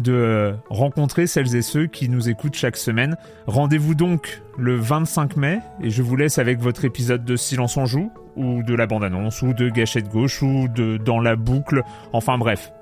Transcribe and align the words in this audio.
de 0.00 0.54
rencontrer 0.70 1.26
celles 1.26 1.54
et 1.56 1.62
ceux 1.62 1.86
qui 1.86 2.08
nous 2.08 2.28
écoutent 2.28 2.54
chaque 2.54 2.76
semaine. 2.76 3.16
Rendez-vous 3.46 3.94
donc 3.94 4.42
le 4.58 4.76
25 4.76 5.36
mai 5.36 5.60
et 5.82 5.90
je 5.90 6.02
vous 6.02 6.16
laisse 6.16 6.38
avec 6.38 6.60
votre 6.60 6.84
épisode 6.84 7.24
de 7.24 7.36
Silence 7.36 7.76
en 7.76 7.86
joue 7.86 8.10
ou 8.36 8.62
de 8.62 8.74
la 8.74 8.86
bande-annonce 8.86 9.42
ou 9.42 9.52
de 9.52 9.68
Gâchette 9.68 10.08
gauche 10.08 10.42
ou 10.42 10.68
de 10.68 10.96
Dans 10.96 11.20
la 11.20 11.36
boucle. 11.36 11.82
Enfin 12.12 12.38
bref, 12.38 12.72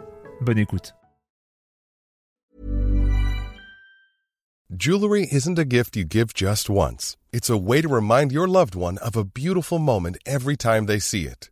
bonne 0.40 0.58
écoute. 0.58 0.94
Jewelry 4.74 5.28
isn't 5.30 5.58
a 5.58 5.66
gift 5.66 5.96
you 5.96 6.04
give 6.04 6.32
just 6.34 6.70
once. 6.70 7.18
It's 7.30 7.50
a 7.50 7.58
way 7.58 7.82
to 7.82 7.88
remind 7.88 8.32
your 8.32 8.48
loved 8.48 8.74
one 8.74 8.96
of 9.04 9.16
a 9.16 9.24
beautiful 9.24 9.78
moment 9.78 10.16
every 10.24 10.56
time 10.56 10.86
they 10.86 10.98
see 10.98 11.26
it. 11.26 11.51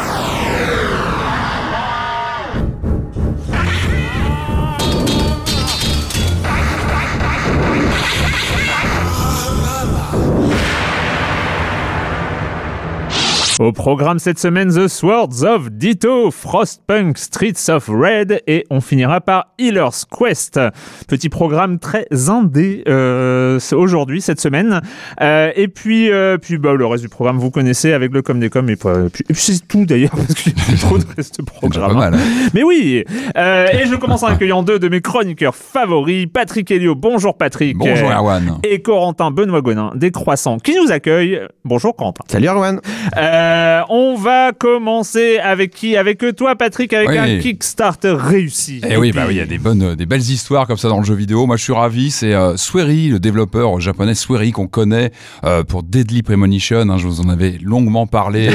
Au 13.61 13.71
programme 13.71 14.17
cette 14.17 14.39
semaine, 14.39 14.69
The 14.73 14.87
Swords 14.87 15.43
of 15.43 15.69
Ditto, 15.69 16.31
Frostpunk, 16.31 17.15
Streets 17.19 17.69
of 17.69 17.89
Red 17.89 18.41
et 18.47 18.65
on 18.71 18.81
finira 18.81 19.21
par 19.21 19.53
Healer's 19.59 20.03
Quest. 20.03 20.59
Petit 21.07 21.29
programme 21.29 21.77
très 21.77 22.07
indé 22.27 22.83
euh, 22.87 23.59
aujourd'hui, 23.73 24.19
cette 24.19 24.41
semaine. 24.41 24.81
Euh, 25.21 25.51
et 25.55 25.67
puis, 25.67 26.11
euh, 26.11 26.39
puis 26.39 26.57
bah, 26.57 26.73
le 26.73 26.87
reste 26.87 27.03
du 27.03 27.09
programme, 27.09 27.37
vous 27.37 27.51
connaissez 27.51 27.93
avec 27.93 28.11
le 28.13 28.23
com 28.23 28.39
des 28.39 28.49
com. 28.49 28.67
Et 28.67 28.75
puis, 28.75 29.23
puis, 29.25 29.35
c'est 29.37 29.67
tout 29.67 29.85
d'ailleurs, 29.85 30.09
parce 30.15 30.33
que 30.33 30.49
j'ai 30.67 30.77
trop 30.77 30.97
de 30.97 31.05
reste 31.15 31.43
programme. 31.43 31.99
Mal, 31.99 32.15
hein. 32.15 32.19
Mais 32.55 32.63
oui 32.63 33.03
euh, 33.37 33.67
Et 33.73 33.85
je 33.85 33.95
commence 33.95 34.23
en 34.23 34.27
accueillant 34.27 34.63
deux 34.63 34.79
de 34.79 34.89
mes 34.89 35.01
chroniqueurs 35.01 35.55
favoris, 35.55 36.25
Patrick 36.33 36.71
Helio. 36.71 36.95
Bonjour 36.95 37.37
Patrick. 37.37 37.77
Bonjour 37.77 38.09
Erwan. 38.09 38.57
Et 38.63 38.81
Corentin 38.81 39.29
Benoît 39.29 39.61
Gonin, 39.61 39.91
des 39.93 40.09
Croissants, 40.09 40.57
qui 40.57 40.75
nous 40.75 40.91
accueille. 40.91 41.39
Bonjour 41.63 41.95
Corentin. 41.95 42.23
Salut 42.27 42.47
Erwan. 42.47 42.81
Euh, 43.17 43.50
on 43.89 44.15
va 44.15 44.51
commencer 44.53 45.37
avec 45.39 45.71
qui 45.73 45.97
Avec 45.97 46.23
toi, 46.37 46.55
Patrick, 46.55 46.93
avec 46.93 47.09
Oui. 47.09 47.17
un 47.17 47.39
Kickstarter 47.39 48.15
réussi. 48.17 48.81
Eh 48.87 48.97
oui, 48.97 49.11
bah 49.11 49.23
oui, 49.27 49.35
il 49.35 49.37
y 49.37 49.41
a 49.41 49.45
des 49.45 49.57
bonnes, 49.57 49.81
euh, 49.83 49.95
des 49.95 50.05
belles 50.05 50.21
histoires 50.21 50.67
comme 50.67 50.77
ça 50.77 50.89
dans 50.89 50.99
le 50.99 51.03
jeu 51.05 51.15
vidéo. 51.15 51.45
Moi, 51.45 51.57
je 51.57 51.63
suis 51.63 51.73
ravi. 51.73 52.11
C'est 52.11 52.33
euh, 52.33 52.55
Swery, 52.57 53.09
le 53.09 53.19
développeur 53.19 53.79
japonais 53.79 54.15
Swery 54.15 54.51
qu'on 54.51 54.67
connaît 54.67 55.11
euh, 55.43 55.63
pour 55.63 55.83
Deadly 55.83 56.21
Premonition. 56.23 56.89
hein, 56.89 56.97
je 56.97 57.07
vous 57.07 57.21
en 57.21 57.29
avais 57.29 57.57
longuement 57.63 58.07
parlé. 58.07 58.49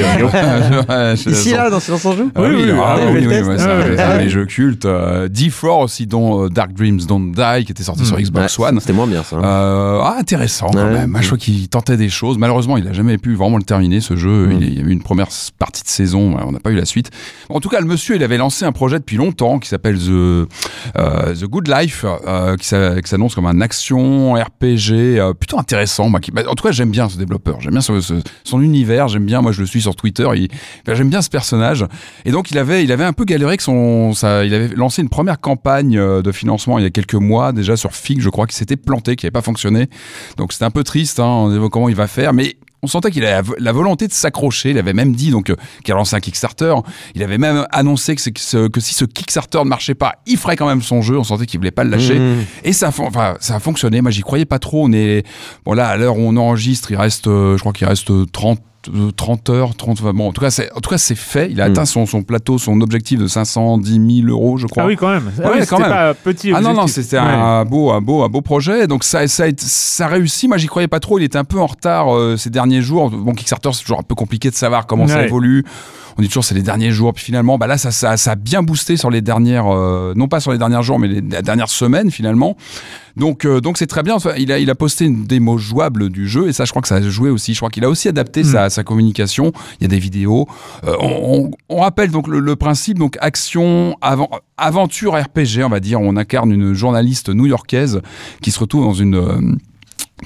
euh, 0.89 1.15
Ici 1.27 1.51
là, 1.51 1.69
dans 1.69 1.79
Silence 1.79 2.05
en 2.05 2.15
joue 2.15 2.31
Ah 2.35 2.41
oui, 2.41 2.47
Oui, 2.55 2.63
oui, 2.65 2.71
ah 2.83 2.95
oui, 2.99 3.03
oui, 3.19 3.27
oui, 3.27 3.35
oui, 3.47 3.55
c'est 3.57 3.63
Ah 3.67 3.75
un- 3.77 3.81
oui, 3.89 3.95
oui. 4.17 4.23
des 4.23 4.29
jeux 4.29 4.45
cultes. 4.45 4.85
Euh, 4.85 5.27
D4 5.27 5.83
aussi, 5.83 6.07
dont 6.07 6.45
euh, 6.45 6.49
Dark 6.49 6.73
Dreams 6.73 6.99
Don't 7.07 7.31
Die, 7.31 7.65
qui 7.65 7.71
était 7.71 7.83
sorti 7.83 8.05
sur 8.05 8.17
Xbox 8.19 8.57
Ouais, 8.57 8.67
One. 8.69 8.79
C'était 8.79 8.93
moins 8.93 9.07
bien 9.07 9.23
ça. 9.23 9.35
Euh, 9.37 9.99
ah, 10.03 10.15
intéressant 10.19 10.67
quand 10.73 10.89
même. 10.91 11.17
Je 11.21 11.25
crois 11.27 11.37
qu'il 11.37 11.67
tentait 11.69 11.97
des 11.97 12.09
choses. 12.09 12.37
Malheureusement, 12.37 12.77
il 12.77 12.87
a 12.87 12.93
jamais 12.93 13.17
pu 13.17 13.35
vraiment 13.35 13.57
le 13.57 13.63
terminer 13.63 14.01
ce 14.01 14.15
jeu. 14.15 14.49
Il, 14.59 14.86
une 14.91 15.01
première 15.01 15.27
partie 15.59 15.83
de 15.83 15.87
saison, 15.87 16.37
on 16.39 16.51
n'a 16.51 16.59
pas 16.59 16.71
eu 16.71 16.75
la 16.75 16.85
suite. 16.85 17.09
En 17.49 17.59
tout 17.59 17.69
cas, 17.69 17.79
le 17.79 17.85
monsieur, 17.85 18.15
il 18.15 18.23
avait 18.23 18.37
lancé 18.37 18.65
un 18.65 18.71
projet 18.71 18.99
depuis 18.99 19.17
longtemps 19.17 19.59
qui 19.59 19.67
s'appelle 19.69 19.97
The 19.97 20.09
euh, 20.09 20.47
The 21.35 21.45
Good 21.45 21.67
Life, 21.67 22.05
euh, 22.05 22.55
qui 22.57 22.65
s'a- 22.67 23.01
qui 23.01 23.09
s'annonce 23.09 23.35
comme 23.35 23.45
un 23.45 23.61
action 23.61 24.33
RPG 24.33 24.91
euh, 25.19 25.33
plutôt 25.33 25.59
intéressant. 25.59 26.09
Bah, 26.09 26.19
en 26.47 26.55
tout 26.55 26.63
cas, 26.63 26.71
j'aime 26.71 26.91
bien 26.91 27.09
ce 27.09 27.17
développeur. 27.17 27.61
J'aime 27.61 27.73
bien 27.73 27.81
son 27.81 28.61
univers. 28.61 29.07
J'aime 29.07 29.25
bien. 29.25 29.41
Moi, 29.41 29.51
je 29.51 29.61
le 29.61 29.67
suis 29.67 29.81
sur 29.81 29.95
Twitter. 29.95 30.27
J'aime 30.87 31.09
bien 31.09 31.21
ce 31.21 31.29
personnage. 31.29 31.85
Et 32.25 32.31
donc, 32.31 32.51
il 32.51 32.57
avait, 32.57 32.83
il 32.83 32.91
avait 32.91 33.03
un 33.05 33.13
peu 33.13 33.25
galéré 33.25 33.51
avec 33.51 33.61
son, 33.61 34.11
il 34.23 34.53
avait 34.53 34.69
lancé 34.75 35.01
une 35.01 35.09
première 35.09 35.39
campagne 35.39 35.95
de 35.97 36.31
financement 36.31 36.77
il 36.79 36.83
y 36.83 36.87
a 36.87 36.89
quelques 36.89 37.13
mois 37.15 37.51
déjà 37.51 37.75
sur 37.77 37.93
Fig, 37.93 38.21
je 38.21 38.29
crois, 38.29 38.47
qui 38.47 38.55
s'était 38.55 38.75
planté, 38.77 39.15
qui 39.15 39.25
n'avait 39.25 39.31
pas 39.31 39.41
fonctionné. 39.41 39.87
Donc, 40.37 40.53
c'était 40.53 40.65
un 40.65 40.71
peu 40.71 40.83
triste, 40.83 41.19
hein, 41.19 41.51
évoquant 41.53 41.77
comment 41.77 41.89
il 41.89 41.95
va 41.95 42.07
faire, 42.07 42.33
mais 42.33 42.55
on 42.83 42.87
sentait 42.87 43.09
qu'il 43.11 43.23
avait 43.23 43.33
la 43.33 43.41
vo- 43.41 43.55
la 43.57 43.71
volonté 43.71 44.07
de 44.07 44.13
s'accrocher. 44.13 44.69
Il 44.71 44.77
avait 44.77 44.93
même 44.93 45.13
dit 45.15 45.31
donc 45.31 45.49
euh, 45.49 45.55
qu'il 45.83 45.93
a 45.93 45.97
lancé 45.97 46.15
un 46.15 46.19
Kickstarter. 46.19 46.73
Il 47.15 47.23
avait 47.23 47.37
même 47.37 47.65
annoncé 47.71 48.15
que, 48.15 48.21
ce- 48.21 48.69
si 48.79 48.93
ce 48.93 49.05
Kickstarter 49.05 49.59
ne 49.59 49.63
marchait 49.69 49.95
pas, 49.95 50.15
il 50.25 50.37
ferait 50.37 50.55
quand 50.55 50.67
même 50.67 50.81
son 50.81 51.01
jeu. 51.01 51.17
On 51.17 51.23
sentait 51.23 51.45
qu'il 51.45 51.59
voulait 51.59 51.71
pas 51.71 51.83
le 51.83 51.89
lâcher. 51.89 52.19
Mmh. 52.19 52.45
Et 52.63 52.73
ça, 52.73 52.89
enfin, 52.89 53.35
ça 53.39 53.55
a 53.55 53.59
fonctionné. 53.59 54.01
Moi, 54.01 54.11
j'y 54.11 54.21
croyais 54.21 54.45
pas 54.45 54.59
trop. 54.59 54.85
On 54.85 54.91
est, 54.93 55.25
bon 55.65 55.73
là, 55.73 55.87
à 55.87 55.97
l'heure 55.97 56.17
où 56.17 56.21
on 56.21 56.37
enregistre, 56.37 56.91
il 56.91 56.97
reste, 56.97 57.27
euh, 57.27 57.55
je 57.57 57.61
crois 57.61 57.73
qu'il 57.73 57.87
reste 57.87 58.11
30 58.31 58.59
euh, 58.59 58.61
30 59.15 59.49
heures, 59.49 59.75
30, 59.75 59.99
enfin, 60.01 60.13
bon, 60.13 60.29
en 60.29 60.31
tout 60.31 60.41
cas, 60.41 60.49
c'est, 60.51 60.71
en 60.73 60.79
tout 60.79 60.89
cas, 60.89 60.97
c'est 60.97 61.15
fait. 61.15 61.49
Il 61.51 61.61
a 61.61 61.67
Mm. 61.67 61.71
atteint 61.71 61.85
son, 61.85 62.05
son 62.05 62.23
plateau, 62.23 62.57
son 62.57 62.79
objectif 62.81 63.19
de 63.19 63.27
510 63.27 64.21
000 64.23 64.27
euros, 64.29 64.57
je 64.57 64.67
crois. 64.67 64.83
Ah 64.83 64.87
oui, 64.87 64.95
quand 64.95 65.09
même. 65.09 65.31
Ah 65.39 65.49
Ouais, 65.49 65.59
oui, 65.59 65.65
quand 65.67 65.77
c'était 65.77 65.89
même. 65.89 65.97
pas 65.97 66.13
petit 66.13 66.51
Ah 66.55 66.61
non, 66.61 66.73
non, 66.73 66.87
c'était 66.87 67.17
Ouais. 67.17 67.23
un 67.23 67.65
beau, 67.65 67.91
un 67.91 68.01
beau, 68.01 68.23
un 68.23 68.29
beau 68.29 68.41
projet. 68.41 68.87
Donc 68.87 69.03
ça, 69.03 69.27
ça, 69.27 69.45
ça 69.57 70.07
réussit. 70.07 70.47
Moi, 70.47 70.57
j'y 70.57 70.67
croyais 70.67 70.87
pas 70.87 70.99
trop. 70.99 71.19
Il 71.19 71.23
était 71.23 71.37
un 71.37 71.43
peu 71.43 71.59
en 71.59 71.67
retard 71.67 72.15
euh, 72.15 72.37
ces 72.37 72.49
derniers 72.49 72.81
jours. 72.81 73.09
Bon, 73.09 73.33
Kickstarter, 73.33 73.69
c'est 73.73 73.81
toujours 73.81 73.99
un 73.99 74.03
peu 74.03 74.15
compliqué 74.15 74.49
de 74.49 74.55
savoir 74.55 74.85
comment 74.87 75.07
ça 75.07 75.23
évolue. 75.25 75.63
On 76.17 76.21
dit 76.21 76.27
toujours 76.29 76.43
c'est 76.43 76.55
les 76.55 76.63
derniers 76.63 76.91
jours. 76.91 77.13
Puis 77.13 77.23
finalement, 77.25 77.57
bah 77.57 77.67
là, 77.67 77.77
ça, 77.77 77.91
ça, 77.91 78.17
ça 78.17 78.31
a 78.31 78.35
bien 78.35 78.63
boosté 78.63 78.97
sur 78.97 79.09
les 79.11 79.21
dernières, 79.21 79.67
euh, 79.67 80.13
non 80.15 80.27
pas 80.27 80.39
sur 80.39 80.51
les 80.51 80.57
derniers 80.57 80.81
jours, 80.81 80.97
mais 80.99 81.07
les, 81.07 81.21
la 81.21 81.41
dernière 81.41 81.69
semaine 81.69 82.09
finalement. 82.11 82.57
Donc, 83.15 83.45
euh, 83.45 83.61
donc 83.61 83.77
c'est 83.77 83.87
très 83.87 84.03
bien. 84.03 84.15
Enfin, 84.15 84.31
il 84.37 84.51
a, 84.51 84.59
il 84.59 84.69
a 84.69 84.75
posté 84.75 85.05
une 85.05 85.25
démo 85.25 85.57
jouable 85.57 86.09
du 86.09 86.27
jeu 86.27 86.47
et 86.49 86.53
ça, 86.53 86.65
je 86.65 86.71
crois 86.71 86.81
que 86.81 86.87
ça 86.87 86.95
a 86.95 87.01
joué 87.01 87.29
aussi. 87.29 87.53
Je 87.53 87.59
crois 87.59 87.69
qu'il 87.69 87.83
a 87.83 87.89
aussi 87.89 88.07
adapté 88.07 88.43
sa, 88.43 88.69
sa 88.69 88.83
communication. 88.83 89.51
Il 89.79 89.83
y 89.83 89.85
a 89.85 89.89
des 89.89 89.99
vidéos. 89.99 90.47
Euh, 90.85 90.95
on, 90.99 91.45
on- 91.45 91.51
on 91.69 91.81
rappelle 91.81 92.11
donc 92.11 92.27
le, 92.27 92.39
le 92.39 92.55
principe. 92.55 92.97
Donc 92.99 93.17
action, 93.21 93.95
avant, 94.01 94.29
aventure 94.57 95.13
RPG, 95.15 95.63
on 95.63 95.69
va 95.69 95.79
dire. 95.79 95.99
On 96.01 96.15
incarne 96.15 96.51
une 96.51 96.73
journaliste 96.73 97.29
new-yorkaise 97.29 98.01
qui 98.41 98.51
se 98.51 98.59
retrouve 98.59 98.83
dans 98.85 98.93
une 98.93 99.15
euh, 99.15 99.39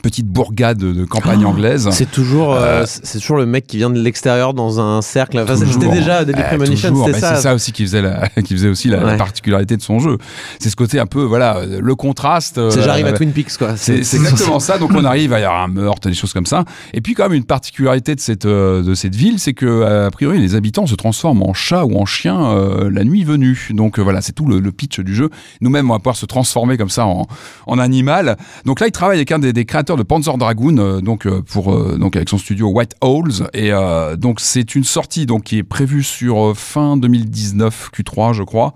petite 0.01 0.27
bourgade 0.27 0.77
de 0.77 1.05
campagne 1.05 1.45
anglaise. 1.45 1.89
C'est 1.91 2.09
toujours, 2.09 2.53
euh, 2.53 2.85
c'est 2.85 3.19
toujours 3.19 3.37
le 3.37 3.45
mec 3.45 3.67
qui 3.67 3.77
vient 3.77 3.89
de 3.89 3.99
l'extérieur 3.99 4.53
dans 4.53 4.79
un 4.79 5.01
cercle. 5.01 5.39
Enfin, 5.39 5.57
c'était 5.57 5.89
déjà 5.89 6.23
Deadly 6.23 6.41
Euh, 6.41 6.65
c'était 6.75 6.91
Bah, 6.91 7.19
ça. 7.19 7.35
C'est 7.35 7.41
ça 7.41 7.53
aussi 7.53 7.71
qui 7.71 7.83
faisait, 7.83 8.01
la, 8.01 8.29
qui 8.43 8.53
faisait 8.53 8.69
aussi 8.69 8.87
la, 8.87 9.15
particularité 9.17 9.75
de 9.75 9.81
son 9.81 9.99
jeu. 9.99 10.17
C'est 10.59 10.69
ce 10.69 10.75
côté 10.75 10.99
un 10.99 11.05
peu, 11.05 11.23
voilà, 11.23 11.57
euh, 11.57 11.79
le 11.81 11.95
contraste. 11.95 12.55
C'est 12.55 12.79
euh, 12.79 12.83
j'arrive 12.83 13.05
à 13.07 13.13
Twin 13.13 13.31
Peaks 13.31 13.57
quoi. 13.57 13.75
C'est 13.75 13.97
exactement 13.99 14.59
ça. 14.59 14.77
Donc 14.77 14.91
on 14.93 15.03
arrive, 15.03 15.33
il 15.37 15.41
y 15.41 15.43
a 15.43 15.53
un 15.53 15.67
meurtre, 15.67 16.07
des 16.07 16.15
choses 16.15 16.33
comme 16.33 16.45
ça. 16.45 16.63
Et 16.93 17.01
puis 17.01 17.13
quand 17.13 17.23
même 17.23 17.33
une 17.33 17.43
particularité 17.43 18.15
de 18.15 18.19
cette 18.21 18.45
euh, 18.45 18.81
de 18.83 18.93
cette 18.95 19.15
ville, 19.15 19.39
c'est 19.39 19.53
que 19.53 19.65
euh, 19.65 20.07
a 20.07 20.11
priori 20.11 20.39
les 20.39 20.55
habitants 20.55 20.85
se 20.85 20.95
transforment 20.95 21.43
en 21.43 21.53
chats 21.53 21.85
ou 21.85 21.97
en 21.99 22.05
chiens 22.05 22.51
euh, 22.51 22.89
la 22.89 23.03
nuit 23.03 23.23
venue. 23.23 23.69
Donc 23.71 23.99
euh, 23.99 24.01
voilà, 24.01 24.21
c'est 24.21 24.31
tout 24.33 24.45
le, 24.45 24.59
le 24.59 24.71
pitch 24.71 24.99
du 25.01 25.13
jeu. 25.13 25.29
Nous-mêmes, 25.59 25.89
on 25.89 25.93
va 25.93 25.99
pouvoir 25.99 26.15
se 26.15 26.25
transformer 26.25 26.77
comme 26.77 26.89
ça 26.89 27.05
en, 27.05 27.27
en 27.67 27.79
animal. 27.79 28.37
Donc 28.65 28.79
là, 28.79 28.87
il 28.87 28.91
travaille 28.91 29.17
avec 29.17 29.31
un 29.31 29.39
des, 29.39 29.53
des 29.53 29.65
créateur 29.81 29.97
de 29.97 30.03
Panzer 30.03 30.37
Dragoon, 30.37 30.77
euh, 30.77 31.01
donc 31.01 31.25
euh, 31.25 31.41
pour 31.41 31.73
euh, 31.73 31.97
donc 31.97 32.15
avec 32.15 32.29
son 32.29 32.37
studio 32.37 32.67
White 32.69 32.93
Owls, 33.01 33.47
et 33.55 33.71
donc 34.17 34.39
c'est 34.39 34.75
une 34.75 34.83
sortie 34.83 35.25
donc 35.25 35.43
qui 35.43 35.57
est 35.57 35.63
prévue 35.63 36.03
sur 36.03 36.53
fin 36.55 36.97
2019 36.97 37.89
Q3, 37.97 38.33
je 38.33 38.43
crois. 38.43 38.73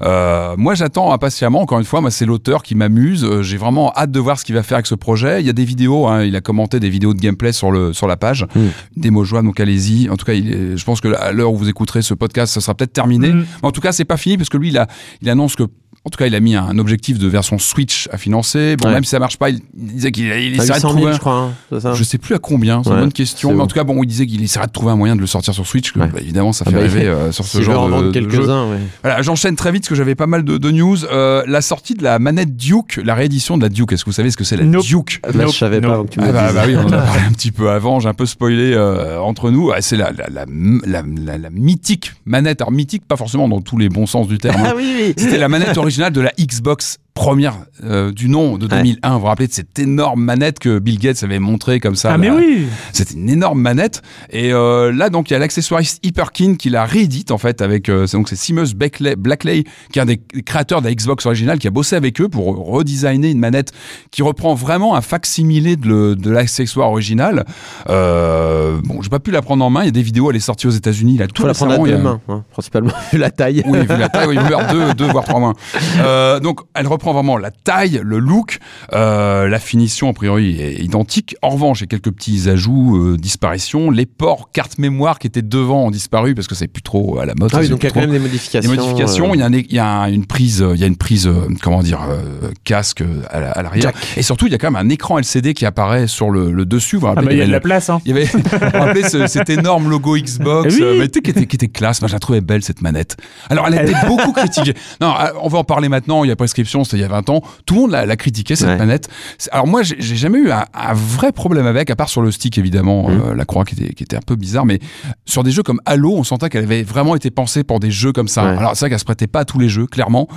Moi, 0.00 0.74
j'attends 0.74 1.12
impatiemment. 1.12 1.60
Encore 1.60 1.78
une 1.78 1.84
fois, 1.84 2.00
moi, 2.00 2.10
c'est 2.10 2.24
l'auteur 2.24 2.62
qui 2.62 2.74
m'amuse. 2.74 3.42
J'ai 3.42 3.56
vraiment 3.56 3.92
hâte 3.94 4.10
de 4.10 4.20
voir 4.20 4.38
ce 4.38 4.44
qu'il 4.44 4.54
va 4.54 4.62
faire 4.62 4.76
avec 4.76 4.86
ce 4.86 4.94
projet. 4.94 5.40
Il 5.40 5.46
y 5.46 5.50
a 5.50 5.52
des 5.52 5.64
vidéos. 5.64 6.06
hein, 6.06 6.22
il 6.24 6.34
a 6.36 6.40
commenté 6.40 6.80
des 6.80 6.88
vidéos 6.88 7.12
de 7.14 7.20
gameplay 7.20 7.52
sur 7.52 7.70
le 7.70 7.92
sur 7.92 8.06
la 8.06 8.16
page. 8.16 8.46
Mm. 8.54 8.60
Démo 8.96 9.24
jouable, 9.24 9.46
donc 9.48 9.60
allez-y. 9.60 10.08
En 10.08 10.16
tout 10.16 10.24
cas, 10.24 10.32
il 10.34 10.52
est- 10.52 10.76
je 10.76 10.84
pense 10.84 11.00
que 11.00 11.08
à 11.14 11.32
l'heure 11.32 11.52
où 11.52 11.56
vous 11.56 11.68
écouterez 11.68 12.02
ce 12.02 12.14
podcast, 12.14 12.52
ça 12.54 12.60
sera 12.60 12.74
peut-être 12.74 12.92
terminé. 12.92 13.32
Mm. 13.32 13.46
En 13.62 13.70
tout 13.72 13.80
cas, 13.80 13.92
c'est 13.92 14.04
pas 14.04 14.16
fini 14.16 14.36
parce 14.36 14.48
que 14.48 14.56
lui, 14.56 14.68
il, 14.68 14.78
a, 14.78 14.86
il 15.20 15.28
annonce 15.28 15.56
que. 15.56 15.64
En 16.08 16.10
tout 16.10 16.16
cas, 16.16 16.26
il 16.26 16.34
a 16.34 16.40
mis 16.40 16.56
un 16.56 16.78
objectif 16.78 17.18
de 17.18 17.28
version 17.28 17.58
Switch 17.58 18.08
à 18.10 18.16
financer. 18.16 18.76
Bon, 18.78 18.88
Ouais. 18.88 18.94
même 18.94 19.04
si 19.04 19.10
ça 19.10 19.18
marche 19.18 19.36
pas, 19.36 19.50
il, 19.50 19.60
il 19.78 19.92
disait 19.92 20.10
qu'il 20.10 20.24
il 20.24 20.54
essaierait 20.58 20.80
de 20.80 20.86
800 20.86 20.88
000, 20.88 20.92
trouver. 20.94 21.10
un- 21.10 21.12
je 21.14 21.18
crois. 21.18 21.34
hein, 21.70 21.80
ça 21.80 21.92
je 21.92 22.02
sais 22.02 22.16
plus 22.16 22.34
à 22.34 22.38
combien, 22.38 22.82
c'est 22.82 22.88
une 22.88 22.96
bonne 22.96 23.12
question. 23.12 23.52
Mais 23.54 23.60
en 23.60 23.66
tout 23.66 23.74
cas, 23.74 23.84
bon, 23.84 24.02
il 24.02 24.06
disait 24.06 24.26
qu'il 24.26 24.42
essaierait 24.42 24.68
de 24.68 24.72
trouver 24.72 24.90
un 24.92 24.96
moyen 24.96 25.16
de 25.16 25.20
le 25.20 25.26
sortir 25.26 25.52
sur 25.52 25.66
Switch. 25.66 25.92
que, 25.92 25.98
Ouais. 26.00 26.06
bah, 26.10 26.18
évidemment, 26.22 26.54
ça 26.54 26.64
Ah 26.66 26.70
fait 26.70 26.76
bah, 26.76 26.82
rêver 26.82 27.04
euh, 27.06 27.30
sur 27.30 27.44
ce 27.44 27.60
genre 27.60 27.82
en 27.82 27.86
de, 27.88 27.90
vendre 27.92 28.10
de 28.10 28.20
jeu. 28.20 28.26
quelques-uns, 28.26 28.70
ouais. 28.70 28.78
Voilà, 29.02 29.20
j'enchaîne 29.20 29.54
très 29.54 29.70
vite 29.70 29.82
parce 29.82 29.90
que 29.90 29.94
j'avais 29.96 30.14
pas 30.14 30.26
mal 30.26 30.44
de, 30.44 30.56
de 30.56 30.70
news. 30.70 31.04
Euh, 31.04 31.42
la 31.46 31.60
sortie 31.60 31.92
de 31.92 32.02
la 32.02 32.18
manette 32.18 32.56
Duke, 32.56 33.00
la 33.04 33.14
réédition 33.14 33.58
de 33.58 33.62
la 33.64 33.68
Duke. 33.68 33.92
Est-ce 33.92 34.04
que 34.04 34.08
vous 34.10 34.14
savez 34.14 34.30
ce 34.30 34.38
que 34.38 34.44
c'est 34.44 34.56
la 34.56 34.64
Nope. 34.64 34.84
Duke? 34.86 35.20
Là, 35.26 35.44
Nope, 35.44 35.52
je 35.52 35.58
savais 35.58 35.80
pas 35.82 35.88
nope. 35.88 35.94
avant 35.94 36.04
que 36.04 36.10
tu 36.10 36.20
me 36.20 36.24
ah 36.26 36.32
bah, 36.32 36.52
bah 36.54 36.62
oui, 36.66 36.74
on 36.76 36.86
en 36.86 36.92
a 36.92 36.98
parlé 37.02 37.20
un 37.28 37.32
petit 37.32 37.52
peu 37.52 37.68
avant, 37.68 38.00
j'ai 38.00 38.08
un 38.08 38.14
peu 38.14 38.24
spoilé 38.24 38.72
euh, 38.72 39.20
entre 39.20 39.50
nous. 39.50 39.72
Ah, 39.72 39.82
c'est 39.82 39.96
la, 39.98 40.10
la, 40.12 40.28
la, 40.32 40.46
la, 40.86 41.02
la- 41.26 41.38
la 41.38 41.50
mythique 41.50 42.12
manette, 42.24 42.62
alors 42.62 42.72
mythique 42.72 43.02
pas 43.06 43.16
forcément 43.16 43.46
dans 43.48 43.60
tous 43.60 43.76
les 43.76 43.90
bons 43.90 44.06
sens 44.06 44.26
du 44.26 44.38
terme. 44.38 44.56
hein. 44.60 44.68
Ah 44.70 44.74
oui, 44.76 44.90
oui. 44.98 45.14
C'était 45.18 45.36
la 45.38 45.48
manette 45.48 45.76
originale 45.76 45.97
de 45.98 46.20
la 46.20 46.32
Xbox 46.38 46.98
première 47.18 47.54
euh, 47.84 48.12
du 48.12 48.28
nom 48.28 48.56
de 48.58 48.66
Ouais. 48.68 48.82
2001. 48.82 49.14
Vous 49.14 49.20
vous 49.20 49.26
rappelez 49.26 49.48
de 49.48 49.52
cette 49.52 49.76
énorme 49.78 50.22
manette 50.22 50.58
que 50.60 50.78
Bill 50.78 50.98
Gates 51.00 51.22
avait 51.24 51.38
montré 51.40 51.80
comme 51.80 51.96
ça 51.96 52.12
Ah, 52.12 52.18
mais 52.18 52.30
oui 52.30 52.66
C'était 52.92 53.14
une 53.14 53.28
énorme 53.28 53.60
manette. 53.60 54.02
Et 54.30 54.52
euh, 54.52 54.92
là, 54.92 55.10
donc, 55.10 55.28
il 55.30 55.32
y 55.32 55.36
a 55.36 55.38
l'accessoiriste 55.40 55.98
Hyperkin 56.06 56.54
qui 56.54 56.70
l'a 56.70 56.84
réédite, 56.84 57.30
en 57.32 57.38
fait, 57.38 57.60
avec, 57.60 57.88
euh, 57.88 58.06
c'est 58.06 58.16
donc 58.16 58.28
c'est 58.28 58.36
Seamus 58.36 58.74
Blackley, 58.76 59.16
Blackley, 59.16 59.64
qui 59.92 59.98
est 59.98 60.02
un 60.02 60.06
des 60.06 60.18
créateurs 60.46 60.80
de 60.80 60.86
la 60.86 60.94
Xbox 60.94 61.26
originale, 61.26 61.58
qui 61.58 61.66
a 61.66 61.70
bossé 61.70 61.96
avec 61.96 62.20
eux 62.20 62.28
pour 62.28 62.46
redesigner 62.66 63.30
une 63.30 63.38
manette 63.40 63.72
qui 64.12 64.22
reprend 64.22 64.54
vraiment 64.54 64.94
un 64.94 65.00
facsimilé 65.00 65.76
de, 65.76 66.14
de 66.14 66.30
l'accessoire 66.30 66.90
original. 66.90 67.44
Euh, 67.88 68.78
bon, 68.84 69.02
j'ai 69.02 69.08
pas 69.08 69.18
pu 69.20 69.30
la 69.30 69.42
prendre 69.42 69.64
en 69.64 69.70
main. 69.70 69.82
Il 69.82 69.86
y 69.86 69.88
a 69.88 69.92
des 69.92 70.02
vidéos, 70.02 70.30
elle 70.30 70.36
est 70.36 70.40
sortie 70.40 70.66
aux 70.66 70.70
États-Unis. 70.70 71.14
Il 71.16 71.22
a 71.22 71.26
tout 71.26 71.46
la 71.46 71.54
prendre 71.54 71.72
à 71.72 71.78
deux 71.78 71.94
a- 71.94 71.98
mains, 71.98 72.20
hein, 72.28 72.44
principalement, 72.50 72.92
vu 73.12 73.18
la 73.18 73.30
taille. 73.30 73.62
oui, 73.66 73.80
vu 73.80 73.96
la 73.96 74.08
taille, 74.08 74.28
oui, 74.28 74.36
il 74.40 74.48
meurt 74.48 74.70
deux, 74.70 74.94
deux 74.94 75.06
voire 75.10 75.24
trois 75.24 75.40
mains. 75.40 75.54
Euh, 76.00 76.38
donc, 76.40 76.60
elle 76.74 76.86
reprend 76.86 77.07
vraiment 77.12 77.36
la 77.36 77.50
taille, 77.50 78.00
le 78.02 78.18
look, 78.18 78.58
euh, 78.92 79.48
la 79.48 79.58
finition 79.58 80.08
a 80.08 80.12
priori 80.12 80.60
est 80.60 80.74
identique. 80.82 81.36
En 81.42 81.50
revanche, 81.50 81.80
il 81.80 81.82
y 81.82 81.84
a 81.84 81.88
quelques 81.88 82.10
petits 82.14 82.48
ajouts, 82.48 82.96
euh, 82.96 83.16
disparitions. 83.16 83.90
Les 83.90 84.06
ports 84.06 84.50
carte 84.52 84.78
mémoire 84.78 85.18
qui 85.18 85.26
étaient 85.26 85.42
devant 85.42 85.86
ont 85.86 85.90
disparu 85.90 86.34
parce 86.34 86.46
que 86.48 86.54
c'est 86.54 86.68
plus 86.68 86.82
trop 86.82 87.18
à 87.18 87.26
la 87.26 87.34
mode. 87.38 87.50
Ah 87.54 87.58
oui, 87.60 87.68
donc 87.68 87.82
il 87.82 87.86
y 87.86 87.88
a 87.88 87.90
quand 87.90 88.00
même 88.00 88.10
des 88.10 88.18
Des 88.18 88.22
modifications. 88.68 89.30
euh, 89.30 89.34
il 89.34 89.40
y 89.40 89.42
a, 89.42 89.46
un- 89.46 89.52
il 89.52 89.72
y 89.72 89.78
a 89.78 89.86
un- 89.86 90.10
une 90.12 90.26
prise, 90.26 90.62
euh, 90.62 90.72
il 90.74 90.80
y 90.80 90.84
a 90.84 90.86
une 90.86 90.96
prise, 90.96 91.26
euh, 91.26 91.48
comment 91.62 91.82
dire, 91.82 92.00
euh, 92.08 92.50
casque 92.64 93.02
à 93.30 93.40
la- 93.40 93.50
à 93.52 93.62
l'arrière. 93.62 93.92
Et 94.16 94.22
surtout, 94.22 94.46
il 94.46 94.52
y 94.52 94.54
a 94.54 94.58
quand 94.58 94.70
même 94.70 94.84
un 94.86 94.88
écran 94.90 95.18
LCD 95.18 95.54
qui 95.54 95.66
apparaît 95.66 96.06
sur 96.06 96.30
le, 96.30 96.50
le 96.50 96.64
dessus. 96.66 96.96
Vous 96.96 97.00
vous 97.00 97.06
Ah 97.06 97.10
rappelez, 97.10 97.26
bah 97.26 97.32
il 97.32 97.38
y 97.38 97.42
a 97.42 97.46
de 97.46 97.52
la 97.52 97.60
place 97.60 97.90
hein. 97.90 98.00
il 98.04 98.10
y 98.10 98.12
avait, 98.12 98.24
vous 98.32 98.40
vous 98.40 98.78
rappelez 98.78 99.08
ce- 99.08 99.26
cet 99.26 99.50
énorme 99.50 99.88
logo 99.90 100.16
Xbox, 100.16 100.74
Oui. 100.74 100.82
euh, 100.82 100.96
mais 100.98 101.08
tu 101.08 101.14
sais, 101.18 101.22
qui 101.22 101.30
était, 101.30 101.46
qui 101.46 101.56
était 101.56 101.68
classe. 101.68 102.00
Moi, 102.00 102.08
je 102.08 102.14
la 102.14 102.18
trouvais 102.18 102.40
belle, 102.40 102.62
cette 102.62 102.82
manette. 102.82 103.16
Alors, 103.50 103.66
elle 103.68 103.78
a 103.78 103.82
été 103.82 103.94
beaucoup 104.06 104.32
critiquée. 104.32 104.74
Non, 105.00 105.14
euh, 105.20 105.28
on 105.42 105.48
va 105.48 105.58
en 105.58 105.64
parler 105.64 105.88
maintenant. 105.88 106.24
Il 106.24 106.28
y 106.28 106.30
a 106.30 106.36
prescription, 106.36 106.84
il 106.98 107.02
y 107.02 107.04
a 107.04 107.08
20 107.08 107.28
ans. 107.30 107.42
Tout 107.66 107.74
le 107.74 107.80
monde 107.82 107.90
l'a 107.92 108.16
critiqué, 108.16 108.54
cette 108.56 108.68
Ouais. 108.68 108.98
C'est- 109.38 109.50
Alors, 109.52 109.66
moi, 109.66 109.82
j'ai 109.82 110.16
jamais 110.16 110.38
eu 110.38 110.50
un, 110.50 110.64
un 110.74 110.92
vrai 110.94 111.32
problème 111.32 111.66
avec, 111.66 111.90
à 111.90 111.96
part 111.96 112.08
sur 112.08 112.22
le 112.22 112.30
stick, 112.30 112.58
évidemment, 112.58 113.08
Mhm. 113.08 113.20
euh, 113.30 113.34
la 113.34 113.44
croix 113.44 113.64
qui 113.64 113.74
était, 113.74 113.92
qui 113.94 114.02
était 114.02 114.16
un 114.16 114.20
peu 114.24 114.36
bizarre, 114.36 114.66
mais 114.66 114.78
sur 115.24 115.42
des 115.42 115.50
jeux 115.50 115.62
comme 115.62 115.80
Halo, 115.86 116.14
on 116.16 116.24
sentait 116.24 116.48
qu'elle 116.48 116.64
avait 116.64 116.82
vraiment 116.82 117.14
été 117.16 117.30
pensée 117.30 117.64
pour 117.64 117.80
des 117.80 117.90
jeux 117.90 118.12
comme 118.12 118.28
ça. 118.28 118.44
Ouais. 118.44 118.56
Alors, 118.58 118.72
c'est 118.74 118.80
vrai 118.80 118.90
qu'elle 118.90 118.98
se 118.98 119.04
prêtait 119.04 119.26
pas 119.26 119.40
à 119.40 119.44
tous 119.44 119.58
les 119.58 119.68
jeux, 119.68 119.86
clairement. 119.86 120.28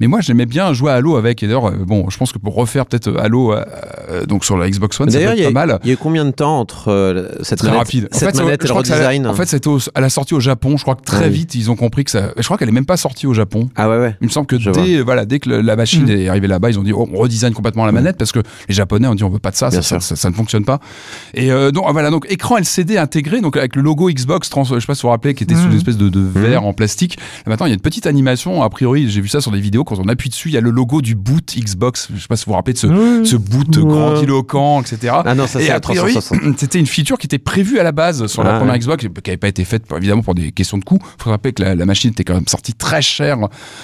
Mais 0.00 0.06
moi, 0.06 0.20
j'aimais 0.20 0.46
bien 0.46 0.72
jouer 0.72 0.90
à 0.92 0.94
Halo 0.96 1.16
avec. 1.16 1.42
Et 1.42 1.46
d'ailleurs, 1.46 1.68
euh, 1.68 1.76
bon, 1.86 2.08
je 2.10 2.16
pense 2.16 2.32
que 2.32 2.38
pour 2.38 2.54
refaire 2.54 2.86
peut-être 2.86 3.14
Halo, 3.18 3.52
euh, 3.52 3.64
euh, 4.10 4.26
donc 4.26 4.44
sur 4.44 4.56
la 4.56 4.68
Xbox 4.70 4.98
One, 5.00 5.10
ça 5.10 5.18
peut 5.18 5.24
être 5.24 5.44
pas 5.44 5.66
mal. 5.66 5.78
il 5.84 5.88
y 5.88 5.90
a 5.90 5.94
eu 5.94 5.96
combien 5.96 6.24
de 6.24 6.30
temps 6.30 6.58
entre 6.60 6.88
euh, 6.90 7.28
cette 7.42 7.58
Très 7.58 7.68
manette, 7.68 7.80
rapide. 7.86 8.08
En 8.12 8.18
cette 8.18 8.36
fait, 8.36 8.42
manette 8.44 8.64
et 8.64 8.68
le 8.68 8.72
redesign 8.74 9.26
En 9.26 9.34
fait, 9.34 9.46
c'était 9.46 9.68
au- 9.68 9.78
à 9.94 10.00
la 10.00 10.08
sortie 10.10 10.34
au 10.34 10.40
Japon. 10.40 10.76
Je 10.76 10.82
crois 10.82 10.94
que 10.96 11.02
très 11.02 11.26
oui. 11.26 11.30
vite, 11.32 11.54
ils 11.54 11.70
ont 11.70 11.76
compris 11.76 12.04
que 12.04 12.10
ça. 12.10 12.30
Je 12.36 12.42
crois 12.44 12.56
qu'elle 12.58 12.68
est 12.68 12.72
même 12.72 12.86
pas 12.86 12.96
sortie 12.96 13.26
au 13.26 13.34
Japon. 13.34 13.68
Ah 13.76 13.88
ouais, 13.88 13.98
ouais. 13.98 14.16
Il 14.20 14.26
me 14.26 14.30
semble 14.30 14.46
que 14.46 14.56
dès, 14.56 15.00
voilà, 15.02 15.24
dès 15.24 15.38
que 15.38 15.48
le- 15.48 15.60
la 15.60 15.76
machine 15.76 15.99
Mm. 16.06 16.10
est 16.10 16.28
arrivée 16.28 16.46
là-bas, 16.48 16.70
ils 16.70 16.78
ont 16.78 16.82
dit 16.82 16.92
oh, 16.92 17.08
on 17.12 17.18
redesign 17.18 17.52
complètement 17.52 17.86
la 17.86 17.92
manette 17.92 18.16
parce 18.16 18.32
que 18.32 18.40
les 18.68 18.74
Japonais 18.74 19.08
ont 19.08 19.14
dit 19.14 19.24
on 19.24 19.30
veut 19.30 19.38
pas 19.38 19.50
de 19.50 19.56
ça, 19.56 19.70
ça, 19.70 19.82
ça, 19.82 19.88
sûr. 19.88 20.02
ça- 20.02 20.16
ça 20.16 20.30
ne 20.30 20.34
fonctionne 20.34 20.64
pas. 20.64 20.80
Et 21.34 21.50
euh, 21.52 21.70
donc 21.70 21.84
voilà, 21.92 22.10
donc 22.10 22.26
écran 22.28 22.56
LCD 22.58 22.96
intégré, 22.98 23.40
donc 23.40 23.56
avec 23.56 23.76
le 23.76 23.82
logo 23.82 24.10
Xbox, 24.10 24.48
trans, 24.50 24.64
je 24.64 24.78
sais 24.78 24.86
pas 24.86 24.94
si 24.94 25.02
vous 25.02 25.08
vous 25.08 25.10
rappelez, 25.12 25.34
qui 25.34 25.44
était 25.44 25.54
sous 25.54 25.66
Mm. 25.66 25.70
une 25.72 25.76
espèce 25.76 25.96
de, 25.96 26.08
de 26.08 26.20
verre 26.20 26.64
en 26.64 26.72
plastique. 26.72 27.16
Là, 27.46 27.50
maintenant, 27.50 27.66
il 27.66 27.70
y 27.70 27.72
a 27.72 27.74
une 27.74 27.80
petite 27.80 28.06
animation. 28.06 28.62
A 28.62 28.70
priori, 28.70 29.08
j'ai 29.10 29.20
vu 29.20 29.28
ça 29.28 29.40
sur 29.40 29.50
des 29.52 29.60
vidéos. 29.60 29.84
Quand 29.84 29.98
on 29.98 30.08
appuie 30.08 30.28
dessus, 30.30 30.48
il 30.48 30.54
y 30.54 30.58
a 30.58 30.60
le 30.60 30.70
logo 30.70 31.00
du 31.02 31.14
boot 31.14 31.54
Xbox. 31.58 32.08
Je 32.14 32.20
sais 32.20 32.26
pas 32.28 32.36
si 32.36 32.44
vous 32.46 32.50
vous 32.52 32.56
rappelez 32.56 32.72
de 32.74 32.78
ce, 32.78 33.36
boot 33.36 33.76
Ouais. 33.76 33.84
grandiloquent, 33.84 34.80
etc. 34.82 35.14
Ah 35.24 35.34
non, 35.34 35.46
ça 35.46 35.60
Et 35.60 35.64
c'est 35.64 35.70
a 35.70 35.74
la 35.74 35.80
priori, 35.80 36.12
360. 36.12 36.58
c'était 36.58 36.78
une 36.78 36.86
feature 36.86 37.18
qui 37.18 37.26
était 37.26 37.38
prévue 37.38 37.78
à 37.78 37.82
la 37.82 37.92
base 37.92 38.26
sur 38.26 38.42
la 38.42 38.54
Ah 38.54 38.58
première 38.58 38.74
ouais. 38.74 38.78
Xbox, 38.80 39.04
qui 39.04 39.08
n'avait 39.30 39.36
pas 39.36 39.48
été 39.48 39.64
faite 39.64 39.86
pour- 39.86 39.96
évidemment 39.98 40.22
pour 40.22 40.34
des 40.34 40.52
questions 40.52 40.78
de 40.78 40.84
coût. 40.84 40.98
Il 41.18 41.22
faut 41.22 41.30
rappeler 41.30 41.52
que 41.52 41.62
la, 41.62 41.74
la 41.74 41.86
machine 41.86 42.10
était 42.10 42.24
quand 42.24 42.34
même 42.34 42.46
sortie 42.48 42.74
très 42.74 43.02
chère 43.02 43.38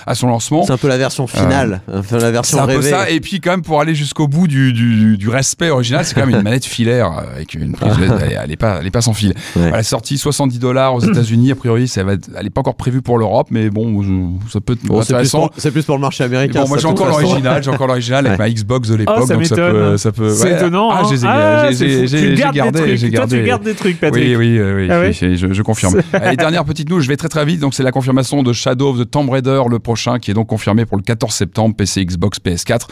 à 0.06 0.14
son 0.14 0.28
lancement. 0.28 0.64
C'est 0.66 0.72
un 0.72 0.76
peu 0.78 0.88
la 0.88 0.98
version 0.98 1.26
finale, 1.26 1.82
enfin, 2.06 2.18
la 2.18 2.30
version 2.30 2.58
un 2.60 2.66
peu 2.66 2.72
rêvée. 2.76 2.90
ça. 2.90 3.10
Et 3.10 3.20
puis 3.20 3.40
quand 3.40 3.50
même 3.50 3.62
pour 3.62 3.80
aller 3.80 3.94
jusqu'au 3.94 4.28
bout 4.28 4.46
du, 4.46 4.72
du, 4.72 5.16
du 5.16 5.28
respect 5.28 5.70
original, 5.70 6.04
c'est 6.04 6.14
quand 6.14 6.26
même 6.26 6.34
une 6.36 6.42
manette 6.42 6.64
filaire 6.64 7.12
euh, 7.18 7.34
avec 7.36 7.54
une 7.54 7.72
prise. 7.72 7.92
Elle, 8.00 8.38
elle 8.44 8.50
est 8.52 8.56
pas, 8.56 8.78
elle 8.80 8.86
est 8.86 8.90
pas 8.90 9.00
sans 9.00 9.12
fil. 9.14 9.34
Ouais. 9.56 9.70
Elle 9.72 9.80
est 9.80 9.82
sortie 9.82 10.18
70 10.18 10.58
dollars 10.58 10.94
aux 10.94 11.00
États-Unis. 11.00 11.52
A 11.52 11.54
priori, 11.54 11.88
ça 11.88 12.04
va. 12.04 12.14
être- 12.14 12.28
elle 12.38 12.46
est 12.46 12.50
pas 12.50 12.60
encore 12.60 12.74
prévue 12.76 13.02
pour 13.02 13.18
l'Europe, 13.18 13.48
mais 13.50 13.70
bon, 13.70 14.38
ça 14.48 14.60
peut 14.60 14.74
être 14.74 14.84
Bon, 14.84 15.00
c'est 15.02 15.06
plus, 15.08 15.14
intéressant. 15.14 15.38
pour, 15.48 15.50
c'est 15.56 15.70
plus 15.70 15.82
pour 15.84 15.96
le 15.96 16.00
marché 16.00 16.24
américain. 16.24 16.62
bon, 16.62 16.68
moi 16.68 16.78
j'ai 16.78 16.86
encore 16.86 17.08
l'original, 17.08 17.62
j'ai 17.62 17.70
encore 17.70 17.86
l'original 17.86 18.26
avec 18.26 18.38
Ouais. 18.38 18.46
ma 18.46 18.52
Xbox 18.52 18.88
de 18.88 18.94
l'époque, 18.96 19.16
Oh, 19.22 19.26
ça 19.26 19.34
donc 19.34 19.46
ça 19.46 19.56
peut, 19.56 19.96
ça 19.96 20.12
peut. 20.12 20.30
C'est 20.30 20.44
ouais. 20.44 20.56
étonnant. 20.56 20.90
Ah, 20.90 21.00
hein. 21.02 21.06
je 21.08 21.14
les 21.14 21.24
ai- 21.24 21.28
Ah, 21.28 21.66
j'ai- 21.70 21.74
c'est 21.76 21.88
j'ai- 21.88 22.06
j'ai- 22.06 22.36
j'ai 22.36 22.42
gardé, 22.42 22.96
j'ai 22.96 23.08
Toi, 23.10 23.18
gardé. 23.20 23.38
tu 23.38 23.44
gardes 23.46 23.62
des 23.64 23.74
trucs, 23.74 23.98
Patrick. 24.00 24.24
Oui, 24.24 24.36
oui, 24.36 24.60
oui, 24.60 24.88
Ah 24.90 25.10
je 25.10 25.62
confirme. 25.62 26.00
Allez, 26.12 26.36
dernière 26.36 26.64
petite 26.64 26.90
news, 26.90 27.00
je 27.00 27.08
vais 27.08 27.16
très 27.16 27.28
très 27.28 27.44
vite. 27.44 27.60
Donc, 27.60 27.74
c'est 27.74 27.82
la 27.82 27.92
confirmation 27.92 28.42
de 28.42 28.52
Shadow 28.52 28.90
of 28.90 28.98
the 28.98 29.10
Tomb 29.10 29.30
Raider, 29.30 29.62
le 29.70 29.78
prochain, 29.78 30.18
qui 30.18 30.30
est 30.30 30.34
donc 30.34 30.48
confirmé 30.48 30.84
pour 30.86 30.96
le 30.96 31.02
14 31.02 31.32
septembre, 31.32 31.74
PC, 31.76 31.95
Xbox, 32.04 32.38
PS4. 32.44 32.82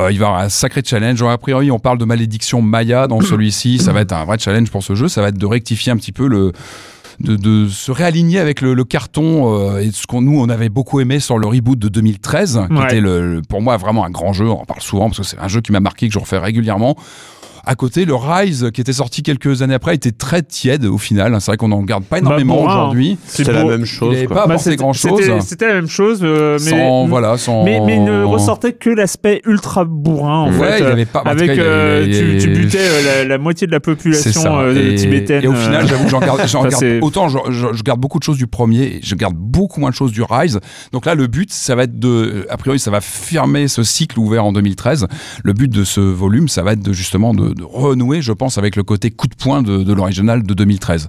Euh, 0.00 0.12
il 0.12 0.18
va 0.18 0.24
y 0.24 0.28
avoir 0.28 0.40
un 0.40 0.48
sacré 0.48 0.82
challenge. 0.84 1.22
A 1.22 1.38
priori, 1.38 1.70
on 1.70 1.78
parle 1.78 1.98
de 1.98 2.04
malédiction 2.04 2.62
Maya 2.62 3.06
dans 3.06 3.20
celui-ci. 3.22 3.78
Ça 3.78 3.92
va 3.92 4.00
être 4.02 4.12
un 4.12 4.24
vrai 4.24 4.38
challenge 4.38 4.70
pour 4.70 4.82
ce 4.82 4.94
jeu. 4.94 5.08
Ça 5.08 5.22
va 5.22 5.28
être 5.28 5.38
de 5.38 5.46
rectifier 5.46 5.92
un 5.92 5.96
petit 5.96 6.12
peu 6.12 6.26
le. 6.28 6.52
De, 7.18 7.34
de 7.36 7.66
se 7.66 7.90
réaligner 7.90 8.38
avec 8.40 8.60
le, 8.60 8.74
le 8.74 8.84
carton 8.84 9.58
euh, 9.58 9.78
et 9.78 9.90
ce 9.90 10.06
qu'on 10.06 10.20
nous 10.20 10.38
on 10.38 10.50
avait 10.50 10.68
beaucoup 10.68 11.00
aimé 11.00 11.18
sur 11.18 11.38
le 11.38 11.46
reboot 11.46 11.78
de 11.78 11.88
2013 11.88 12.60
qui 12.68 12.74
Ouais. 12.76 12.84
était 12.84 13.00
le, 13.00 13.36
le- 13.36 13.40
pour 13.40 13.62
moi 13.62 13.78
vraiment 13.78 14.04
un 14.04 14.10
grand 14.10 14.34
jeu 14.34 14.46
on 14.50 14.60
en 14.60 14.64
parle 14.66 14.82
souvent 14.82 15.06
parce 15.06 15.16
que 15.20 15.22
c'est 15.24 15.38
un 15.38 15.48
jeu 15.48 15.62
qui 15.62 15.72
m'a 15.72 15.80
marqué 15.80 16.08
que 16.08 16.12
je 16.12 16.18
refais 16.18 16.36
régulièrement 16.36 16.94
à 17.66 17.74
côté, 17.74 18.04
le 18.04 18.14
Rise, 18.14 18.70
qui 18.72 18.80
était 18.80 18.92
sorti 18.92 19.22
quelques 19.22 19.60
années 19.62 19.74
après, 19.74 19.94
était 19.94 20.12
très 20.12 20.42
tiède 20.42 20.84
au 20.84 20.98
final. 20.98 21.36
C'est 21.40 21.50
vrai 21.50 21.56
qu'on 21.56 21.68
n'en 21.68 21.82
garde 21.82 22.04
pas 22.04 22.18
énormément 22.18 22.54
Bah, 22.56 22.60
pour 22.62 22.70
un, 22.70 22.74
aujourd'hui. 22.76 23.18
C'est 23.26 23.44
C'est 23.44 23.52
la 23.52 23.64
même 23.64 23.80
Il 23.80 23.86
chose. 23.86 24.14
n'avait 24.14 24.26
quoi. 24.26 24.36
pas 24.36 24.46
Bah, 24.46 24.54
apporté 24.54 24.70
c'était- 24.70 24.76
grand 24.76 24.92
chose. 24.92 25.20
C'était 25.20 25.40
c'était 25.40 25.68
la 25.68 25.74
même 25.74 25.88
chose, 25.88 26.20
euh, 26.22 26.58
mais, 26.64 26.70
Sans, 26.70 27.06
voilà, 27.08 27.36
sans. 27.38 27.64
mais, 27.64 27.80
mais 27.84 27.96
il 27.96 28.04
ne 28.04 28.22
ressortait 28.24 28.72
que 28.72 28.90
l'aspect 28.90 29.42
ultra 29.46 29.84
bourrin 29.84 30.42
en 30.44 30.52
Ouais, 30.52 30.72
fait. 30.72 30.78
il 30.78 30.84
euh, 30.84 30.92
avait 30.92 31.04
pas. 31.06 31.22
avec 31.26 31.48
cas, 31.48 31.54
il 31.54 31.60
euh, 31.60 32.02
avait- 32.04 32.38
tu, 32.38 32.38
tu 32.46 32.52
il- 32.52 32.60
butais 32.60 32.78
euh, 32.80 33.22
la, 33.22 33.24
la 33.24 33.38
moitié 33.38 33.66
de 33.66 33.72
la 33.72 33.80
population 33.80 34.58
euh, 34.60 34.92
et, 34.92 34.94
tibétaine. 34.94 35.44
et 35.44 35.48
au 35.48 35.54
final, 35.54 35.84
euh, 35.84 35.88
j'avoue 35.88 36.04
que 36.04 36.10
j'en 36.10 36.20
garde, 36.20 36.40
autant 37.02 37.28
je, 37.28 37.38
je- 37.50 37.72
je 37.72 37.82
garde 37.82 38.00
beaucoup 38.00 38.18
de 38.18 38.24
choses 38.24 38.38
du 38.38 38.46
premier, 38.46 39.00
je 39.02 39.14
garde 39.16 39.34
beaucoup 39.36 39.80
moins 39.80 39.90
de 39.90 39.94
choses 39.94 40.12
du 40.12 40.22
Rise. 40.22 40.60
Donc 40.92 41.04
là, 41.06 41.14
le 41.14 41.26
but, 41.26 41.52
ça 41.52 41.74
va 41.74 41.82
être 41.84 41.98
de, 41.98 42.46
a 42.48 42.56
priori, 42.56 42.78
ça 42.78 42.90
va 42.90 43.00
fermer 43.00 43.68
ce 43.68 43.82
cycle 43.82 44.18
ouvert 44.18 44.44
en 44.44 44.52
2013. 44.52 45.06
Le 45.42 45.52
but 45.52 45.70
de 45.72 45.84
ce 45.84 46.00
volume, 46.00 46.48
ça 46.48 46.62
va 46.62 46.72
être 46.72 46.82
de 46.82 46.92
justement 46.92 47.34
de, 47.34 47.54
de 47.56 47.64
renouer, 47.64 48.22
je 48.22 48.32
pense, 48.32 48.58
avec 48.58 48.76
le 48.76 48.82
côté 48.82 49.10
coup 49.10 49.26
de 49.26 49.34
poing 49.34 49.62
de, 49.62 49.82
de 49.82 49.92
l'original 49.92 50.42
de 50.42 50.54
2013. 50.54 51.08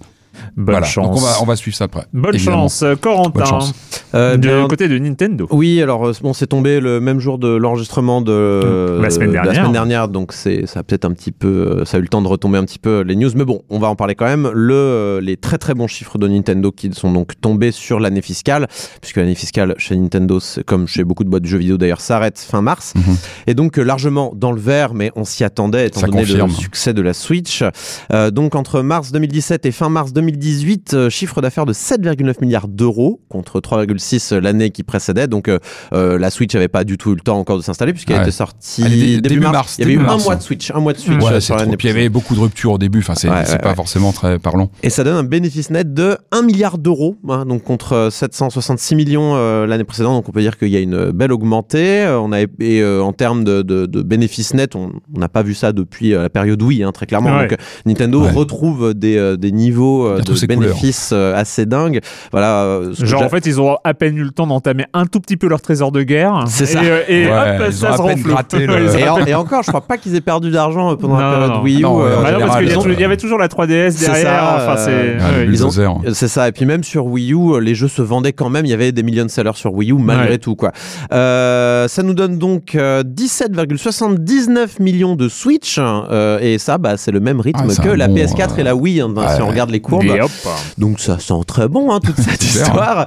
Bonne 0.56 0.74
voilà. 0.75 0.86
chance. 0.88 1.08
Donc 1.08 1.17
on 1.17 1.20
va, 1.22 1.32
on 1.41 1.46
va 1.46 1.56
suivre 1.56 1.75
ça 1.77 1.86
après. 1.86 2.06
Bonne 2.13 2.36
évidemment. 2.36 2.63
chance, 2.63 2.84
Euh, 2.84 2.96
Corentin. 2.96 3.29
Bonne 3.39 3.46
chance. 3.46 3.74
Euh, 4.15 4.38
du 4.38 4.48
bien, 4.48 4.67
côté 4.67 4.88
de 4.88 4.98
Nintendo. 4.98 5.48
Oui, 5.51 5.82
alors 5.82 6.08
euh, 6.08 6.13
bon, 6.22 6.34
c'est 6.34 6.48
tombé 6.48 6.79
le 6.79 7.00
même 7.00 7.20
jour 7.20 7.38
de 7.38 7.48
l'enregistrement 7.56 8.22
de 8.22 9.00
La 9.01 9.10
semaine 9.10 9.29
de 9.29 9.34
dernière. 9.34 9.56
semaine 9.56 9.72
dernière, 9.72 10.08
donc 10.08 10.34
c'est 10.34 10.65
ça 10.65 10.79
a 10.79 10.84
peut-être 10.84 11.06
un 11.06 11.12
petit 11.12 11.32
peu, 11.32 11.84
ça 11.86 11.98
a 11.98 12.00
eu 12.00 12.03
le 12.03 12.08
temps 12.10 12.22
de 12.22 12.27
retomber 12.27 12.58
un 12.58 12.63
petit 12.63 12.79
peu 12.79 13.01
les 13.01 13.15
news, 13.15 13.29
mais 13.36 13.46
bon, 13.46 13.62
on 13.70 13.79
va 13.79 13.88
en 13.89 13.96
parler 13.96 14.15
quand 14.15 14.25
même. 14.25 14.50
Le 14.53 15.20
les 15.22 15.38
très 15.38 15.58
très 15.58 15.74
bons 15.74 15.88
chiffres 15.88 16.17
de 16.17 16.27
Nintendo 16.27 16.72
qui 16.72 16.91
sont 16.94 17.12
donc 17.12 17.39
tombés 17.41 17.72
sur 17.72 18.00
l'année 18.00 18.22
fiscale, 18.22 18.67
puisque 19.01 19.17
l'année 19.17 19.36
fiscale 19.36 19.75
chez 19.77 19.96
Nintendo, 19.96 20.39
comme 20.65 20.88
chez 20.88 21.03
beaucoup 21.03 21.24
de 21.24 21.29
boîtes 21.29 21.44
de 21.44 21.48
jeux 21.48 21.58
vidéo 21.58 21.77
d'ailleurs, 21.77 22.01
s'arrête 22.01 22.38
fin 22.39 22.62
mars, 22.62 22.94
Mhm. 22.96 23.15
et 23.48 23.53
donc 23.53 23.77
largement 23.77 24.32
dans 24.36 24.51
le 24.51 24.60
vert, 24.60 24.94
mais 24.94 25.12
on 25.15 25.24
s'y 25.25 25.44
attendait 25.44 25.88
étant 25.88 26.00
Ça 26.01 26.08
donné 26.08 26.22
confirme. 26.22 26.50
le 26.50 26.53
succès 26.56 26.94
de 26.94 27.01
la 27.01 27.13
Switch. 27.13 27.63
Euh, 28.13 28.32
donc 28.32 28.56
entre 28.56 28.82
mars 28.82 29.12
2017 29.12 29.65
et 29.65 29.72
fin 29.72 29.89
mars 29.89 30.13
2018, 30.13 30.26
euh, 30.93 31.10
chiffre 31.10 31.41
d'affaires 31.41 31.65
de 31.65 31.74
7,9 31.74 32.36
milliards 32.41 32.67
d'euros 32.67 33.22
contre 33.29 33.60
3,6 33.60 34.36
l'année 34.38 34.69
qui 34.72 34.84
précédait. 34.84 35.27
Donc 35.27 35.48
euh, 35.48 35.60
euh, 35.93 36.17
la 36.19 36.29
Switch 36.29 36.53
n'avait 36.53 36.67
pas 36.67 36.84
du 36.84 36.98
tout 36.98 37.12
eu 37.12 37.15
le 37.15 37.22
temps 37.22 37.38
encore 37.39 37.57
de 37.57 37.62
s'installer 37.63 37.93
puisqu'elle 37.93 38.17
Ouais. 38.17 38.22
était 38.24 38.31
sortie 38.31 38.84
début, 38.84 39.22
début 39.22 39.39
mars. 39.41 39.53
mars, 39.53 39.75
Il 39.77 39.81
y 39.81 39.84
avait 39.86 39.93
eu 39.93 40.00
un 40.00 40.17
mois 40.17 40.34
hein. 40.34 40.36
de 40.38 40.41
Switch, 40.41 40.72
un 40.72 40.79
mois 40.79 40.93
de 40.93 40.98
Switch 40.98 41.24
Ouais, 41.24 41.34
euh, 41.34 41.39
sur 41.39 41.55
Puis 41.55 41.69
il 41.84 41.88
y 41.88 41.89
avait 41.89 42.10
beaucoup 42.10 42.34
de 42.36 42.39
ruptures 42.39 42.72
au 42.74 42.77
début. 42.77 43.00
Enfin, 43.00 43.15
c'est 43.15 43.29
Ouais, 43.29 43.46
c'est 43.46 43.53
ouais, 43.53 43.57
pas 43.60 43.69
ouais. 43.69 43.75
forcément 43.75 44.12
très 44.12 44.39
parlant. 44.39 44.69
Et 44.84 44.89
ça 44.89 45.03
donne 45.03 45.15
un 45.17 45.24
bénéfice 45.24 45.69
net 45.69 45.93
de 45.93 46.17
1 46.31 46.41
milliard 46.43 46.77
d'euros, 46.77 47.15
hein, 47.29 47.46
donc 47.46 47.63
contre 47.63 48.10
766 48.12 48.96
millions 48.96 49.34
euh, 49.36 49.65
l'année 49.67 49.84
précédente. 49.84 50.13
Donc 50.15 50.29
on 50.29 50.31
peut 50.31 50.41
dire 50.41 50.57
qu'il 50.57 50.69
y 50.69 50.75
a 50.77 50.79
une 50.79 51.12
belle 51.12 51.31
augmentée. 51.31 52.03
Euh, 52.03 52.19
on 52.19 52.31
a, 52.31 52.41
et 52.41 52.48
euh, 52.81 53.01
en 53.03 53.13
termes 53.13 53.43
de, 53.43 53.62
de, 53.62 53.86
de 53.86 54.01
bénéfices 54.01 54.53
nets, 54.53 54.75
on 54.75 54.91
n'a 55.15 55.29
pas 55.29 55.43
vu 55.43 55.53
ça 55.53 55.72
depuis 55.74 56.13
euh, 56.13 56.24
la 56.24 56.29
période 56.29 56.62
Wii, 56.62 56.84
hein, 56.84 56.91
très 56.91 57.05
clairement. 57.05 57.36
Ouais. 57.36 57.43
Donc 57.48 57.53
euh, 57.53 57.63
Nintendo 57.86 58.22
Ouais. 58.22 58.31
retrouve 58.31 58.93
des, 58.96 59.15
euh, 59.17 59.38
des 59.38 59.51
niveaux 59.51 60.07
de 60.22 60.34
couleurs. 60.56 60.60
bénéfices 60.70 61.12
euh, 61.14 61.36
assez 61.36 61.66
dingues. 61.66 62.00
Voilà. 62.32 62.64
euh, 62.64 62.94
Genre 62.94 63.22
en 63.24 63.30
fait 63.30 63.46
ils 63.46 63.60
ont 63.62 63.78
à 63.84 63.94
peine 63.94 64.18
eu 64.18 64.24
le 64.24 64.32
temps 64.32 64.48
d'entamer 64.48 64.86
un 64.94 65.06
tout 65.06 65.20
petit 65.20 65.38
peu 65.38 65.48
leur 65.48 65.62
trésor 65.62 65.92
de 65.92 66.04
guerre. 66.04 66.44
C'est 66.48 66.64
Et, 66.64 66.68
ça. 66.68 66.80
euh, 66.84 67.02
Et, 67.08 67.26
Ouais, 67.28 67.32
hop, 67.32 67.66
ils 67.68 67.74
ça 67.74 67.96
se 67.98 68.02
renfle. 68.02 68.28
le- 68.68 69.00
et, 69.00 69.10
en- 69.10 69.26
et 69.26 69.34
encore, 69.36 69.64
je 69.64 69.70
crois 69.70 69.82
pas 69.82 69.98
qu'ils 69.98 70.16
aient 70.16 70.22
perdu 70.22 70.50
d'argent 70.52 70.92
euh, 70.92 70.96
pendant 70.96 71.18
la 71.20 71.32
période 71.32 71.52
non. 71.52 71.62
Wii 71.62 71.80
U. 71.80 71.82
Non, 71.82 72.02
euh, 72.04 72.22
Bah 72.22 72.32
non, 72.32 72.40
parce 72.40 72.58
qu'il 72.58 73.00
y, 73.00 73.04
avait 73.04 73.18
toujours 73.18 73.38
la 73.40 73.48
3DS 73.48 73.92
C'est 73.92 74.06
derrière. 74.08 74.24
ça, 74.28 74.56
enfin, 74.58 74.78
c'est. 74.78 74.92
euh, 74.92 75.18
Ah. 75.20 76.10
C'est 76.14 76.28
ça. 76.28 76.48
Et 76.48 76.52
puis 76.52 76.66
même 76.66 76.84
sur 76.84 77.06
Wii 77.08 77.34
U, 77.34 77.60
les 77.62 77.76
jeux 77.76 77.88
se 77.88 78.02
vendaient 78.02 78.34
quand 78.34 78.50
même. 78.50 78.66
Il 78.66 78.70
y 78.70 78.74
avait 78.74 78.92
des 78.92 79.04
millions 79.04 79.26
de 79.26 79.30
sellers 79.30 79.52
sur 79.56 79.74
Wii 79.74 79.92
U 79.92 79.96
malgré 80.00 80.32
Ouais. 80.32 80.38
tout, 80.38 80.56
quoi. 80.56 80.72
Euh, 81.14 81.88
ça 81.88 82.04
nous 82.04 82.14
donne 82.14 82.38
donc 82.38 82.76
euh, 82.76 83.04
17,79 83.04 84.82
millions 84.82 85.16
de 85.16 85.30
Switch. 85.30 85.78
euh, 85.80 86.40
et 86.42 86.58
ça, 86.58 86.78
bah, 86.78 86.98
c'est 86.98 87.12
le 87.12 87.20
même 87.20 87.40
rythme 87.40 87.68
Ah, 87.70 87.82
que 87.84 87.90
la 87.90 88.08
bon, 88.08 88.16
PS4 88.16 88.54
euh, 88.54 88.58
et 88.60 88.64
la 88.64 88.76
Wii, 88.76 89.02
hein, 89.02 89.14
si 89.36 89.42
on 89.42 89.48
regarde 89.48 89.70
les 89.70 89.80
courbes. 89.82 90.04
Et 90.16 90.22
hop. 90.22 90.32
Donc 90.78 91.00
ça 91.00 91.20
sent 91.20 91.34
très 91.46 91.68
bon, 91.68 91.92
hein, 91.92 92.00
toute 92.04 92.18
cette 92.18 92.44
histoire. 92.44 93.06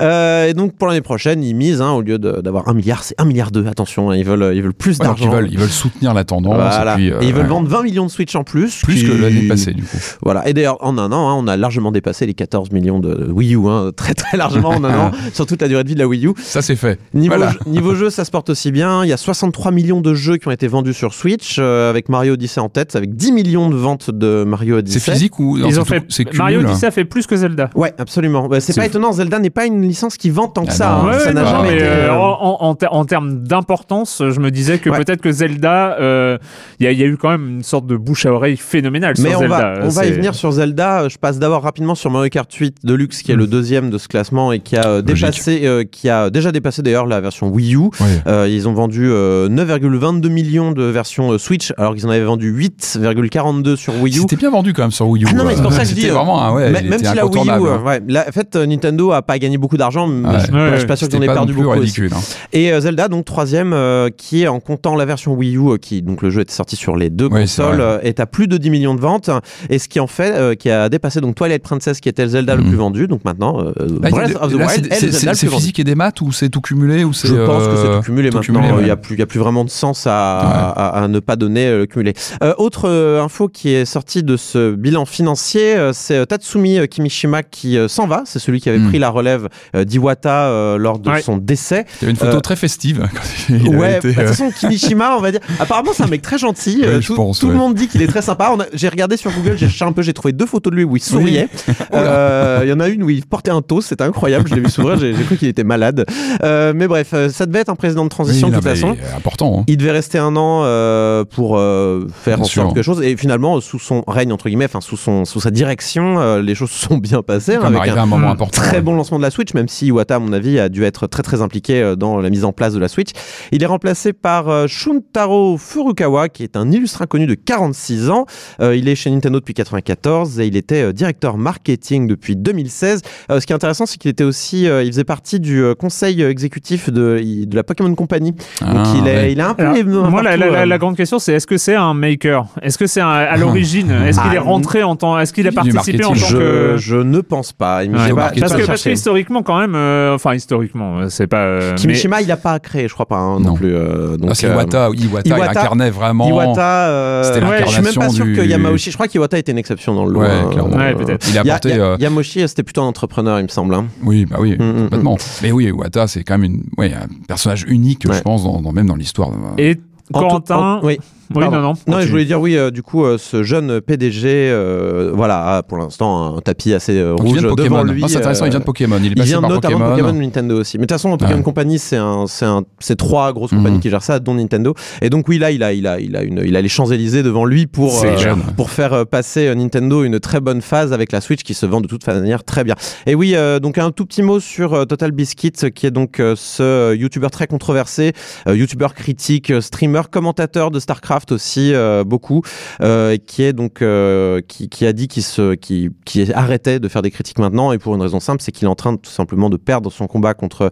Euh, 0.00 0.48
et 0.48 0.54
donc 0.54 0.72
pour 0.76 0.88
l'année 0.88 1.00
prochaine, 1.00 1.42
ils 1.42 1.54
misent, 1.54 1.80
hein, 1.80 1.90
au 1.92 2.00
lieu 2.02 2.18
d'avoir 2.18 2.68
un 2.68 2.74
milliard, 2.74 3.04
c'est 3.04 3.14
un 3.20 3.24
milliard 3.24 3.50
deux. 3.50 3.66
Attention, 3.66 4.10
hein, 4.10 4.16
ils 4.16 4.24
veulent, 4.24 4.52
ils 4.54 4.62
veulent 4.62 4.74
plus 4.74 4.98
Ouais, 4.98 5.04
d'argent. 5.06 5.24
ils 5.26 5.30
veulent, 5.30 5.48
ils 5.52 5.58
veulent 5.58 5.68
soutenir 5.70 6.14
la 6.14 6.24
tendance. 6.24 6.54
Voilà. 6.56 6.92
Et, 6.94 6.96
puis, 6.96 7.06
Et 7.08 7.12
euh, 7.12 7.18
ils 7.22 7.32
veulent 7.32 7.42
ouais. 7.42 7.48
vendre 7.48 7.68
20 7.68 7.82
millions 7.82 8.06
de 8.06 8.10
Switch 8.10 8.34
en 8.34 8.44
plus. 8.44 8.80
plus 8.82 8.94
qui- 9.02 9.06
que 9.06 9.12
l'année 9.12 9.42
passée, 9.48 9.72
du 9.72 9.82
coup. 9.82 9.96
Voilà. 10.22 10.48
Et 10.48 10.54
d'ailleurs, 10.54 10.78
en 10.84 10.98
un 10.98 11.12
an, 11.12 11.28
hein, 11.30 11.34
on 11.38 11.46
a 11.46 11.56
largement 11.56 11.92
dépassé 11.92 12.26
les 12.26 12.34
14 12.34 12.70
millions 12.72 12.98
de 13.00 13.30
Wii 13.30 13.54
U, 13.54 13.68
hein, 13.68 13.90
très 13.94 14.14
très 14.14 14.36
largement 14.36 14.70
en 14.70 14.84
un 14.84 14.98
an, 14.98 15.10
sur 15.32 15.46
toute 15.46 15.60
la 15.62 15.68
durée 15.68 15.82
de 15.84 15.88
vie 15.88 15.94
de 15.94 16.00
la 16.00 16.08
Wii 16.08 16.26
U. 16.26 16.32
Ça, 16.42 16.62
c'est 16.62 16.76
fait. 16.76 16.98
Niveau, 17.14 17.36
Voilà. 17.36 17.52
jeu, 17.52 17.58
niveau 17.66 17.94
jeu, 17.94 18.10
ça 18.10 18.24
se 18.24 18.30
porte 18.30 18.50
aussi 18.50 18.72
bien. 18.72 19.04
Il 19.04 19.08
y 19.08 19.12
a 19.12 19.16
63 19.16 19.70
millions 19.72 20.00
de 20.00 20.14
jeux 20.14 20.36
qui 20.38 20.48
ont 20.48 20.52
été 20.52 20.66
vendus 20.68 20.94
sur 20.94 21.14
Switch, 21.14 21.56
euh, 21.58 21.90
avec 21.90 22.08
Mario 22.08 22.34
Odyssey 22.34 22.60
en 22.60 22.68
tête, 22.68 22.96
avec 22.96 23.14
10 23.14 23.32
millions 23.32 23.68
de 23.68 23.76
ventes 23.76 24.10
de 24.10 24.44
Mario 24.44 24.78
Odyssey. 24.78 24.98
C'est 25.00 25.12
physique 25.12 25.38
ou 25.38 25.58
non, 25.58 25.68
Ils 25.68 25.74
c'est 25.74 25.84
fait. 25.84 26.04
Mario. 26.42 26.60
Odyssey 26.60 26.86
a 26.86 26.90
fait 26.90 27.04
plus 27.04 27.26
que 27.26 27.36
Zelda. 27.36 27.70
Ouais, 27.74 27.92
absolument. 27.98 28.48
Bah, 28.48 28.60
c'est 28.60 28.74
pas 28.76 28.86
étonnant, 28.86 29.12
Zelda 29.12 29.38
n'est 29.38 29.50
pas 29.50 29.66
une 29.66 29.82
licence 29.82 30.16
qui 30.16 30.30
vend 30.30 30.48
tant 30.48 30.62
que 30.64 30.70
Ah 30.70 30.74
ça. 30.74 30.86
non. 31.02 31.08
hein. 31.08 31.12
Ouais, 31.12 31.18
ça 31.20 31.26
ouais, 31.28 31.32
n'a 31.34 31.42
non, 31.42 31.48
jamais 31.50 31.68
mais 31.70 31.76
été. 31.76 31.84
euh, 31.84 32.10
euh, 32.12 32.18
en, 32.18 32.56
en, 32.60 32.74
ter- 32.74 32.92
en 32.92 33.04
termes 33.04 33.42
d'importance, 33.42 34.22
je 34.28 34.40
me 34.40 34.50
disais 34.50 34.78
que 34.78 34.90
Ouais. 34.90 34.98
peut-être 34.98 35.20
que 35.20 35.30
Zelda, 35.32 35.96
euh, 36.00 36.38
il 36.80 36.84
y, 36.84 36.86
a- 36.86 36.92
il 36.92 36.98
y 36.98 37.02
a 37.02 37.06
eu 37.06 37.16
quand 37.16 37.30
même 37.30 37.48
une 37.48 37.62
sorte 37.62 37.86
de 37.86 37.96
bouche 37.96 38.26
à 38.26 38.32
oreille 38.32 38.56
phénoménale 38.56 39.14
Mais 39.18 39.30
sur 39.30 39.38
on 39.38 39.42
Zelda. 39.42 39.58
va, 39.74 39.74
on 39.84 39.88
va 39.88 40.06
y 40.06 40.12
venir 40.12 40.34
sur 40.34 40.50
Zelda. 40.52 41.08
Je 41.08 41.16
passe 41.18 41.38
d'abord 41.38 41.62
rapidement 41.62 41.94
sur 41.94 42.10
Mario 42.10 42.28
Kart 42.30 42.52
8 42.52 42.78
Deluxe, 42.84 43.22
qui 43.22 43.32
est 43.32 43.36
le 43.36 43.46
deuxième 43.46 43.90
de 43.90 43.98
ce 43.98 44.08
classement 44.08 44.52
et 44.52 44.60
qui 44.60 44.76
a 44.76 44.86
euh, 44.86 45.02
Logique. 45.02 45.26
dépassé, 45.26 45.60
euh, 45.64 45.84
qui 45.84 46.08
a 46.08 46.30
déjà 46.30 46.52
dépassé 46.52 46.82
d'ailleurs 46.82 47.06
la 47.06 47.20
version 47.20 47.48
Wii 47.48 47.74
U. 47.74 47.78
Ouais. 47.78 47.90
Euh, 48.26 48.48
ils 48.48 48.68
ont 48.68 48.74
vendu 48.74 49.08
euh, 49.08 49.48
9,22 49.48 50.28
millions 50.28 50.72
de 50.72 50.82
versions 50.84 51.32
euh, 51.32 51.38
Switch, 51.38 51.72
alors 51.78 51.94
qu'ils 51.94 52.06
en 52.06 52.10
avaient 52.10 52.24
vendu 52.24 52.52
8,42 52.52 53.76
sur 53.76 54.00
Wii 54.00 54.18
U. 54.18 54.20
C'était 54.22 54.36
bien 54.36 54.50
vendu 54.50 54.72
quand 54.72 54.82
même 54.82 54.90
sur 54.90 55.08
Wii 55.08 55.24
U. 55.24 55.26
Ah 55.30 55.34
non, 55.34 55.44
mais 55.44 55.54
c'est 55.56 55.62
pour 55.62 55.72
ça 55.72 55.82
que 55.82 55.88
je 55.88 55.94
dis, 55.94 56.08
euh, 56.08 56.14
ouais, 56.54 56.68
il 56.68 56.72
même 56.72 56.92
était 57.00 57.08
si 57.08 57.14
la 57.14 57.26
Wii 57.26 57.48
U, 57.48 57.84
ouais, 57.84 58.00
là, 58.08 58.24
en 58.28 58.32
fait, 58.32 58.56
euh, 58.56 58.66
Nintendo 58.66 59.12
a 59.12 59.22
pas 59.22 59.38
gagné 59.38 59.58
beaucoup 59.58 59.76
d'argent, 59.76 60.06
mais 60.06 60.28
Ouais. 60.28 60.34
je, 60.46 60.52
Ouais, 60.52 60.70
je 60.72 60.76
suis 60.78 60.86
pas 60.86 60.96
sûr 60.96 61.08
pas 61.08 61.18
non 61.18 61.26
perdu 61.26 61.52
plus 61.52 61.62
beaucoup. 61.62 61.78
ridicule. 61.78 62.10
hein. 62.14 62.20
Et 62.52 62.72
euh, 62.72 62.80
Zelda, 62.80 63.08
donc 63.08 63.24
troisième, 63.24 63.72
euh, 63.72 64.08
qui 64.16 64.42
est 64.42 64.48
en 64.48 64.60
comptant 64.60 64.94
la 64.96 65.04
version 65.04 65.34
Wii 65.34 65.56
U, 65.56 65.72
euh, 65.72 65.76
qui 65.78 66.02
donc 66.02 66.22
le 66.22 66.30
jeu 66.30 66.40
était 66.42 66.52
sorti 66.52 66.76
sur 66.76 66.96
les 66.96 67.10
deux 67.10 67.28
c'est 67.32 67.40
consoles, 67.40 67.80
euh, 67.80 67.98
est 68.02 68.20
à 68.20 68.26
plus 68.26 68.46
de 68.48 68.56
10 68.56 68.70
millions 68.70 68.94
de 68.94 69.00
ventes, 69.00 69.30
et 69.70 69.78
ce 69.78 69.88
qui 69.88 70.00
en 70.00 70.06
fait, 70.06 70.32
euh, 70.32 70.54
qui 70.54 70.70
a 70.70 70.88
dépassé 70.88 71.20
donc 71.20 71.34
Twilight 71.34 71.62
Princess, 71.62 72.00
qui 72.00 72.08
était 72.08 72.22
le 72.24 72.28
Zelda 72.30 72.54
le 72.56 72.62
Mhm. 72.62 72.68
plus 72.68 72.76
vendu, 72.78 73.06
donc 73.08 73.24
maintenant 73.24 73.60
euh, 73.60 73.72
Là, 74.02 74.10
Breath 74.10 74.30
il- 74.30 74.36
of 74.36 74.52
the 74.52 74.56
là, 74.58 74.66
Wild 74.66 74.70
c'est- 74.70 74.78
est 74.78 74.82
le 74.82 74.94
c'est- 74.94 75.00
Zelda 75.00 75.18
C'est 75.18 75.26
le 75.26 75.34
c'est 75.34 75.46
plus 75.46 75.50
vendu. 75.50 75.60
physique 75.62 75.78
et 75.80 75.84
des 75.84 75.94
maths 75.94 76.20
ou 76.20 76.32
c'est 76.32 76.48
tout 76.48 76.60
cumulé 76.60 77.04
ou 77.04 77.12
c'est 77.12 77.28
Je 77.28 77.34
pense 77.34 77.66
que 77.66 77.76
c'est 77.76 77.96
tout 77.96 78.00
cumulé 78.02 78.30
maintenant. 78.30 78.78
Il 78.78 78.84
n'y 78.84 78.90
a, 78.90 78.96
plus- 78.96 79.14
il 79.16 79.18
y 79.18 79.22
a 79.22 79.26
plus 79.26 79.38
vraiment 79.40 79.64
de 79.64 79.70
sens 79.70 80.06
à, 80.06 81.06
ne 81.08 81.18
pas 81.20 81.36
donner 81.36 81.70
le 81.70 81.86
cumulé. 81.86 82.14
Autre 82.58 82.88
info 83.22 83.48
qui 83.48 83.70
est 83.74 83.84
sortie 83.84 84.22
de 84.22 84.36
ce 84.36 84.72
bilan 84.74 85.04
financier, 85.04 85.76
euh, 85.76 85.92
c'est 86.12 86.18
euh, 86.18 86.24
Tatsumi 86.26 86.78
euh, 86.78 86.86
Kimishima 86.86 87.42
qui 87.42 87.78
euh, 87.78 87.88
s'en 87.88 88.06
va. 88.06 88.22
C'est 88.26 88.38
celui 88.38 88.60
qui 88.60 88.68
avait 88.68 88.78
Mm. 88.78 88.88
pris 88.88 88.98
la 88.98 89.08
relève 89.10 89.48
euh, 89.76 89.84
d'Iwata 89.84 90.46
euh, 90.46 90.76
lors 90.76 90.98
de 90.98 91.08
Ouais. 91.10 91.22
son 91.22 91.36
décès. 91.38 91.84
Il 92.00 92.02
y 92.02 92.04
avait 92.04 92.10
une 92.12 92.16
photo 92.18 92.36
Euh, 92.38 92.40
très 92.40 92.56
festive 92.56 93.08
quand 93.12 93.54
il 93.54 93.68
ouais, 93.76 93.96
été, 93.98 94.12
bah, 94.12 94.22
de 94.22 94.28
toute 94.28 94.36
façon, 94.36 94.50
Kimishima, 94.50 95.16
on 95.16 95.20
va 95.20 95.30
dire. 95.30 95.40
Apparemment, 95.60 95.92
c'est 95.94 96.02
un 96.02 96.06
mec 96.08 96.22
très 96.22 96.38
gentil. 96.38 96.80
Ouais, 96.82 96.86
Euh, 96.88 97.00
tout 97.00 97.14
pense, 97.14 97.38
tout 97.38 97.48
le 97.48 97.54
monde 97.54 97.74
dit 97.74 97.88
qu'il 97.88 98.02
est 98.02 98.06
très 98.06 98.22
sympa. 98.22 98.54
J'ai 98.74 98.88
regardé 98.88 99.16
sur 99.16 99.30
Google, 99.32 99.56
j'ai 99.56 99.66
cherché 99.68 99.84
un 99.84 99.92
peu, 99.92 100.02
j'ai 100.02 100.12
trouvé 100.12 100.32
deux 100.32 100.46
photos 100.46 100.70
de 100.70 100.76
lui 100.76 100.84
où 100.84 100.96
il 100.96 101.02
souriait. 101.02 101.48
Euh, 101.94 102.60
Il 102.64 102.68
y 102.68 102.72
en 102.72 102.80
a 102.80 102.88
une 102.88 103.02
où 103.02 103.10
il 103.10 103.24
portait 103.26 103.50
un 103.50 103.62
toast, 103.62 103.88
c'était 103.88 104.04
incroyable. 104.04 104.48
Je 104.48 104.54
l'ai 104.54 104.60
vu 104.60 104.70
s'ouvrir, 104.70 104.98
j'ai 104.98 105.12
cru 105.12 105.36
qu'il 105.36 105.48
était 105.48 105.64
malade. 105.64 106.04
Euh, 106.42 106.72
mais 106.74 106.86
bref, 106.88 107.10
euh, 107.12 107.28
ça 107.28 107.46
devait 107.46 107.60
être 107.60 107.68
un 107.68 107.74
président 107.76 108.04
de 108.04 108.08
transition 108.08 108.48
oui, 108.48 108.52
de 108.54 108.58
toute 108.58 108.68
façon. 108.68 108.96
Important. 109.16 109.60
hein. 109.60 109.64
Il 109.68 109.76
devait 109.76 109.90
rester 109.92 110.18
un 110.18 110.34
an 110.36 110.62
euh, 110.64 111.24
pour 111.24 111.56
euh, 111.58 112.06
faire 112.22 112.36
Bien 112.36 112.44
en 112.44 112.48
sorte 112.48 112.66
sûr. 112.68 112.74
quelque 112.74 112.82
chose 112.84 113.02
et 113.02 113.16
finalement 113.16 113.60
sous 113.60 113.78
son 113.78 114.02
règne 114.06 114.32
entre 114.32 114.48
guillemets, 114.48 114.64
enfin 114.66 114.80
sous 114.80 114.96
son 114.96 115.24
sous 115.24 115.40
sa 115.40 115.50
direction, 115.50 116.01
euh, 116.18 116.42
les 116.42 116.54
choses 116.54 116.70
se 116.70 116.86
sont 116.88 116.98
bien 116.98 117.22
passées 117.22 117.54
hein, 117.56 117.60
Comme 117.62 117.76
avec 117.76 117.90
un 117.92 117.96
à 117.96 118.02
un 118.02 118.06
moment 118.06 118.30
important. 118.30 118.60
très 118.62 118.76
ouais. 118.76 118.80
bon 118.82 118.94
lancement 118.94 119.18
de 119.18 119.22
la 119.22 119.30
Switch, 119.30 119.54
même 119.54 119.68
si 119.68 119.86
Iwata 119.86 120.16
à 120.16 120.18
mon 120.18 120.32
avis 120.32 120.58
a 120.58 120.68
dû 120.68 120.84
être 120.84 121.06
très 121.06 121.22
très 121.22 121.42
impliqué 121.42 121.80
euh, 121.82 121.96
dans 121.96 122.18
la 122.20 122.30
mise 122.30 122.44
en 122.44 122.52
place 122.52 122.74
de 122.74 122.78
la 122.78 122.88
Switch. 122.88 123.10
Il 123.52 123.62
est 123.62 123.66
remplacé 123.66 124.12
par 124.12 124.48
euh, 124.48 124.66
Shuntaro 124.66 125.56
Furukawa 125.58 126.28
qui 126.28 126.42
est 126.42 126.56
un 126.56 126.70
illustre 126.70 127.02
inconnu 127.02 127.26
de 127.26 127.34
46 127.34 128.10
ans. 128.10 128.26
Euh, 128.60 128.76
il 128.76 128.88
est 128.88 128.94
chez 128.94 129.10
Nintendo 129.10 129.38
depuis 129.40 129.54
94 129.54 130.40
et 130.40 130.46
il 130.46 130.56
était 130.56 130.82
euh, 130.82 130.92
directeur 130.92 131.36
marketing 131.38 132.06
depuis 132.06 132.36
2016. 132.36 133.02
Euh, 133.30 133.40
ce 133.40 133.46
qui 133.46 133.52
est 133.52 133.56
intéressant, 133.56 133.86
c'est 133.86 133.98
qu'il 133.98 134.10
était 134.10 134.24
aussi, 134.24 134.68
euh, 134.68 134.82
il 134.82 134.88
faisait 134.92 135.04
partie 135.04 135.40
du 135.40 135.62
euh, 135.62 135.74
conseil 135.74 136.22
exécutif 136.22 136.90
de, 136.90 137.20
de 137.46 137.56
la 137.56 137.62
Pokémon 137.62 137.94
Company. 137.94 138.34
Ah, 138.60 138.72
Donc 138.74 138.86
il, 138.96 139.06
est, 139.08 139.14
ouais. 139.16 139.32
il 139.32 139.38
est 139.38 139.42
un 139.42 139.54
peu 139.54 139.62
Alors, 139.62 139.74
les 139.74 139.84
mains 139.84 140.08
moi, 140.10 140.22
la, 140.22 140.30
partout, 140.30 140.44
la- 140.44 140.50
la- 140.50 140.58
euh. 140.60 140.66
la 140.66 140.78
grande 140.78 140.96
question, 140.96 141.18
c'est 141.18 141.32
est-ce 141.34 141.46
que 141.46 141.56
c'est 141.58 141.74
un 141.74 141.94
maker? 141.94 142.46
Est-ce 142.62 142.78
que 142.78 142.86
c'est 142.86 143.00
à 143.00 143.36
l'origine? 143.36 143.90
Est-ce 143.90 144.20
qu'il 144.20 144.30
Ah, 144.32 144.34
est 144.36 144.38
rentré 144.38 144.82
en 144.82 144.96
tant 144.96 145.18
Est-ce 145.18 145.32
qu'il 145.32 145.46
a 145.46 145.50
du 145.50 145.72
en 146.04 146.08
tant 146.08 146.14
je, 146.14 146.36
que 146.36 146.76
je 146.78 146.96
ne 146.96 147.20
pense 147.20 147.52
pas. 147.52 147.84
Il 147.84 147.90
me 147.90 147.96
Ouais. 147.98 148.04
j'ai 148.08 148.14
pas- 148.14 148.20
parce 148.30 148.34
que, 148.34 148.40
parce 148.58 148.66
cherché. 148.66 148.90
que 148.90 148.94
historiquement 148.94 149.42
quand 149.42 149.58
même, 149.58 149.74
euh, 149.74 150.14
enfin 150.14 150.34
historiquement, 150.34 150.98
euh, 151.00 151.06
c'est 151.08 151.26
pas. 151.26 151.42
euh, 151.42 151.70
mais- 151.70 151.74
Kimishima, 151.76 152.22
il 152.22 152.30
a 152.32 152.36
pas 152.36 152.58
créé, 152.58 152.88
je 152.88 152.94
crois 152.94 153.06
pas 153.06 153.16
hein, 153.18 153.38
non. 153.40 153.50
Non. 153.50 153.54
plus. 153.54 153.74
euh, 153.74 154.16
donc, 154.16 154.30
Ah, 154.30 154.34
c'est 154.34 154.46
euh, 154.48 154.52
Iwata, 154.54 154.90
Iwata, 154.94 155.22
il 155.24 155.32
Iwata- 155.32 155.50
incarnait 155.50 155.90
vraiment. 155.90 156.28
Iwata, 156.28 156.88
euh, 156.88 157.22
C'était 157.24 157.46
ouais, 157.46 157.62
je 157.66 157.72
suis 157.72 157.82
même 157.82 157.94
pas 157.94 158.08
sûr 158.08 158.24
du- 158.24 158.32
que 158.34 158.40
Yamauchi. 158.42 158.90
Je 158.90 158.96
crois 158.96 159.08
qu'Iwata 159.08 159.38
était 159.38 159.52
une 159.52 159.58
exception 159.58 159.94
dans 159.94 160.04
le 160.06 160.12
lot. 160.12 160.20
Ouais, 160.20 160.28
hein. 160.28 160.48
clairement. 160.50 160.76
Ouais, 160.76 160.94
peut-être. 160.94 161.26
Il 161.28 161.36
a 161.38 161.42
apporté. 161.42 161.68
Ya- 161.70 161.96
euh, 161.98 162.22
c'était 162.46 162.62
plutôt 162.62 162.82
un 162.82 162.86
entrepreneur, 162.86 163.38
il 163.40 163.44
me 163.44 163.48
semble. 163.48 163.74
hein. 163.74 163.86
Oui, 164.04 164.26
bah 164.26 164.36
oui, 164.40 164.56
Mm, 164.58 164.62
mm, 164.62 164.82
complètement. 164.84 165.18
Mais 165.42 165.52
oui, 165.52 165.64
Iwata, 165.66 166.06
c'est 166.06 166.24
quand 166.24 166.38
même 166.38 166.44
une, 166.44 166.62
ouais, 166.78 166.92
un 166.94 167.06
personnage 167.26 167.64
unique, 167.68 168.06
je 168.10 168.20
pense, 168.20 168.44
dans, 168.44 168.72
même 168.72 168.86
dans 168.86 168.96
l'histoire. 168.96 169.30
Et 169.58 169.78
en- 170.14 170.80
oui. 170.82 170.98
Oui, 171.34 171.40
pardon. 171.42 171.56
non, 171.60 171.62
non. 171.86 171.96
Non, 171.98 172.00
je 172.00 172.08
voulais 172.10 172.24
dire 172.24 172.40
oui. 172.40 172.56
euh, 172.56 172.70
du 172.70 172.82
coup, 172.82 173.04
euh, 173.04 173.18
ce 173.18 173.42
jeune 173.42 173.80
PDG, 173.80 174.28
euh, 174.50 175.10
voilà, 175.14 175.56
a 175.56 175.62
pour 175.62 175.78
l'instant 175.78 176.36
un 176.36 176.40
tapis 176.40 176.72
assez 176.74 176.96
euh, 176.98 177.14
rouge 177.14 177.32
vient 177.32 177.42
de 177.42 177.46
devant 177.48 177.56
Pokémon. 177.56 177.84
lui. 177.84 178.00
Non, 178.02 178.08
c'est 178.08 178.18
intéressant, 178.18 178.44
euh, 178.44 178.48
il 178.48 178.50
vient 178.50 178.60
de 178.60 178.64
Pokémon. 178.64 178.96
Il 179.00 179.06
est 179.06 179.08
Il 179.10 179.14
passé 179.16 179.28
vient 179.28 179.40
par 179.40 179.50
notamment 179.50 179.78
Pokémon. 179.78 179.96
de 179.96 180.02
Pokémon 180.02 180.20
Nintendo 180.20 180.60
aussi. 180.60 180.78
Mais 180.78 180.82
de 180.82 180.86
toute 180.86 180.92
façon, 180.98 181.16
Pokémon 181.16 181.36
Ouais. 181.38 181.42
Company, 181.42 181.78
c'est 181.78 181.96
un, 181.96 182.24
c'est 182.26 182.44
un, 182.46 182.62
trois 182.96 183.32
grosses 183.32 183.50
compagnies 183.50 183.76
Mhm. 183.76 183.80
qui 183.82 183.90
gèrent 183.90 184.02
ça, 184.02 184.18
dont 184.18 184.34
Nintendo. 184.34 184.74
Et 185.00 185.10
donc 185.10 185.28
oui, 185.28 185.38
là, 185.38 185.50
il 185.50 185.62
a, 185.62 185.72
il 185.72 185.86
a, 185.86 185.98
il 186.00 186.16
a 186.16 186.22
une, 186.22 186.42
il 186.44 186.56
a 186.56 186.60
les 186.62 186.68
Champs 186.68 186.86
Élysées 186.90 187.22
devant 187.22 187.44
lui 187.44 187.66
pour 187.66 188.02
euh, 188.04 188.34
pour 188.56 188.70
faire 188.70 189.06
passer 189.06 189.54
Nintendo 189.54 190.04
une 190.04 190.20
très 190.20 190.40
bonne 190.40 190.60
phase 190.62 190.92
avec 190.92 191.12
la 191.12 191.20
Switch 191.20 191.42
qui 191.42 191.54
se 191.54 191.66
vend 191.66 191.80
de 191.80 191.86
toute 191.86 192.06
manière 192.06 192.44
très 192.44 192.64
bien. 192.64 192.74
Et 193.06 193.14
oui, 193.14 193.32
euh, 193.34 193.58
donc 193.60 193.78
un 193.78 193.90
tout 193.90 194.06
petit 194.06 194.22
mot 194.22 194.40
sur 194.40 194.86
Total 194.86 195.10
Biscuit, 195.12 195.52
qui 195.74 195.86
est 195.86 195.90
donc 195.90 196.20
euh, 196.20 196.34
ce 196.36 196.94
YouTuber 196.94 197.28
très 197.30 197.46
controversé, 197.46 198.12
euh, 198.48 198.56
YouTuber 198.56 198.88
critique, 198.94 199.52
streamer, 199.60 200.02
commentateur 200.10 200.70
de 200.70 200.78
Starcraft 200.80 201.21
aussi 201.30 201.72
euh, 201.74 202.02
beaucoup, 202.02 202.42
euh, 202.80 203.16
qui 203.24 203.44
est 203.44 203.52
donc 203.52 203.82
euh, 203.82 204.40
qui, 204.46 204.68
qui 204.68 204.86
a 204.86 204.92
dit 204.92 205.06
qu'il 205.06 205.22
se, 205.22 205.54
qui, 205.54 205.90
qui 206.04 206.32
arrêtait 206.32 206.80
de 206.80 206.88
faire 206.88 207.02
des 207.02 207.10
critiques 207.12 207.38
maintenant 207.38 207.70
et 207.72 207.78
pour 207.78 207.94
une 207.94 208.02
raison 208.02 208.18
simple, 208.18 208.42
c'est 208.42 208.50
qu'il 208.50 208.64
est 208.66 208.70
en 208.70 208.74
train 208.74 208.94
de, 208.94 208.98
tout 208.98 209.10
simplement 209.10 209.50
de 209.50 209.56
perdre 209.56 209.92
son 209.92 210.06
combat 210.06 210.34
contre 210.34 210.70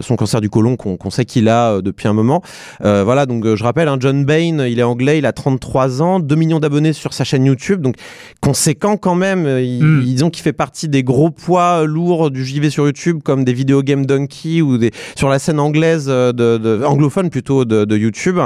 son 0.00 0.16
cancer 0.16 0.40
du 0.40 0.48
côlon 0.48 0.76
qu'on 0.76 1.10
sait 1.10 1.24
qu'il 1.24 1.48
a 1.48 1.80
depuis 1.82 2.08
un 2.08 2.12
moment. 2.12 2.42
Voilà, 2.80 3.26
donc 3.26 3.54
je 3.54 3.62
rappelle, 3.62 3.88
hein, 3.88 3.98
John 4.00 4.24
Bain, 4.24 4.64
il 4.66 4.78
est 4.78 4.82
anglais, 4.82 5.18
il 5.18 5.26
a 5.26 5.32
33 5.32 6.00
ans, 6.02 6.20
2 6.20 6.34
millions 6.36 6.60
d'abonnés 6.60 6.92
sur 6.92 7.12
sa 7.12 7.24
chaîne 7.24 7.44
YouTube, 7.44 7.82
donc 7.82 7.96
conséquent 8.40 8.96
quand 8.96 9.14
même. 9.14 9.46
Il, 9.58 9.90
Mm. 9.90 10.04
Disons 10.04 10.30
qu'il 10.30 10.42
fait 10.42 10.52
partie 10.52 10.88
des 10.88 11.02
gros 11.02 11.30
poids 11.30 11.84
lourds 11.84 12.30
du 12.30 12.44
JV 12.44 12.70
sur 12.70 12.84
YouTube, 12.86 13.20
comme 13.24 13.44
des 13.44 13.52
vidéos 13.52 13.82
Game 13.82 14.06
Donkey 14.06 14.60
ou 14.62 14.78
des 14.78 14.90
sur 15.16 15.28
la 15.28 15.38
scène 15.38 15.60
anglaise 15.60 16.06
de, 16.06 16.32
de- 16.32 16.84
anglophone 16.84 17.30
plutôt 17.30 17.64
de, 17.64 17.84
de 17.84 17.96
YouTube. 17.96 18.38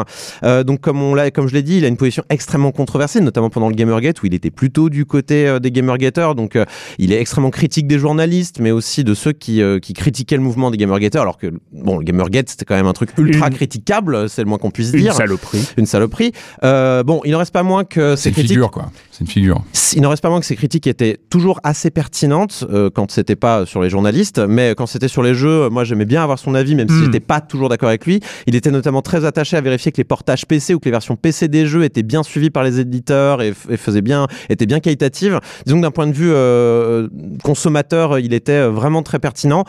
Euh, 0.43 0.65
donc 0.65 0.81
comme 0.81 1.03
on 1.03 1.15
l'a, 1.15 1.31
comme 1.31 1.44
comme 1.45 1.51
je 1.51 1.55
l'ai 1.57 1.63
dit, 1.63 1.77
il 1.77 1.85
a 1.85 1.89
une 1.89 1.99
position 1.99 2.23
extrêmement 2.31 2.73
controversée, 2.73 3.21
notamment 3.21 3.51
pendant 3.51 3.69
le 3.69 3.75
Gamergate 3.75 4.23
où 4.23 4.27
il 4.27 4.33
était 4.33 4.51
plutôt 4.51 4.89
du 4.89 5.05
côté 5.05 5.47
euh, 5.47 5.59
des 5.59 5.71
Gamergaters. 5.71 6.35
Donc, 6.35 6.57
euh, 6.57 6.65
il 6.99 7.13
est 7.13 7.21
extrêmement 7.21 7.51
critique 7.51 7.87
des 7.87 7.99
journalistes, 7.99 8.61
mais 8.61 8.71
aussi 8.71 9.05
de 9.05 9.13
ceux 9.13 9.33
qui, 9.33 9.61
euh, 9.61 9.79
qui 9.79 9.93
critiquaient 9.93 10.37
le 10.39 10.43
mouvement 10.43 10.71
des 10.71 10.79
Gamergaters. 10.79 11.21
Alors 11.21 11.37
que, 11.37 11.49
bon, 11.71 11.99
le 11.99 12.03
Gamergate, 12.03 12.49
c'était 12.49 12.65
quand 12.65 12.77
même 12.77 12.87
un 12.87 12.95
truc 12.95 13.11
ultra 13.19 13.49
Une- 13.49 13.55
critiquable, 13.55 14.31
c'est 14.31 14.41
le 14.41 14.49
moins 14.49 14.57
qu'on 14.57 14.71
puisse 14.71 14.93
Une 14.95 15.01
dire. 15.01 15.13
saloperie. 15.13 15.69
Une 15.77 15.85
saloperie. 15.85 16.33
Bon, 16.63 17.21
il 17.27 17.31
ne 17.33 17.37
reste 17.37 17.53
pas 17.53 17.63
moins 17.63 17.85
que 17.85 18.17
C'est 18.17 18.23
ces 18.23 18.29
une 18.31 18.33
critiques. 18.37 18.51
figure, 18.53 18.71
quoi. 18.71 18.91
C'est 19.11 19.21
une 19.21 19.27
figure. 19.31 19.63
Il 19.95 20.01
n'en 20.01 20.09
reste 20.09 20.23
pas 20.23 20.31
moins 20.31 20.41
que 20.41 20.47
ces 20.47 20.57
critiques 20.57 20.87
étaient 20.87 21.19
toujours 21.29 21.61
assez 21.63 21.91
pertinentes 21.91 22.65
quand 22.95 23.11
c'était 23.11 23.37
pas 23.37 23.67
sur 23.67 23.83
les 23.83 23.91
journalistes, 23.91 24.39
mais 24.49 24.75
quand 24.75 24.87
c'était 24.87 25.09
sur 25.09 25.23
les 25.23 25.35
jeux, 25.35 25.69
moi 25.69 25.85
j'aimais 25.85 26.07
bien 26.07 26.23
avoir 26.23 26.39
son 26.39 26.55
avis, 26.55 26.75
même 26.75 26.89
si 26.89 26.95
Mm. 26.95 27.05
j'étais 27.05 27.21
pas 27.21 27.41
toujours 27.43 27.69
d'accord 27.69 27.91
avec 27.91 28.07
lui. 28.07 28.21
Il 28.47 28.55
était 28.55 28.71
notamment 28.71 29.03
très 29.03 29.25
attaché 29.27 29.57
à 29.57 29.61
vérifier 29.61 29.93
que 29.93 29.99
les 29.99 30.05
portages 30.05 30.47
PC 30.47 30.73
ou 30.75 30.79
que 30.79 30.87
les 30.87 30.91
versions 30.91 31.17
PC 31.17 31.34
des 31.49 31.67
jeux 31.67 31.85
étaient 31.85 32.03
bien 32.03 32.23
suivis 32.23 32.51
par 32.51 32.63
les 32.65 32.81
éditeurs 32.81 33.43
et, 33.43 33.51
f- 33.53 33.71
et 33.71 33.77
faisaient 33.77 34.03
bien, 34.03 34.27
étaient 34.49 34.67
bien 34.67 34.81
qualitatives. 34.81 35.41
Disons 35.67 35.79
que 35.79 35.83
d'un 35.83 35.91
point 35.91 36.07
de 36.07 36.13
vue 36.13 36.31
euh, 36.33 37.09
consommateur, 37.43 38.19
il 38.19 38.33
était 38.35 38.53
euh, 38.53 38.71
vraiment 38.71 39.03
très 39.03 39.19
pertinent. 39.19 39.65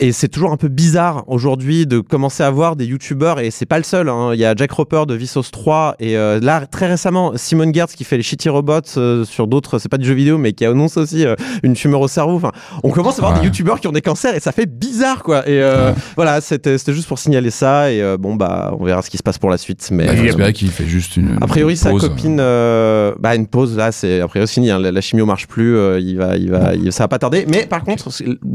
Et 0.00 0.10
c'est 0.10 0.26
toujours 0.26 0.50
un 0.50 0.56
peu 0.56 0.66
bizarre 0.66 1.22
aujourd'hui 1.28 1.86
de 1.86 2.00
commencer 2.00 2.42
à 2.42 2.50
voir 2.50 2.74
des 2.74 2.84
youtubeurs, 2.84 3.38
et 3.38 3.52
c'est 3.52 3.64
pas 3.64 3.78
le 3.78 3.84
seul. 3.84 4.08
hein. 4.08 4.30
Il 4.34 4.40
y 4.40 4.44
a 4.44 4.52
Jack 4.56 4.72
Roper 4.72 5.04
de 5.06 5.14
Vsauce 5.14 5.52
3, 5.52 5.94
et 6.00 6.16
euh, 6.16 6.40
là, 6.40 6.66
très 6.66 6.88
récemment, 6.88 7.34
Simon 7.36 7.72
Gertz 7.72 7.94
qui 7.94 8.02
fait 8.02 8.16
les 8.16 8.24
Shitty 8.24 8.48
Robots 8.48 8.80
euh, 8.96 9.24
sur 9.24 9.46
d'autres, 9.46 9.78
c'est 9.78 9.88
pas 9.88 9.96
du 9.98 10.04
jeu 10.04 10.14
vidéo, 10.14 10.36
mais 10.36 10.52
qui 10.52 10.64
annonce 10.64 10.96
aussi 10.96 11.24
euh, 11.24 11.36
une 11.62 11.74
tumeur 11.74 12.00
au 12.00 12.08
cerveau. 12.08 12.34
Enfin, 12.34 12.50
on 12.82 12.90
commence 12.90 13.18
à 13.18 13.22
voir 13.22 13.34
Ouais. 13.34 13.38
des 13.38 13.46
youtubeurs 13.46 13.78
qui 13.78 13.86
ont 13.86 13.92
des 13.92 14.00
cancers, 14.00 14.34
et 14.34 14.40
ça 14.40 14.50
fait 14.50 14.66
bizarre, 14.94 15.22
quoi. 15.22 15.48
Et 15.48 15.60
euh, 15.62 15.90
Ouais. 15.90 15.94
voilà, 16.16 16.40
c'était 16.40 16.78
c'était 16.78 16.92
juste 16.92 17.08
pour 17.08 17.18
signaler 17.18 17.50
ça, 17.50 17.90
et 17.92 18.00
euh, 18.00 18.16
bon, 18.16 18.34
bah, 18.36 18.74
on 18.78 18.84
verra 18.84 19.02
ce 19.02 19.10
qui 19.10 19.16
se 19.18 19.22
passe 19.22 19.38
pour 19.38 19.50
la 19.50 19.58
suite. 19.58 19.88
Mais 19.92 20.06
Bah, 20.06 20.12
a- 20.12 20.24
espérer 20.24 20.52
qu'il 20.52 20.70
fait 20.70 20.86
juste 20.86 21.16
une. 21.16 21.36
a 21.40 21.46
priori, 21.46 21.72
une 21.72 21.76
sa 21.76 21.90
pause. 21.90 22.08
copine, 22.08 22.38
euh, 22.40 23.12
bah, 23.18 23.34
une 23.34 23.46
pause 23.46 23.76
là, 23.76 23.90
c'est 23.92 24.20
a 24.20 24.28
priori 24.28 24.46
fini. 24.48 24.70
hein. 24.70 24.78
La, 24.78 24.92
la 24.92 25.00
chimio 25.00 25.26
marche 25.26 25.46
plus, 25.48 25.76
euh, 25.76 25.98
il 26.00 26.16
va, 26.16 26.36
il 26.36 26.50
va, 26.50 26.74
il- 26.74 26.92
ça 26.92 27.04
va 27.04 27.08
pas 27.08 27.18
tarder. 27.18 27.44
Mais 27.48 27.66
par 27.66 27.82
contre, 27.82 28.08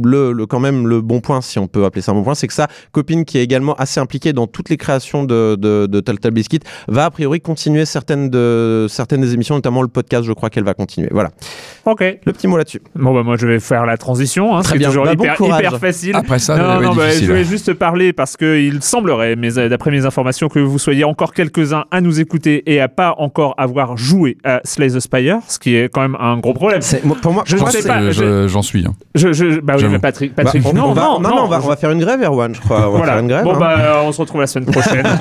le, 0.03 0.31
le, 0.31 0.45
quand 0.45 0.59
même, 0.59 0.87
le 0.87 1.01
bon 1.01 1.19
point, 1.19 1.41
si 1.41 1.59
on 1.59 1.67
peut 1.67 1.85
appeler 1.85 2.01
ça 2.01 2.11
un 2.11 2.15
bon 2.15 2.23
point, 2.23 2.35
c'est 2.35 2.47
que 2.47 2.53
sa 2.53 2.67
copine, 2.91 3.25
qui 3.25 3.37
est 3.37 3.43
également 3.43 3.75
assez 3.75 3.99
impliquée 3.99 4.33
dans 4.33 4.47
toutes 4.47 4.69
les 4.69 4.77
créations 4.77 5.23
de, 5.23 5.55
de, 5.59 5.87
de 5.87 5.99
Telltale 5.99 6.31
Biscuit, 6.31 6.59
va 6.87 7.05
a 7.05 7.09
priori 7.11 7.41
continuer 7.41 7.85
certaines 7.85 8.29
de 8.29 8.87
certaines 8.89 9.21
des 9.21 9.33
émissions, 9.33 9.55
notamment 9.55 9.81
le 9.81 9.87
podcast. 9.89 10.23
Je 10.23 10.33
crois 10.33 10.49
qu'elle 10.49 10.63
va 10.63 10.73
continuer. 10.73 11.09
Voilà, 11.11 11.31
Ok. 11.85 12.01
le 12.25 12.33
petit 12.33 12.47
mot 12.47 12.57
là-dessus. 12.57 12.81
Bon, 12.95 13.13
bah, 13.13 13.23
moi, 13.23 13.35
je 13.37 13.45
vais 13.47 13.59
faire 13.59 13.85
la 13.85 13.97
transition. 13.97 14.55
Hein, 14.55 14.61
Très 14.61 14.73
c'est 14.73 14.79
bien. 14.79 14.87
toujours 14.89 15.05
Bah, 15.05 15.15
bon 15.15 15.23
hyper, 15.23 15.35
courage. 15.37 15.59
hyper 15.59 15.79
facile. 15.79 16.15
Après 16.29 16.37
ça, 16.37 16.55
non, 16.57 16.79
non, 16.79 16.93
bah, 16.93 17.09
je 17.09 17.25
vais 17.31 17.43
juste 17.43 17.73
parler 17.73 18.13
parce 18.13 18.37
que 18.37 18.59
il 18.59 18.83
semblerait, 18.83 19.35
mais 19.35 19.57
euh, 19.57 19.67
d'après 19.67 19.89
mes 19.89 20.05
informations, 20.05 20.47
que 20.47 20.59
vous 20.59 20.77
soyez 20.77 21.03
encore 21.03 21.33
quelques-uns 21.33 21.85
à 21.89 22.01
nous 22.01 22.19
écouter 22.19 22.71
et 22.71 22.79
à 22.79 22.87
pas 22.87 23.15
encore 23.17 23.55
avoir 23.57 23.97
joué 23.97 24.37
à 24.43 24.61
Slay 24.63 24.89
the 24.89 24.99
Spire, 24.99 25.39
ce 25.47 25.57
qui 25.57 25.75
est 25.75 25.89
quand 25.91 26.01
même 26.01 26.15
un 26.19 26.37
gros 26.37 26.53
problème. 26.53 26.81
Pour 27.23 27.33
moi, 27.33 27.43
Je 27.47 27.57
moi, 27.57 27.71
sais 27.71 27.87
pas, 27.87 28.11
Je- 28.11 28.11
je- 28.11 28.47
J'en 28.47 28.61
suis. 28.61 28.85
hein. 28.85 28.93
Je, 29.15 29.33
je, 29.33 29.59
bah 29.59 29.73
oui, 29.77 29.85
mais 29.89 29.97
Patrick, 29.97 30.35
Bah, 30.35 30.43
on, 30.65 30.73
non, 30.73 30.83
on 30.89 30.93
va, 30.93 31.01
non, 31.01 31.19
non, 31.19 31.29
non, 31.29 31.41
on 31.43 31.47
va, 31.47 31.61
on 31.63 31.67
va 31.67 31.75
faire 31.75 31.89
une 31.89 31.99
grève, 31.99 32.21
Erwan, 32.21 32.53
je 32.53 32.61
crois. 32.61 32.77
On 32.89 32.91
va 32.91 32.97
Voilà. 32.99 33.13
faire 33.13 33.21
une 33.23 33.27
grève. 33.27 33.43
bon, 33.43 33.55
hein. 33.55 33.59
bah, 33.59 33.75
euh, 33.79 34.01
on 34.05 34.11
se 34.11 34.21
retrouve 34.21 34.41
la 34.41 34.47
semaine 34.47 34.67
prochaine. 34.71 35.05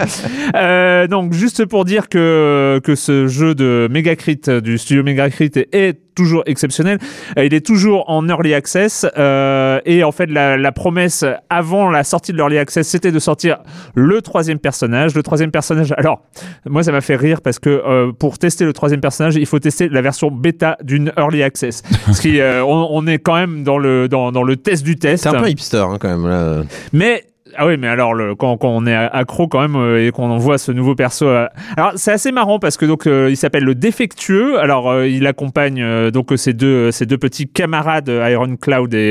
Euh, 0.56 1.06
donc, 1.06 1.32
juste 1.32 1.64
pour 1.66 1.84
dire 1.84 2.08
que, 2.08 2.80
que 2.84 2.94
ce 2.94 3.28
jeu 3.28 3.54
de 3.54 3.88
Megacrit, 3.90 4.40
du 4.62 4.78
studio 4.78 5.02
Megacrit, 5.02 5.50
est 5.72 5.98
toujours 6.20 6.42
exceptionnel. 6.46 6.98
Euh, 7.38 7.44
il 7.46 7.54
est 7.54 7.64
toujours 7.64 8.04
en 8.10 8.28
early 8.28 8.52
access. 8.52 9.06
euh, 9.16 9.80
et 9.86 10.04
en 10.04 10.12
fait, 10.12 10.26
la, 10.26 10.56
la 10.58 10.72
promesse 10.72 11.24
avant 11.48 11.88
la 11.90 12.04
sortie 12.04 12.32
de 12.32 12.36
l'early 12.36 12.58
access, 12.58 12.86
c'était 12.86 13.10
de 13.12 13.18
sortir 13.18 13.58
le 13.94 14.20
troisième 14.20 14.58
personnage. 14.58 15.14
Le 15.14 15.22
troisième 15.22 15.50
personnage. 15.50 15.94
Alors, 15.96 16.20
moi, 16.68 16.82
ça 16.82 16.92
m'a 16.92 17.00
fait 17.00 17.16
rire 17.16 17.40
parce 17.40 17.58
que 17.58 17.70
euh, 17.70 18.12
pour 18.12 18.38
tester 18.38 18.64
le 18.66 18.72
troisième 18.74 19.00
personnage, 19.00 19.36
il 19.36 19.46
faut 19.46 19.58
tester 19.58 19.88
la 19.88 20.02
version 20.02 20.30
bêta 20.30 20.76
d'une 20.82 21.10
early 21.16 21.42
access. 21.42 21.82
Ce 22.12 22.20
qui, 22.20 22.40
euh, 22.40 22.62
on, 22.64 22.88
on 22.90 23.06
est 23.06 23.18
quand 23.18 23.36
même 23.36 23.62
dans 23.64 23.78
le, 23.78 24.08
dans, 24.08 24.30
dans 24.32 24.42
le 24.42 24.56
test 24.56 24.84
du 24.84 24.96
test. 24.96 25.22
C'est 25.22 25.30
un 25.30 25.40
peu 25.40 25.48
hipster 25.48 25.78
hein, 25.78 25.96
quand 25.98 26.08
même. 26.08 26.28
Là. 26.28 26.62
Mais 26.92 27.24
ah 27.56 27.66
oui, 27.66 27.76
mais 27.76 27.88
alors 27.88 28.14
le, 28.14 28.34
quand, 28.34 28.56
quand 28.56 28.68
on 28.68 28.86
est 28.86 28.94
accro 28.94 29.48
quand 29.48 29.60
même 29.60 29.76
euh, 29.76 30.06
et 30.06 30.10
qu'on 30.10 30.36
voit 30.38 30.58
ce 30.58 30.72
nouveau 30.72 30.94
perso, 30.94 31.26
euh, 31.26 31.46
alors 31.76 31.92
c'est 31.96 32.12
assez 32.12 32.32
marrant 32.32 32.58
parce 32.58 32.76
que 32.76 32.86
donc 32.86 33.06
euh, 33.06 33.28
il 33.30 33.36
s'appelle 33.36 33.64
le 33.64 33.74
défectueux. 33.74 34.58
Alors 34.58 35.04
il 35.04 35.26
accompagne 35.26 36.10
donc 36.10 36.32
ces 36.36 36.52
deux 36.52 36.90
ces 36.90 37.06
deux 37.06 37.18
petits 37.18 37.48
camarades 37.48 38.08
Iron 38.08 38.56
Cloud 38.56 38.94
et 38.94 39.10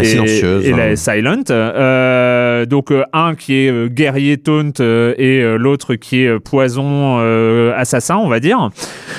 et, 0.00 0.16
et 0.16 0.72
hein. 0.72 0.76
la 0.76 0.96
Silent. 0.96 2.64
Donc 2.66 2.92
un 3.12 3.34
qui 3.34 3.54
est 3.54 3.88
guerrier 3.90 4.38
taunt 4.38 4.72
et 4.80 5.42
l'autre 5.58 5.94
qui 5.94 6.22
est 6.22 6.38
poison 6.38 7.18
assassin, 7.74 8.16
on 8.16 8.28
va 8.28 8.40
dire. 8.40 8.70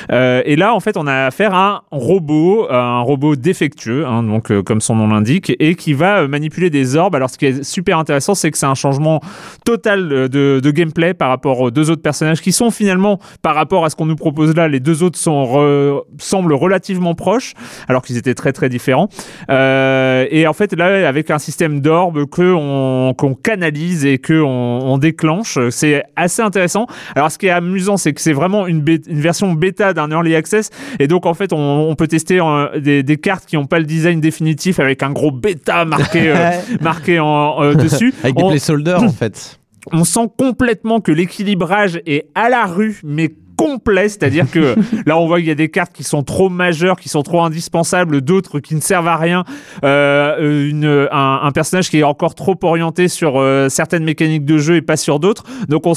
Et 0.10 0.56
là 0.56 0.74
en 0.74 0.80
fait 0.80 0.98
on 0.98 1.08
a 1.08 1.26
affaire 1.26 1.54
à 1.54 1.68
un 1.68 1.82
robot, 1.92 2.68
un 2.70 3.02
robot 3.02 3.36
défectueux, 3.36 4.06
hein, 4.06 4.24
donc 4.24 4.62
comme 4.62 4.82
son 4.82 4.96
nom 4.96 5.08
l'indique, 5.08 5.54
et 5.60 5.76
qui 5.76 5.94
va 5.94 6.28
manipuler 6.28 6.70
des 6.70 6.96
orbes. 6.96 7.16
Alors 7.16 7.30
ce 7.30 7.38
qui 7.38 7.46
est 7.46 7.64
super 7.64 7.98
intéressant, 8.00 8.27
c'est 8.36 8.52
que 8.52 8.58
c'est 8.58 8.66
un 8.66 8.76
changement 8.76 9.22
total 9.66 10.30
de, 10.30 10.60
de 10.64 10.72
gameplay 10.72 11.14
par 11.14 11.30
rapport 11.30 11.60
aux 11.60 11.72
deux 11.72 11.90
autres 11.90 12.02
personnages 12.02 12.42
qui 12.42 12.52
sont 12.52 12.72
finalement, 12.72 13.20
par 13.42 13.56
rapport 13.56 13.86
à 13.86 13.90
ce 13.90 13.96
qu'on 13.96 14.06
nous 14.06 14.16
propose 14.16 14.56
là, 14.56 14.68
les 14.68 14.80
deux 14.80 15.04
autres 15.04 15.18
sont 15.18 15.44
re- 15.44 16.02
semblent 16.18 16.54
relativement 16.54 17.16
proches, 17.16 17.54
alors 17.88 18.02
qu'ils 18.02 18.18
étaient 18.18 18.34
très 18.34 18.54
très 18.54 18.70
différents. 18.70 19.10
Euh, 19.50 20.26
et 20.30 20.48
en 20.48 20.54
fait 20.54 20.74
là, 20.74 21.08
avec 21.08 21.32
un 21.32 21.40
système 21.40 21.82
d'orbes 21.82 22.26
que 22.30 22.54
on, 22.54 23.14
qu'on 23.14 23.34
canalise 23.34 24.06
et 24.06 24.18
que 24.18 24.42
on, 24.42 24.48
on 24.94 24.98
déclenche, 24.98 25.58
c'est 25.70 26.04
assez 26.16 26.42
intéressant. 26.42 26.88
Alors 27.16 27.32
ce 27.32 27.38
qui 27.38 27.48
est 27.48 27.52
amusant, 27.52 27.98
c'est 27.98 28.14
que 28.14 28.22
c'est 28.22 28.34
vraiment 28.34 28.68
une, 28.68 28.84
version 29.08 29.54
bêta 29.54 29.94
d'un 29.94 30.10
early 30.12 30.36
access, 30.36 30.70
et 31.00 31.08
donc 31.08 31.26
en 31.26 31.34
fait 31.34 31.54
on, 31.54 31.90
on 31.90 31.96
peut 31.96 32.08
tester 32.08 32.40
euh, 32.40 32.80
des, 32.80 33.04
des 33.04 33.18
cartes 33.18 33.46
qui 33.46 33.56
n'ont 33.56 33.66
pas 33.66 33.80
le 33.80 33.86
design 33.86 34.20
définitif 34.22 34.80
avec 34.80 35.04
un 35.04 35.12
gros 35.12 35.32
bêta 35.32 35.86
marqué 35.86 36.30
euh, 36.30 36.52
marqué 36.82 37.20
en, 37.20 37.74
dessus. 37.74 38.14
Avec 38.24 38.36
des 38.36 38.44
On- 38.44 38.50
placeholders 38.50 39.04
en 39.04 39.10
fait. 39.12 39.60
on 39.92 40.04
sent 40.04 40.28
complètement 40.38 41.00
que 41.02 41.12
l'équilibrage 41.12 42.02
est 42.06 42.28
à 42.36 42.50
la 42.50 42.66
rue, 42.66 43.00
mais 43.04 43.32
complet, 43.58 44.08
c'est-à-dire 44.08 44.50
que 44.50 44.76
là 45.06 45.18
on 45.18 45.28
voit 45.28 45.40
qu'il 45.40 45.48
y 45.48 45.52
a 45.52 45.56
des 45.56 45.70
cartes 45.70 45.92
qui 45.94 46.04
sont 46.04 46.24
trop 46.24 46.48
majeures, 46.50 46.96
qui 46.98 47.10
sont 47.10 47.24
trop 47.24 47.42
indispensables, 47.44 48.22
d'autres 48.22 48.60
qui 48.60 48.76
ne 48.76 48.80
servent 48.82 49.08
à 49.08 49.18
rien, 49.18 49.44
euh, 49.84 50.70
une, 50.70 51.08
un, 51.12 51.40
un 51.44 51.52
personnage 51.52 51.90
qui 51.90 52.00
est 52.00 52.04
encore 52.04 52.36
trop 52.36 52.56
orienté 52.64 53.08
sur 53.08 53.38
euh, 53.40 53.68
certaines 53.70 54.04
mécaniques 54.04 54.46
de 54.46 54.58
jeu 54.58 54.76
et 54.76 54.82
pas 54.82 54.98
sur 54.98 55.20
d'autres. 55.20 55.44
Donc 55.68 55.86
on 55.86 55.94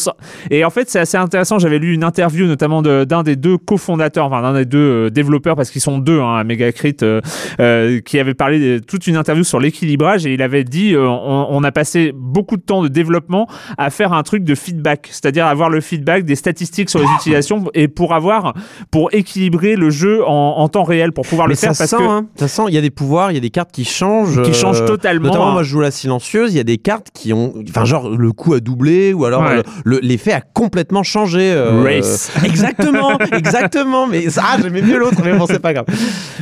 et 0.51 0.65
en 0.65 0.71
fait 0.71 0.89
c'est 0.91 0.99
assez 0.99 1.17
intéressant. 1.17 1.59
J'avais 1.59 1.79
lu 1.79 1.93
une 1.95 2.05
interview 2.05 2.47
notamment 2.47 2.83
de- 2.83 3.05
d'un 3.05 3.23
des 3.23 3.37
deux 3.37 3.59
cofondateurs, 3.59 4.27
enfin 4.27 4.43
d'un 4.43 4.55
des 4.55 4.65
deux 4.65 4.79
euh, 4.79 5.11
développeurs 5.11 5.57
parce 5.57 5.71
qu'ils 5.71 5.81
sont 5.83 5.99
deux 5.99 6.21
hein, 6.21 6.37
à 6.37 6.45
Megacrit, 6.45 6.97
euh, 7.03 7.21
euh, 7.61 8.01
qui 8.01 8.19
avait 8.19 8.35
parlé 8.35 8.59
de 8.59 8.79
toute 8.79 9.07
une 9.07 9.17
interview 9.17 9.45
sur 9.45 9.61
l'équilibrage 9.61 10.27
et 10.27 10.33
il 10.35 10.43
avait 10.43 10.65
dit 10.65 10.95
euh, 10.95 11.07
on, 11.07 11.47
on 11.51 11.63
a 11.65 11.73
passé 11.73 12.13
beaucoup 12.15 12.57
de 12.57 12.63
temps 12.63 12.83
de 12.83 12.89
développement 12.89 13.47
à 13.79 13.91
faire 13.91 14.13
un 14.13 14.23
truc 14.23 14.45
de 14.45 14.55
feedback, 14.55 15.09
c'est-à-dire 15.11 15.47
avoir 15.47 15.69
le 15.71 15.81
feedback 15.81 16.25
des 16.25 16.37
statistiques 16.37 16.89
sur 16.91 17.01
les 17.01 17.07
utilisations 17.19 17.50
et 17.75 17.89
pour 17.89 18.15
avoir 18.15 18.55
pour 18.91 19.11
équilibrer 19.13 19.77
le 19.77 19.91
jeu 19.91 20.25
en, 20.27 20.31
en 20.59 20.69
temps 20.69 20.83
réel 20.85 21.13
pour 21.13 21.27
pouvoir 21.27 21.49
Mais 21.49 21.55
le 21.55 21.59
faire 21.59 21.69
parce 21.77 21.91
sent, 21.91 21.97
que 21.97 22.03
hein. 22.03 22.27
ça 22.37 22.49
sent. 22.49 22.63
Il 22.69 22.75
y 22.75 22.79
a 22.79 22.81
des 22.81 22.91
pouvoirs, 22.91 23.31
il 23.31 23.35
y 23.35 23.39
a 23.39 23.41
des 23.41 23.51
cartes 23.51 23.73
qui 23.73 23.85
changent. 23.85 24.43
qui 24.43 24.51
euh, 24.65 24.87
totalement. 24.87 25.27
Notamment, 25.29 25.49
hein. 25.49 25.53
moi, 25.53 25.63
je 25.63 25.71
joue 25.71 25.81
la 25.81 25.91
silencieuse. 25.91 26.53
Il 26.53 26.57
y 26.57 26.61
a 26.61 26.65
des 26.65 26.79
cartes 26.79 27.09
qui 27.15 27.33
ont, 27.33 27.55
enfin, 27.69 27.85
genre 27.85 28.09
le 28.11 28.33
coup 28.33 28.55
a 28.55 28.61
doublé 28.61 29.13
ou 29.13 29.25
alors 29.25 29.43
Ouais. 29.43 29.57
le- 29.57 29.63
le- 29.85 30.01
l'effet 30.03 30.33
a 30.33 30.41
complètement 30.41 31.03
changé. 31.03 31.53
euh, 31.53 31.83
Race. 31.83 32.31
Exactement, 32.45 33.17
exactement. 33.33 34.07
Mais 34.07 34.29
ça, 34.31 34.43
ah, 34.47 34.57
j'aimais 34.63 34.83
mieux 34.83 34.99
l'autre, 34.99 35.21
mais 35.25 35.33
bon, 35.37 35.47
c'est 35.47 35.59
pas 35.61 35.73
grave. 35.73 35.87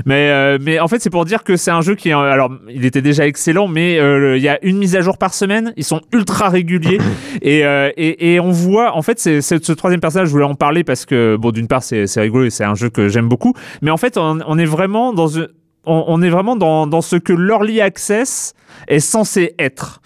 Mais, 0.07 0.31
euh, 0.31 0.59
mais 0.61 0.81
en 0.81 0.89
fait, 0.89 1.01
c'est 1.01 1.11
pour 1.11 1.25
dire 1.25 1.45
que 1.45 1.57
c'est 1.57 1.71
un 1.71 1.81
jeu 1.81 1.95
qui. 1.95 2.13
Alors, 2.13 2.51
il 2.69 2.85
était 2.85 3.03
déjà 3.03 3.27
excellent, 3.27 3.69
mais 3.69 3.99
euh, 3.99 4.37
il 4.37 4.43
y 4.43 4.49
a 4.49 4.59
une 4.65 4.79
mise 4.79 4.97
à 4.97 5.01
jour 5.01 5.19
par 5.19 5.35
semaine. 5.35 5.73
Ils 5.77 5.85
sont 5.85 6.01
ultra 6.13 6.49
réguliers. 6.49 6.99
et, 7.43 7.65
euh, 7.65 7.91
et, 7.97 8.35
et 8.35 8.41
on 8.41 8.51
voit. 8.51 8.97
En 8.97 9.03
fait, 9.03 9.19
c'est 9.19 9.41
ce 9.41 9.73
troisième 9.73 10.01
personnage, 10.01 10.29
je 10.29 10.33
voulais 10.33 10.45
en 10.45 10.55
parler 10.55 10.85
parce 10.85 10.98
que, 11.07 11.37
bon, 11.37 11.51
d'une 11.51 11.69
part, 11.69 11.83
c'est 11.83 12.07
rigolo 12.17 12.45
et 12.45 12.51
c'est 12.51 12.65
un 12.65 12.75
jeu 12.75 12.91
que 12.91 13.09
j'aime 13.09 13.29
beaucoup. 13.29 13.55
Mais 13.83 13.91
en 13.91 13.97
fait, 13.97 14.17
on, 14.17 14.59
est 14.59 14.65
vraiment 14.65 15.13
dans. 15.13 15.29
une- 15.29 15.49
on 15.87 16.21
est 16.21 16.29
vraiment 16.29 16.55
dans, 16.57 16.87
dans 16.87 17.01
ce 17.01 17.17
que 17.17 17.33
l'early 17.33 17.81
access 17.81 18.53
est 18.89 19.01
censé 19.01 19.55
être. 19.59 20.01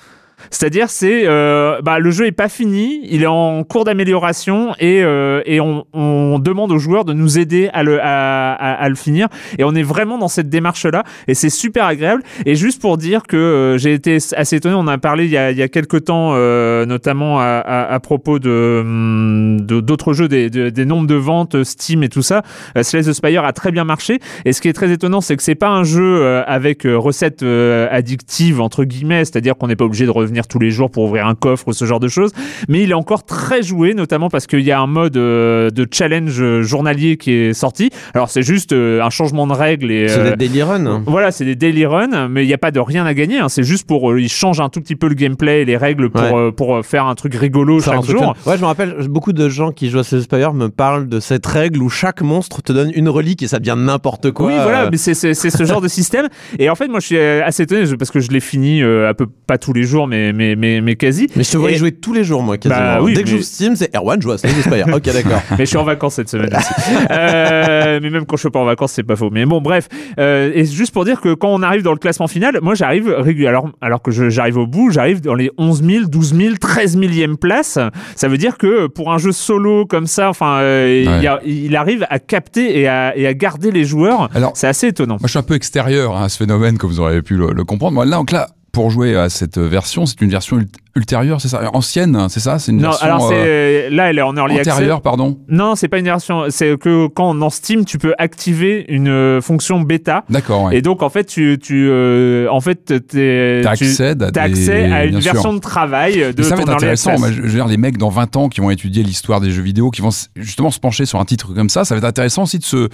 C'est-à-dire, 0.52 0.90
c'est 0.90 1.22
euh, 1.26 1.80
bah, 1.82 1.98
le 1.98 2.10
jeu 2.10 2.26
est 2.26 2.30
pas 2.32 2.48
fini, 2.48 3.00
il 3.10 3.22
est 3.22 3.26
en 3.26 3.64
cours 3.64 3.84
d'amélioration 3.84 4.74
et, 4.78 5.02
euh, 5.02 5.40
et 5.46 5.60
on, 5.60 5.84
on 5.94 6.38
demande 6.38 6.70
aux 6.70 6.78
joueurs 6.78 7.04
de 7.04 7.14
nous 7.14 7.38
aider 7.38 7.70
à 7.72 7.82
le, 7.82 7.98
à, 8.00 8.52
à- 8.52 8.88
le 8.88 8.94
finir. 8.94 9.28
Et 9.58 9.64
on 9.64 9.74
est 9.74 9.82
vraiment 9.82 10.18
dans 10.18 10.28
cette 10.28 10.50
démarche-là 10.50 11.04
et 11.26 11.34
c'est 11.34 11.48
super 11.50 11.86
agréable. 11.86 12.22
Et 12.46 12.54
juste 12.54 12.80
pour 12.82 12.98
dire 12.98 13.22
que 13.22 13.36
euh, 13.36 13.78
j'ai 13.78 13.94
été 13.94 14.18
assez 14.36 14.56
étonné, 14.56 14.74
on 14.74 14.80
en 14.80 14.88
a 14.88 14.98
parlé 14.98 15.24
il 15.24 15.30
y 15.30 15.38
a, 15.38 15.50
il 15.50 15.56
y 15.56 15.62
a 15.62 15.68
quelques 15.68 16.04
temps, 16.04 16.32
euh, 16.34 16.84
notamment 16.84 17.40
à, 17.40 17.58
à, 17.88 17.98
propos 18.00 18.38
de 18.38 18.82
hum, 18.84 19.60
d'autres 19.62 20.12
jeux, 20.12 20.28
des, 20.28 20.50
de- 20.50 20.68
des 20.68 20.84
nombres 20.84 21.06
de 21.08 21.14
ventes 21.14 21.64
Steam 21.64 22.02
et 22.02 22.08
tout 22.10 22.22
ça. 22.22 22.42
Euh, 22.76 22.82
Slay 22.82 23.02
the 23.02 23.12
Spire 23.14 23.44
a 23.44 23.52
très 23.54 23.72
bien 23.72 23.84
marché. 23.84 24.20
Et 24.44 24.52
ce 24.52 24.60
qui 24.60 24.68
est 24.68 24.72
très 24.74 24.92
étonnant, 24.92 25.22
c'est 25.22 25.36
que 25.36 25.42
c'est 25.42 25.54
pas 25.54 25.70
un 25.70 25.82
jeu 25.84 26.42
avec 26.46 26.82
recettes 26.84 27.42
euh, 27.42 27.88
addictives 27.90 28.60
entre 28.60 28.84
guillemets, 28.84 29.24
c'est-à-dire 29.24 29.56
qu'on 29.56 29.68
n'est 29.68 29.76
pas 29.76 29.86
obligé 29.86 30.04
de 30.04 30.10
revenir 30.10 30.41
tous 30.48 30.58
les 30.58 30.70
jours 30.70 30.90
pour 30.90 31.04
ouvrir 31.04 31.26
un 31.26 31.34
coffre 31.34 31.68
ou 31.68 31.72
ce 31.72 31.84
genre 31.84 32.00
de 32.00 32.08
choses. 32.08 32.32
Mais 32.68 32.82
il 32.82 32.90
est 32.90 32.94
encore 32.94 33.24
très 33.24 33.62
joué, 33.62 33.94
notamment 33.94 34.28
parce 34.30 34.46
qu'il 34.46 34.60
y 34.60 34.70
a 34.72 34.80
un 34.80 34.86
mode 34.86 35.16
euh, 35.16 35.70
de 35.70 35.86
challenge 35.90 36.60
journalier 36.62 37.16
qui 37.16 37.32
est 37.32 37.52
sorti. 37.52 37.90
Alors 38.14 38.30
c'est 38.30 38.42
juste 38.42 38.72
euh, 38.72 39.02
un 39.02 39.10
changement 39.10 39.46
de 39.46 39.52
règles 39.52 39.90
et 39.90 40.08
C'est 40.08 40.18
euh, 40.20 40.30
des 40.36 40.48
daily 40.48 40.62
run. 40.62 41.02
voilà, 41.06 41.30
c'est 41.30 41.44
des 41.44 41.54
daily 41.56 41.86
runs, 41.86 42.28
mais 42.28 42.44
il 42.44 42.46
n'y 42.46 42.54
a 42.54 42.58
pas 42.58 42.70
de 42.70 42.80
rien 42.80 43.04
à 43.06 43.14
gagner. 43.14 43.38
hein. 43.38 43.48
C'est 43.48 43.62
juste 43.62 43.86
pour 43.86 44.10
euh, 44.10 44.20
ils 44.20 44.28
changent 44.28 44.60
un 44.60 44.68
tout 44.68 44.80
petit 44.80 44.96
peu 44.96 45.08
le 45.08 45.14
gameplay 45.14 45.62
et 45.62 45.64
les 45.64 45.76
règles 45.76 46.10
pour 46.10 46.22
Ouais. 46.22 46.32
euh, 46.34 46.50
pour 46.52 46.76
euh, 46.76 46.82
faire 46.82 47.06
un 47.06 47.14
truc 47.14 47.34
rigolo 47.34 47.80
chaque 47.80 48.04
jour. 48.04 48.34
Ouais, 48.46 48.56
je 48.56 48.60
me 48.62 48.66
rappelle, 48.66 48.94
beaucoup 49.08 49.32
de 49.32 49.48
gens 49.48 49.72
qui 49.72 49.90
jouent 49.90 49.98
à 50.00 50.04
Spire 50.04 50.52
me 50.54 50.68
parlent 50.68 51.08
de 51.08 51.20
cette 51.20 51.46
règle 51.46 51.82
où 51.82 51.88
chaque 51.88 52.22
monstre 52.22 52.62
te 52.62 52.72
donne 52.72 52.90
une 52.94 53.08
relique 53.08 53.42
et 53.42 53.48
ça 53.48 53.58
devient 53.58 53.74
n'importe 53.76 54.30
quoi. 54.30 54.46
oui, 54.46 54.52
voilà, 54.62 54.84
Euh, 54.84 54.88
mais 54.90 54.96
c'est 54.98 55.14
ce 55.14 55.64
genre 55.64 55.80
de 55.80 55.88
système. 56.00 56.28
Et 56.58 56.68
en 56.70 56.74
fait, 56.74 56.88
moi, 56.88 57.00
je 57.00 57.06
suis 57.06 57.16
euh, 57.16 57.42
assez 57.44 57.64
étonné 57.64 57.84
parce 57.98 58.10
que 58.10 58.20
je 58.20 58.30
l'ai 58.30 58.40
fini 58.40 58.82
euh, 58.82 59.08
un 59.08 59.14
peu 59.14 59.26
pas 59.46 59.58
tous 59.58 59.72
les 59.72 59.82
jours, 59.84 60.06
mais 60.06 60.31
mais 60.32 60.56
mais, 60.56 60.80
mais 60.80 60.96
quasi. 60.96 61.28
Mais 61.36 61.44
je 61.44 61.50
te 61.52 61.56
vois 61.56 61.70
y 61.70 61.74
Et- 61.74 61.78
jouer 61.78 61.92
tous 61.92 62.12
les 62.12 62.24
jours, 62.24 62.42
moi, 62.42 62.58
quasiment. 62.58 62.80
Bah 62.80 62.98
oui, 63.02 63.14
Dès 63.14 63.22
que 63.22 63.28
je 63.28 63.34
mais- 63.34 63.40
joue 63.40 63.44
Steam, 63.46 63.76
c'est 63.76 63.94
Erwan 63.96 64.20
joue 64.20 64.32
à 64.32 64.38
Slay 64.38 64.50
Spire. 64.60 64.86
ok, 64.92 65.02
d'accord. 65.12 65.42
Mais 65.52 65.58
je 65.60 65.64
suis 65.64 65.76
en 65.76 65.84
vacances 65.84 66.14
cette 66.14 66.28
semaine 66.28 66.50
aussi. 66.56 66.94
Euh, 67.10 68.00
mais 68.02 68.10
même 68.10 68.26
quand 68.26 68.36
je 68.36 68.40
suis 68.42 68.50
pas 68.50 68.60
en 68.60 68.64
vacances, 68.64 68.92
c'est 68.92 69.02
pas 69.02 69.16
faux. 69.16 69.30
Mais 69.30 69.44
bon, 69.44 69.60
bref. 69.60 69.88
Euh, 70.18 70.50
et 70.54 70.64
juste 70.64 70.92
pour 70.92 71.04
dire 71.04 71.20
que 71.20 71.34
quand 71.34 71.48
on 71.48 71.62
arrive 71.62 71.82
dans 71.82 71.92
le 71.92 71.98
classement 71.98 72.26
final, 72.26 72.58
moi 72.62 72.74
j'arrive 72.74 73.08
régulièrement. 73.16 73.52
Alors, 73.52 73.70
alors 73.80 74.02
que 74.02 74.10
j'arrive 74.30 74.56
au 74.56 74.66
bout, 74.66 74.90
j'arrive 74.90 75.20
dans 75.20 75.34
les 75.34 75.50
11 75.58 75.82
000, 75.84 76.04
12 76.06 76.34
000, 76.34 76.54
13 76.60 76.96
millième 76.96 77.36
place. 77.36 77.78
Ça 78.16 78.28
veut 78.28 78.38
dire 78.38 78.56
que 78.58 78.86
pour 78.86 79.12
un 79.12 79.18
jeu 79.18 79.32
solo 79.32 79.84
comme 79.86 80.06
ça, 80.06 80.30
enfin, 80.30 80.58
euh, 80.60 81.04
il, 81.04 81.22
y 81.22 81.26
a- 81.26 81.40
il 81.44 81.76
arrive 81.76 82.06
à 82.08 82.18
capter 82.18 82.78
et 82.80 82.88
à, 82.88 83.16
et 83.16 83.26
à 83.26 83.34
garder 83.34 83.70
les 83.70 83.84
joueurs. 83.84 84.28
Alors, 84.34 84.52
C'est 84.54 84.66
assez 84.68 84.88
étonnant. 84.88 85.14
Moi, 85.14 85.26
je 85.26 85.30
suis 85.30 85.38
un 85.38 85.42
peu 85.42 85.54
extérieur 85.54 86.16
hein, 86.16 86.24
à 86.24 86.28
ce 86.28 86.38
phénomène, 86.38 86.78
comme 86.78 86.90
vous 86.90 87.00
aurez 87.00 87.20
pu 87.22 87.36
le, 87.36 87.52
le 87.52 87.64
comprendre. 87.64 87.92
Moi, 87.94 88.04
là, 88.06 88.16
donc 88.16 88.30
là, 88.32 88.48
pour 88.72 88.90
jouer 88.90 89.16
à 89.16 89.28
cette 89.28 89.58
version, 89.58 90.06
c'est 90.06 90.20
une 90.22 90.30
version 90.30 90.58
ultérieure, 90.94 91.40
c'est 91.40 91.48
ça 91.48 91.60
Ancienne, 91.72 92.16
hein, 92.16 92.28
c'est 92.28 92.40
ça 92.40 92.58
C'est 92.58 92.72
une 92.72 92.78
Non, 92.78 92.90
version 92.90 93.06
alors 93.06 93.30
euh, 93.32 93.88
là, 93.90 94.10
elle 94.10 94.18
est 94.18 94.22
en 94.22 94.36
early 94.36 94.58
access. 94.58 94.74
antérieure, 94.74 95.00
pardon 95.00 95.38
Non, 95.48 95.74
c'est 95.74 95.88
pas 95.88 95.98
une 95.98 96.04
version. 96.04 96.44
C'est 96.50 96.78
que 96.78 97.06
quand 97.06 97.34
dans 97.34 97.50
Steam, 97.50 97.84
tu 97.84 97.98
peux 97.98 98.14
activer 98.18 98.84
une 98.88 99.08
euh, 99.08 99.40
fonction 99.40 99.80
bêta. 99.80 100.24
D'accord, 100.28 100.64
ouais. 100.64 100.76
Et 100.76 100.82
donc 100.82 101.02
en 101.02 101.08
fait, 101.08 101.24
tu, 101.24 101.58
tu 101.62 101.88
euh, 101.88 102.46
en 102.50 102.60
fait, 102.60 102.84
t'es, 102.84 103.60
T'as 103.62 103.74
tu- 103.76 103.84
à, 104.02 104.14
t'as 104.14 104.30
des- 104.30 104.38
accès 104.38 104.92
à 104.92 105.04
une 105.04 105.20
sûr. 105.20 105.32
version 105.32 105.52
de 105.54 105.58
travail 105.60 106.34
de 106.34 106.42
ça 106.42 106.54
va 106.56 106.60
être 106.62 106.68
early 106.68 106.74
intéressant. 106.76 107.10
access. 107.10 107.20
Moi, 107.20 107.30
je 107.30 107.36
je 107.36 107.46
veux 107.48 107.54
dire, 107.54 107.66
les 107.68 107.76
mecs 107.76 107.96
dans 107.98 108.08
20 108.10 108.36
ans 108.36 108.48
qui 108.48 108.60
vont 108.60 108.70
étudier 108.70 109.02
l'histoire 109.02 109.40
des 109.40 109.50
jeux 109.50 109.62
vidéo, 109.62 109.90
qui 109.90 110.00
vont 110.02 110.08
s- 110.10 110.28
justement 110.36 110.70
se 110.70 110.78
pencher 110.78 111.06
sur 111.06 111.18
un 111.20 111.24
titre 111.24 111.54
comme 111.54 111.68
ça, 111.68 111.84
ça 111.84 111.94
va 111.94 111.98
être 111.98 112.04
intéressant 112.04 112.42
aussi 112.42 112.58
de 112.58 112.64
se, 112.64 112.88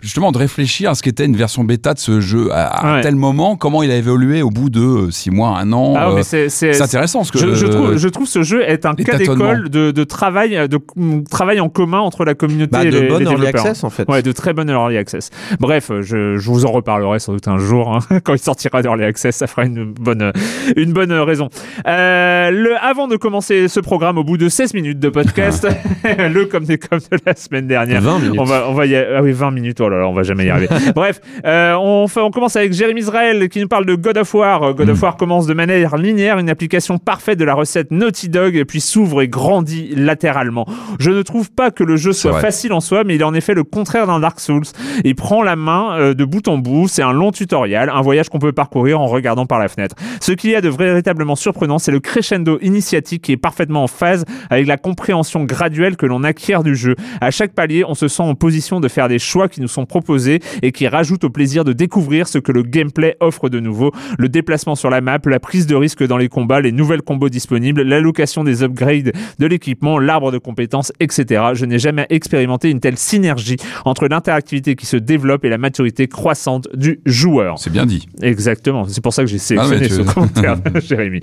justement, 0.00 0.32
de 0.32 0.38
réfléchir 0.38 0.90
à 0.90 0.94
ce 0.94 1.02
qu'était 1.02 1.24
une 1.26 1.36
version 1.36 1.64
bêta 1.64 1.94
de 1.94 1.98
ce 1.98 2.20
jeu 2.20 2.52
à, 2.52 2.64
à 2.66 2.94
Ouais. 2.94 3.00
tel 3.02 3.14
moment, 3.16 3.56
comment 3.56 3.82
il 3.82 3.90
a 3.90 3.96
évolué 3.96 4.42
au 4.42 4.50
bout 4.50 4.70
de 4.70 5.08
6 5.10 5.30
mois, 5.30 5.58
1 5.58 5.72
an. 5.72 5.94
Ah, 5.96 6.08
euh, 6.10 6.14
mais 6.16 6.22
c'est, 6.22 6.48
c'est, 6.48 6.72
c'est 6.72 6.82
intéressant 6.82 7.18
parce 7.20 7.30
que 7.30 7.38
je, 7.40 7.54
je 7.54 7.66
trouve, 7.66 7.96
je 7.96 8.08
trouve 8.08 8.26
ce 8.26 8.42
jeu 8.42 8.62
est 8.62 8.86
un 8.86 8.94
cas 8.94 9.16
d'école 9.16 9.68
de, 9.68 9.90
de 9.90 10.04
travail, 10.04 10.68
de 10.68 10.78
mm, 10.96 11.24
travail 11.24 11.60
en 11.60 11.68
commun 11.68 12.00
entre 12.00 12.24
la 12.24 12.34
communauté 12.34 12.70
Bah, 12.72 12.84
et 12.84 12.90
de 12.90 12.98
les, 12.98 13.08
bonne 13.08 13.24
les 13.24 13.30
early 13.30 13.46
access, 13.46 13.84
en 13.84 13.90
fait. 13.90 14.08
Ouais, 14.08 14.22
de 14.22 14.32
très 14.32 14.52
bonne 14.52 14.68
early 14.70 14.96
access. 14.96 15.30
Bref, 15.58 15.90
je, 16.00 16.36
je 16.36 16.50
vous 16.50 16.66
en 16.66 16.72
reparlerai 16.72 17.18
sans 17.18 17.32
doute 17.32 17.48
un 17.48 17.58
jour 17.58 17.94
hein, 17.94 18.18
quand 18.24 18.34
il 18.34 18.38
sortira 18.38 18.82
d'early 18.82 19.04
access. 19.04 19.36
Ça 19.36 19.46
fera 19.46 19.64
une 19.64 19.84
bonne, 19.84 20.32
une 20.76 20.92
bonne 20.92 21.12
raison. 21.12 21.48
Euh, 21.86 22.50
le, 22.50 22.76
avant 22.82 23.08
de 23.08 23.16
commencer 23.16 23.68
ce 23.68 23.80
programme, 23.80 24.18
au 24.18 24.24
bout 24.24 24.36
de 24.36 24.48
16 24.48 24.74
minutes 24.74 24.98
de 24.98 25.08
podcast, 25.08 25.66
le 26.04 26.44
comme 26.44 26.64
des 26.64 26.78
comme 26.78 26.98
de 26.98 27.18
la 27.24 27.34
semaine 27.34 27.66
dernière. 27.66 28.00
20 28.02 28.18
minutes. 28.18 28.40
On 28.40 28.44
va, 28.44 28.66
on 28.68 28.74
va 28.74 28.86
y 28.86 28.96
ah 28.96 29.22
oui, 29.22 29.32
20 29.32 29.50
minutes. 29.50 29.80
Oh 29.80 29.88
là 29.88 29.98
là, 30.00 30.06
on 30.08 30.12
va 30.12 30.22
jamais 30.22 30.44
y 30.46 30.50
arriver. 30.50 30.68
Bref, 30.94 31.20
euh, 31.46 31.74
on, 31.80 32.06
fait, 32.06 32.20
on 32.20 32.30
commence 32.30 32.56
avec 32.56 32.72
Jérémy 32.72 33.00
Israël 33.00 33.48
qui 33.48 33.60
nous 33.60 33.68
parle 33.68 33.86
de 33.86 33.94
God 33.94 34.18
of 34.18 34.34
War. 34.34 34.62
Euh, 34.62 34.72
God 34.74 34.88
Mm. 34.88 34.92
of 34.92 35.02
War 35.02 35.16
commence 35.16 35.46
de 35.46 35.54
manière 35.54 35.96
linéaire, 35.96 36.38
une 36.38 36.50
application 36.50 36.98
parfaite 36.98 37.29
de 37.36 37.44
la 37.44 37.54
recette 37.54 37.90
Naughty 37.90 38.28
Dog, 38.28 38.64
puis 38.64 38.80
s'ouvre 38.80 39.22
et 39.22 39.28
grandit 39.28 39.94
latéralement. 39.94 40.66
Je 40.98 41.10
ne 41.10 41.22
trouve 41.22 41.50
pas 41.50 41.70
que 41.70 41.84
le 41.84 41.96
jeu 41.96 42.12
soit 42.12 42.40
facile 42.40 42.72
en 42.72 42.80
soi, 42.80 43.04
mais 43.04 43.14
il 43.14 43.20
est 43.20 43.24
en 43.24 43.34
effet 43.34 43.54
le 43.54 43.64
contraire 43.64 44.06
d'un 44.06 44.20
Dark 44.20 44.40
Souls. 44.40 44.64
Il 45.04 45.14
prend 45.14 45.42
la 45.42 45.56
main 45.56 45.98
euh, 45.98 46.14
de 46.14 46.24
bout 46.24 46.46
en 46.48 46.58
bout. 46.58 46.88
C'est 46.88 47.02
un 47.02 47.12
long 47.12 47.32
tutoriel, 47.32 47.90
un 47.90 48.00
voyage 48.00 48.28
qu'on 48.28 48.38
peut 48.38 48.52
parcourir 48.52 49.00
en 49.00 49.06
regardant 49.06 49.46
par 49.46 49.58
la 49.58 49.68
fenêtre. 49.68 49.96
Ce 50.20 50.32
qu'il 50.32 50.50
y 50.50 50.54
a 50.54 50.60
de 50.60 50.68
véritablement 50.68 51.36
surprenant, 51.36 51.78
c'est 51.78 51.92
le 51.92 52.00
crescendo 52.00 52.58
initiatique 52.60 53.22
qui 53.22 53.32
est 53.32 53.36
parfaitement 53.36 53.84
en 53.84 53.86
phase 53.86 54.24
avec 54.50 54.66
la 54.66 54.76
compréhension 54.76 55.44
graduelle 55.44 55.96
que 55.96 56.06
l'on 56.06 56.24
acquiert 56.24 56.62
du 56.62 56.74
jeu. 56.74 56.96
À 57.20 57.30
chaque 57.30 57.52
palier, 57.52 57.84
on 57.86 57.94
se 57.94 58.08
sent 58.08 58.22
en 58.22 58.34
position 58.34 58.80
de 58.80 58.88
faire 58.88 59.08
des 59.08 59.18
choix 59.18 59.48
qui 59.48 59.60
nous 59.60 59.68
sont 59.68 59.86
proposés 59.86 60.40
et 60.62 60.72
qui 60.72 60.88
rajoutent 60.88 61.24
au 61.24 61.30
plaisir 61.30 61.64
de 61.64 61.72
découvrir 61.72 62.28
ce 62.28 62.38
que 62.38 62.52
le 62.52 62.62
gameplay 62.62 63.16
offre 63.20 63.48
de 63.48 63.60
nouveau. 63.60 63.92
Le 64.18 64.28
déplacement 64.28 64.74
sur 64.74 64.90
la 64.90 65.00
map, 65.00 65.18
la 65.26 65.40
prise 65.40 65.66
de 65.66 65.74
risque 65.74 66.06
dans 66.06 66.16
les 66.16 66.28
combats, 66.28 66.60
les 66.60 66.72
nouvelles 66.72 67.02
combos 67.20 67.28
disponibles, 67.28 67.82
l'allocation 67.82 68.44
des 68.44 68.62
upgrades 68.62 69.12
de 69.38 69.46
l'équipement, 69.46 69.98
l'arbre 69.98 70.32
de 70.32 70.38
compétences, 70.38 70.90
etc. 71.00 71.42
Je 71.52 71.66
n'ai 71.66 71.78
jamais 71.78 72.06
expérimenté 72.08 72.70
une 72.70 72.80
telle 72.80 72.96
synergie 72.96 73.56
entre 73.84 74.08
l'interactivité 74.08 74.74
qui 74.74 74.86
se 74.86 74.96
développe 74.96 75.44
et 75.44 75.50
la 75.50 75.58
maturité 75.58 76.08
croissante 76.08 76.68
du 76.74 77.00
joueur. 77.04 77.58
C'est 77.58 77.70
bien 77.70 77.84
dit. 77.84 78.06
Exactement, 78.22 78.84
c'est 78.88 79.02
pour 79.02 79.12
ça 79.12 79.22
que 79.22 79.28
j'ai 79.28 79.36
sélectionné 79.38 79.76
Ah 79.80 79.82
ouais, 79.82 79.88
tu- 79.88 79.94
ce 79.94 80.14
commentaire, 80.14 80.56
Jérémy. 80.80 81.20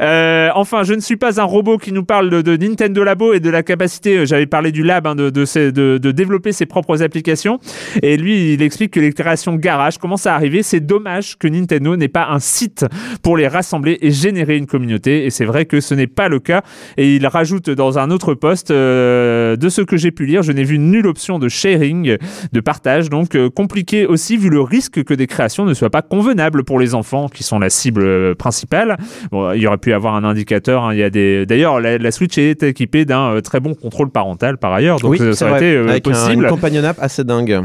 Euh, 0.00 0.50
enfin, 0.54 0.84
je 0.84 0.94
ne 0.94 1.00
suis 1.00 1.16
pas 1.16 1.40
un 1.40 1.44
robot 1.44 1.78
qui 1.78 1.90
nous 1.92 2.04
parle 2.04 2.30
de, 2.30 2.42
de 2.42 2.56
Nintendo 2.56 3.02
Labo 3.02 3.32
et 3.34 3.40
de 3.40 3.50
la 3.50 3.62
capacité, 3.64 4.18
euh, 4.18 4.24
j'avais 4.26 4.46
parlé 4.46 4.70
du 4.70 4.84
lab, 4.84 5.06
hein, 5.08 5.16
de, 5.16 5.30
de, 5.30 5.44
ses- 5.44 5.72
de- 5.72 5.98
de 5.98 6.10
développer 6.12 6.52
ses 6.52 6.66
propres 6.66 7.02
applications. 7.02 7.58
Et 8.02 8.16
lui, 8.16 8.52
il 8.54 8.62
explique 8.62 8.92
que 8.92 9.00
les 9.00 9.12
créations 9.12 9.56
garage 9.56 9.98
commencent 9.98 10.26
à 10.26 10.34
arriver. 10.34 10.62
C'est 10.62 10.80
dommage 10.80 11.36
que 11.38 11.48
Nintendo 11.48 11.96
n'ait 11.96 12.08
pas 12.08 12.28
un 12.30 12.38
site 12.38 12.86
pour 13.22 13.36
les 13.36 13.48
rassembler 13.48 13.98
et 14.00 14.10
générer 14.12 14.56
une 14.56 14.66
communauté. 14.66 15.24
Et 15.24 15.30
c'est 15.40 15.46
vrai 15.46 15.64
que 15.64 15.80
ce 15.80 15.94
n'est 15.94 16.06
pas 16.06 16.28
le 16.28 16.38
cas. 16.38 16.60
Et 16.98 17.16
il 17.16 17.26
rajoute 17.26 17.70
dans 17.70 17.98
un 17.98 18.10
autre 18.10 18.34
post, 18.34 18.70
euh, 18.70 19.56
de 19.56 19.70
ce 19.70 19.80
que 19.80 19.96
j'ai 19.96 20.10
pu 20.10 20.26
lire, 20.26 20.42
je 20.42 20.52
n'ai 20.52 20.64
vu 20.64 20.78
nulle 20.78 21.06
option 21.06 21.38
de 21.38 21.48
sharing, 21.48 22.18
de 22.52 22.60
partage. 22.60 23.08
Donc 23.08 23.34
euh, 23.34 23.48
compliqué 23.48 24.04
aussi 24.04 24.36
vu 24.36 24.50
le 24.50 24.60
risque 24.60 25.02
que 25.02 25.14
des 25.14 25.26
créations 25.26 25.64
ne 25.64 25.72
soient 25.72 25.88
pas 25.88 26.02
convenables 26.02 26.62
pour 26.62 26.78
les 26.78 26.94
enfants 26.94 27.30
qui 27.30 27.42
sont 27.42 27.58
la 27.58 27.70
cible 27.70 28.02
euh, 28.04 28.34
principale. 28.34 28.98
Bon, 29.32 29.52
il 29.52 29.62
y 29.62 29.66
aurait 29.66 29.78
pu 29.78 29.94
avoir 29.94 30.14
un 30.14 30.24
indicateur. 30.24 30.84
hein, 30.84 30.92
il 30.92 30.98
y 30.98 31.02
a 31.02 31.08
des. 31.08 31.46
D'ailleurs, 31.46 31.80
la, 31.80 31.96
la 31.96 32.10
Switch 32.10 32.36
est 32.36 32.62
équipée 32.62 33.06
d'un 33.06 33.40
très 33.40 33.60
bon 33.60 33.72
contrôle 33.72 34.10
parental 34.10 34.58
par 34.58 34.74
ailleurs. 34.74 34.98
Donc 35.00 35.12
oui, 35.12 35.34
ça 35.34 35.48
aurait 35.48 35.56
été 35.56 35.76
Avec 35.78 36.06
un- 36.06 36.10
possible. 36.10 36.42
une 36.44 36.50
companion 36.50 36.84
app 36.84 36.98
assez 37.00 37.24
dingue. 37.24 37.58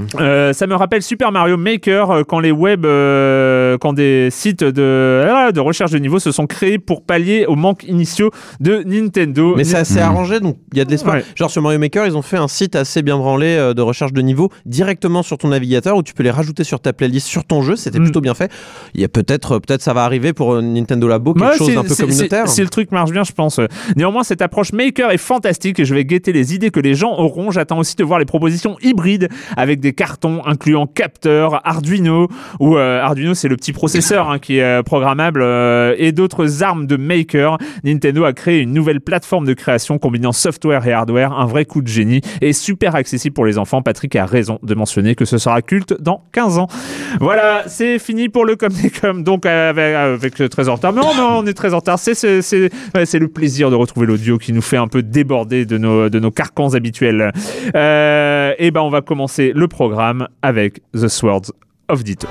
Ça 0.53 0.65
me 0.65 0.75
rappelle 0.75 1.01
Super 1.01 1.33
Mario 1.33 1.57
Maker 1.57 2.23
quand 2.25 2.39
les 2.39 2.51
web, 2.51 2.83
quand 3.81 3.91
des 3.91 4.29
sites 4.31 4.63
de, 4.63 5.25
ah, 5.29 5.51
de 5.51 5.59
recherche 5.59 5.91
de 5.91 5.97
niveau 5.99 6.19
se 6.19 6.31
sont 6.31 6.47
créés 6.47 6.79
pour 6.79 7.03
pallier 7.05 7.45
aux 7.47 7.55
manques 7.65 7.83
initiaux 7.87 8.31
de 8.59 8.83
Nintendo. 8.85 9.53
Mais 9.55 9.63
c'est 9.63 9.77
assez 9.77 9.95
Mhm. 9.95 10.01
arrangé, 10.09 10.39
donc 10.39 10.57
il 10.71 10.77
y 10.77 10.81
a 10.81 10.85
de 10.85 10.91
l'espoir. 10.91 11.15
Ouais. 11.15 11.23
Genre 11.35 11.49
sur 11.51 11.61
Mario 11.61 11.79
Maker, 11.79 12.05
ils 12.05 12.15
ont 12.17 12.21
fait 12.21 12.37
un 12.37 12.47
site 12.47 12.75
assez 12.75 13.01
bien 13.01 13.17
branlé 13.17 13.47
euh, 13.47 13.73
de 13.73 13.81
recherche 13.81 14.13
de 14.13 14.21
niveau 14.21 14.49
directement 14.65 15.23
sur 15.23 15.37
ton 15.37 15.49
navigateur 15.49 15.97
où 15.97 16.03
tu 16.03 16.13
peux 16.13 16.23
les 16.23 16.31
rajouter 16.31 16.63
sur 16.63 16.79
ta 16.79 16.93
playlist 16.93 17.27
sur 17.27 17.43
ton 17.45 17.61
jeu. 17.61 17.75
C'était 17.75 17.97
Mhm. 17.99 18.05
plutôt 18.05 18.21
bien 18.21 18.33
fait. 18.33 18.51
Il 18.93 19.01
y 19.01 19.03
a 19.03 19.07
peut-être, 19.09 19.59
peut-être 19.59 19.81
ça 19.81 19.93
va 19.93 20.03
arriver 20.03 20.33
pour 20.33 20.53
euh, 20.53 20.61
Nintendo 20.61 21.07
Labo, 21.07 21.33
quelque 21.33 21.45
Ouais, 21.51 21.57
chose 21.57 21.73
d'un 21.73 21.83
peu 21.83 21.95
communautaire. 21.95 22.47
Si 22.47 22.61
le 22.61 22.69
truc 22.69 22.91
marche 22.91 23.11
bien, 23.11 23.23
je 23.23 23.31
pense. 23.31 23.59
Néanmoins, 23.95 24.23
cette 24.23 24.41
approche 24.41 24.71
maker 24.73 25.11
est 25.11 25.17
fantastique 25.17 25.79
et 25.79 25.85
je 25.85 25.93
vais 25.95 26.05
guetter 26.05 26.31
les 26.33 26.53
idées 26.53 26.69
que 26.71 26.79
les 26.79 26.93
gens 26.95 27.13
auront. 27.17 27.51
J'attends 27.51 27.79
aussi 27.79 27.95
de 27.95 28.03
voir 28.03 28.19
les 28.19 28.25
propositions 28.25 28.77
hybrides 28.81 29.29
avec 29.57 29.79
des 29.79 29.93
cartons 29.93 30.41
incluant 30.45 30.87
capteurs, 30.87 31.61
Arduino 31.67 32.27
ou 32.59 32.77
euh, 32.77 33.01
Arduino, 33.01 33.33
c'est 33.33 33.47
le 33.47 33.55
petit 33.57 33.73
processeur 33.73 34.29
hein, 34.29 34.39
qui 34.39 34.57
est 34.57 34.63
euh, 34.63 34.83
programmable 34.83 35.41
euh, 35.43 35.95
et 35.97 36.11
d'autres 36.11 36.63
armes 36.63 36.85
de 36.87 36.97
maker. 36.97 37.54
Nintendo 37.83 38.23
a 38.25 38.33
créé 38.33 38.61
une 38.61 38.73
nouvelle 38.73 39.01
plateforme 39.01 39.45
de 39.45 39.53
création 39.53 39.97
combinant 39.97 40.31
software 40.31 40.85
et 40.87 40.93
hardware, 40.93 41.33
un 41.33 41.45
vrai 41.45 41.65
coup 41.65 41.81
de 41.81 41.87
génie 41.87 42.21
et 42.41 42.53
super 42.53 42.95
accessible 42.95 43.33
pour 43.33 43.45
les 43.45 43.57
enfants. 43.57 43.81
Patrick 43.81 44.15
a 44.15 44.25
raison 44.25 44.59
de 44.63 44.75
mentionner 44.75 45.15
que 45.15 45.25
ce 45.25 45.37
sera 45.37 45.61
culte 45.61 45.95
dans 45.99 46.23
15 46.31 46.57
ans. 46.57 46.67
Voilà, 47.19 47.63
c'est 47.67 47.99
fini 47.99 48.29
pour 48.29 48.45
le 48.45 48.55
comme 48.55 48.73
des 48.73 48.89
comme. 48.89 49.23
Donc 49.23 49.45
avec, 49.45 49.95
avec 49.95 50.35
très 50.49 50.69
en 50.69 50.75
retard. 50.75 50.93
Mais 50.93 51.01
on 51.01 51.45
est 51.45 51.53
très 51.53 51.73
en 51.73 51.77
retard. 51.77 51.99
C'est 51.99 52.13
le 52.13 53.27
plaisir 53.27 53.69
de 53.69 53.75
retrouver 53.75 54.07
l'audio 54.07 54.37
qui 54.37 54.53
nous 54.53 54.61
fait 54.61 54.77
un 54.77 54.87
peu 54.87 55.03
déborder 55.03 55.65
de 55.65 55.77
nos 55.77 56.31
carcans 56.31 56.73
habituels. 56.73 57.31
Euh, 57.75 58.53
et 58.57 58.71
ben 58.71 58.81
on 58.81 58.89
va 58.89 59.01
commencer 59.01 59.51
le 59.55 59.67
programme 59.67 60.27
avec 60.41 60.81
The 60.93 61.07
Swords 61.07 61.51
of 61.89 62.03
Ditto. 62.03 62.27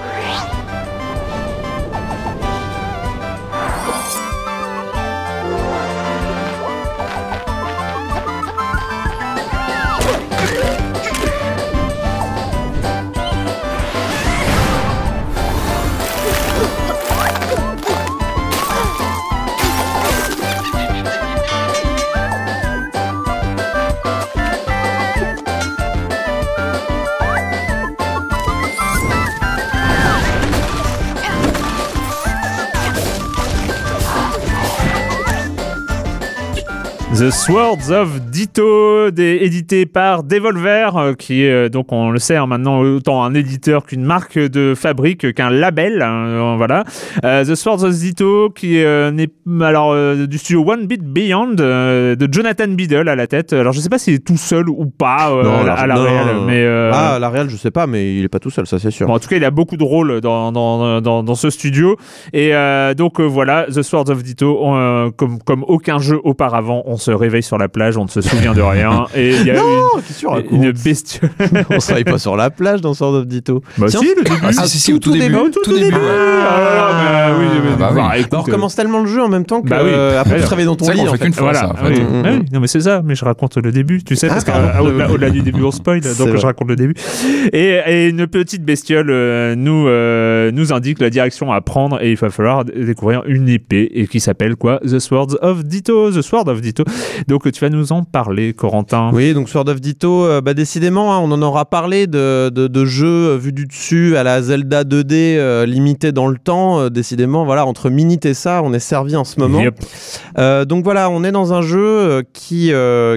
The 37.16 37.30
Swords 37.30 37.90
of 37.92 38.20
Ditto, 38.32 39.08
édité 39.16 39.86
par 39.86 40.24
Devolver, 40.24 40.96
euh, 40.96 41.14
qui 41.14 41.44
est 41.44 41.50
euh, 41.50 41.68
donc 41.68 41.92
on 41.92 42.10
le 42.10 42.18
sait 42.18 42.34
hein, 42.36 42.46
maintenant 42.46 42.80
autant 42.80 43.22
un 43.22 43.34
éditeur 43.34 43.86
qu'une 43.86 44.02
marque 44.02 44.36
de 44.36 44.74
fabrique 44.76 45.32
qu'un 45.32 45.48
label, 45.48 46.02
hein, 46.02 46.12
euh, 46.26 46.54
voilà. 46.56 46.82
Euh, 47.24 47.44
The 47.44 47.54
Swords 47.54 47.84
of 47.84 47.94
Ditto, 47.94 48.50
qui 48.50 48.82
euh, 48.82 49.12
n'est 49.12 49.28
alors 49.62 49.92
euh, 49.92 50.26
du 50.26 50.38
studio 50.38 50.64
One 50.68 50.86
Bit 50.88 51.04
Beyond 51.04 51.50
de 51.54 52.28
Jonathan 52.32 52.66
Biddle 52.68 53.08
à 53.08 53.14
la 53.14 53.28
tête. 53.28 53.52
Alors 53.52 53.72
je 53.72 53.80
sais 53.80 53.88
pas 53.88 53.98
s'il 53.98 54.14
est 54.14 54.26
tout 54.26 54.36
seul 54.36 54.68
ou 54.68 54.86
pas 54.86 55.26
à, 55.26 55.64
la- 55.64 55.74
à 55.74 55.86
la 55.86 55.94
non, 55.94 56.02
réal, 56.02 56.26
non. 56.34 56.44
mais 56.46 56.64
euh, 56.64 56.90
Ah, 56.92 57.18
la 57.20 57.28
réal, 57.30 57.48
je 57.48 57.56
sais 57.56 57.70
pas, 57.70 57.86
mais 57.86 58.16
il 58.16 58.24
est 58.24 58.28
pas 58.28 58.40
tout 58.40 58.50
seul, 58.50 58.66
ça 58.66 58.80
c'est 58.80 58.90
sûr. 58.90 59.06
Bon, 59.06 59.14
en 59.14 59.18
tout 59.20 59.28
cas, 59.28 59.36
il 59.36 59.44
a 59.44 59.52
beaucoup 59.52 59.76
de 59.76 59.84
rôles 59.84 60.20
dans, 60.20 60.50
dans, 60.50 61.00
dans, 61.00 61.22
dans 61.22 61.34
ce 61.36 61.48
studio. 61.48 61.96
Et 62.32 62.52
donc 62.96 63.20
voilà, 63.20 63.66
The 63.72 63.82
Swords 63.82 64.10
of 64.10 64.22
Ditto, 64.24 64.58
on, 64.60 65.12
comme, 65.16 65.38
comme 65.40 65.64
aucun 65.68 65.98
jeu 66.00 66.18
auparavant, 66.24 66.82
on 66.86 66.96
se 67.04 67.10
réveille 67.10 67.42
sur 67.42 67.58
la 67.58 67.68
plage, 67.68 67.96
on 67.96 68.04
ne 68.04 68.08
se 68.08 68.20
souvient 68.20 68.52
de 68.54 68.62
rien. 68.62 69.06
Et 69.14 69.30
il 69.36 69.46
y 69.46 69.50
a 69.50 69.54
que 69.54 70.54
une, 70.54 70.72
bestiole. 70.72 71.30
On 71.70 71.80
se 71.80 71.88
réveille 71.88 72.04
pas 72.04 72.18
sur 72.18 72.36
la 72.36 72.50
plage 72.50 72.80
dans 72.80 72.94
Sword 72.94 73.14
of 73.14 73.26
Ditto. 73.26 73.62
Bah 73.78 73.86
Tiens, 73.88 74.00
si, 74.00 74.06
le 74.16 74.22
début. 74.24 74.36
Ah, 74.42 74.52
si, 74.52 74.68
si, 74.68 74.78
si, 74.78 74.92
au 74.92 74.98
tout 74.98 75.12
tout 75.12 75.18
début. 75.18 75.34
Tout 75.52 75.60
tout. 75.64 75.72
Ah, 75.76 77.32
oui, 77.38 77.46
Ah 77.74 77.76
bah 77.78 77.92
oui. 78.16 78.24
on 78.32 78.40
recommence 78.42 78.74
tellement 78.74 79.00
le 79.00 79.06
jeu 79.06 79.22
en 79.22 79.28
même 79.28 79.44
temps 79.44 79.62
que 79.62 79.68
Bah 79.68 79.80
oui. 79.82 79.90
euh, 79.92 80.20
après 80.20 80.36
tu 80.38 80.44
te 80.44 80.48
réveilles 80.50 80.66
dans 80.66 80.76
ton 80.76 80.90
lit. 80.90 81.00
en 81.00 81.04
fait 81.06 81.10
fait. 81.18 81.24
qu'une 81.24 81.32
fois 81.34 81.52
Voilà, 81.52 81.60
ça. 81.60 81.68
en 81.68 81.74
ah 81.78 81.84
oui. 81.88 81.96
fait. 81.96 82.02
Ah 82.24 82.28
oui, 82.32 82.44
non 82.52 82.60
mais 82.60 82.66
c'est 82.66 82.80
ça, 82.80 83.02
mais 83.04 83.14
je 83.14 83.24
raconte 83.24 83.56
le 83.56 83.72
début, 83.72 84.02
tu 84.02 84.16
sais, 84.16 84.26
Ah, 84.30 84.34
parce 84.34 84.44
pardon. 84.44 84.68
qu'au-delà 84.78 85.10
au-delà 85.10 85.30
du 85.30 85.42
début 85.42 85.62
on 85.62 85.70
spoil, 85.70 86.00
donc 86.00 86.36
je 86.36 86.46
raconte 86.46 86.68
le 86.68 86.76
début. 86.76 86.94
Et, 87.52 87.78
et 87.86 88.08
une 88.08 88.26
petite 88.26 88.64
bestiole 88.64 89.10
euh, 89.10 89.54
nous 89.56 89.86
euh, 89.88 90.50
nous 90.52 90.72
indique 90.72 91.00
la 91.00 91.10
direction 91.10 91.52
à 91.52 91.60
prendre 91.60 92.02
et 92.02 92.10
il 92.12 92.16
va 92.16 92.30
falloir 92.30 92.64
découvrir 92.64 93.22
une 93.26 93.48
épée 93.48 93.90
et 93.94 94.06
qui 94.06 94.20
s'appelle 94.20 94.56
quoi? 94.56 94.80
The 94.80 94.98
Swords 94.98 95.36
of 95.42 95.64
Ditto, 95.64 96.10
The 96.10 96.22
Sword 96.22 96.48
of 96.48 96.60
Ditto. 96.60 96.84
Donc 97.28 97.50
tu 97.50 97.60
vas 97.60 97.70
nous 97.70 97.92
en 97.92 98.02
parler, 98.02 98.52
Corentin. 98.52 99.10
Oui, 99.12 99.34
donc 99.34 99.48
Sword 99.48 99.68
of 99.68 99.80
Ditto, 99.80 100.24
euh, 100.26 100.40
bah, 100.40 100.54
décidément, 100.54 101.14
hein, 101.14 101.20
on 101.22 101.30
en 101.32 101.42
aura 101.42 101.64
parlé 101.64 102.06
de, 102.06 102.50
de, 102.50 102.66
de 102.66 102.84
jeux 102.84 103.30
euh, 103.30 103.36
vus 103.36 103.52
du 103.52 103.66
dessus 103.66 104.16
à 104.16 104.22
la 104.22 104.42
Zelda 104.42 104.84
2D 104.84 105.12
euh, 105.12 105.66
limité 105.66 106.12
dans 106.12 106.26
le 106.26 106.36
temps. 106.38 106.80
Euh, 106.80 106.88
décidément, 106.90 107.44
voilà, 107.44 107.66
entre 107.66 107.90
Minute 107.90 108.26
et 108.26 108.34
ça, 108.34 108.62
on 108.64 108.72
est 108.72 108.78
servi 108.78 109.16
en 109.16 109.24
ce 109.24 109.40
moment. 109.40 109.60
Yep. 109.60 110.66
Donc 110.68 110.84
voilà, 110.84 111.10
on 111.10 111.24
est 111.24 111.32
dans 111.32 111.52
un 111.52 111.62
jeu 111.62 112.22
qui, 112.32 112.72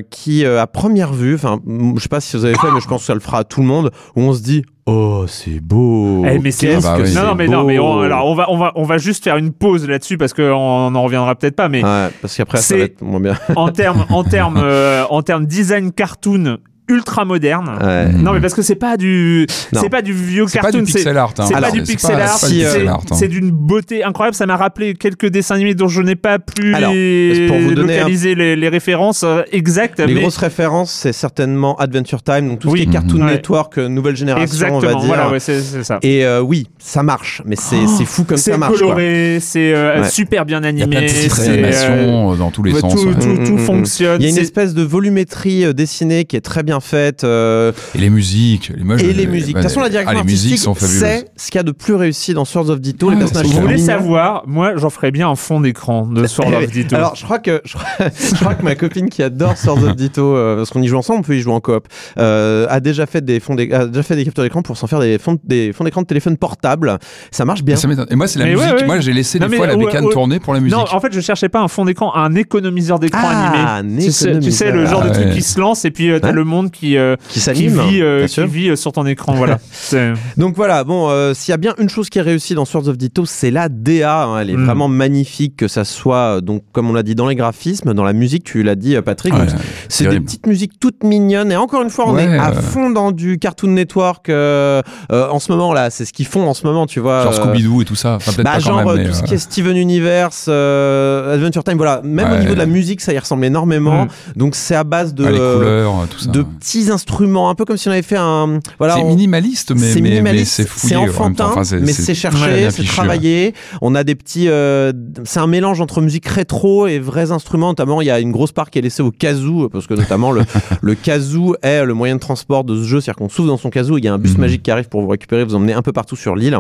qui 0.10 0.46
à 0.46 0.68
première 0.68 1.13
vue, 1.13 1.36
enfin, 1.36 1.60
je 1.96 2.02
sais 2.02 2.10
pas 2.10 2.22
si 2.22 2.38
vous 2.38 2.46
avez 2.46 2.56
fait, 2.56 2.72
mais 2.74 2.80
je 2.80 2.88
pense 2.88 3.02
que 3.02 3.08
ça 3.08 3.13
le 3.13 3.20
fera 3.20 3.40
à 3.40 3.44
tout 3.44 3.62
le 3.62 3.68
monde, 3.68 3.92
où 4.16 4.22
on 4.22 4.34
se 4.34 4.42
dit. 4.42 4.63
Oh, 4.89 5.26
c'est 5.28 5.60
beau. 5.60 6.23
Eh, 6.26 6.39
mais 6.39 6.52
c'est 6.52 6.67
Qu'est-ce 6.67 6.88
Ah 6.88 6.91
bah 6.97 7.04
que 7.04 7.08
oui. 7.10 7.13
non, 7.13 7.23
non, 7.26 7.36
mais 7.36 7.47
non, 7.47 7.63
mais 7.65 7.78
on, 7.78 8.00
alors 8.00 8.26
on 8.26 8.36
va, 8.36 8.50
on 8.50 8.58
va, 8.58 8.71
on 8.76 8.84
va 8.84 8.97
juste 8.97 9.23
faire 9.26 9.36
une 9.36 9.52
pause 9.52 9.86
là-dessus 9.88 10.17
parce 10.17 10.34
qu'on 10.34 10.91
n'en 10.91 11.04
reviendra 11.04 11.36
peut-être 11.36 11.58
pas, 11.58 11.67
mais 11.67 11.84
Ouais, 11.84 12.08
parce 12.21 12.38
qu'après, 12.38 12.60
ça 12.60 12.63
C'est- 12.63 12.78
va 12.78 12.84
être 12.86 13.02
moins 13.02 13.19
bien. 13.19 13.36
en 13.58 13.67
termes, 13.69 14.06
en 14.10 14.23
termes, 14.23 14.58
euh, 14.63 15.04
en 15.10 15.21
termes 15.23 15.45
design 15.45 15.91
cartoon 15.91 16.58
ultra 16.89 17.26
moderne. 17.26 17.78
Ouais. 17.82 18.08
Mm. 18.08 18.21
Non, 18.23 18.34
mais 18.34 18.39
parce 18.41 18.54
que 18.54 18.62
c'est 18.62 18.76
pas 18.76 18.97
du, 18.97 19.45
c'est 19.73 19.89
pas 19.89 20.02
du 20.02 20.13
vieux 20.13 20.45
C'est 20.47 20.60
pas 20.60 20.63
cartoon, 20.71 20.84
du 20.84 20.91
pixel 20.93 21.17
art. 21.17 21.34
hein. 21.38 21.45
c'est 21.47 21.54
pas 21.60 21.71
du 21.71 21.80
c'est 21.86 21.91
pixel 21.93 22.15
pas- 22.17 22.23
art, 22.23 22.38
c'est 22.38 22.45
pas 22.47 22.52
du 22.52 22.54
si, 22.54 22.60
c'est 22.62 22.65
pixel 22.69 22.88
art, 22.88 23.02
hein. 23.12 23.15
c'est 23.15 23.28
d'une 23.28 23.52
beauté 23.52 24.04
incroyable. 24.04 24.36
Ça 24.36 24.45
m'a 24.45 24.56
rappelé 24.58 24.93
quelques 24.93 25.28
dessins 25.28 25.56
animés 25.56 25.76
dont 25.76 25.88
je 25.88 26.02
n'ai 26.02 26.15
pas 26.15 26.39
pu 26.39 26.73
Alors, 26.73 26.93
les- 26.93 27.47
pour 27.47 27.58
vous 27.58 27.73
donner 27.73 27.95
un- 27.95 27.97
localiser 28.00 28.36
les, 28.36 28.56
les 28.56 28.69
références 28.69 29.23
euh, 29.23 29.41
exactes. 29.52 30.00
Les 30.00 30.13
mais 30.13 30.21
grosses 30.21 30.38
références, 30.38 30.91
c'est 30.91 31.13
certainement 31.13 31.76
Adventure 31.78 32.23
Time, 32.23 32.47
donc 32.50 32.60
tout 32.60 32.69
Oui. 32.69 32.80
ce 32.80 32.84
qui 32.86 32.89
est 32.89 32.93
Cartoon 32.93 33.19
Mhm. 33.19 33.28
Network, 33.32 33.78
euh, 33.78 33.88
nouvelle 33.89 34.15
génération, 34.15 34.45
on 34.45 34.80
va 34.80 34.88
exactement. 34.88 35.00
dire. 35.00 35.08
Voilà, 35.08 35.30
ouais, 35.32 35.39
c'est 35.39 35.62
c'est 35.62 35.84
ça. 35.84 36.00
Et 36.04 36.26
euh, 36.26 36.41
oui, 36.41 36.67
ça 36.80 37.04
marche, 37.04 37.41
mais 37.45 37.56
c'est 37.56 37.86
c'est 37.88 38.06
fou 38.06 38.23
comme 38.23 38.38
C'est 38.38 38.52
ça 38.52 38.58
marche. 38.58 38.71
quoi. 38.78 38.80
coloré, 38.80 39.39
c'est 39.41 39.73
euh, 39.73 40.02
Ouais. 40.02 40.10
super 40.10 40.45
bien 40.45 40.60
Il 40.60 40.78
y 40.78 40.82
a 40.82 40.86
animé. 40.86 41.08
c'est, 41.08 41.50
animations 41.50 42.34
euh, 42.34 42.36
dans 42.36 42.52
tous 42.52 42.63
les 42.63 42.73
sens. 42.73 42.93
tout, 42.93 43.08
Mm, 43.08 43.50
mm, 43.50 43.54
mm. 43.56 43.58
fonctionne. 43.60 44.21
Il 44.21 44.23
y 44.23 44.28
a 44.28 44.30
une 44.30 44.36
c'est- 44.36 44.41
espèce 44.41 44.73
de 44.73 44.84
volumétrie 44.84 45.73
dessinée 45.73 46.26
qui 46.26 46.36
est 46.36 46.41
très 46.41 46.63
bien 46.63 46.77
faite. 46.80 47.24
euh, 47.24 47.72
Et 47.96 48.00
les 48.00 48.10
musiques. 48.10 48.72
Les, 48.76 49.04
et 49.06 49.13
les 49.13 49.28
musiques. 49.28 49.56
De 49.56 49.62
toute 49.62 49.70
façon, 49.70 49.82
la 49.82 49.90
direction 49.90 50.16
ah, 50.18 50.20
les 50.22 50.24
musiques 50.30 50.68
artistique, 50.68 50.90
c'est 51.00 51.26
ce 51.36 51.46
qu'il 51.52 51.56
y 51.56 51.60
a 51.60 51.63
de 51.63 51.72
plus 51.72 51.94
réussi 51.96 52.34
dans 52.34 52.46
Swords 52.46 52.70
of 52.70 52.80
Ditto. 52.82 53.10
les 53.10 53.16
Ah, 53.16 53.20
personnages 53.20 53.48
c'est 53.48 53.54
Vous 53.56 53.62
voulez 53.62 53.78
savoir 53.78 54.44
Moi, 54.48 54.74
j'en 54.78 54.90
ferais 54.90 55.12
bien 55.12 55.30
un 55.30 55.36
fond 55.36 55.60
d'écran 55.62 56.06
de 56.08 56.26
Sword 56.28 56.54
of 56.54 56.72
Ditto. 56.72 56.96
Alors, 56.96 57.16
je 57.16 57.24
crois 57.24 57.40
que 57.40 57.62
je 57.66 57.74
crois, 57.74 57.88
je 58.30 58.36
crois 58.36 58.56
que 58.56 58.63
ma 58.63 58.76
copine 58.76 59.10
qui 59.10 59.24
adore 59.24 59.58
Swords 59.58 59.84
of 59.84 59.96
Ditto, 59.96 60.36
euh, 60.36 60.58
parce 60.58 60.70
qu'on 60.70 60.82
y 60.82 60.88
joue 60.88 60.98
ensemble, 60.98 61.20
on 61.20 61.24
peut 61.24 61.36
y 61.36 61.42
jouer 61.42 61.54
en 61.54 61.60
coop, 61.60 61.88
euh, 62.18 62.66
a 62.70 62.80
déjà 62.80 63.06
fait 63.06 63.24
des 63.24 63.40
fonds, 63.40 63.56
a 63.58 63.86
déjà 63.88 64.04
fait 64.04 64.16
des 64.16 64.26
captures 64.26 64.44
d'écran 64.44 64.62
pour 64.62 64.78
s'en 64.78 64.88
faire 64.88 65.00
des 65.00 65.18
fonds, 65.18 65.38
des 65.44 65.74
fonds 65.74 65.84
d'écran 65.84 66.02
de 66.02 66.08
téléphone 66.08 66.38
portable. 66.38 66.98
Ça 67.32 67.46
marche 67.46 67.63
bien. 67.63 67.76
Ça. 67.76 67.88
Et 68.10 68.16
moi, 68.16 68.28
c'est 68.28 68.40
la 68.40 68.46
Mais 68.46 68.56
musique. 68.56 68.74
ouais. 68.74 68.86
Moi, 68.86 69.00
j'ai 69.00 69.13
laissé 69.13 69.40
Non, 69.40 69.48
des 69.48 69.58
fois 69.58 69.68
la 69.68 69.76
bécane 69.76 70.10
tourner 70.10 70.40
pour 70.40 70.54
la 70.54 70.60
musique. 70.60 70.78
non, 70.78 70.86
en 70.92 71.00
fait, 71.00 71.12
je 71.13 71.20
cherchais 71.22 71.50
pas 71.50 71.60
un 71.62 71.68
fond 71.68 71.86
d'écran, 71.86 72.13
un 72.16 72.36
économiseur 72.36 73.00
d'écran 73.00 73.20
Ah, 73.24 73.76
animé. 73.78 74.00
un 74.02 74.06
Tu 74.06 74.12
sais, 74.12 74.40
tu 74.40 74.52
sais, 74.52 74.72
le 74.72 74.86
genre 74.86 75.04
de 75.04 75.10
truc 75.10 75.32
qui 75.32 75.42
se 75.42 75.60
lance 75.60 75.86
et 75.86 75.92
puis 75.92 76.10
t'as 76.22 76.32
le 76.32 76.44
monde 76.44 76.67
qui, 76.70 76.98
euh, 76.98 77.16
qui 77.30 77.40
qui 77.40 77.68
vit, 77.68 78.02
euh, 78.02 78.28
qui 78.28 78.46
vit 78.46 78.70
euh, 78.70 78.76
sur 78.76 78.92
ton 78.92 79.06
écran. 79.06 79.34
Voilà. 79.34 79.60
Donc 80.38 80.56
voilà, 80.56 80.84
bon, 80.84 81.10
euh, 81.10 81.34
s'il 81.34 81.52
y 81.52 81.54
a 81.54 81.58
bien 81.58 81.74
une 81.80 81.90
chose 81.90 82.10
qui 82.10 82.20
est 82.20 82.24
réussie 82.24 82.54
dans 82.56 82.66
Swords 82.66 82.88
of 82.88 82.98
Ditto, 82.98 83.26
c'est 83.26 83.52
la 83.52 83.70
DA. 83.70 84.24
hein. 84.24 84.40
elle 84.40 84.50
est 84.50 84.58
Mm. 84.58 84.66
vraiment 84.66 84.88
magnifique, 84.88 85.56
que 85.58 85.68
ça 85.68 85.84
soit, 85.86 86.42
donc, 86.42 86.64
comme 86.72 86.90
on 86.90 86.94
l'a 86.94 87.04
dit, 87.04 87.16
dans 87.16 87.28
les 87.28 87.36
graphismes, 87.36 87.94
dans 87.94 88.04
la 88.04 88.14
musique, 88.14 88.44
tu 88.44 88.64
l'as 88.64 88.76
dit, 88.76 88.96
Patrick. 89.02 89.34
Ouais, 89.34 89.40
donc, 89.46 89.50
c'est 89.90 90.08
des 90.08 90.20
petites 90.20 90.46
musiques 90.48 90.80
toutes 90.80 91.04
mignonnes. 91.04 91.52
Et 91.52 91.56
encore 91.56 91.82
une 91.84 91.90
fois, 91.90 92.06
on 92.08 92.14
Ouais, 92.16 92.24
est 92.26 92.38
à 92.38 92.52
fond 92.54 92.90
dans 92.90 93.12
du 93.12 93.38
Cartoon 93.40 93.70
Network 93.72 94.30
euh, 94.30 94.82
euh, 95.12 95.30
en 95.30 95.40
ce 95.40 95.52
moment 95.52 95.74
là. 95.74 95.90
C'est 95.90 96.06
ce 96.06 96.14
qu'ils 96.14 96.26
font 96.28 96.48
en 96.48 96.54
ce 96.54 96.66
moment, 96.66 96.86
tu 96.88 97.00
vois. 97.00 97.24
Genre 97.24 97.34
euh, 97.34 97.54
Scooby-Doo 97.54 97.82
et 97.82 97.86
tout 97.86 97.96
ça. 97.96 98.16
Enfin, 98.16 98.32
peut-être 98.32 98.44
bah, 98.46 98.52
pas 98.52 98.58
quand 98.58 98.64
genre 98.64 98.78
même, 98.96 99.06
euh, 99.06 99.08
tout 99.10 99.14
ce 99.14 99.24
qui 99.24 99.34
est 99.34 99.38
Steven 99.38 99.78
Universe, 99.78 100.46
euh, 100.50 101.36
Adventure 101.36 101.64
Time, 101.64 101.78
voilà. 101.78 102.02
Même 102.04 102.32
au 102.34 102.38
niveau 102.38 102.54
de 102.54 102.60
la 102.60 102.66
musique, 102.66 103.02
ça 103.02 103.14
y 103.14 103.20
ressemble 103.20 103.46
énormément. 103.46 104.06
Mm. 104.06 104.10
Donc 104.36 104.56
c'est 104.56 104.76
à 104.76 104.84
base 104.84 105.14
de, 105.14 105.26
ah, 105.26 105.32
les 105.32 105.38
couleurs, 105.38 105.94
tout 106.10 106.20
ça. 106.20 106.32
de 106.32 106.46
petits 106.60 106.89
instruments, 106.91 107.50
un 107.50 107.56
peu 107.56 107.65
comme 107.65 107.78
si 107.78 107.88
on 107.88 107.91
avait 107.91 108.02
fait 108.02 108.17
un. 108.17 108.60
Voilà, 108.78 108.96
c'est 108.96 109.02
on- 109.02 109.08
minimaliste, 109.10 109.72
mais, 109.74 109.80
c'est 109.82 109.96
mais, 109.96 110.10
mais 110.10 110.10
minimaliste, 110.22 110.67
c'est 110.76 110.96
en 110.96 111.04
enfantin, 111.04 111.52
Enfin, 111.56 111.78
mais 111.82 111.93
c'est 111.93 112.13
cherché, 112.15 112.70
c'est 112.72 112.84
travaillé. 112.84 113.54
On 113.82 113.96
a 113.96 114.04
des 114.04 114.15
petits, 114.15 114.48
euh, 114.50 114.91
c'est 115.24 115.39
un 115.39 115.48
mélange 115.48 115.82
entre 115.82 116.02
musique 116.02 116.28
rétro 116.28 116.88
et 116.88 117.00
vrais 117.00 117.32
instruments. 117.32 117.70
Notamment, 117.70 118.02
il 118.02 118.06
y 118.08 118.12
a 118.12 118.20
une 118.20 118.32
grosse 118.32 118.52
part 118.52 118.70
qui 118.70 118.80
est 118.80 118.82
laissée 118.82 119.04
au 119.04 119.12
kazoo, 119.12 119.70
parce 119.70 119.88
que 119.88 119.93
notamment 119.93 120.32
le, 120.32 120.41
le 120.82 120.96
kazoo 120.96 121.56
est 121.62 121.84
le 121.86 121.93
moyen 121.93 122.15
de 122.15 122.20
transport 122.20 122.63
de 122.63 122.76
ce 122.76 122.84
jeu, 122.84 123.02
c'est-à-dire 123.02 123.17
qu'on 123.17 123.30
souffle 123.30 123.48
dans 123.50 123.58
son 123.58 123.70
kazoo, 123.70 123.98
il 123.98 124.06
y 124.06 124.08
a 124.08 124.13
un 124.13 124.17
bus 124.17 124.34
Mhm. 124.34 124.41
magique 124.41 124.63
qui 124.63 124.72
arrive 124.72 124.89
pour 124.89 125.02
vous 125.02 125.08
récupérer, 125.08 125.43
vous 125.43 125.56
emmener 125.56 125.74
un 125.74 125.82
peu 125.82 125.91
partout 125.93 126.15
sur 126.15 126.36
l'île. 126.36 126.58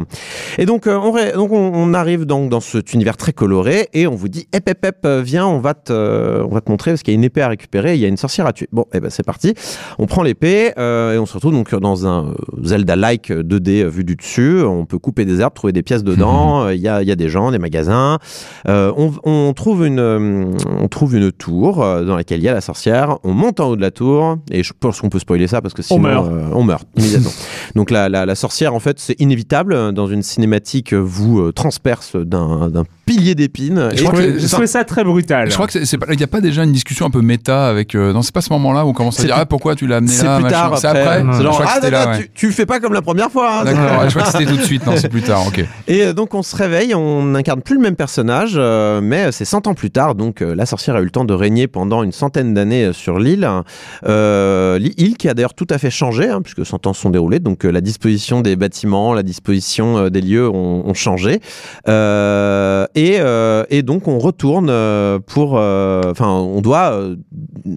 Et 0.57 0.65
donc, 0.65 0.87
euh, 0.87 0.97
on, 0.97 1.11
ré- 1.11 1.31
donc 1.33 1.51
on, 1.51 1.71
on 1.73 1.93
arrive 1.93 2.25
donc 2.25 2.49
dans 2.49 2.59
cet 2.59 2.93
univers 2.93 3.17
très 3.17 3.33
coloré 3.33 3.89
et 3.93 4.07
on 4.07 4.15
vous 4.15 4.27
dit, 4.29 4.47
hep 4.53 4.67
hep 4.69 4.85
hep, 4.85 5.07
viens, 5.23 5.45
on 5.47 5.59
va 5.59 5.73
te, 5.73 5.91
euh, 5.93 6.43
on 6.49 6.53
va 6.53 6.61
te 6.61 6.69
montrer 6.69 6.91
parce 6.91 7.03
qu'il 7.03 7.13
y 7.13 7.15
a 7.15 7.19
une 7.19 7.23
épée 7.23 7.41
à 7.41 7.47
récupérer, 7.49 7.95
il 7.95 8.01
y 8.01 8.05
a 8.05 8.07
une 8.07 8.17
sorcière 8.17 8.45
à 8.47 8.53
tuer. 8.53 8.67
Bon, 8.71 8.85
et 8.93 8.99
ben 8.99 9.09
c'est 9.09 9.23
parti. 9.25 9.53
On 9.99 10.05
prend 10.05 10.23
l'épée 10.23 10.71
euh, 10.77 11.13
et 11.15 11.17
on 11.19 11.25
se 11.25 11.33
retrouve 11.33 11.51
donc 11.53 11.73
dans 11.75 12.05
un 12.07 12.27
euh, 12.27 12.33
Zelda-like 12.63 13.31
2D 13.31 13.83
euh, 13.83 13.87
vu 13.89 14.03
du 14.03 14.15
dessus. 14.15 14.61
On 14.63 14.85
peut 14.85 14.99
couper 14.99 15.25
des 15.25 15.41
herbes, 15.41 15.53
trouver 15.53 15.73
des 15.73 15.83
pièces 15.83 16.03
dedans. 16.03 16.27
Euh, 16.67 16.73
Il 16.73 16.79
y, 16.79 16.83
y 16.83 16.87
a 16.89 17.15
des 17.15 17.29
gens, 17.29 17.51
des 17.51 17.59
magasins. 17.59 18.17
Euh, 18.67 18.91
on, 18.97 19.11
on 19.23 19.53
trouve 19.53 19.85
une, 19.85 19.99
on 19.99 20.87
trouve 20.87 21.15
une 21.15 21.31
tour 21.31 21.77
dans 21.77 22.15
laquelle 22.15 22.39
il 22.39 22.43
y 22.43 22.49
a 22.49 22.53
la 22.53 22.61
sorcière. 22.61 23.17
On 23.23 23.33
monte 23.33 23.59
en 23.59 23.69
haut 23.69 23.75
de 23.75 23.81
la 23.81 23.91
tour 23.91 24.37
et 24.51 24.63
je 24.63 24.73
pense 24.77 25.01
qu'on 25.01 25.09
peut 25.09 25.19
spoiler 25.19 25.47
ça 25.47 25.61
parce 25.61 25.73
que 25.73 25.81
sinon 25.81 25.99
meurt. 26.01 26.27
euh, 26.27 26.49
on 26.53 26.63
meurt 26.63 26.87
immédiatement. 26.97 27.31
donc 27.75 27.91
la, 27.91 28.09
la, 28.09 28.25
la 28.25 28.35
sorcière 28.35 28.73
en 28.73 28.79
fait 28.79 28.99
c'est 28.99 29.19
inévitable 29.19 29.93
dans 29.93 30.07
une 30.07 30.23
cinématique 30.23 30.93
vous 30.93 31.51
transperce 31.51 32.15
d'un 32.15 32.69
pilier 33.07 33.33
d'épines. 33.33 33.89
Je 33.93 33.97
c'est- 34.05 34.39
J'ai 34.39 34.47
trouvé 34.49 34.67
ça 34.67 34.83
très 34.83 35.03
brutal. 35.03 35.49
Je 35.49 35.53
crois 35.55 35.65
que 35.65 35.73
c'est- 35.73 35.85
c'est 35.85 35.97
pas- 35.97 36.05
il 36.11 36.17
n'y 36.17 36.23
a 36.23 36.27
pas 36.27 36.41
déjà 36.41 36.63
une 36.63 36.71
discussion 36.73 37.05
un 37.05 37.09
peu 37.09 37.21
méta 37.21 37.67
avec. 37.67 37.95
euh, 37.95 38.13
non, 38.13 38.21
c'est 38.21 38.33
pas 38.33 38.41
ce 38.41 38.51
moment-là 38.53 38.85
où 38.85 38.89
on 38.89 38.93
commence 38.93 39.17
à 39.17 39.21
C'est 39.21 39.27
dire 39.27 39.35
plus- 39.35 39.41
ah, 39.41 39.45
pourquoi 39.47 39.75
tu 39.75 39.87
l'as 39.87 39.95
amené 39.97 40.11
c'est 40.11 40.25
là 40.25 40.35
plus 40.35 40.43
machin. 40.43 40.55
tard 40.55 40.77
C'est 40.77 40.87
après. 40.87 41.01
après. 41.01 41.23
C'est 41.31 41.37
Je 41.39 41.43
genre, 41.43 41.63
ah, 41.65 41.79
non, 41.81 41.89
là. 41.89 42.05
non, 42.05 42.11
ouais. 42.11 42.17
tu, 42.19 42.29
tu 42.33 42.51
fais 42.51 42.65
pas 42.67 42.79
comme 42.79 42.93
la 42.93 43.01
première 43.01 43.31
fois. 43.31 43.61
hein. 43.61 43.63
D'accord, 43.65 44.03
je 44.09 44.09
crois 44.09 44.23
que 44.23 44.37
c'était 44.37 44.45
tout 44.51 44.57
de 44.57 44.61
suite. 44.63 44.85
Non, 44.85 44.93
c'est 44.97 45.09
plus 45.09 45.21
tard. 45.23 45.47
Ok. 45.47 45.63
Et 45.87 46.03
euh, 46.03 46.13
donc 46.13 46.33
on 46.35 46.43
se 46.43 46.55
réveille, 46.55 46.93
on 46.93 47.23
n'incarne 47.23 47.61
plus 47.61 47.75
le 47.75 47.81
même 47.81 47.95
personnage, 47.95 48.53
euh, 48.57 48.99
mais 49.01 49.31
c'est 49.31 49.45
100 49.45 49.65
ans 49.67 49.73
plus 49.73 49.89
tard, 49.89 50.13
donc 50.15 50.41
euh, 50.41 50.53
la 50.53 50.65
sorcière 50.65 50.95
a 50.97 50.99
eu 51.01 51.05
le 51.05 51.09
temps 51.09 51.25
de 51.25 51.33
régner 51.33 51.67
pendant 51.67 52.03
une 52.03 52.11
centaine 52.11 52.53
d'années 52.53 52.85
euh, 52.85 52.93
sur 52.93 53.17
l'île. 53.19 53.47
Euh, 54.07 54.77
l'île 54.79 55.15
qui 55.17 55.29
a 55.29 55.33
d'ailleurs 55.33 55.53
tout 55.53 55.67
à 55.69 55.77
fait 55.77 55.89
changé, 55.89 56.29
hein, 56.29 56.41
puisque 56.41 56.65
100 56.65 56.85
ans 56.87 56.93
sont 56.93 57.09
déroulés, 57.09 57.39
donc 57.39 57.65
euh, 57.65 57.71
la 57.71 57.81
disposition 57.81 58.41
des 58.41 58.55
bâtiments, 58.55 59.13
la 59.13 59.23
disposition 59.23 59.97
euh, 59.97 60.09
des 60.09 60.21
lieux 60.21 60.49
ont, 60.49 60.83
ont 60.87 60.93
changé. 60.93 61.39
Euh, 61.87 62.85
et, 62.97 63.17
euh, 63.19 63.63
et 63.69 63.83
donc 63.83 64.07
on 64.07 64.17
retourne 64.17 64.69
euh, 64.71 65.19
pour... 65.19 65.57
euh, 65.57 66.01
Enfin, 66.09 66.31
on 66.31 66.61
doit 66.61 66.99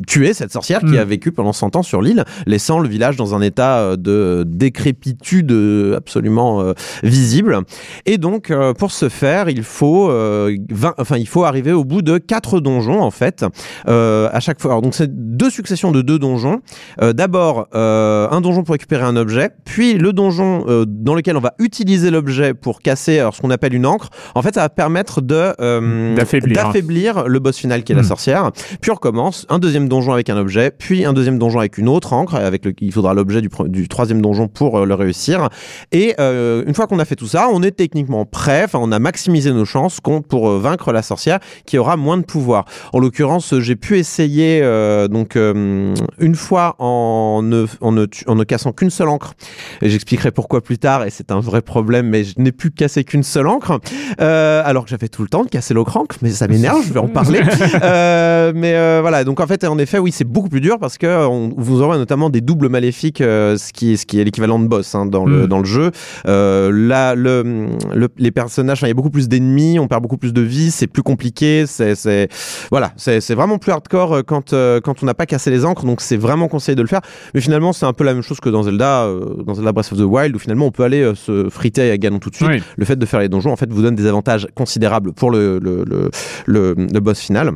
tuer 0.07 0.33
cette 0.33 0.51
sorcière 0.53 0.81
qui 0.81 0.95
Mm. 0.95 0.99
a 0.99 1.05
vécu 1.05 1.31
pendant 1.31 1.53
100 1.53 1.77
ans 1.77 1.83
sur 1.83 2.01
l'île, 2.01 2.25
laissant 2.47 2.79
le 2.79 2.89
village 2.89 3.17
dans 3.17 3.35
un 3.35 3.43
état 3.43 3.97
de 3.97 4.45
décrépitude 4.47 5.53
absolument 5.97 6.73
visible. 7.03 7.59
Et 8.07 8.17
donc, 8.19 8.53
pour 8.79 8.91
ce 8.93 9.09
faire, 9.09 9.49
il 9.51 9.63
faut, 9.63 10.09
20 10.09 10.95
enfin, 10.99 11.17
il 11.19 11.29
faut 11.29 11.45
arriver 11.45 11.73
au 11.73 11.85
bout 11.85 12.03
de 12.03 12.19
quatre 12.19 12.61
donjons, 12.61 13.01
en 13.03 13.11
fait, 13.11 13.45
à 13.87 14.41
chaque 14.41 14.61
fois. 14.61 14.71
Alors, 14.73 14.83
donc, 14.83 14.95
c'est 14.95 15.11
deux 15.37 15.51
successions 15.51 15.93
de 15.93 16.01
deux 16.03 16.19
donjons. 16.19 16.61
D'abord, 17.01 17.67
un 17.73 18.41
donjon 18.41 18.63
pour 18.63 18.73
récupérer 18.73 19.05
un 19.05 19.17
objet, 19.17 19.51
puis 19.65 19.95
le 19.95 20.13
donjon 20.13 20.65
dans 20.87 21.15
lequel 21.15 21.37
on 21.37 21.41
va 21.41 21.55
utiliser 21.59 22.11
l'objet 22.11 22.55
pour 22.55 22.81
casser 22.81 23.19
alors, 23.19 23.35
ce 23.35 23.41
qu'on 23.43 23.51
appelle 23.51 23.75
une 23.75 23.87
encre. 23.87 24.09
En 24.35 24.43
fait, 24.43 24.55
ça 24.55 24.63
va 24.63 24.69
permettre 24.69 25.10
permettre 25.11 25.21
de 25.23 25.55
euh, 25.61 26.15
D'affaiblir. 26.15 27.25
le 27.27 27.39
boss 27.39 27.57
final 27.57 27.83
qui 27.83 27.93
est 27.93 27.95
la 27.95 28.03
Hmm. 28.03 28.05
sorcière. 28.05 28.51
Puis 28.81 28.91
on 28.91 28.95
recommence 28.95 29.47
un 29.49 29.59
deuxième 29.59 29.89
donjon 29.89 30.13
avec 30.13 30.31
un 30.31 30.37
objet, 30.37 30.71
puis 30.71 31.05
un 31.05 31.13
deuxième 31.13 31.39
donjon 31.39 31.59
avec 31.59 31.79
une 31.79 31.89
autre 31.89 32.13
encre. 32.13 32.35
Avec 32.37 32.65
le, 32.65 32.73
il 32.81 32.93
faudra 32.93 33.15
l'objet 33.15 33.41
du, 33.43 33.89
troisième 33.89 34.21
donjon 34.23 34.49
pour 34.49 34.79
euh, 34.79 34.85
le 34.87 34.95
réussir. 34.95 35.49
Et 35.93 36.15
euh, 36.19 36.65
une 36.67 36.75
fois 36.75 36.87
qu'on 36.87 36.99
a 36.99 37.05
fait 37.05 37.17
tout 37.17 37.27
ça, 37.27 37.49
on 37.53 37.63
est 37.63 37.73
techniquement 37.73 38.25
prêt. 38.25 38.63
Enfin, 38.65 38.79
on 38.83 38.93
a 38.93 38.99
maximisé 38.99 39.53
nos 39.53 39.65
chances 39.65 40.01
pour 40.01 40.51
vaincre 40.59 40.93
la 40.93 41.03
sorcière 41.03 41.39
qui 41.67 41.79
aura 41.79 41.97
moins 41.97 42.17
de 42.17 42.23
pouvoir. 42.25 42.65
En 42.93 42.99
l'occurrence, 42.99 43.59
j'ai 43.59 43.77
pu 43.77 43.99
essayer 43.99 44.61
euh, 44.63 45.09
donc 45.09 45.37
euh, 45.37 45.95
une 46.19 46.35
fois 46.35 46.77
en 46.79 47.43
ne, 47.43 47.67
en 47.81 47.93
ne, 47.93 48.07
tu- 48.07 48.25
en 48.29 48.35
ne 48.35 48.45
cassant 48.45 48.73
qu'une 48.73 48.91
seule 48.91 49.09
encre. 49.09 49.35
J'expliquerai 49.83 50.31
pourquoi 50.31 50.61
plus 50.63 50.79
tard. 50.79 51.05
Et 51.05 51.11
c'est 51.11 51.31
un 51.33 51.41
vrai 51.41 51.63
problème, 51.63 52.09
mais 52.09 52.25
je 52.25 52.35
n'ai 52.39 52.53
pu 52.53 52.71
casser 52.71 53.05
qu'une 53.05 53.23
seule 53.23 53.47
encre. 53.49 53.79
Alors 54.19 54.85
que 54.85 54.91
j'avais 55.01 55.09
tout 55.09 55.23
le 55.23 55.29
temps 55.29 55.45
de 55.45 55.49
casser 55.49 55.73
l'encre, 55.73 56.17
mais 56.21 56.29
ça 56.31 56.47
m'énerve. 56.47 56.83
je 56.87 56.93
vais 56.93 57.01
en 57.01 57.09
parler. 57.09 57.41
Euh, 57.83 58.53
mais 58.55 58.75
euh, 58.75 58.99
voilà. 59.01 59.25
Donc 59.25 59.41
en 59.41 59.47
fait, 59.47 59.65
en 59.65 59.79
effet, 59.79 59.99
oui, 59.99 60.13
c'est 60.13 60.25
beaucoup 60.25 60.49
plus 60.49 60.61
dur 60.61 60.79
parce 60.79 60.99
que 60.99 61.27
on 61.27 61.53
vous 61.57 61.83
envoie 61.83 61.97
notamment 61.97 62.29
des 62.31 62.41
doubles 62.41 62.69
maléfiques, 62.69 63.21
euh, 63.21 63.57
ce 63.57 63.73
qui 63.73 63.93
est 63.93 63.97
ce 63.97 64.07
qui 64.07 64.21
est 64.21 64.25
l'équivalent 64.25 64.59
de 64.59 64.67
boss 64.67 64.95
hein, 64.95 65.07
dans 65.07 65.25
le 65.25 65.45
Mm. 65.45 65.47
dans 65.47 65.59
le 65.61 65.65
jeu. 65.65 65.91
Là, 66.27 67.15
le, 67.15 67.69
le- 67.95 68.09
les 68.19 68.31
personnages, 68.31 68.83
il 68.83 68.89
y 68.89 68.91
a 68.91 68.95
beaucoup 68.95 69.11
plus 69.11 69.29
d'ennemis, 69.29 69.79
on 69.79 69.89
perd 69.89 70.03
beaucoup 70.03 70.17
plus 70.19 70.33
de 70.33 70.41
vie, 70.43 70.71
c'est 70.71 70.87
plus 70.87 71.03
compliqué, 71.03 71.65
c'est, 71.67 72.29
voilà, 72.71 72.93
c'est, 72.97 73.35
vraiment 73.35 73.59
plus 73.59 73.73
hardcore 73.73 74.23
quand, 74.27 74.51
quand 74.83 75.03
on 75.03 75.07
n'a 75.07 75.15
pas 75.15 75.27
cassé 75.27 75.51
les 75.51 75.65
encres, 75.65 75.85
donc 75.85 76.01
c'est 76.01 76.17
vraiment 76.17 76.49
conseillé 76.49 76.75
de 76.77 76.83
le 76.83 76.89
faire. 76.89 77.01
Mais 77.35 77.41
finalement, 77.41 77.73
c'est 77.73 77.87
un 77.87 77.93
peu 77.93 78.05
la 78.05 78.13
même 78.15 78.23
chose 78.23 78.41
que 78.41 78.49
dans 78.51 78.65
Zelda, 78.65 79.09
dans 79.47 79.55
Zelda 79.55 79.73
Breath 79.73 79.93
of 79.93 79.99
the 79.99 80.03
Wild, 80.03 80.35
où 80.37 80.39
finalement 80.39 80.67
on 80.67 80.71
peut 80.73 80.85
aller 80.85 81.13
se 81.15 81.49
friter 81.49 81.91
à 81.91 81.97
Ganon 81.99 82.19
tout 82.19 82.31
de 82.31 82.37
suite. 82.37 82.49
Oui. 82.51 82.63
Le 82.77 82.85
fait 82.85 82.97
de 82.97 83.07
faire 83.07 83.21
les 83.21 83.29
donjons, 83.29 83.53
en 83.53 83.57
fait, 83.57 83.71
vous 83.73 83.83
donne 83.83 83.95
des 83.95 84.07
avantages 84.07 84.47
considérables 84.55 84.90
pour 85.17 85.31
le, 85.31 85.59
le, 85.59 85.85
le, 85.87 86.11
le, 86.47 86.75
le 86.75 87.01
boss 87.01 87.21
final. 87.21 87.53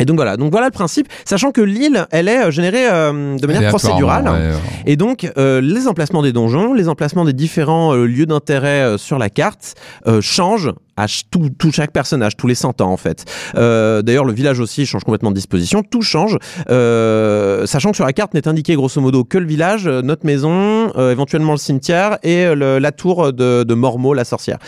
Et 0.00 0.04
donc 0.04 0.14
voilà, 0.16 0.36
donc 0.36 0.52
voilà 0.52 0.66
le 0.66 0.72
principe, 0.72 1.08
sachant 1.24 1.50
que 1.50 1.60
l'île, 1.60 2.06
elle 2.12 2.28
est 2.28 2.44
euh, 2.44 2.50
générée 2.52 2.88
euh, 2.88 3.36
de 3.36 3.46
manière 3.48 3.68
procédurale. 3.70 4.28
ouais, 4.28 4.52
Et 4.86 4.94
donc, 4.96 5.28
euh, 5.36 5.60
les 5.60 5.88
emplacements 5.88 6.22
des 6.22 6.32
donjons, 6.32 6.72
les 6.72 6.88
emplacements 6.88 7.24
des 7.24 7.32
différents 7.32 7.96
euh, 7.96 8.06
lieux 8.06 8.26
d'intérêt 8.26 8.96
sur 8.96 9.18
la 9.18 9.28
carte 9.28 9.74
changent 10.20 10.72
à 10.98 11.06
tout, 11.30 11.48
tout 11.58 11.70
chaque 11.72 11.92
personnage, 11.92 12.36
tous 12.36 12.46
les 12.46 12.54
100 12.54 12.80
ans 12.80 12.90
en 12.90 12.96
fait. 12.96 13.24
Euh, 13.56 14.02
D'ailleurs, 14.02 14.24
le 14.24 14.32
village 14.32 14.60
aussi 14.60 14.84
change 14.86 15.04
complètement 15.04 15.30
de 15.30 15.36
disposition, 15.36 15.82
tout 15.82 16.02
change, 16.02 16.36
euh, 16.70 17.66
sachant 17.66 17.90
que 17.90 17.96
sur 17.96 18.04
la 18.06 18.12
carte 18.12 18.34
n'est 18.34 18.48
indiqué 18.48 18.74
grosso 18.74 19.00
modo 19.00 19.24
que 19.24 19.38
le 19.38 19.46
village, 19.46 19.86
notre 19.86 20.26
maison, 20.26 20.92
euh, 20.96 21.12
éventuellement 21.12 21.52
le 21.52 21.58
cimetière 21.58 22.18
et 22.22 22.44
euh, 22.46 22.54
le- 22.54 22.78
la 22.78 22.92
tour 22.92 23.32
de, 23.32 23.64
de 23.64 23.74
Mormo, 23.74 24.14
la 24.14 24.24
sorcière. 24.24 24.58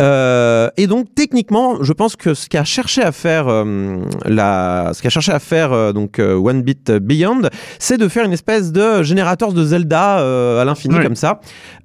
Euh, 0.00 0.68
et 0.76 0.86
donc, 0.86 1.06
techniquement, 1.14 1.82
je 1.82 1.92
pense 1.92 2.16
que 2.16 2.34
ce 2.34 2.48
qu'a 2.48 2.64
cherché 2.64 3.02
à 3.02 3.12
faire 3.12 3.46
euh, 3.48 3.98
la, 4.24 4.90
ce 4.94 5.02
qu'a 5.02 5.10
cherché 5.10 5.32
à 5.32 5.38
faire 5.38 5.72
euh, 5.72 5.92
donc 5.92 6.18
euh, 6.18 6.34
One 6.34 6.62
Bit 6.62 6.92
Beyond, 6.92 7.42
c'est 7.78 7.98
de 7.98 8.08
faire 8.08 8.24
une 8.24 8.32
espèce 8.32 8.72
de 8.72 9.02
générateur 9.02 9.52
de 9.52 9.64
Zelda 9.64 10.18
euh, 10.20 10.60
à 10.60 10.64
l'infini 10.64 10.94
comme 11.02 11.16
ça, 11.16 11.40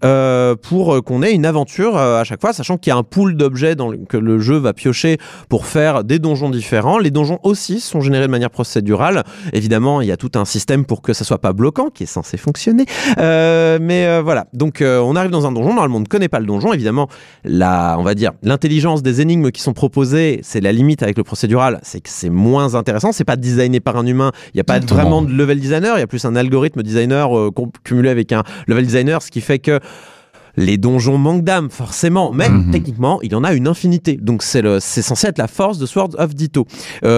euh, 0.06 0.56
pour 0.56 1.04
qu'on 1.04 1.22
ait 1.24 1.34
une 1.34 1.46
aventure 1.46 1.98
euh, 1.98 2.20
à 2.22 2.24
chaque 2.24 2.42
fois, 2.42 2.54
sachant 2.54 2.78
qu'il 2.78 2.92
y 2.92 2.94
a 2.94 2.98
un 2.98 3.04
pool 3.04 3.36
d'objets 3.36 3.76
dans 3.76 3.89
que 4.08 4.18
le 4.18 4.40
jeu 4.40 4.58
va 4.58 4.74
piocher 4.74 5.18
pour 5.48 5.66
faire 5.66 6.04
des 6.04 6.20
donjons 6.20 6.50
différents. 6.50 6.98
Les 6.98 7.12
donjons 7.12 7.40
aussi 7.44 7.80
sont 7.80 8.02
générés 8.02 8.28
de 8.28 8.32
manière 8.32 8.50
procédurale. 8.50 9.24
Évidemment, 9.54 10.02
il 10.02 10.08
y 10.08 10.12
a 10.12 10.18
tout 10.18 10.32
un 10.36 10.46
système 10.46 10.86
pour 10.86 11.02
que 11.02 11.14
ça 11.14 11.24
soit 11.24 11.40
pas 11.40 11.54
bloquant, 11.54 11.90
qui 11.90 12.04
est 12.04 12.08
censé 12.08 12.38
fonctionner. 12.38 12.86
Euh, 13.18 13.80
mais 13.82 14.06
euh, 14.06 14.22
voilà, 14.22 14.48
donc 14.54 14.82
euh, 14.82 15.00
on 15.00 15.16
arrive 15.16 15.32
dans 15.32 15.46
un 15.48 15.52
donjon. 15.52 15.74
Normalement, 15.74 15.98
on 15.98 16.02
ne 16.02 16.06
connaît 16.06 16.30
pas 16.30 16.40
le 16.40 16.46
donjon. 16.46 16.74
Évidemment, 16.74 17.08
la, 17.44 17.96
on 18.00 18.04
va 18.04 18.16
dire, 18.16 18.32
l'intelligence 18.44 19.04
des 19.04 19.22
énigmes 19.22 19.52
qui 19.52 19.62
sont 19.62 19.74
proposées, 19.74 20.40
c'est 20.44 20.62
la 20.62 20.72
limite 20.72 21.04
avec 21.04 21.18
le 21.18 21.24
procédural, 21.24 21.80
c'est 21.84 22.02
que 22.02 22.10
c'est 22.10 22.30
moins 22.30 22.76
intéressant. 22.76 23.12
C'est 23.12 23.24
pas 23.24 23.36
designé 23.36 23.80
par 23.80 23.98
un 23.98 24.06
humain. 24.06 24.32
Il 24.48 24.58
n'y 24.58 24.62
a 24.62 24.64
pas 24.64 24.78
Exactement. 24.78 25.02
vraiment 25.02 25.22
de 25.22 25.32
level 25.32 25.60
designer. 25.60 25.98
Il 25.98 26.00
y 26.00 26.04
a 26.04 26.08
plus 26.08 26.26
un 26.26 26.36
algorithme 26.36 26.84
designer 26.84 27.30
cumulé 27.84 28.10
avec 28.10 28.32
un 28.32 28.44
level 28.68 28.86
designer, 28.86 29.22
ce 29.22 29.32
qui 29.32 29.42
fait 29.42 29.60
que 29.60 29.80
les 30.58 30.78
donjons 30.78 31.18
manquent 31.18 31.44
d'âme, 31.44 31.70
forcément, 31.70 32.32
mais 32.34 32.50
Mhm. 32.50 32.72
techniquement, 32.72 33.22
il 33.22 33.32
y 33.32 33.36
en 33.36 33.44
a 33.44 33.54
une 33.54 33.68
infinité. 33.68 34.18
Donc 34.22 34.44
c'est 34.44 34.62
censé 35.02 35.28
être 35.28 35.38
la 35.38 35.48
force 35.48 35.78
de 35.78 35.86
Swords 35.86 36.16
of 36.18 36.36
Ditto. 36.36 36.66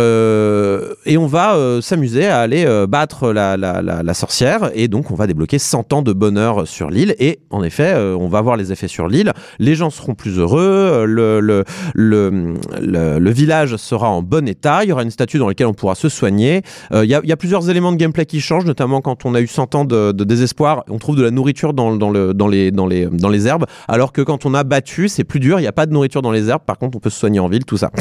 Euh, 0.05 0.93
et 1.05 1.17
on 1.17 1.27
va 1.27 1.55
euh, 1.55 1.81
s'amuser 1.81 2.27
à 2.27 2.39
aller 2.39 2.65
euh, 2.65 2.87
battre 2.87 3.31
la, 3.31 3.57
la- 3.57 3.81
la- 3.81 4.03
la 4.03 4.13
sorcière, 4.13 4.71
et 4.73 4.87
donc 4.87 5.11
on 5.11 5.15
va 5.15 5.27
débloquer 5.27 5.59
100 5.59 5.93
ans 5.93 6.01
de 6.01 6.13
bonheur 6.13 6.67
sur 6.67 6.89
l'île. 6.89 7.15
Et 7.19 7.39
en 7.49 7.63
effet, 7.63 7.93
on 7.95 8.27
va 8.27 8.41
voir 8.41 8.57
les 8.57 8.71
effets 8.71 8.87
sur 8.87 9.07
l'île. 9.07 9.33
Les 9.59 9.75
gens 9.75 9.89
seront 9.89 10.15
plus 10.15 10.37
heureux, 10.39 11.05
le, 11.07 11.39
le, 11.39 11.63
le, 11.93 12.53
le- 12.79 13.31
village 13.31 13.77
sera 13.77 14.09
en 14.09 14.21
bon 14.21 14.47
état, 14.47 14.83
il 14.83 14.89
y 14.89 14.91
aura 14.91 15.03
une 15.03 15.11
statue 15.11 15.37
dans 15.37 15.47
laquelle 15.47 15.67
on 15.67 15.73
pourra 15.73 15.95
se 15.95 16.09
soigner. 16.09 16.61
Il 16.93 17.05
y, 17.05 17.15
a, 17.15 17.21
il 17.23 17.29
y 17.29 17.31
a 17.31 17.37
plusieurs 17.37 17.69
éléments 17.69 17.91
de 17.93 17.97
gameplay 17.97 18.25
qui 18.25 18.41
changent, 18.41 18.65
notamment 18.65 18.99
quand 19.01 19.25
on 19.25 19.33
a 19.35 19.41
eu 19.41 19.47
100 19.47 19.73
ans 19.75 19.85
de, 19.85 20.11
de 20.11 20.23
désespoir, 20.25 20.83
on 20.89 20.97
trouve 20.99 21.15
de 21.15 21.23
la 21.23 21.31
nourriture 21.31 21.73
dans, 21.73 21.95
dans, 21.95 22.09
le, 22.09 22.33
dans, 22.33 22.47
les, 22.49 22.71
dans, 22.71 22.87
les, 22.87 23.05
dans 23.21 23.29
les 23.29 23.47
herbes, 23.47 23.65
alors 23.87 24.11
que 24.11 24.21
quand 24.21 24.45
on 24.45 24.53
a 24.53 24.63
battu, 24.63 25.07
c'est 25.09 25.23
plus 25.23 25.39
dur, 25.39 25.59
il 25.59 25.63
n'y 25.63 25.67
a 25.67 25.71
pas 25.71 25.85
de 25.85 25.93
nourriture 25.93 26.21
dans 26.21 26.31
les 26.31 26.49
herbes, 26.49 26.63
par 26.65 26.77
contre 26.77 26.97
on 26.97 26.99
peut 26.99 27.09
se 27.09 27.19
soigner 27.19 27.39
en 27.39 27.47
ville, 27.47 27.65
tout 27.65 27.77
ça. 27.77 27.91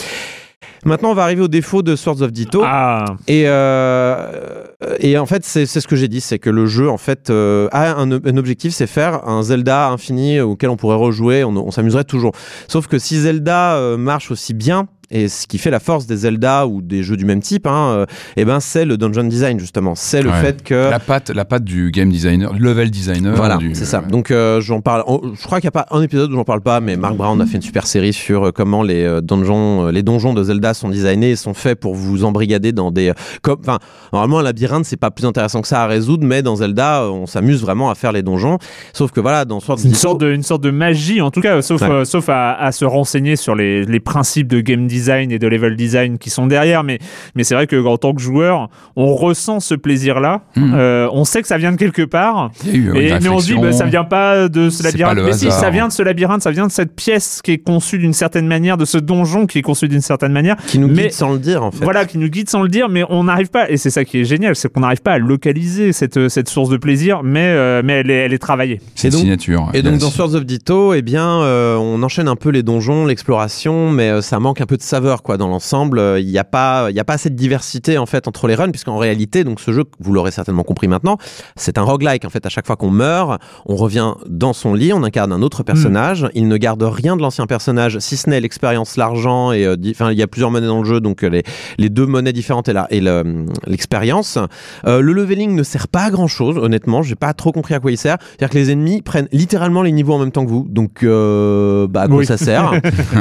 Maintenant, 0.85 1.11
on 1.11 1.14
va 1.14 1.24
arriver 1.24 1.42
au 1.42 1.48
défaut 1.48 1.83
de 1.83 1.94
Swords 1.94 2.22
of 2.22 2.33
Ditto. 2.33 2.62
Ah, 2.64 3.04
Et, 3.28 3.44
euh, 3.46 4.64
et 4.98 5.18
en 5.18 5.26
fait, 5.26 5.44
c'est 5.44 5.66
ce 5.66 5.87
que 5.87 5.94
j'ai 5.96 6.09
dit, 6.09 6.22
c'est 6.22 6.38
que 6.38 6.48
le 6.48 6.64
jeu, 6.64 6.88
en 6.88 6.96
fait, 6.96 7.28
euh, 7.28 7.68
a 7.70 7.92
un, 7.92 8.11
un 8.12 8.37
objectif, 8.38 8.72
c'est 8.72 8.87
faire 8.87 9.28
un 9.28 9.42
Zelda 9.42 9.88
infini 9.88 10.40
auquel 10.40 10.70
on 10.70 10.76
pourrait 10.76 10.96
rejouer, 10.96 11.44
on, 11.44 11.50
on 11.50 11.70
s'amuserait 11.70 12.04
toujours. 12.04 12.33
Sauf 12.66 12.87
que 12.87 12.98
si 12.98 13.20
Zelda 13.20 13.74
euh, 13.74 13.98
marche 13.98 14.30
aussi 14.30 14.54
bien, 14.54 14.87
et 15.11 15.29
ce 15.29 15.46
qui 15.46 15.59
fait 15.59 15.70
la 15.70 15.81
force 15.81 16.07
des 16.07 16.16
Zelda 16.18 16.66
ou 16.66 16.83
des 16.83 17.03
jeux 17.03 17.16
du 17.16 17.25
même 17.25 17.40
type, 17.40 17.66
hein, 17.66 17.90
euh, 17.94 18.07
eh 18.37 18.44
ben 18.44 18.61
c'est 18.61 18.85
le 18.85 18.96
dungeon 18.96 19.25
design 19.25 19.59
justement. 19.59 19.94
C'est 19.94 20.23
le 20.23 20.31
Ouais. 20.31 20.40
fait 20.40 20.62
que 20.62 20.88
La 20.90 21.01
patte, 21.01 21.31
la 21.31 21.44
patte 21.44 21.64
du 21.64 21.90
game 21.90 22.11
designer, 22.11 22.53
du 22.53 22.61
level 22.61 22.90
designer. 22.90 23.35
voilà, 23.35 23.57
du- 23.57 23.75
c'est 23.75 23.85
ça. 23.85 24.01
Donc 24.01 24.31
euh, 24.31 24.61
j'en 24.61 24.81
parle. 24.81 25.03
je 25.35 25.42
crois 25.44 25.61
qu'il 25.61 25.66
n'y 25.66 25.77
a 25.77 25.85
pas 25.85 25.87
un 25.90 26.03
épisode 26.03 26.31
où 26.33 26.37
j'en 26.37 26.44
parle 26.44 26.61
pas, 26.61 26.81
mais 26.81 26.96
Mark 26.96 27.16
Brown 27.16 27.40
a 27.40 27.46
fait 27.46 27.57
une 27.57 27.62
super 27.62 27.87
série 27.87 28.12
sur 28.12 28.46
euh, 28.49 28.53
comment 28.53 28.83
les 28.85 29.20
donjons, 29.23 29.88
les 29.88 30.03
donjons 30.05 30.33
de 30.35 30.44
Zelda 30.44 30.75
sont 30.75 30.88
designés 30.88 31.31
et 31.33 31.37
sont 31.37 31.55
faits 31.55 31.81
pour 31.81 31.94
vous 31.96 32.25
embrigader 32.25 32.70
dans 32.70 32.90
des. 32.92 33.12
Enfin, 33.49 33.79
normalement 34.12 34.38
un 34.38 34.42
labyrinthe 34.44 34.85
c'est 34.85 34.96
pas 34.96 35.11
plus 35.11 35.27
intéressant 35.27 35.61
que 35.61 35.68
ça 35.68 35.83
à 35.83 35.87
résoudre, 35.88 36.25
mais 36.25 36.42
dans 36.42 36.57
Zelda 36.57 37.09
on 37.11 37.27
s'amuse 37.27 37.61
vraiment 37.61 37.90
à 37.90 37.96
faire 37.96 38.12
les 38.12 38.23
donjons. 38.23 38.59
Sauf 38.92 39.11
que 39.11 39.18
voilà, 39.20 39.44
dans 39.44 39.59
Swords 39.59 39.81
c'est 39.81 39.88
une 39.88 39.94
sorte, 39.94 40.20
de, 40.20 40.31
une 40.33 40.44
sorte 40.44 40.62
de 40.62 40.70
magie, 40.70 41.20
en 41.20 41.31
tout 41.33 41.40
cas, 41.40 41.61
sauf, 41.62 41.81
Ouais. 41.83 41.88
euh, 41.90 42.05
sauf 42.05 42.29
à, 42.29 42.53
à 42.53 42.70
se 42.70 42.85
renseigner 42.85 43.35
sur 43.35 43.57
les, 43.57 43.85
les 43.85 44.01
principes 44.01 44.46
de 44.46 44.61
game 44.61 44.87
design 44.87 44.99
et 45.08 45.38
de 45.38 45.46
level 45.46 45.76
design 45.76 46.18
qui 46.18 46.30
sont 46.30 46.46
derrière. 46.46 46.84
Mais, 46.84 46.98
mais 47.34 47.44
c'est 47.44 47.54
vrai 47.54 47.66
que 47.66 47.82
en 47.84 47.96
tant 47.96 48.12
que 48.14 48.20
joueur, 48.20 48.68
on 48.96 49.14
ressent 49.14 49.60
ce 49.60 49.74
plaisir-là. 49.74 50.42
Mhm. 50.56 50.72
Euh, 50.74 51.08
on 51.12 51.24
sait 51.24 51.42
que 51.42 51.48
ça 51.48 51.58
vient 51.58 51.72
de 51.72 51.76
quelque 51.76 52.02
part. 52.02 52.50
Il 52.64 52.70
y 52.70 52.74
a 52.74 52.76
eu 52.76 52.96
Et- 52.96 53.08
une 53.10 53.18
mais 53.22 53.28
on 53.28 53.38
se 53.40 53.46
dit, 53.46 53.54
bah, 53.58 53.72
ça 53.72 53.84
vient 53.86 54.04
pas 54.04 54.48
de 54.48 54.70
ce 54.70 54.82
labyrinthe. 54.82 55.18
Mais 55.24 55.32
si, 55.32 55.50
ça 55.50 55.70
vient 55.70 55.88
de 55.88 55.92
ce 55.92 56.02
labyrinthe, 56.02 56.42
ça 56.42 56.50
vient 56.50 56.66
de 56.66 56.72
cette 56.72 56.94
pièce 56.94 57.40
qui 57.42 57.52
est 57.52 57.58
conçue 57.58 57.98
d'une 57.98 58.12
certaine 58.12 58.46
manière, 58.46 58.76
de 58.76 58.84
ce 58.84 58.98
donjon 58.98 59.46
qui 59.46 59.58
est 59.58 59.62
conçu 59.62 59.88
d'une 59.88 60.00
certaine 60.00 60.32
manière. 60.32 60.56
qui 60.66 60.78
nous 60.78 60.88
mais- 60.88 61.04
guide 61.04 61.12
sans 61.12 61.32
le 61.32 61.38
dire 61.38 61.62
en 61.64 61.70
fait. 61.70 61.82
Voilà, 61.84 62.04
qui 62.04 62.18
nous 62.18 62.28
guide 62.28 62.48
sans 62.50 62.62
le 62.62 62.68
dire, 62.68 62.88
mais 62.88 63.02
on 63.08 63.24
n'arrive 63.24 63.48
pas, 63.50 63.70
et 63.70 63.76
c'est 63.76 63.90
ça 63.90 64.04
qui 64.04 64.20
est 64.20 64.24
génial, 64.24 64.54
c'est 64.56 64.70
qu'on 64.72 64.80
n'arrive 64.80 65.00
pas 65.02 65.12
à 65.12 65.18
localiser 65.18 65.92
cette, 65.92 66.28
cette 66.28 66.48
source 66.48 66.68
de 66.68 66.76
plaisir, 66.76 67.22
mais, 67.22 67.46
euh, 67.46 67.82
mais 67.84 67.94
elle, 68.00 68.10
est, 68.10 68.14
elle 68.26 68.32
est 68.32 68.38
travaillée. 68.38 68.80
C'est 68.94 69.10
donc- 69.10 69.20
signature. 69.20 69.68
Et 69.74 69.82
donc 69.82 69.98
dans 69.98 70.10
Swords 70.10 70.34
of 70.34 70.44
Ditto, 70.44 70.94
eh 70.94 71.02
bien, 71.02 71.40
euh, 71.42 71.76
on 71.76 72.02
enchaîne 72.02 72.28
un 72.28 72.36
peu 72.36 72.50
les 72.50 72.62
donjons, 72.62 73.06
l'exploration, 73.06 73.90
mais 73.90 74.10
euh, 74.10 74.20
ça 74.20 74.38
manque 74.40 74.60
un 74.60 74.66
peu 74.66 74.76
de 74.76 74.82
saveur 74.90 75.22
quoi 75.22 75.37
dans 75.37 75.48
l'ensemble. 75.48 75.98
Euh, 75.98 76.20
Il 76.20 76.26
n'y 76.26 76.38
a 76.38 76.44
pas, 76.44 76.88
il 76.90 76.96
y 76.96 77.00
a 77.00 77.05
pas 77.05 77.14
assez 77.14 77.31
de 77.31 77.37
diversité 77.37 77.96
en 77.98 78.07
fait 78.07 78.29
entre 78.29 78.46
les 78.48 78.55
runs, 78.55 78.70
puisqu'en 78.70 78.98
réalité, 78.98 79.44
donc 79.44 79.61
ce 79.61 79.70
jeu, 79.72 79.85
vous 80.00 80.12
l'aurez 80.12 80.31
certainement 80.31 80.62
compris 80.64 80.88
maintenant, 80.88 81.16
c'est 81.57 81.79
un 81.79 81.83
roguelike. 81.83 82.24
En 82.24 82.31
fait, 82.31 82.44
à 82.46 82.48
chaque 82.48 82.66
fois 82.66 82.76
qu'on 82.76 82.90
meurt, 82.90 83.40
on 83.66 83.76
revient 83.76 84.12
dans 84.29 84.53
son 84.53 84.74
lit, 84.74 84.92
on 84.92 85.03
incarne 85.03 85.33
un 85.33 85.42
autre 85.42 85.62
personnage. 85.62 86.29
Il 86.35 86.48
ne 86.48 86.57
garde 86.57 86.83
rien 86.83 87.16
de 87.16 87.22
l'ancien 87.22 87.46
personnage, 87.46 87.98
si 88.00 88.16
ce 88.16 88.29
n'est 88.29 88.40
l'expérience, 88.40 88.96
l'argent 88.96 89.53
et, 89.53 89.64
euh, 89.64 89.76
enfin, 89.90 90.11
il 90.12 90.18
y 90.18 90.22
a 90.22 90.26
plusieurs 90.26 90.50
monnaies 90.50 90.66
dans 90.66 90.81
le 90.83 90.88
jeu, 90.88 91.00
donc 91.00 91.22
euh, 91.24 91.29
les, 91.29 91.42
les 91.79 91.88
deux 91.88 92.07
monnaies 92.07 92.33
différentes 92.33 92.68
et 92.68 92.72
la- 92.72 92.87
et 92.90 93.00
le- 93.00 93.46
l'expérience. 93.66 94.38
Euh, 94.87 95.00
le 95.00 95.12
leveling 95.12 95.55
ne 95.55 95.62
sert 95.62 95.88
pas 95.88 96.03
à 96.05 96.11
grand 96.11 96.26
chose, 96.29 96.59
honnêtement. 96.59 97.03
J'ai 97.03 97.14
pas 97.14 97.33
trop 97.35 97.53
compris 97.53 97.74
à 97.74 97.81
quoi 97.81 97.90
il 97.92 97.96
sert. 97.98 98.16
C'est-à-dire 98.20 98.50
que 98.50 98.59
les 98.59 98.70
ennemis 98.72 99.03
prennent 99.03 99.29
littéralement 99.33 99.83
les 99.83 99.92
niveaux 99.92 100.14
en 100.14 100.18
même 100.18 100.33
temps 100.33 100.44
que 100.44 100.50
vous. 100.50 100.66
Donc, 100.68 101.03
euh, 101.03 101.87
bah, 101.88 102.03
à 102.03 102.07
quoi 102.09 102.16
Oui. 102.18 102.26
ça 102.26 102.37
sert? 102.37 102.72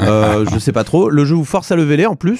Je 0.51 0.57
sais 0.59 0.71
pas 0.71 0.83
trop. 0.83 1.09
Le 1.09 1.25
jeu 1.25 1.35
vous 1.35 1.45
force 1.45 1.58
à 1.71 1.75
leveler 1.75 2.05
en 2.05 2.15
plus. 2.15 2.39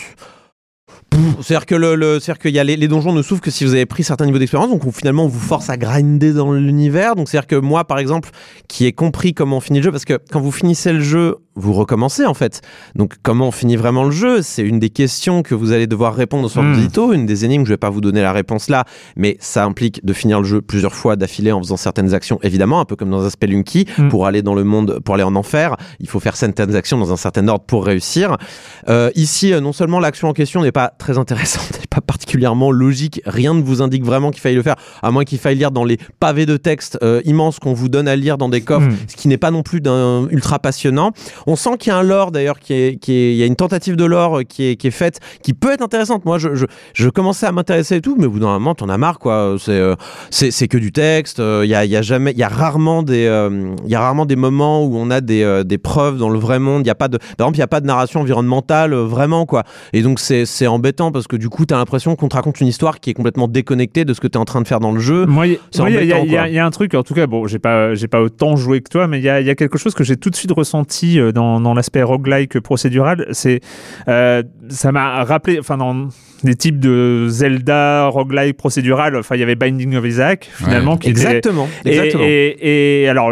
C'est-à-dire 1.42 1.66
que 1.66 1.76
le, 1.76 1.96
le- 1.96 2.20
qu'il 2.20 2.52
y 2.52 2.60
a 2.60 2.64
les, 2.64 2.76
les 2.76 2.88
donjons 2.88 3.14
ne 3.14 3.22
s'ouvrent 3.22 3.42
que 3.42 3.52
si 3.52 3.64
vous 3.66 3.74
avez 3.74 3.86
pris 3.86 4.04
certains 4.04 4.26
niveaux 4.26 4.38
d'expérience, 4.40 4.70
donc 4.70 4.86
on- 4.86 4.92
finalement 4.92 5.26
on 5.26 5.28
vous 5.28 5.40
force 5.40 5.70
à 5.70 5.78
grinder 5.78 6.34
dans 6.34 6.52
l'univers. 6.54 7.16
Donc 7.16 7.30
c'est-à-dire 7.30 7.48
que 7.48 7.56
moi, 7.56 7.86
par 7.86 8.00
exemple, 8.00 8.30
qui 8.68 8.86
ai 8.86 8.94
compris 8.94 9.34
comment 9.34 9.58
on 9.58 9.62
finit 9.62 9.80
le 9.80 9.84
jeu, 9.86 9.92
parce 9.92 10.06
que 10.06 10.20
quand 10.32 10.40
vous 10.40 10.52
finissez 10.52 10.94
le 10.94 11.02
jeu, 11.02 11.38
vous 11.60 11.74
recommencez 11.74 12.26
en 12.26 12.34
fait. 12.34 12.62
Donc 12.96 13.16
comment 13.22 13.48
on 13.48 13.52
finit 13.52 13.76
vraiment 13.76 14.04
le 14.06 14.12
jeu? 14.12 14.42
C'est 14.42 14.64
une 14.64 14.80
des 14.80 14.90
questions 14.90 15.44
que 15.44 15.56
vous 15.56 15.72
allez 15.72 15.88
devoir 15.88 16.16
répondre 16.16 16.50
sur 16.50 16.62
le 16.62 16.70
Mm. 16.70 16.76
Dito, 16.80 17.14
une 17.14 17.26
des 17.26 17.46
énigmes. 17.46 17.66
Je 17.66 17.70
vais 17.72 17.78
pas 17.78 17.90
vous 17.90 18.02
donner 18.02 18.22
la 18.22 18.32
réponse 18.32 18.70
là, 18.70 18.86
mais 19.16 19.38
ça 19.40 19.64
implique 19.66 20.06
de 20.06 20.14
finir 20.14 20.40
le 20.40 20.46
jeu 20.46 20.62
plusieurs 20.62 20.94
fois 20.94 21.16
d'affilée 21.16 21.52
en 21.52 21.60
faisant 21.60 21.78
certaines 21.78 22.14
actions, 22.14 22.40
évidemment, 22.44 22.80
un 22.80 22.86
peu 22.86 22.96
comme 22.96 23.10
dans 23.10 23.24
un 23.26 23.30
Spelunky. 23.30 23.86
Mm. 23.98 24.10
Pour 24.10 24.26
aller 24.28 24.42
dans 24.42 24.56
le 24.56 24.64
monde, 24.64 25.00
pour 25.04 25.16
aller 25.16 25.24
en 25.24 25.36
enfer, 25.36 25.76
il 26.00 26.08
faut 26.08 26.20
faire 26.20 26.36
certaines 26.36 26.76
actions 26.76 26.98
dans 26.98 27.12
un 27.12 27.18
certain 27.18 27.48
ordre 27.48 27.66
pour 27.66 27.86
réussir. 27.86 28.38
Euh, 28.88 29.10
ici, 29.16 29.54
euh, 29.54 29.60
non 29.62 29.74
seulement 29.74 30.00
l'action 30.00 30.30
en 30.30 30.34
question 30.34 30.62
n'est 30.62 30.72
pas 30.72 30.90
très 30.98 31.18
intéressante, 31.18 31.72
n'est 31.80 31.88
pas 31.90 32.02
particulièrement 32.02 32.72
logique, 32.72 33.22
rien 33.26 33.54
ne 33.54 33.62
vous 33.62 33.82
indique 33.82 34.04
vraiment 34.04 34.32
qu'il 34.32 34.42
faille 34.42 34.56
le 34.56 34.64
faire, 34.64 34.76
à 35.02 35.12
moins 35.12 35.24
qu'il 35.26 35.40
faille 35.40 35.56
lire 35.58 35.72
dans 35.72 35.84
les 35.84 35.98
pavés 36.20 36.46
de 36.46 36.58
texte 36.58 36.98
euh, 37.04 37.22
immenses 37.26 37.60
qu'on 37.60 37.74
vous 37.74 37.90
donne 37.90 38.08
à 38.08 38.16
lire 38.16 38.38
dans 38.38 38.50
des 38.50 38.62
coffres, 38.62 38.88
Mm. 38.88 38.96
ce 39.08 39.16
qui 39.16 39.28
n'est 39.28 39.38
pas 39.38 39.52
non 39.52 39.64
plus 39.64 39.82
d'un 39.82 40.28
ultra 40.30 40.60
passionnant. 40.60 41.12
On 41.50 41.56
sent 41.56 41.78
qu'il 41.80 41.92
y 41.92 41.94
a 41.96 41.98
un 41.98 42.04
lore 42.04 42.32
d'ailleurs 42.32 42.60
qui 42.60 42.74
est, 42.74 42.98
qui 43.02 43.12
est, 43.14 43.32
il 43.34 43.38
y 43.38 43.44
a 43.44 43.46
une 43.48 43.56
tentative 43.56 43.96
de 43.96 44.06
lore 44.06 44.42
qui 44.48 44.66
est, 44.70 44.76
qui 44.76 44.86
est 44.88 44.92
faite, 44.92 45.20
qui 45.42 45.54
peut 45.54 45.72
être 45.72 45.82
intéressante. 45.82 46.24
Moi, 46.26 46.38
je, 46.38 46.54
je, 46.54 46.66
je 46.94 47.10
commençais 47.10 47.48
à 47.48 47.52
m'intéresser 47.52 47.96
et 47.96 48.02
tout, 48.02 48.16
mais 48.20 48.28
au 48.28 48.30
bout 48.30 48.40
d'un 48.40 48.54
moment, 48.54 48.76
t'en 48.76 48.88
as 48.88 48.98
marre, 48.98 49.18
quoi. 49.18 49.56
C'est, 49.60 49.72
euh, 49.72 49.96
c'est, 50.30 50.52
c'est 50.52 50.68
que 50.68 50.78
du 50.78 50.92
texte. 50.92 51.40
euh, 51.40 51.62
Il 51.66 51.70
y 51.70 51.76
a, 51.76 51.86
y 51.86 51.96
a 51.96 52.02
jamais, 52.04 52.32
il 52.34 52.38
y 52.38 52.44
a 52.44 52.50
rarement 52.50 53.02
des, 53.02 53.26
euh, 53.26 53.74
il 53.86 53.90
y 53.92 53.96
a 53.96 54.00
rarement 54.00 54.26
des 54.28 54.36
moments 54.36 54.86
où 54.86 54.96
on 54.96 55.10
a 55.10 55.22
des, 55.22 55.42
euh, 55.44 55.64
des 55.64 55.78
preuves 55.80 56.18
dans 56.18 56.30
le 56.30 56.38
vrai 56.38 56.60
monde. 56.60 56.84
Il 56.86 56.88
y 56.88 56.92
a 56.92 56.96
pas 56.96 57.08
de, 57.08 57.18
par 57.18 57.48
exemple, 57.48 57.58
il 57.58 57.62
y 57.62 57.64
a 57.64 57.68
pas 57.68 57.82
de 57.82 57.88
narration 57.88 58.22
environnementale 58.22 58.94
euh, 58.94 59.04
vraiment, 59.06 59.46
quoi. 59.46 59.64
Et 59.94 60.02
donc 60.04 60.20
c'est, 60.20 60.46
c'est 60.46 60.68
embêtant 60.68 61.12
parce 61.12 61.26
que 61.28 61.36
du 61.36 61.50
coup, 61.50 61.66
t'as 61.66 61.78
l'impression 61.78 62.16
qu'on 62.16 62.28
te 62.30 62.36
raconte 62.36 62.62
une 62.62 62.68
histoire 62.68 63.00
qui 63.00 63.10
est 63.10 63.14
complètement 63.16 63.48
déconnectée 63.48 64.06
de 64.06 64.14
ce 64.14 64.20
que 64.22 64.28
t'es 64.28 64.38
en 64.38 64.46
train 64.46 64.62
de 64.62 64.68
faire 64.68 64.80
dans 64.80 64.92
le 64.92 65.00
jeu. 65.00 65.26
Moi, 65.84 65.90
il 65.90 65.96
y, 66.10 66.14
a- 66.38 66.50
y 66.50 66.60
un 66.60 66.70
truc, 66.70 66.94
en 66.94 67.04
tout 67.04 67.16
cas, 67.16 67.26
bon, 67.28 67.48
j'ai 67.48 67.60
pas, 67.60 67.96
j'ai 67.96 68.08
pas 68.08 68.22
autant 68.22 68.56
joué 68.56 68.82
que 68.82 68.90
toi, 68.90 69.08
mais 69.08 69.18
il 69.18 69.24
y 69.24 69.30
a, 69.30 69.42
y 69.42 69.50
a 69.50 69.56
quelque 69.56 69.78
chose 69.80 69.94
que 69.96 70.04
j'ai 70.04 70.18
tout 70.18 70.30
de 70.30 70.36
suite 70.36 70.52
ressenti 70.52 71.20
euh, 71.20 71.29
dans, 71.32 71.74
l'aspect 71.74 72.04
roguelike 72.04 72.60
procédural. 72.60 73.28
C'est, 73.32 73.62
euh, 74.08 74.44
ça 74.70 74.92
m'a 74.92 75.24
rappelé, 75.24 75.60
enfin, 75.60 75.78
dans 75.78 76.10
des 76.44 76.56
types 76.56 76.80
de 76.80 77.28
Zelda 77.30 78.08
roguelike 78.08 78.58
procédural, 78.58 79.16
enfin, 79.16 79.36
il 79.36 79.40
y 79.40 79.44
avait 79.44 79.56
Binding 79.56 79.96
of 79.96 80.06
Isaac, 80.06 80.50
finalement, 80.54 80.98
qui 80.98 81.10
était. 81.10 81.22
Exactement. 81.22 81.68
Et, 81.86 81.90
Exactement. 81.90 82.24
et, 82.26 83.02
et 83.04 83.10
alors, 83.10 83.32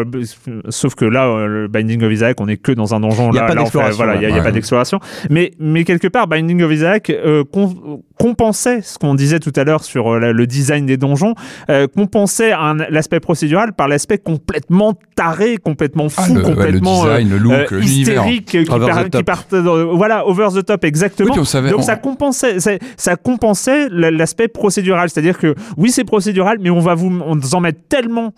sauf 0.70 0.96
que 0.96 1.06
là, 1.06 1.28
euh, 1.28 1.48
le 1.64 1.68
Binding 1.68 2.04
of 2.04 2.12
Isaac, 2.12 2.40
on 2.42 2.48
est 2.48 2.58
que 2.58 2.72
dans 2.72 2.94
un 2.94 3.00
donjon. 3.00 3.30
Il 3.32 3.36
y 3.36 3.40
a 3.40 3.42
là, 3.42 3.48
pas 3.48 3.56
d'exploration, 3.56 3.98
Voilà, 3.98 4.16
il 4.16 4.22
y 4.22 4.26
a, 4.26 4.36
ouais. 4.36 4.44
pas 4.44 4.52
d'exploration. 4.52 5.00
Mais, 5.30 5.52
mais 5.60 5.84
quelque 5.84 6.08
part, 6.08 6.28
Binding 6.28 6.62
of 6.64 6.72
Isaac 6.72 7.10
euh, 7.10 7.44
com- 7.52 8.00
compensait 8.20 8.82
ce 8.82 8.98
qu'on 8.98 9.16
disait 9.16 9.40
tout 9.40 9.54
à 9.56 9.64
l'heure 9.64 9.84
sur 9.84 10.14
euh, 10.14 10.32
le 10.32 10.48
design 10.48 10.86
des 10.86 10.98
donjons, 10.98 11.34
euh, 11.70 11.88
compensait 11.88 12.52
l'aspect 12.90 13.20
procédural 13.20 13.74
par 13.74 13.88
l'aspect 13.88 14.18
complètement 14.18 14.94
taré, 15.16 15.58
complètement 15.58 16.08
Ah, 16.18 16.24
fou, 16.24 16.34
ouais, 16.34 16.40
le 16.40 16.44
complètement 16.44 17.06
euh, 17.06 17.18
design, 17.18 17.30
le 17.30 17.38
look, 17.38 17.54
euh, 17.54 17.80
l'univers. 17.80 18.26
hystérique, 18.28 18.46
qui, 18.46 18.58
Over 18.60 18.88
par- 19.24 19.48
the 19.48 19.50
qui 19.50 19.58
voilà, 19.96 20.28
over 20.28 20.48
the 20.54 20.66
top, 20.66 20.84
exactement. 20.84 21.28
Oui, 21.28 21.32
puis 21.34 21.42
on 21.42 21.46
savait- 21.46 21.70
Donc 21.70 21.80
on- 21.80 21.84
ça 21.84 21.96
compensait, 21.96 22.60
ça, 22.98 23.16
compensait 23.16 23.88
la- 23.90 24.12
l'aspect 24.12 24.48
procédural, 24.48 25.10
c'est-à-dire 25.10 25.38
que 25.38 25.56
oui 25.78 25.92
c'est 25.92 26.04
procédural, 26.04 26.58
mais 26.60 26.70
on 26.70 26.80
va 26.80 26.96
vous, 26.96 27.08
on 27.26 27.36
vous 27.36 27.56
en 27.56 27.62
mettre 27.62 27.80
tellement 27.88 28.34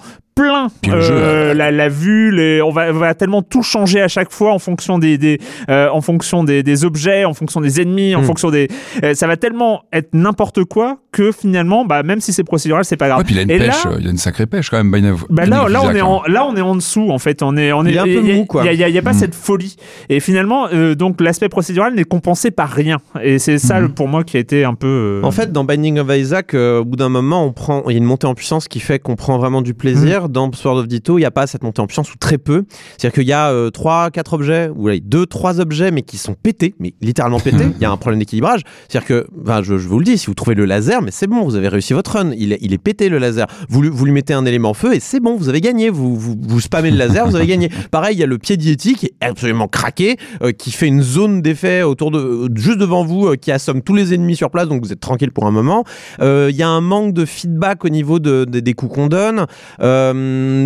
plein 0.82 1.00
jeu, 1.02 1.14
euh, 1.14 1.54
la, 1.54 1.72
la 1.72 1.90
vue, 1.90 2.32
les, 2.32 2.62
on, 2.62 2.72
va, 2.72 2.90
on 2.92 2.94
va 2.94 3.14
tellement 3.14 3.42
tout 3.42 3.64
changer 3.64 4.02
à 4.02 4.08
chaque 4.08 4.32
fois 4.32 4.54
en 4.54 4.60
fonction 4.60 4.98
des, 5.00 5.18
des 5.18 5.40
euh, 5.70 5.90
en 5.92 6.02
fonction 6.02 6.44
des, 6.44 6.64
des 6.64 6.86
objets, 6.86 7.26
en 7.26 7.34
fonction 7.34 7.62
des 7.62 7.82
ennemis, 7.82 8.16
en 8.16 8.22
Mm. 8.22 8.26
fonction 8.26 8.50
des, 8.52 8.68
euh, 9.04 9.14
ça 9.14 9.28
va 9.28 9.38
tellement 9.38 9.82
être 9.94 10.10
n'importe 10.14 10.64
quoi 10.66 10.98
que 11.12 11.32
finalement, 11.32 11.86
bah 11.86 12.04
même 12.04 12.22
si 12.22 12.34
c'est 12.34 12.44
procédural, 12.44 12.86
c'est 12.86 12.98
pas 12.98 13.08
grave. 13.08 13.20
Ouais, 13.20 13.24
puis 13.26 13.36
il 13.36 13.40
a 13.40 13.42
une 13.44 13.52
Et 13.52 13.58
pêche, 13.60 13.84
là- 13.86 13.92
euh, 13.92 13.98
il 14.00 14.08
a 14.08 14.12
une 14.12 14.18
sacrée 14.18 14.46
pêche 14.46 14.70
quand 14.70 14.78
même. 14.78 14.92
Binding 14.92 15.12
of- 15.12 15.26
bah 15.30 15.46
là, 15.46 15.64
Binding 15.64 15.66
of 15.66 15.72
là, 15.74 15.80
on 15.80 15.84
Isaac, 15.84 15.96
est 15.96 16.00
hein. 16.00 16.06
en, 16.06 16.24
là, 16.28 16.46
on 16.48 16.56
est 16.56 16.62
en 16.62 16.76
dessous, 16.76 17.10
en 17.12 17.18
fait. 17.20 17.42
On 17.44 17.58
est, 17.58 17.72
on 17.74 17.86
est, 17.86 17.92
Il 17.92 17.96
est 17.96 18.00
un 18.00 18.04
peu 18.04 18.10
y 18.24 18.32
a- 18.32 18.36
mou, 18.36 18.46
quoi. 18.46 18.64
Il 18.72 18.84
a, 18.84 18.90
y 18.90 18.98
a 18.98 19.02
pas 19.02 19.12
Mm. 19.12 19.20
cette 19.20 19.36
folie. 19.36 19.76
Et 20.10 20.20
finalement, 20.20 20.68
euh, 20.72 20.96
donc, 20.96 21.20
l'aspect 21.22 21.50
procédural 21.50 21.94
n'est 21.96 22.04
compensé 22.04 22.52
par 22.52 22.70
rien. 22.70 22.98
Et 23.24 23.40
c'est 23.40 23.58
ça, 23.58 23.80
le- 23.80 23.90
pour 23.90 24.08
moi, 24.08 24.24
qui 24.24 24.38
a 24.38 24.40
été 24.40 24.64
un 24.64 24.74
peu. 24.76 24.88
euh, 25.24 25.26
En 25.26 25.32
fait, 25.32 25.52
dans 25.52 25.64
Binding 25.64 26.00
of 26.00 26.08
Isaac, 26.16 26.54
euh, 26.54 26.80
au 26.82 26.86
bout 26.86 26.96
d'un 26.96 27.10
moment, 27.10 27.44
on 27.46 27.52
prend, 27.54 27.84
il 27.88 27.94
y 27.94 27.96
a 27.96 27.98
une 27.98 28.04
montée 28.06 28.28
en 28.28 28.36
puissance 28.36 28.68
qui 28.68 28.80
fait 28.80 29.00
qu'on 29.00 29.16
prend 29.16 29.38
vraiment 29.40 29.62
du 29.62 29.74
plaisir. 29.74 30.29
Dans 30.30 30.52
Sword 30.54 30.78
of 30.78 30.88
Ditto, 30.88 31.18
il 31.18 31.22
n'y 31.22 31.26
a 31.26 31.32
pas 31.32 31.48
cette 31.48 31.64
montée 31.64 31.82
en 31.82 31.88
puissance 31.88 32.14
ou 32.14 32.18
très 32.18 32.38
peu. 32.38 32.64
C'est-à-dire 32.98 33.14
qu'il 33.14 33.28
y 33.28 33.34
a 33.34 33.50
euh, 33.52 33.70
trois, 33.70 34.10
quatre 34.12 34.34
objets, 34.34 34.70
ou 34.76 34.88
allez, 34.88 35.00
deux, 35.00 35.26
trois 35.26 35.60
objets, 35.60 35.92
mais 35.92 36.02
qui 36.04 36.18
sont 36.18 36.36
pétés, 36.36 36.76
mais 36.80 36.94
littéralement 37.02 37.40
pétés. 37.40 37.66
Il 37.76 37.82
y 37.82 37.86
a 37.86 37.92
un 37.92 37.98
problème 37.98 38.20
d'équilibrage. 38.20 38.62
C'est-à-dire 38.88 39.08
que, 39.08 39.28
enfin, 39.44 39.62
je, 39.64 39.78
je 39.78 39.88
vous 39.88 40.00
le 40.00 40.06
dis, 40.06 40.18
si 40.18 40.28
vous 40.28 40.34
trouvez 40.34 40.56
le 40.56 40.66
laser, 40.66 41.02
mais 41.02 41.12
c'est 41.12 41.28
bon, 41.28 41.44
vous 41.44 41.56
avez 41.56 41.68
réussi 41.68 41.94
votre 41.94 42.12
run. 42.12 42.32
Il 42.38 42.54
est, 42.54 42.60
il 42.62 42.74
est 42.74 42.78
pété 42.78 43.10
le 43.10 43.18
laser. 43.18 43.48
Vous, 43.70 43.82
lui- 43.82 43.90
vous 43.90 44.06
lui 44.06 44.12
mettez 44.12 44.34
un 44.34 44.46
élément 44.46 44.74
feu 44.74 44.94
et 44.96 45.00
c'est 45.00 45.20
bon, 45.20 45.36
vous 45.36 45.50
avez 45.50 45.62
gagné. 45.62 45.90
Vous, 45.90 46.16
vous, 46.16 46.36
vous 46.40 46.60
spammez 46.62 46.92
le 46.92 46.98
laser, 46.98 47.28
vous 47.28 47.36
avez 47.36 47.48
gagné. 47.48 47.70
Pareil, 47.92 48.16
il 48.16 48.20
y 48.20 48.24
a 48.24 48.28
le 48.28 48.38
pied 48.38 48.58
diétique 48.58 48.98
qui 49.00 49.06
est 49.08 49.14
absolument 49.22 49.68
craqué, 49.68 50.18
euh, 50.44 50.52
qui 50.52 50.72
fait 50.72 50.88
une 50.88 51.02
zone 51.02 51.42
d'effet 51.42 51.84
autour 51.84 52.12
de, 52.12 52.20
euh, 52.20 52.48
juste 52.56 52.78
devant 52.80 53.04
vous, 53.04 53.28
euh, 53.28 53.36
qui 53.36 53.52
assomme 53.52 53.82
tous 53.82 53.96
les 53.96 54.14
ennemis 54.14 54.36
sur 54.36 54.50
place, 54.52 54.68
donc 54.68 54.84
vous 54.84 54.92
êtes 54.94 55.00
tranquille 55.00 55.32
pour 55.32 55.46
un 55.48 55.52
moment. 55.52 55.84
Il 56.22 56.56
y 56.56 56.64
a 56.64 56.68
un 56.70 56.82
manque 56.82 57.14
de 57.14 57.26
feedback 57.26 57.86
au 57.86 57.90
niveau 57.90 58.20
de, 58.20 58.46
de- 58.46 58.60
des 58.60 58.74
coups 58.74 58.94
qu'on 58.94 59.08
donne. 59.08 59.46
Euh, 59.82 60.14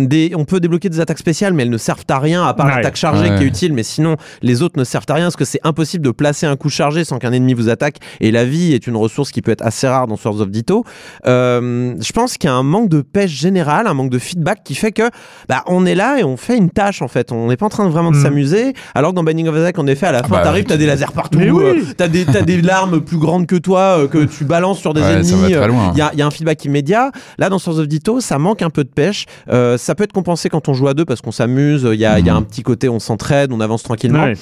des, 0.06 0.32
on 0.36 0.44
peut 0.44 0.60
débloquer 0.60 0.88
des 0.88 1.00
attaques 1.00 1.18
spéciales, 1.18 1.52
mais 1.54 1.62
elles 1.62 1.70
ne 1.70 1.78
servent 1.78 2.04
à 2.08 2.18
rien, 2.18 2.44
à 2.44 2.54
part 2.54 2.66
Ouais. 2.66 2.76
l'attaque 2.76 2.96
chargée 2.96 3.28
Ouais. 3.30 3.36
qui 3.36 3.44
est 3.44 3.46
utile, 3.46 3.72
mais 3.72 3.82
sinon 3.82 4.16
les 4.42 4.62
autres 4.62 4.78
ne 4.78 4.84
servent 4.84 5.04
à 5.08 5.14
rien, 5.14 5.24
parce 5.26 5.36
que 5.36 5.44
c'est 5.44 5.60
impossible 5.64 6.04
de 6.04 6.10
placer 6.10 6.46
un 6.46 6.56
coup 6.56 6.68
chargé 6.68 7.04
sans 7.04 7.18
qu'un 7.18 7.32
ennemi 7.32 7.54
vous 7.54 7.68
attaque, 7.68 7.96
et 8.20 8.30
la 8.30 8.44
vie 8.44 8.72
est 8.72 8.86
une 8.86 8.96
ressource 8.96 9.30
qui 9.30 9.42
peut 9.42 9.50
être 9.52 9.64
assez 9.64 9.86
rare 9.86 10.06
dans 10.06 10.16
Swords 10.16 10.40
of 10.40 10.50
Ditto. 10.50 10.84
Euh, 11.26 11.94
je 12.00 12.12
pense 12.12 12.36
qu'il 12.36 12.48
y 12.48 12.52
a 12.52 12.56
un 12.56 12.62
manque 12.62 12.88
de 12.88 13.00
pêche 13.00 13.30
générale, 13.30 13.86
un 13.86 13.94
manque 13.94 14.10
de 14.10 14.18
feedback 14.18 14.62
qui 14.64 14.74
fait 14.74 14.92
que 14.92 15.10
bah, 15.48 15.62
on 15.66 15.86
est 15.86 15.94
là 15.94 16.18
et 16.18 16.24
on 16.24 16.36
fait 16.36 16.56
une 16.56 16.70
tâche 16.70 17.02
en 17.02 17.08
fait. 17.08 17.32
On 17.32 17.48
n'est 17.48 17.56
pas 17.56 17.66
en 17.66 17.70
train 17.70 17.86
de 17.86 17.90
vraiment 17.90 18.10
de 18.10 18.16
Mm. 18.16 18.22
s'amuser, 18.22 18.72
alors 18.94 19.10
que 19.10 19.16
dans 19.16 19.24
Binding 19.24 19.48
of 19.48 19.56
Isaac, 19.56 19.78
en 19.78 19.86
effet, 19.86 20.06
à 20.06 20.12
la 20.12 20.22
fin, 20.22 20.28
bah, 20.36 20.42
t'arrives, 20.42 20.64
t'as 20.64 20.76
des 20.76 20.86
lasers 20.86 21.12
partout, 21.14 21.38
oui. 21.38 21.48
euh, 21.50 21.82
t'as 21.96 22.08
des, 22.08 22.24
t'as 22.24 22.42
des 22.42 22.60
larmes 22.62 23.00
plus 23.00 23.18
grandes 23.18 23.46
que 23.46 23.56
toi 23.56 23.98
euh, 23.98 24.08
que 24.08 24.24
tu 24.24 24.44
balances 24.44 24.78
sur 24.78 24.94
des 24.94 25.00
Ouais, 25.00 25.12
ennemis. 25.14 25.54
euh, 25.54 25.68
il 25.92 25.98
y 25.98 26.00
a, 26.02 26.10
il 26.12 26.18
y 26.18 26.22
a 26.22 26.26
un 26.26 26.30
feedback 26.30 26.64
immédiat. 26.64 27.10
Là, 27.38 27.48
dans 27.48 27.58
Swords 27.58 27.78
of 27.80 27.88
Ditto, 27.88 28.20
ça 28.20 28.38
manque 28.38 28.62
un 28.62 28.70
peu 28.70 28.84
de 28.84 28.88
pêche. 28.88 29.26
Euh, 29.50 29.76
ça 29.78 29.94
peut 29.94 30.04
être 30.04 30.12
compensé 30.12 30.48
quand 30.48 30.68
on 30.68 30.74
joue 30.74 30.88
à 30.88 30.94
deux 30.94 31.04
parce 31.04 31.20
qu'on 31.20 31.32
s'amuse. 31.32 31.88
Il 31.92 31.98
y 32.00 32.04
a, 32.04 32.18
il 32.18 32.26
y 32.26 32.30
a 32.30 32.32
Mhm. 32.34 32.38
un 32.38 32.42
petit 32.42 32.62
côté, 32.62 32.88
on 32.88 32.98
s'entraide, 32.98 33.52
on 33.52 33.60
avance 33.60 33.82
tranquillement. 33.82 34.24
ouais. 34.24 34.34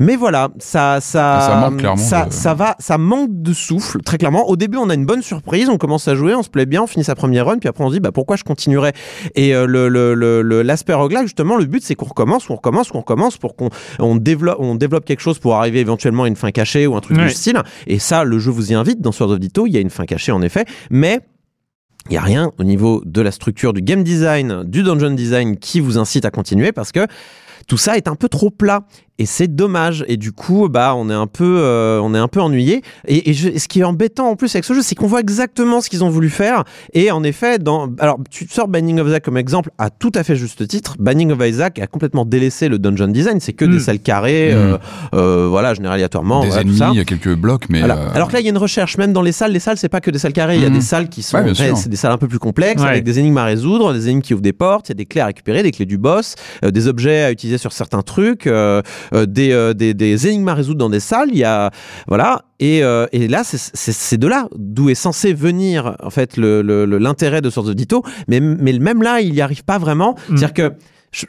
Mais 0.00 0.16
voilà, 0.16 0.48
ça, 0.58 1.00
ça, 1.02 1.38
Ça 1.50 1.56
manque 1.60 1.76
clairement 1.76 1.96
ça, 1.98 2.24
de- 2.24 2.32
ça 2.32 2.54
va, 2.54 2.76
ça 2.78 2.96
manque 2.96 3.28
de 3.30 3.52
souffle, 3.52 4.00
très 4.02 4.16
clairement. 4.16 4.48
Au 4.48 4.56
début, 4.56 4.78
on 4.78 4.88
a 4.88 4.94
une 4.94 5.04
bonne 5.04 5.20
surprise, 5.20 5.68
on 5.68 5.76
commence 5.76 6.08
à 6.08 6.14
jouer, 6.14 6.34
on 6.34 6.42
se 6.42 6.48
plaît 6.48 6.64
bien, 6.64 6.82
on 6.82 6.86
finit 6.86 7.04
sa 7.04 7.14
première 7.14 7.44
run, 7.44 7.58
puis 7.58 7.68
après 7.68 7.84
on 7.84 7.88
se 7.88 7.94
dit, 7.94 8.00
bah, 8.00 8.10
pourquoi 8.10 8.36
je 8.36 8.42
continuerais? 8.42 8.94
Et 9.34 9.54
euh, 9.54 9.66
le, 9.66 9.88
le, 9.90 10.14
le, 10.14 10.40
le- 10.40 10.62
l'aspect 10.62 10.94
roguelike, 10.94 11.24
justement, 11.24 11.56
le 11.58 11.66
but, 11.66 11.82
c'est 11.84 11.94
qu'on 11.94 12.06
recommence, 12.06 12.48
on 12.48 12.56
recommence, 12.56 12.88
on 12.94 13.00
recommence 13.00 13.36
pour 13.36 13.54
qu'on 13.54 13.68
on 13.98 14.16
développe, 14.16 14.56
on 14.60 14.76
développe 14.76 15.04
quelque 15.04 15.20
chose 15.20 15.38
pour 15.38 15.56
arriver 15.56 15.80
éventuellement 15.80 16.22
à 16.24 16.28
une 16.28 16.36
fin 16.36 16.52
cachée 16.52 16.86
ou 16.86 16.96
un 16.96 17.00
truc 17.00 17.18
Ouais. 17.18 17.24
du 17.26 17.30
style. 17.34 17.60
Et 17.86 17.98
ça, 17.98 18.24
le 18.24 18.38
jeu 18.38 18.50
vous 18.50 18.72
y 18.72 18.74
invite. 18.74 19.02
Dans 19.02 19.12
Sword 19.12 19.32
of 19.32 19.40
Ditto, 19.40 19.66
il 19.66 19.74
y 19.74 19.76
a 19.76 19.80
une 19.80 19.90
fin 19.90 20.04
cachée, 20.06 20.32
en 20.32 20.40
effet, 20.40 20.64
mais 20.90 21.20
il 22.08 22.12
n'y 22.12 22.16
a 22.16 22.22
rien 22.22 22.50
au 22.58 22.64
niveau 22.64 23.02
de 23.04 23.20
la 23.20 23.30
structure 23.30 23.72
du 23.72 23.80
game 23.82 24.02
design, 24.02 24.64
du 24.64 24.82
dungeon 24.82 25.12
design 25.12 25.56
qui 25.56 25.80
vous 25.80 25.98
incite 25.98 26.24
à 26.24 26.30
continuer 26.30 26.72
parce 26.72 26.92
que 26.92 27.06
tout 27.68 27.78
ça 27.78 27.96
est 27.96 28.08
un 28.08 28.16
peu 28.16 28.28
trop 28.28 28.50
plat 28.50 28.84
et 29.22 29.26
c'est 29.26 29.46
dommage 29.54 30.04
et 30.08 30.16
du 30.16 30.32
coup 30.32 30.68
bah 30.68 30.94
on 30.96 31.08
est 31.08 31.14
un 31.14 31.26
peu 31.26 31.58
euh, 31.60 32.00
on 32.02 32.12
est 32.14 32.18
un 32.18 32.26
peu 32.28 32.40
ennuyé 32.40 32.82
et, 33.06 33.30
et 33.30 33.34
je- 33.34 33.56
ce 33.56 33.68
qui 33.68 33.80
est 33.80 33.84
embêtant 33.84 34.28
en 34.28 34.36
plus 34.36 34.52
avec 34.54 34.64
ce 34.64 34.74
jeu 34.74 34.82
c'est 34.82 34.94
qu'on 34.96 35.06
voit 35.06 35.20
exactement 35.20 35.80
ce 35.80 35.88
qu'ils 35.88 36.02
ont 36.02 36.10
voulu 36.10 36.28
faire 36.28 36.64
et 36.92 37.10
en 37.12 37.22
effet 37.22 37.58
dans 37.58 37.88
alors 38.00 38.18
tu 38.30 38.48
sors 38.50 38.66
Binding 38.68 38.98
of 38.98 39.06
Isaac 39.08 39.22
comme 39.24 39.36
exemple 39.36 39.70
à 39.78 39.90
tout 39.90 40.10
à 40.16 40.24
fait 40.24 40.34
juste 40.34 40.66
titre 40.66 40.96
Binding 40.98 41.30
of 41.30 41.38
Isaac 41.46 41.78
a 41.78 41.86
complètement 41.86 42.24
délaissé 42.24 42.68
le 42.68 42.78
dungeon 42.78 43.08
design 43.08 43.38
c'est 43.40 43.52
que 43.52 43.64
des 43.64 43.78
salles 43.78 44.00
carrées 44.00 44.52
Mm. 44.52 44.56
euh, 44.56 44.78
euh, 45.14 45.46
voilà 45.48 45.74
généralement 45.74 45.94
aléatoirement 45.94 46.40
Des 46.42 46.48
voilà, 46.48 46.62
ennemis, 46.62 46.80
il 46.92 46.96
y 46.98 47.00
a 47.00 47.04
quelques 47.04 47.34
blocs, 47.34 47.66
mais. 47.68 47.78
Voilà. 47.80 47.96
euh, 47.98 48.08
Alors 48.14 48.28
que 48.28 48.32
là, 48.34 48.40
il 48.40 48.44
y 48.44 48.48
a 48.48 48.50
une 48.50 48.58
recherche, 48.58 48.96
même 48.98 49.12
dans 49.12 49.20
les 49.22 49.30
salles. 49.32 49.52
Les 49.52 49.60
salles, 49.60 49.76
c'est 49.78 49.88
pas 49.88 50.00
que 50.00 50.10
des 50.10 50.18
salles 50.18 50.32
carrées. 50.32 50.56
Il 50.56 50.62
y 50.62 50.64
a 50.64 50.68
Mhm. 50.70 50.74
des 50.74 50.80
salles 50.80 51.08
qui 51.08 51.22
sont, 51.22 51.36
Ouais, 51.38 51.52
c'est 51.54 51.88
des 51.88 51.96
salles 51.96 52.12
un 52.12 52.18
peu 52.18 52.28
plus 52.28 52.38
complexes, 52.38 52.82
Ouais. 52.82 52.88
avec 52.88 53.04
des 53.04 53.18
énigmes 53.18 53.36
à 53.38 53.44
résoudre, 53.44 53.92
des 53.92 54.08
énigmes 54.08 54.22
qui 54.22 54.32
ouvrent 54.34 54.42
des 54.42 54.52
portes. 54.54 54.88
Il 54.88 54.92
y 54.92 54.92
a 54.92 54.94
des 54.96 55.06
clés 55.06 55.20
à 55.20 55.26
récupérer, 55.26 55.62
des 55.62 55.70
clés 55.70 55.84
du 55.86 55.98
boss, 55.98 56.34
euh, 56.64 56.70
des 56.70 56.88
objets 56.88 57.22
à 57.24 57.30
utiliser 57.30 57.58
sur 57.58 57.72
certains 57.72 58.02
trucs, 58.02 58.46
euh, 58.46 58.80
des, 59.26 59.52
euh, 59.52 59.74
des, 59.74 59.94
des 59.94 60.26
énigmes 60.26 60.48
à 60.48 60.54
résoudre 60.54 60.78
dans 60.78 60.90
des 60.90 61.00
salles. 61.00 61.28
Il 61.32 61.38
y 61.38 61.44
a, 61.44 61.70
voilà. 62.08 62.42
Et, 62.60 62.82
euh, 62.82 63.06
et 63.12 63.28
là, 63.28 63.42
c'est- 63.44 64.16
de 64.16 64.26
là 64.26 64.48
d'où 64.56 64.88
est 64.90 64.94
censé 64.94 65.32
venir 65.34 65.96
en 66.02 66.10
fait 66.10 66.36
le- 66.36 66.62
le- 66.62 66.84
le- 66.86 66.98
l'intérêt 66.98 67.40
de 67.40 67.50
Swords 67.50 67.68
of 67.68 67.74
Ditto. 67.76 68.02
Mais, 68.28 68.40
mais 68.40 68.78
même 68.78 69.02
là, 69.02 69.20
il 69.20 69.32
n'y 69.32 69.40
arrive 69.40 69.64
pas 69.64 69.78
vraiment. 69.78 70.14
Mm. 70.28 70.36
C'est-à-dire 70.36 70.54
que 70.54 70.72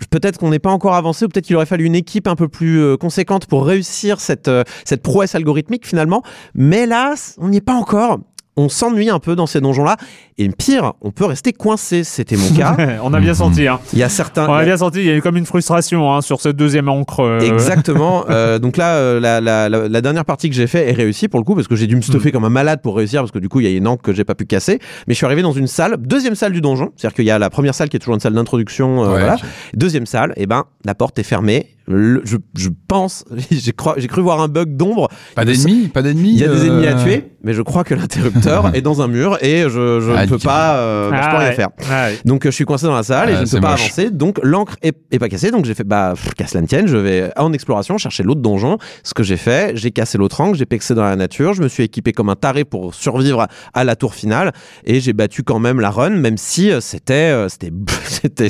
peut-être 0.10 0.38
qu'on 0.40 0.50
n'est 0.52 0.60
pas 0.60 0.72
encore 0.72 0.94
avancé 0.96 1.26
ou 1.26 1.28
peut-être 1.28 1.46
qu'il 1.46 1.56
aurait 1.58 1.66
fallu 1.66 1.84
une 1.86 1.96
équipe 1.96 2.28
un 2.28 2.36
peu 2.36 2.48
plus 2.48 2.80
euh, 2.82 2.96
conséquente 2.98 3.48
pour 3.48 3.66
réussir 3.66 4.22
cette, 4.22 4.48
euh, 4.48 4.64
cette 4.86 5.02
prouesse 5.04 5.36
algorithmique 5.36 5.86
finalement. 5.86 6.24
Mais 6.56 6.86
là, 6.86 7.16
on 7.38 7.50
n'y 7.50 7.58
est 7.58 7.62
pas 7.62 7.74
encore. 7.74 8.20
On 8.56 8.70
s'ennuie 8.70 9.10
un 9.10 9.20
peu 9.20 9.36
dans 9.36 9.48
ces 9.48 9.62
donjons-là. 9.62 9.98
Et 10.38 10.48
pire, 10.50 10.94
on 11.02 11.12
peut 11.12 11.26
rester 11.26 11.54
coincé. 11.54 12.04
C'était 12.04 12.36
mon 12.36 12.50
cas. 12.56 12.76
on 13.04 13.14
a 13.14 13.20
bien 13.20 13.34
senti. 13.34 13.68
Hein. 13.68 13.80
Il 13.94 14.00
y 14.00 14.04
a 14.04 14.10
certains. 14.10 14.48
On 14.48 14.54
a 14.54 14.64
bien 14.64 14.78
senti. 14.78 15.00
Il 15.00 15.06
y 15.06 15.12
a 15.12 15.22
comme 15.22 15.38
une 15.38 15.46
frustration 15.46 16.14
hein, 16.14 16.22
sur 16.22 16.40
cette 16.42 16.56
deuxième 16.56 16.88
encre. 16.90 17.22
euh, 17.22 17.40
Exactement. 17.40 18.26
Euh, 18.34 18.58
donc 18.60 18.78
là, 18.78 18.96
euh, 18.96 19.20
la, 19.20 19.42
la- 19.42 19.70
la- 19.70 19.88
la 19.88 20.02
dernière 20.02 20.26
partie 20.26 20.50
que 20.50 20.56
j'ai 20.56 20.66
fait 20.68 20.90
est 20.90 20.94
réussie 20.94 21.28
pour 21.28 21.40
le 21.40 21.44
coup 21.46 21.56
parce 21.56 21.68
que 21.68 21.76
j'ai 21.76 21.88
dû 21.88 21.96
me 21.96 22.02
stuffer 22.02 22.32
comme 22.32 22.46
un 22.46 22.50
malade 22.50 22.80
pour 22.82 22.96
réussir 22.96 23.22
parce 23.22 23.32
que 23.32 23.40
du 23.40 23.50
coup 23.50 23.60
il 23.60 23.68
y 23.68 23.74
a 23.74 23.76
une 23.78 23.88
encre 23.88 24.02
que 24.02 24.14
j'ai 24.14 24.24
pas 24.24 24.34
pu 24.36 24.46
casser. 24.46 24.80
Mais 25.08 25.14
je 25.14 25.18
suis 25.18 25.26
arrivé 25.26 25.42
dans 25.42 25.52
une 25.52 25.68
salle, 25.68 25.98
deuxième 25.98 26.36
salle 26.36 26.52
du 26.54 26.62
donjon, 26.62 26.92
c'est-à-dire 26.96 27.16
qu'il 27.16 27.26
y 27.26 27.32
a 27.32 27.38
la 27.40 27.50
première 27.50 27.76
salle 27.76 27.90
qui 27.90 27.98
est 27.98 28.00
toujours 28.00 28.16
une 28.16 28.20
salle 28.22 28.34
d'introduction. 28.34 29.04
euh, 29.04 29.08
ouais, 29.14 29.20
voilà. 29.20 29.36
Deuxième 29.74 30.06
salle, 30.06 30.34
et 30.38 30.46
ben 30.48 30.64
la 30.86 30.96
porte 30.96 31.18
est 31.20 31.24
fermée. 31.24 31.68
Le- 31.88 32.22
je, 32.24 32.38
je 32.58 32.70
pense, 32.88 33.26
j'ai 33.52 33.74
cru, 33.74 34.22
voir 34.22 34.42
un 34.42 34.48
bug 34.48 34.78
d'ombre. 34.78 35.10
Pas 35.36 35.44
d'ennemis, 35.46 35.90
pas 35.90 36.02
d'ennemis. 36.02 36.30
Il 36.34 36.40
y 36.40 36.44
a 36.46 36.48
des 36.48 36.62
euh, 36.62 36.66
ennemis 36.68 36.88
à 36.88 36.94
tuer, 36.94 37.32
mais 37.44 37.54
je 37.54 37.62
crois 37.62 37.84
que 37.84 37.94
l'interrupteur 37.94 38.72
est 38.76 38.82
dans 38.82 39.02
un 39.02 39.08
mur 39.08 39.38
et 39.42 39.64
je, 39.64 40.00
je 40.00 40.12
Ah, 40.16 40.26
ne 40.26 40.30
peux 40.30 40.38
pas, 40.38 40.78
euh, 40.78 41.10
bah, 41.12 41.18
je 41.24 41.30
peux 41.30 41.36
Ah 41.36 41.40
rien 41.40 41.50
ouais. 41.50 41.56
faire. 41.56 41.70
Ah 41.92 42.06
ouais. 42.06 42.18
Donc 42.24 42.46
euh, 42.46 42.52
je 42.52 42.56
suis 42.56 42.64
coincé 42.66 42.86
dans 42.86 42.96
la 42.96 43.04
salle 43.04 43.30
et 43.32 43.36
je 43.36 43.42
ne 43.42 43.46
peux 43.48 43.60
pas 43.60 43.72
moche. 43.72 43.82
avancer. 43.86 44.10
Donc 44.12 44.40
l'encre 44.44 44.76
est, 44.82 44.96
est 45.12 45.20
pas 45.20 45.28
cassée. 45.30 45.52
Donc 45.52 45.66
j'ai 45.66 45.74
fait 45.74 45.84
bah 45.84 46.14
pff, 46.16 46.34
qu'à 46.36 46.48
cela 46.48 46.62
ne 46.62 46.68
tienne, 46.68 46.88
je 46.88 46.96
vais 46.98 47.32
en 47.38 47.52
exploration 47.52 47.98
chercher 47.98 48.24
l'autre 48.24 48.42
donjon. 48.42 48.78
Ce 49.04 49.14
que 49.14 49.24
j'ai 49.24 49.38
fait, 49.38 49.76
j'ai 49.76 49.92
cassé 49.92 50.18
l'autre 50.18 50.40
encre, 50.40 50.56
j'ai 50.58 50.66
pexé 50.66 50.96
dans 50.96 51.04
la 51.04 51.16
nature, 51.18 51.54
je 51.54 51.62
me 51.64 51.68
suis 51.68 51.84
équipé 51.84 52.14
comme 52.14 52.30
un 52.30 52.36
taré 52.38 52.64
pour 52.64 52.96
survivre 52.96 53.42
à, 53.42 53.48
à 53.74 53.84
la 53.84 53.96
tour 53.98 54.16
finale 54.16 54.54
et 54.86 55.02
j'ai 55.02 55.12
battu 55.14 55.44
quand 55.44 55.60
même 55.60 55.82
la 55.82 55.90
run, 55.90 56.12
même 56.12 56.38
si 56.38 56.72
euh, 56.72 56.80
c'était 56.80 57.14
euh, 57.34 57.50
c'était 57.50 57.72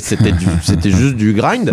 c'était 0.62 0.90
juste 0.90 1.16
du 1.16 1.32
grind. 1.32 1.72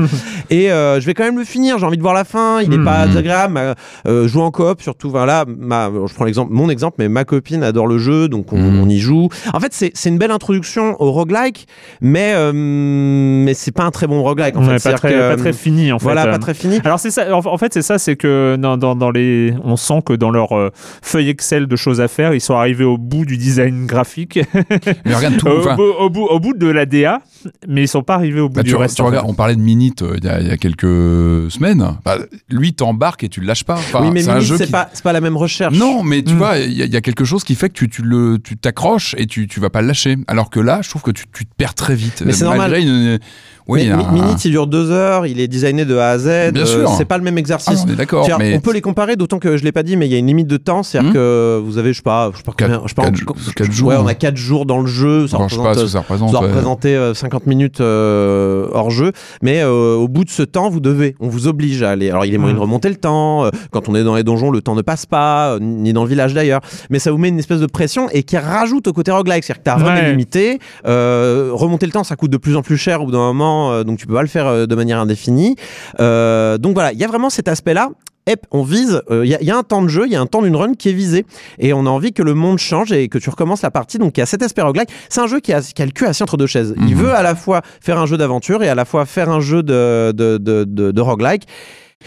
Et 0.50 0.72
euh, 0.72 1.00
je 1.00 1.06
vais 1.06 1.14
quand 1.14 1.24
même 1.24 1.38
le 1.38 1.46
finir. 1.52 1.78
J'ai 1.78 1.86
envie 1.86 1.98
de 1.98 2.02
voir 2.02 2.14
la 2.14 2.24
fin. 2.24 2.62
Il 2.62 2.70
n'est 2.70 2.84
pas 2.84 3.06
désagréable. 3.08 3.54
Ma- 3.54 3.76
euh, 4.08 4.28
jouer 4.28 4.42
en 4.44 4.52
coop, 4.52 4.82
surtout. 4.82 5.10
Voilà, 5.10 5.46
ma, 5.48 5.90
je 6.08 6.14
prends 6.14 6.26
l'exemple, 6.26 6.52
mon 6.54 6.70
exemple, 6.70 6.96
mais 7.00 7.10
ma 7.10 7.24
copine 7.26 7.64
adore 7.64 7.88
le 7.88 7.98
jeu, 7.98 8.28
donc 8.30 8.52
on, 8.54 8.58
on 8.60 8.88
y 8.90 8.98
joue. 9.00 9.30
En 9.54 9.60
fait, 9.60 9.74
c'est 9.74 9.92
c'est 9.94 10.10
une 10.10 10.18
belle 10.18 10.32
introduction 10.32 10.96
au 11.02 11.12
roguelike, 11.12 11.68
mais 12.02 12.34
euh, 12.36 12.52
mais 12.54 13.54
c'est 13.54 13.72
pas 13.72 13.84
un 13.84 13.92
très 13.92 14.08
bon 14.08 14.22
roguelike. 14.24 14.56
En 14.56 14.62
Ouais, 14.62 14.66
fait, 14.66 14.74
pas, 14.74 14.80
C'est-à-dire 14.80 15.00
très, 15.00 15.12
que, 15.14 15.30
pas 15.30 15.36
très 15.38 15.54
fini 15.54 15.92
en 15.92 16.00
fait. 16.00 16.04
Voilà, 16.04 16.26
Euh, 16.28 16.32
pas 16.32 16.40
très 16.40 16.54
fini. 16.54 16.80
Alors 16.84 17.00
c'est 17.00 17.12
ça. 17.12 17.36
En 17.36 17.42
en 17.46 17.58
fait, 17.58 17.74
c'est 17.74 17.82
ça, 17.82 17.98
c'est 17.98 18.16
que 18.16 18.56
dans, 18.58 18.78
dans, 18.78 18.96
dans 18.96 19.12
les, 19.12 19.54
on 19.64 19.76
sent 19.76 20.02
que 20.06 20.14
dans 20.14 20.32
leur 20.32 20.56
euh, 20.58 20.70
feuille 21.02 21.30
Excel 21.30 21.68
de 21.68 21.76
choses 21.76 22.00
à 22.02 22.08
faire, 22.08 22.34
ils 22.34 22.42
sont 22.42 22.56
arrivés 22.56 22.86
au 22.86 22.98
bout 22.98 23.26
du 23.26 23.38
design 23.38 23.86
graphique, 23.86 24.40
Mais 25.06 25.14
regarde 25.16 25.38
tout. 25.38 25.48
au, 25.50 25.60
enfin, 25.60 25.76
au, 25.78 26.10
bout, 26.10 26.26
au 26.26 26.40
bout 26.40 26.54
de 26.54 26.68
la 26.68 26.86
DA, 26.86 27.20
mais 27.68 27.84
ils 27.84 27.88
sont 27.88 28.04
pas 28.04 28.16
arrivés 28.16 28.40
au 28.40 28.50
bout 28.50 28.56
bah, 28.56 28.64
du 28.64 28.70
tu, 28.72 28.76
reste. 28.76 28.96
tu 28.96 29.02
regardes, 29.02 29.30
on 29.30 29.34
parlait 29.34 29.56
de 29.56 29.62
Minute 29.62 30.02
euh, 30.02 30.16
il 30.18 30.24
y, 30.26 30.30
a- 30.30 30.40
il 30.42 30.48
y 30.48 30.52
a 30.52 30.58
quelques 30.58 30.82
semaines. 31.52 31.86
Bah, 32.06 32.18
lui 32.50 32.74
t'embarque 32.74 33.24
et 33.24 33.30
tu 33.30 33.40
le 33.42 33.48
lâches 33.48 33.64
pas. 33.64 33.76
Enfin, 33.76 34.02
oui, 34.04 34.10
mais 34.12 34.22
jeu 34.42 34.58
c'est 34.58 34.66
qui- 34.66 34.72
pas 34.72 35.14
la 35.14 35.22
même 35.22 35.38
recherche. 35.38 35.78
Non, 35.78 36.04
mais 36.04 36.24
tu 36.24 36.34
Mm. 36.34 36.38
vois, 36.38 36.58
il 36.58 36.74
y, 36.74 36.82
a- 36.82 36.86
il 36.86 36.94
y 36.94 36.98
a 36.98 37.02
quelque 37.02 37.26
chose 37.26 37.44
qui 37.44 37.56
fait 37.56 37.70
que 37.70 37.74
tu, 37.74 37.90
tu 37.90 38.02
le, 38.02 38.38
tu 38.44 38.58
t'accroches 38.58 39.16
et 39.18 39.26
tu, 39.28 39.48
tu 39.48 39.60
vas 39.60 39.70
pas 39.70 39.82
le 39.82 39.88
lâcher. 39.88 40.18
Alors 40.28 40.50
que 40.50 40.60
là, 40.60 40.80
je 40.82 40.90
trouve 40.90 41.02
que 41.02 41.12
tu, 41.12 41.26
tu 41.34 41.46
te 41.46 41.54
perds 41.56 41.74
très 41.76 41.96
vite. 41.96 42.24
Mais 42.26 42.34
c'est 42.34 42.46
une- 42.82 43.20
oui, 43.68 43.86
Mais 43.88 43.92
un- 43.92 44.12
Mi- 44.12 44.22
Minute, 44.22 44.44
il 44.46 44.52
dure 44.52 44.68
deux 44.68 44.92
heures, 44.92 45.26
il 45.26 45.40
est 45.40 45.48
designé 45.48 45.86
de 45.86 45.96
A 45.98 46.10
à 46.10 46.18
Z. 46.18 46.52
Bien 46.54 46.64
euh, 46.64 46.66
sûr. 46.66 46.90
c'est 46.98 47.06
pas 47.06 47.18
le 47.18 47.24
même 47.24 47.36
Ah, 47.38 47.40
exercice. 47.40 47.84
on 47.86 47.92
est 47.92 47.96
d'accord, 47.96 48.28
mais 48.40 48.56
On 48.56 48.60
peut 48.60 48.74
les 48.74 48.82
comparer, 48.82 49.16
d'autant 49.16 49.40
que 49.40 49.58
je 49.58 49.64
l'ai 49.64 49.72
pas 49.72 49.84
dit, 49.84 49.96
mais 49.98 50.08
il 50.08 50.12
y 50.12 50.16
a 50.16 50.18
une 50.18 50.28
limite 50.28 50.48
de 50.48 50.58
temps. 50.58 50.84
C'est-à-dire 50.84 51.12
Hmm. 51.12 51.14
que 51.14 51.62
vous 51.64 51.78
avez, 51.78 51.92
je 51.94 51.98
sais 51.98 52.02
pas, 52.04 52.30
je 52.34 52.38
sais 52.38 52.44
pas 52.44 52.52
Quatre- 52.56 52.70
combien, 52.72 52.82
je 52.84 52.90
sais 52.90 52.96
pas, 52.96 53.04
quatre 53.04 53.16
jours- 53.16 53.36
je- 53.38 53.52
quatre 53.52 53.68
ouais, 53.70 53.74
jours. 53.74 53.94
on 54.04 54.08
a 54.08 54.14
4 54.14 54.38
jours 54.38 54.66
dans 54.66 54.80
le 54.80 54.88
jeu. 54.88 55.28
Ça 55.28 55.38
Enfin, 55.38 55.48
je 55.48 55.56
sais 55.56 55.62
pas 55.62 55.70
représente, 55.70 55.80
ce 55.80 55.86
que 55.86 55.92
ça 55.92 56.00
représente. 56.00 56.32
ça 56.32 56.40
ouais. 56.42 56.48
représenter 56.48 56.96
euh, 56.96 57.14
50 57.14 57.46
minutes 57.48 57.82
euh, 57.82 58.68
hors 58.74 58.90
jeu, 58.92 59.12
mais 59.42 59.62
euh, 59.62 59.96
au 59.96 60.08
bout 60.08 60.24
de 60.26 60.30
ce 60.30 60.44
temps, 60.44 60.70
vous 60.70 60.80
devez, 60.80 61.16
on 61.20 61.28
vous 61.30 61.48
oblige 61.48 61.84
à 61.84 61.92
aller. 61.92 62.10
Alors, 62.10 62.26
il 62.26 62.34
est 62.34 62.38
moyen 62.38 62.56
de 62.56 62.60
remonter 62.60 62.90
le 62.90 62.96
temps. 62.96 63.50
quand 63.72 63.88
on 63.90 63.96
est 63.96 64.04
dans 64.04 64.16
les 64.16 64.24
donjons, 64.24 64.52
le 64.52 64.62
temps 64.62 64.76
ne 64.76 64.82
passe 64.82 65.06
pas, 65.06 65.58
ni 65.62 65.94
dans 65.94 66.04
le 66.04 66.10
village 66.10 66.34
d'ailleurs. 66.34 66.62
Mais 66.90 67.00
ça 67.00 67.12
vous 67.12 67.18
met 67.18 67.30
une 67.30 67.40
espèce 67.40 67.60
de 67.60 67.66
pression 67.66 68.10
et 68.12 68.24
qui 68.24 68.38
rajoute 68.38 68.88
au 68.88 68.94
côté 68.94 69.12
roguelike. 69.12 69.44
C'est-à-dire 69.44 69.62
que 69.64 69.66
ta 69.66 69.76
run 69.76 69.96
Ouais. 69.96 70.60
euh, 70.88 71.50
remonter 71.54 71.86
le 71.86 71.92
temps, 71.92 72.04
ça 72.04 72.16
coûte 72.16 72.32
de 72.32 72.38
plus 72.38 72.56
en 72.56 72.62
plus 72.62 72.78
cher 72.78 73.02
au 73.02 73.06
bout 73.06 73.12
d'un 73.12 73.18
moment, 73.20 73.51
euh, 73.72 73.84
donc 73.84 73.98
tu 74.00 74.08
peux 74.08 74.14
pas 74.14 74.22
le 74.22 74.28
faire 74.28 74.48
euh, 74.48 74.66
de 74.66 74.76
manière 74.76 75.00
indéfinie. 75.00 75.56
Euh, 76.00 76.58
donc 76.58 76.74
voilà, 76.74 76.92
il 76.94 77.00
y 77.00 77.04
a 77.04 77.08
vraiment 77.08 77.30
cet 77.30 77.48
aspect-là. 77.48 77.90
On 78.52 78.64
vise, 78.64 79.02
euh, 79.12 79.26
il 79.26 79.30
y, 79.32 79.36
a- 79.36 79.42
il 79.42 79.48
y 79.48 79.52
a 79.52 79.58
un 79.58 79.64
temps 79.64 79.82
de 79.82 79.90
jeu, 79.90 80.04
il 80.06 80.12
y 80.12 80.16
a 80.16 80.22
un 80.22 80.26
temps 80.26 80.42
d'une 80.42 80.56
run 80.56 80.74
qui 80.76 80.88
est 80.88 80.94
visé. 80.94 81.26
Et 81.60 81.74
on 81.74 81.86
a 81.86 81.90
envie 81.90 82.14
que 82.14 82.24
le 82.24 82.34
monde 82.34 82.60
change 82.60 82.94
et 82.94 83.10
que 83.10 83.18
tu 83.18 83.30
recommences 83.30 83.62
la 83.62 83.72
partie. 83.72 83.98
Donc 83.98 84.16
il 84.16 84.22
y 84.22 84.24
a 84.24 84.26
cet 84.26 84.42
aspect 84.42 84.62
roguelike. 84.62 84.90
C'est 85.10 85.20
un 85.20 85.28
jeu 85.28 85.42
qui 85.42 85.52
a, 85.52 85.60
qui 85.60 85.82
a 85.82 85.86
le 85.86 85.92
cul 85.92 86.06
assis 86.06 86.24
entre 86.24 86.38
deux 86.38 86.48
chaises. 86.48 86.74
Il 86.78 86.96
Mhm. 86.96 87.02
veut 87.02 87.12
à 87.14 87.24
la 87.24 87.36
fois 87.36 87.62
faire 87.82 88.00
un 88.00 88.06
jeu 88.06 88.16
d'aventure 88.18 88.64
et 88.64 88.70
à 88.70 88.76
la 88.76 88.86
fois 88.86 89.06
faire 89.06 89.30
un 89.30 89.42
jeu 89.42 89.64
de, 89.64 90.14
de, 90.16 90.38
de, 90.38 90.64
de, 90.64 90.92
de 90.92 91.02
roguelike. 91.02 91.44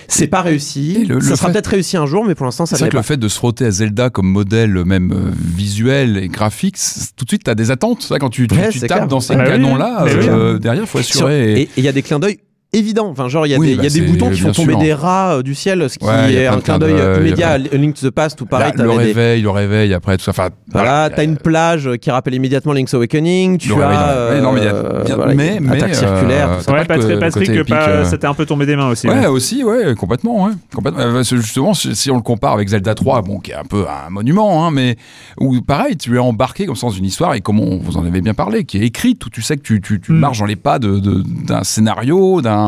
C'est 0.09 0.27
pas 0.27 0.43
réussi. 0.43 0.99
et 1.01 1.05
le- 1.05 1.21
ça 1.21 1.31
le 1.31 1.37
sera 1.37 1.47
fait- 1.49 1.53
peut-être 1.55 1.67
réussi 1.69 1.97
un 1.97 2.07
jour, 2.07 2.25
mais 2.25 2.35
pour 2.35 2.45
l'instant, 2.47 2.67
ça 2.67 2.77
C'est 2.77 2.77
ne 2.77 2.79
vrai 2.81 2.87
l'est 2.87 2.91
que 2.91 2.97
le 2.97 3.01
pas. 3.01 3.07
fait 3.07 3.17
de 3.17 3.29
se 3.29 3.37
frotter 3.37 3.65
à 3.67 3.71
Zelda 3.71 4.11
comme 4.11 4.27
modèle 4.29 4.85
même 4.85 5.13
euh, 5.13 5.31
visuel 5.57 6.17
et 6.19 6.29
graphique, 6.29 6.77
tout 7.17 7.25
de 7.25 7.31
suite 7.31 7.45
t'as 7.45 7.55
des 7.55 7.71
attentes. 7.71 8.03
Ça, 8.03 8.19
quand 8.19 8.31
tu, 8.31 8.47
tu, 8.47 8.55
Ouais, 8.57 8.69
tu 8.71 8.81
tapes 8.81 8.89
clair. 8.91 9.09
dans 9.09 9.21
ces 9.21 9.35
oui, 9.37 9.45
canons-là, 9.45 10.05
oui. 10.05 10.11
euh, 10.29 10.59
derrière 10.59 10.87
faut 10.89 11.01
Sur- 11.03 11.27
assurer. 11.27 11.63
Et 11.63 11.69
il 11.77 11.85
y 11.85 11.89
a 11.89 11.93
des 11.93 12.03
clins 12.03 12.19
d'œil 12.19 12.39
évidents. 12.77 13.09
Enfin, 13.09 13.29
genre, 13.29 13.47
il 13.47 13.51
y 13.51 13.55
a 13.55 13.59
Oui, 13.59 13.67
des, 13.69 13.73
il 13.73 13.77
y 13.77 13.81
a 13.81 13.83
bah, 13.85 13.89
des 13.89 14.01
boutons 14.03 14.31
qui 14.31 14.41
font 14.41 14.53
tomber 14.53 14.73
sûr. 14.73 14.81
des 14.83 14.95
rats 14.95 15.37
euh, 15.37 15.43
du 15.43 15.55
ciel, 15.55 15.89
ce 15.89 15.99
qui 15.99 16.05
Ouais, 16.05 16.33
est 16.35 16.47
un 16.47 16.61
clin 16.61 16.79
d'œil 16.79 16.95
immédiat 17.21 17.51
à 17.51 17.59
Link 17.59 17.95
to 17.95 18.07
the 18.09 18.11
Past 18.11 18.41
ou 18.41 18.47
pareil. 18.47 18.73
Là, 18.77 18.85
le 18.85 18.91
des- 18.91 18.97
réveil, 18.97 19.43
le 19.43 19.51
réveil 19.51 19.95
après 19.95 20.17
tout 20.17 20.25
ça. 20.25 20.31
Enfin, 20.33 20.49
Voilà, 20.73 21.11
t'as 21.15 21.25
une 21.25 21.37
plage 21.37 21.89
qui 22.01 22.11
rappelle 22.11 22.35
immédiatement 22.35 22.73
Link's 22.73 22.95
Awakening, 22.95 23.59
tu 23.59 23.69
Le 23.71 23.83
as 23.83 23.89
réveil, 23.89 24.43
non, 24.43 24.53
mais 24.53 24.53
non, 24.53 24.53
mais 24.53 24.61
il 24.61 24.65
y 24.65 24.69
a- 24.69 24.75
euh, 24.75 25.05
voilà, 25.17 25.35
mais- 25.35 25.59
mais, 25.61 25.77
attaque 25.77 25.95
circulaire, 25.95 26.51
euh, 26.53 26.57
tout 26.59 26.65
ça. 26.65 26.73
Ouais, 26.73 26.85
Patrick, 26.85 27.19
Patrick 27.19 27.51
euh, 27.51 28.05
un 28.25 28.35
peu 28.35 28.47
tombé 28.47 28.67
des 28.67 28.77
mains 28.77 28.89
aussi. 28.89 29.07
Ouais, 29.09 29.27
aussi, 29.27 29.63
ouais, 29.65 29.95
complètement, 29.95 30.49
complètement. 30.75 31.01
Euh, 31.01 31.23
justement, 31.23 31.75
si 31.75 32.11
on 32.11 32.17
le 32.17 32.23
compare 32.23 32.53
avec 32.55 32.69
Zelda 32.69 32.95
3, 32.95 33.23
bon, 33.23 33.39
qui 33.39 33.51
est 33.51 33.55
un 33.55 33.65
peu 33.65 33.85
un 33.89 34.11
monument, 34.11 34.67
hein, 34.67 34.71
mais 34.73 34.97
où 35.39 35.61
pareil, 35.61 35.97
tu 35.97 36.15
es 36.17 36.19
embarqué 36.19 36.67
comme 36.67 36.77
ça 36.77 36.87
dans 36.87 36.93
une 36.93 37.05
histoire 37.05 37.35
et 37.35 37.41
comme 37.41 37.61
on, 37.61 37.79
vous 37.79 37.97
en 37.97 38.05
avez 38.07 38.21
bien 38.21 38.35
parlé, 38.35 38.65
qui 38.65 38.79
est 38.79 38.87
écrite, 38.87 39.25
où 39.27 39.31
tu 39.31 39.43
sais 39.43 39.57
que 39.57 39.63
tu, 39.63 40.01
Mm. 40.09 40.15
marches 40.15 40.39
dans 40.39 40.47
les 40.47 40.57
pas 40.57 40.79
d'un 40.79 41.63
scénario, 41.65 42.41
d'un. 42.43 42.64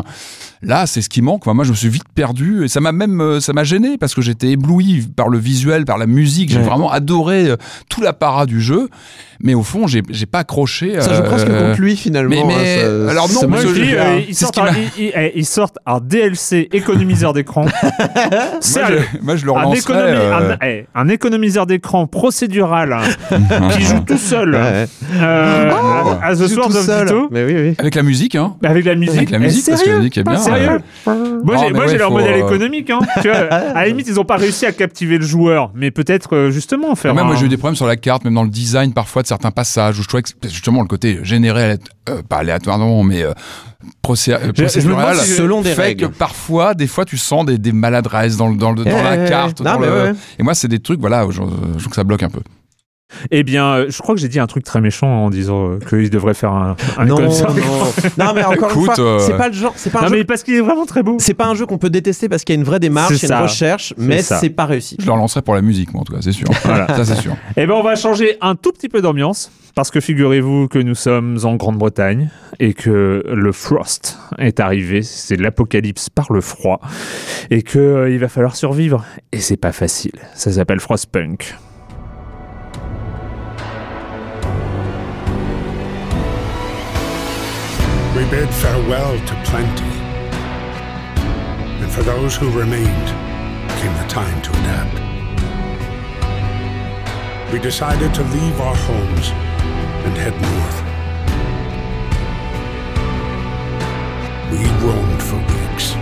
Là, 0.63 0.87
c'est 0.87 1.03
ce 1.03 1.09
qui 1.09 1.23
manque. 1.23 1.47
Moi, 1.47 1.65
je 1.65 1.71
me 1.71 1.77
suis 1.77 1.89
vite 1.89 2.09
perdu 2.15 2.65
et 2.65 2.69
ça 2.69 2.81
m'a 2.81 2.93
même, 2.93 3.21
euh, 3.21 3.41
ça 3.41 3.53
m'a 3.53 3.63
gêné 3.65 3.99
parce 3.99 4.15
que 4.15 4.23
j'étais 4.23 4.51
ébloui 4.53 5.07
par 5.15 5.29
le 5.29 5.39
visuel, 5.39 5.85
par 5.85 5.99
la 5.99 6.07
musique. 6.07 6.51
J'ai 6.51 6.59
Ouais. 6.59 6.65
vraiment 6.65 6.91
adoré 6.91 7.49
euh, 7.51 7.57
tout 7.89 8.01
l'apparat 8.01 8.47
du 8.47 8.61
jeu, 8.61 8.89
mais 9.41 9.55
au 9.55 9.63
fond, 9.63 9.87
j'ai 9.87 10.03
j'ai 10.11 10.27
pas 10.27 10.41
accroché. 10.41 11.01
Ça 11.01 11.15
joue 11.15 11.23
euh, 11.23 11.27
presque 11.27 11.47
contre 11.49 11.81
lui 11.81 11.97
finalement. 11.97 12.47
mais- 12.47 12.55
mais- 12.55 12.83
hein, 12.83 13.07
ça- 13.07 13.11
alors 13.11 13.29
non, 13.33 13.49
moi, 13.49 13.59
je 13.63 13.69
dis, 13.69 13.95
euh, 13.95 14.21
ils, 14.29 14.35
sortent 14.35 14.59
un, 14.59 14.67
eh, 14.99 15.33
ils 15.35 15.47
sortent 15.47 15.79
un 15.87 16.01
DLC 16.01 16.69
économiseur 16.73 17.33
d'écran. 17.33 17.63
Moi, 17.65 17.71
Sérieux. 18.61 19.01
je, 19.15 19.19
moi, 19.25 19.37
je 19.37 19.47
le 19.47 19.53
Un, 19.53 19.73
économi- 19.73 19.95
euh, 19.99 20.55
un- 20.61 20.67
eh, 20.67 20.87
un 20.95 21.09
économiseur 21.09 21.67
d'écran 21.67 22.07
procédural 22.07 22.93
hein, 22.93 23.03
qui 23.77 23.83
joue 23.83 24.01
tout 24.01 24.17
seul 24.19 24.55
Ouais, 24.55 24.61
ouais. 24.61 24.87
euh, 25.21 25.71
Oh. 25.73 26.09
à, 26.23 26.27
à 26.27 26.35
The 26.37 26.47
Sword 26.47 26.75
of 26.75 27.31
Mais 27.31 27.45
oui, 27.45 27.55
oui. 27.57 27.75
Avec 27.79 27.95
la 27.95 28.03
musique, 28.03 28.35
hein. 28.35 28.55
avec 28.63 28.85
la 28.85 28.95
musique. 28.95 29.17
Avec 29.17 29.31
la 29.31 29.39
Eh, 29.39 29.41
musique, 29.41 29.67
parce 29.69 29.83
que 29.83 29.91
la 29.91 29.97
musique 29.99 30.19
est 30.19 30.23
bien. 30.23 30.37
Sérieux 30.37 30.81
Moi, 31.07 31.15
Non, 31.45 31.63
j'ai, 31.69 31.73
ouais, 31.73 31.99
leur 31.99 32.11
modèle 32.11 32.35
euh, 32.43 32.47
économique. 32.47 32.91
Hein, 32.91 33.01
tu 33.23 33.29
vois, 33.29 33.37
à 33.51 33.75
la 33.75 33.87
limite, 33.89 34.07
ils 34.09 34.15
n'ont 34.15 34.25
pas 34.25 34.37
réussi 34.37 34.67
à 34.67 34.73
captiver 34.73 35.19
le 35.19 35.25
joueur, 35.25 35.71
mais 35.75 35.91
peut-être 35.91 36.35
euh, 36.37 36.51
justement 36.51 36.95
faire. 36.95 37.15
Même 37.15 37.27
moi 37.27 37.37
j'ai 37.37 37.47
eu 37.47 37.49
des 37.49 37.57
problèmes 37.57 37.77
sur 37.77 37.87
la 37.87 37.97
carte, 37.97 38.25
même 38.25 38.35
dans 38.35 38.43
le 38.45 38.49
design 38.51 38.93
parfois 38.93 39.23
de 39.27 39.29
certains 39.29 39.51
passages 39.51 39.99
où 39.99 40.03
je 40.03 40.09
trouvais 40.09 40.23
que 40.23 40.31
justement 40.45 40.81
le 40.83 40.87
côté 40.89 41.19
généré, 41.25 41.79
euh, 42.09 42.23
pas 42.29 42.37
aléatoirement, 42.39 43.03
mais 43.03 43.23
euh, 43.23 43.31
euh, 43.31 43.33
procédural, 44.03 45.17
si- 45.19 45.35
Selon 45.35 45.63
des 45.63 45.75
fait 45.75 45.83
règles. 45.83 46.09
que 46.09 46.13
parfois, 46.13 46.75
des 46.75 46.87
fois, 46.87 47.05
tu 47.05 47.19
sens 47.19 47.45
des, 47.45 47.59
des 47.59 47.73
maladresses 47.73 48.37
dans, 48.37 48.49
le- 48.49 48.57
dans, 48.57 48.73
le- 48.73 48.85
dans 48.85 48.91
Eh, 48.99 49.03
la 49.03 49.29
carte. 49.29 49.61
non, 49.61 49.73
dans 49.75 49.79
le- 49.81 49.89
ouais. 49.89 50.13
Et 50.39 50.43
moi, 50.43 50.55
c'est 50.55 50.69
des 50.69 50.79
trucs, 50.79 51.01
voilà, 51.01 51.27
je 51.31 51.39
trouve 51.41 51.89
que 51.89 51.95
ça 51.95 52.05
bloque 52.05 52.23
un 52.23 52.31
peu. 52.31 52.41
Eh 53.31 53.45
bien, 53.45 53.67
euh, 53.75 53.87
je 53.89 53.99
crois 54.03 54.15
que 54.17 54.21
j'ai 54.21 54.29
dit 54.29 54.41
un 54.41 54.47
truc 54.49 54.65
très 54.65 54.81
méchant 54.81 55.07
en 55.07 55.31
disant 55.31 55.71
euh, 55.71 55.79
qu'ils 55.79 56.11
devraient 56.11 56.35
faire 56.35 56.53
un, 56.53 56.77
un 56.99 57.05
Non, 57.05 57.21
non. 57.21 57.29
non, 58.19 58.33
mais 58.35 58.45
encore 58.45 58.73
une 58.77 58.85
fois, 58.85 58.95
euh, 58.99 59.19
c'est 59.21 59.37
pas 59.37 59.47
le 59.49 59.55
genre, 59.55 59.73
c'est 59.77 59.91
pas 59.91 60.01
un 60.01 60.03
Non, 60.03 60.09
jeu. 60.09 60.17
mais 60.17 60.25
parce 60.25 60.43
qu'il 60.43 60.55
est 60.55 60.61
vraiment 60.61 60.87
très 60.87 61.03
beau. 61.05 61.17
C'est 61.21 61.35
pas 61.35 61.47
un 61.47 61.55
jeu 61.55 61.67
qu'on 61.67 61.79
peut 61.79 61.89
détester 61.91 62.29
parce 62.29 62.43
qu'il 62.45 62.55
y 62.55 62.59
a 62.59 62.61
une 62.61 62.67
vraie 62.67 62.81
démarche, 62.81 63.13
il 63.13 63.19
C'est 63.19 63.29
y 63.29 63.33
a 63.33 63.37
une 63.37 63.43
recherche, 63.45 63.95
mais 63.97 64.23
c'est 64.23 64.51
pas 64.51 64.67
réussi. 64.67 64.97
Je 65.01 65.07
le 65.07 65.13
relancerai 65.13 65.43
pour 65.43 65.55
la 65.55 65.63
musique, 65.63 65.93
moi, 65.93 66.03
en 66.03 66.05
tout 66.05 66.13
cas, 66.15 66.21
c'est 66.21 66.33
sûr. 66.33 66.49
Voilà. 66.65 66.89
Ça, 66.89 67.05
c'est 67.05 67.21
sûr. 67.21 67.37
Eh 67.57 67.65
ben, 67.67 67.75
on 67.75 67.83
va 67.83 67.95
changer 67.95 68.37
un 68.41 68.57
tout 68.57 68.73
petit 68.73 68.89
peu 68.89 69.01
d'ambiance 69.01 69.53
parce 69.77 69.91
que 69.93 70.01
figurez-vous 70.01 70.67
que 70.69 70.79
nous 70.81 70.95
sommes 70.97 71.39
en 71.45 71.55
Grande-Bretagne 71.55 72.29
et 72.59 72.75
que 72.75 73.23
le 73.27 73.53
frost 73.53 74.19
est 74.39 74.59
arrivé, 74.59 75.03
c'est 75.03 75.37
l'apocalypse 75.37 76.11
par 76.11 76.33
le 76.33 76.41
froid 76.41 76.81
et 77.51 77.63
que 77.63 77.79
euh, 77.79 78.11
il 78.11 78.19
va 78.19 78.29
falloir 78.29 78.57
survivre 78.57 79.05
et 79.33 79.39
c'est 79.39 79.57
pas 79.59 79.73
facile. 79.73 80.13
Ça 80.35 80.51
s'appelle 80.51 80.81
Frostpunk. 80.81 81.55
We 88.17 88.25
bid 88.31 88.49
farewell 88.49 89.19
to 89.19 89.43
plenty. 89.45 89.95
And 91.83 91.93
for 91.93 92.03
those 92.03 92.35
who 92.35 92.51
remained, 92.51 93.09
came 93.79 93.93
the 93.93 94.07
time 94.09 94.41
to 94.41 94.51
adapt. 94.53 95.03
We 97.53 97.59
decided 97.59 98.15
to 98.15 98.23
leave 98.23 98.59
our 98.59 98.75
homes 98.75 99.29
and 100.07 100.17
head 100.17 100.33
north. 100.33 100.83
We 104.51 104.65
roamed 104.87 105.23
for 105.23 105.37
weeks, 105.53 105.95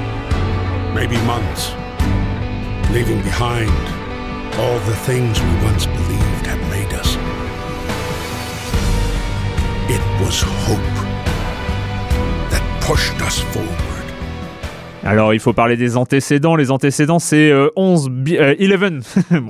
maybe 0.95 1.17
months, 1.27 1.73
leaving 2.93 3.23
behind 3.23 3.73
all 4.61 4.79
the 4.87 4.95
things 4.99 5.41
we 5.41 5.55
once 5.65 5.87
believed 5.87 6.14
It 12.97 13.21
was 13.21 13.94
Alors, 15.05 15.35
il 15.35 15.41
faut 15.41 15.53
parler 15.53 15.77
des 15.77 15.97
antécédents. 15.97 16.57
Les 16.57 16.71
antécédents, 16.71 17.19
c'est 17.19 17.51
euh, 17.51 17.69
11, 17.77 18.09
bi- 18.11 18.39
euh, 18.39 18.55
11, 18.59 19.03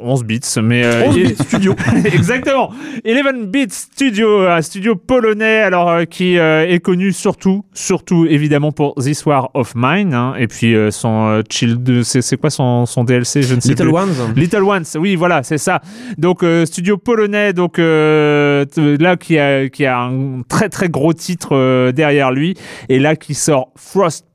11 0.03 0.25
bits, 0.25 0.41
mais 0.63 0.85
euh, 0.85 1.05
11 1.07 1.17
il- 1.17 1.27
bits 1.29 1.35
studio. 1.37 1.75
Exactement. 2.05 2.71
11 3.05 3.47
Bit 3.47 3.73
Studio, 3.73 4.41
un 4.49 4.63
studio 4.63 4.97
polonais, 4.97 5.61
alors 5.61 5.89
euh, 5.91 6.05
qui 6.05 6.39
euh, 6.39 6.67
est 6.69 6.81
connu 6.81 7.13
surtout, 7.13 7.65
surtout 7.73 8.27
évidemment 8.27 8.73
pour 8.73 8.95
This 8.97 9.25
War 9.27 9.51
of 9.55 9.75
Mine, 9.77 10.13
hein, 10.15 10.35
et 10.39 10.47
puis 10.49 10.75
euh, 10.75 10.91
son 10.91 11.29
euh, 11.29 11.43
Chill, 11.49 11.83
de- 11.83 12.03
c'est 12.03 12.23
c'est 12.23 12.37
quoi 12.37 12.51
son, 12.51 12.87
son 12.87 13.05
DLC, 13.05 13.43
je 13.43 13.55
ne 13.55 13.61
sais 13.61 13.69
Little 13.71 13.85
plus. 13.89 13.95
Ones. 13.95 14.33
Little 14.37 14.63
Ones, 14.65 14.85
oui, 14.99 15.15
voilà, 15.15 15.43
c'est 15.43 15.59
ça. 15.59 15.81
Donc 16.19 16.43
euh, 16.43 16.67
studio 16.67 16.97
polonais, 16.97 17.53
donc 17.53 17.79
euh, 17.79 18.65
là 18.99 19.17
qui 19.17 19.39
a 19.39 19.69
qui 19.69 19.87
a 19.87 19.99
un 20.01 20.43
très 20.49 20.69
très 20.69 20.89
gros 20.89 21.13
titre 21.13 21.51
euh, 21.55 21.93
derrière 21.93 22.33
lui, 22.33 22.55
et 22.89 22.99
là 22.99 23.15
qui 23.17 23.35
sort 23.35 23.69
Frostpunk. 23.77 24.34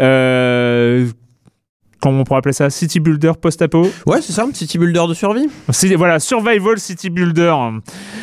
Euh, 0.00 1.06
Comment 2.00 2.20
on 2.20 2.24
pourrait 2.24 2.38
appeler 2.38 2.52
ça? 2.52 2.70
City 2.70 3.00
Builder 3.00 3.32
post-apo? 3.40 3.82
Ouais, 4.06 4.22
c'est 4.22 4.32
ça, 4.32 4.44
un 4.44 4.50
petit 4.50 4.78
builder 4.78 5.02
de 5.08 5.14
survie. 5.14 5.48
voilà, 5.96 6.20
Survival 6.20 6.78
City 6.78 7.10
Builder. 7.10 7.52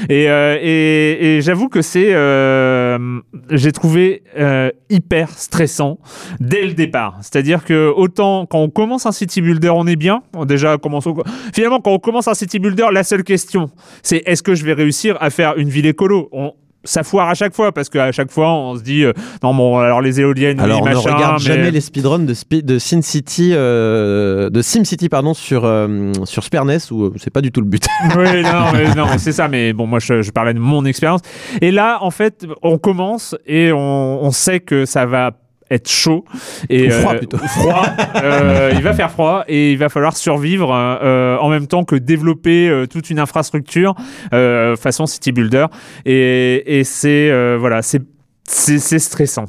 Et, 0.07 0.29
euh, 0.29 0.57
et, 0.61 1.35
et 1.37 1.41
j'avoue 1.41 1.67
que 1.67 1.81
c'est, 1.81 2.13
euh, 2.13 3.19
j'ai 3.51 3.73
trouvé 3.73 4.23
euh, 4.37 4.71
hyper 4.89 5.29
stressant 5.29 5.99
dès 6.39 6.65
le 6.65 6.73
départ. 6.73 7.17
C'est-à-dire 7.21 7.65
que 7.65 7.91
autant 7.93 8.45
quand 8.45 8.59
on 8.59 8.69
commence 8.69 9.05
un 9.07 9.11
City 9.11 9.41
Builder, 9.41 9.71
on 9.71 9.87
est 9.87 9.97
bien. 9.97 10.23
Déjà, 10.45 10.77
commençons. 10.77 11.13
Finalement, 11.53 11.81
quand 11.81 11.91
on 11.91 11.99
commence 11.99 12.29
un 12.29 12.33
City 12.33 12.59
Builder, 12.59 12.87
la 12.93 13.03
seule 13.03 13.25
question, 13.25 13.69
c'est 14.03 14.23
est-ce 14.25 14.41
que 14.41 14.55
je 14.55 14.63
vais 14.63 14.73
réussir 14.73 15.17
à 15.19 15.29
faire 15.29 15.57
une 15.57 15.67
ville 15.67 15.85
écolo? 15.85 16.29
On- 16.31 16.53
ça 16.85 17.03
foire 17.03 17.27
à 17.29 17.33
chaque 17.33 17.53
fois 17.53 17.71
parce 17.71 17.89
qu'à 17.89 18.11
chaque 18.11 18.31
fois 18.31 18.51
on 18.53 18.77
se 18.77 18.81
dit 18.83 19.03
euh, 19.03 19.11
non 19.43 19.53
bon 19.53 19.77
alors 19.79 20.01
les 20.01 20.19
éoliennes 20.21 20.59
Alors, 20.59 20.81
oui, 20.83 20.89
on 20.91 20.93
ne 20.93 20.97
regarde 20.97 21.33
mais- 21.39 21.39
jamais 21.55 21.71
les 21.71 21.81
speedruns 21.81 22.19
de, 22.19 22.33
Spi- 22.33 22.63
de 22.63 22.79
Sin 22.79 23.01
City, 23.01 23.51
euh, 23.53 24.49
de 24.49 24.61
SimCity, 24.61 25.09
pardon, 25.09 25.33
sur, 25.33 25.65
euh, 25.65 26.11
sur 26.23 26.43
Super 26.43 26.65
NES, 26.65 26.77
où 26.91 27.03
euh, 27.05 27.13
c'est 27.17 27.29
pas 27.31 27.41
du 27.41 27.51
tout 27.51 27.61
le 27.61 27.67
but. 27.67 27.85
oui, 28.17 28.41
non, 28.43 28.65
mais, 28.73 28.93
non, 28.95 29.07
c'est 29.17 29.31
ça. 29.31 29.47
Mais 29.47 29.73
bon, 29.73 29.87
moi, 29.87 29.99
je, 29.99 30.21
je 30.21 30.31
parlais 30.31 30.53
de 30.53 30.59
mon 30.59 30.85
expérience. 30.85 31.21
Et 31.61 31.71
là, 31.71 31.97
en 32.01 32.11
fait, 32.11 32.45
on 32.61 32.77
commence 32.77 33.35
et 33.45 33.71
on, 33.71 34.23
on 34.23 34.31
sait 34.31 34.59
que 34.59 34.85
ça 34.85 35.05
va 35.05 35.31
être 35.71 35.89
chaud. 35.89 36.25
Et 36.69 36.89
froid, 36.89 37.13
euh, 37.13 37.17
plutôt. 37.17 37.37
froid. 37.37 37.85
Euh, 38.15 38.71
il 38.73 38.81
va 38.81 38.93
faire 38.93 39.11
froid 39.11 39.43
et 39.47 39.71
il 39.71 39.77
va 39.77 39.89
falloir 39.89 40.15
survivre 40.15 40.71
euh, 40.73 41.37
en 41.37 41.49
même 41.49 41.67
temps 41.67 41.83
que 41.83 41.95
développer 41.95 42.85
toute 42.89 43.09
une 43.09 43.19
infrastructure 43.19 43.95
façon 44.31 45.05
city 45.05 45.31
builder. 45.31 45.67
Et, 46.05 46.79
et 46.79 46.83
c'est 46.83 47.57
voilà 47.57 47.81
c'est 47.81 48.01
c'est 48.45 48.99
stressant 48.99 49.45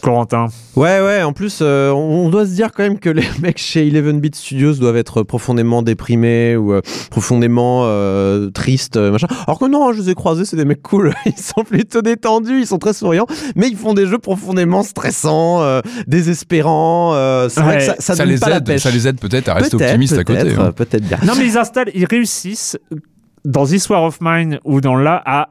Corentin 0.00 0.46
Ouais, 0.76 1.00
ouais, 1.00 1.22
en 1.22 1.32
plus, 1.32 1.58
euh, 1.62 1.90
on 1.92 2.28
doit 2.30 2.46
se 2.46 2.52
dire 2.52 2.70
quand 2.72 2.82
même 2.82 2.98
que 2.98 3.10
les 3.10 3.24
mecs 3.42 3.58
chez 3.58 3.88
11-bit 3.90 4.34
Studios 4.34 4.74
doivent 4.74 4.96
être 4.96 5.22
profondément 5.22 5.82
déprimés 5.82 6.56
ou 6.56 6.72
euh, 6.72 6.80
profondément 7.10 7.82
euh, 7.84 8.50
tristes, 8.50 8.96
machin. 8.96 9.26
Alors 9.46 9.58
que 9.58 9.66
non, 9.66 9.92
je 9.92 10.00
les 10.00 10.10
ai 10.10 10.14
croisés, 10.14 10.44
c'est 10.44 10.56
des 10.56 10.64
mecs 10.64 10.82
cool, 10.82 11.12
ils 11.26 11.36
sont 11.38 11.64
plutôt 11.64 12.02
détendus, 12.02 12.60
ils 12.60 12.66
sont 12.66 12.78
très 12.78 12.92
souriants, 12.92 13.26
mais 13.56 13.68
ils 13.68 13.76
font 13.76 13.94
des 13.94 14.06
jeux 14.06 14.18
profondément 14.18 14.82
stressants, 14.82 15.62
euh, 15.62 15.80
désespérants. 16.06 17.12
euh, 17.14 17.48
c'est 17.48 17.60
vrai 17.60 17.70
Ouais, 17.74 17.78
que 17.78 17.84
ça, 17.84 17.94
ça, 17.98 18.14
Ça 18.16 18.24
donne 18.24 18.32
les 18.34 18.38
pas 18.38 18.48
la 18.50 18.56
aide, 18.56 18.64
pêche. 18.66 18.82
ça 18.82 18.90
les 18.90 19.06
aide 19.08 19.18
peut-être 19.20 19.48
à 19.48 19.54
rester 19.54 19.76
Peut-être, 19.76 19.88
optimiste 19.90 20.12
à 20.18 20.24
côté. 20.24 20.40
peut-être, 20.40 20.60
hein. 20.60 20.72
Peut-être 20.72 21.04
bien. 21.06 21.18
Non, 21.26 21.32
mais 21.38 21.46
ils 21.46 21.58
installent, 21.58 21.90
ils 21.94 22.04
réussissent 22.06 22.78
dans 23.44 23.64
This 23.66 23.88
War 23.88 24.02
of 24.04 24.18
Mine 24.20 24.58
ou 24.64 24.80
dans 24.80 24.96
là 24.96 25.22
à 25.24 25.48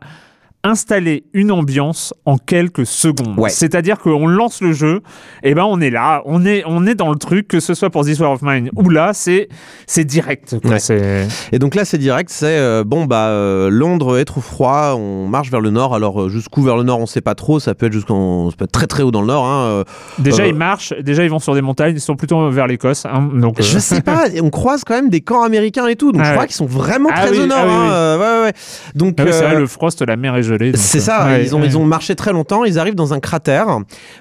installer 0.63 1.23
une 1.33 1.51
ambiance 1.53 2.13
en 2.25 2.37
quelques 2.37 2.85
secondes. 2.85 3.39
Ouais. 3.39 3.49
C'est-à-dire 3.49 3.97
qu'on 3.97 4.27
lance 4.27 4.61
le 4.61 4.73
jeu, 4.73 5.01
et 5.41 5.53
ben 5.53 5.63
on 5.63 5.79
est 5.79 5.89
là, 5.89 6.21
on 6.25 6.45
est, 6.45 6.63
on 6.65 6.85
est 6.85 6.95
dans 6.95 7.09
le 7.09 7.15
truc, 7.15 7.47
que 7.47 7.61
ce 7.61 7.73
soit 7.73 7.89
pour 7.89 8.03
This 8.03 8.19
War 8.19 8.31
of 8.33 8.41
Mine 8.41 8.69
ou 8.75 8.89
là, 8.89 9.11
c'est, 9.13 9.47
c'est 9.87 10.03
direct. 10.03 10.59
quoi. 10.61 10.71
Ouais. 10.71 10.79
C'est- 10.79 11.27
Et 11.53 11.59
donc 11.59 11.75
là, 11.75 11.85
c'est 11.85 11.97
direct, 11.97 12.29
c'est 12.29 12.57
euh, 12.57 12.83
bon, 12.85 13.05
bah, 13.05 13.27
euh, 13.29 13.69
Londres 13.69 14.17
est 14.19 14.25
trop 14.25 14.41
froid, 14.41 14.95
on 14.97 15.27
marche 15.27 15.49
vers 15.49 15.61
le 15.61 15.69
nord. 15.69 15.95
Alors, 15.95 16.23
euh, 16.23 16.29
jusqu'où 16.29 16.61
vers 16.61 16.75
le 16.75 16.83
nord, 16.83 16.99
on 16.99 17.05
sait 17.05 17.21
pas 17.21 17.35
trop. 17.35 17.59
Ça 17.61 17.73
peut 17.73 17.85
être 17.85 17.93
jusqu'en, 17.93 18.49
ça 18.51 18.57
peut 18.57 18.65
être 18.65 18.71
très 18.73 18.87
très 18.87 19.03
haut 19.03 19.11
dans 19.11 19.21
le 19.21 19.27
nord. 19.27 19.45
Hein. 19.45 19.83
Déjà, 20.17 20.45
ils 20.45 20.53
marchent, 20.55 20.93
déjà, 21.01 21.23
ils 21.23 21.29
vont 21.29 21.39
sur 21.39 21.53
des 21.55 21.61
montagnes, 21.61 21.95
ils 21.95 22.01
sont 22.01 22.17
plutôt 22.17 22.49
vers 22.49 22.67
l'Écosse. 22.67 23.05
hein, 23.05 23.29
donc, 23.33 23.61
Je 23.61 23.79
sais 23.79 24.01
pas, 24.01 24.25
on 24.43 24.49
croise 24.49 24.83
quand 24.83 24.95
même 24.95 25.09
des 25.09 25.21
camps 25.21 25.43
américains 25.43 25.87
et 25.87 25.95
tout, 25.95 26.11
donc 26.11 26.21
Ah 26.21 26.25
je 26.25 26.29
ouais. 26.31 26.35
crois 26.35 26.47
qu'ils 26.47 26.55
sont 26.57 26.65
vraiment 26.65 27.09
Ah 27.13 27.21
très 27.27 27.31
oui, 27.31 27.39
au 27.43 27.45
nord. 27.45 27.57
ah 27.61 28.17
oui, 28.17 28.23
hein, 28.25 28.41
oui. 28.47 28.51
Donc, 28.95 29.15
oui, 29.19 29.25
c'est 29.31 29.43
vrai, 29.43 29.55
le 29.57 29.65
frost, 29.67 30.01
la 30.01 30.17
mer 30.17 30.35
est 30.35 30.48
c'est 30.75 30.97
euh, 30.97 31.01
ça, 31.01 31.25
ouais, 31.25 31.43
ils, 31.43 31.55
ont, 31.55 31.61
ouais. 31.61 31.67
ils 31.67 31.77
ont 31.77 31.85
marché 31.85 32.15
très 32.15 32.31
longtemps, 32.31 32.63
ils 32.63 32.79
arrivent 32.79 32.95
dans 32.95 33.13
un 33.13 33.19
cratère. 33.19 33.79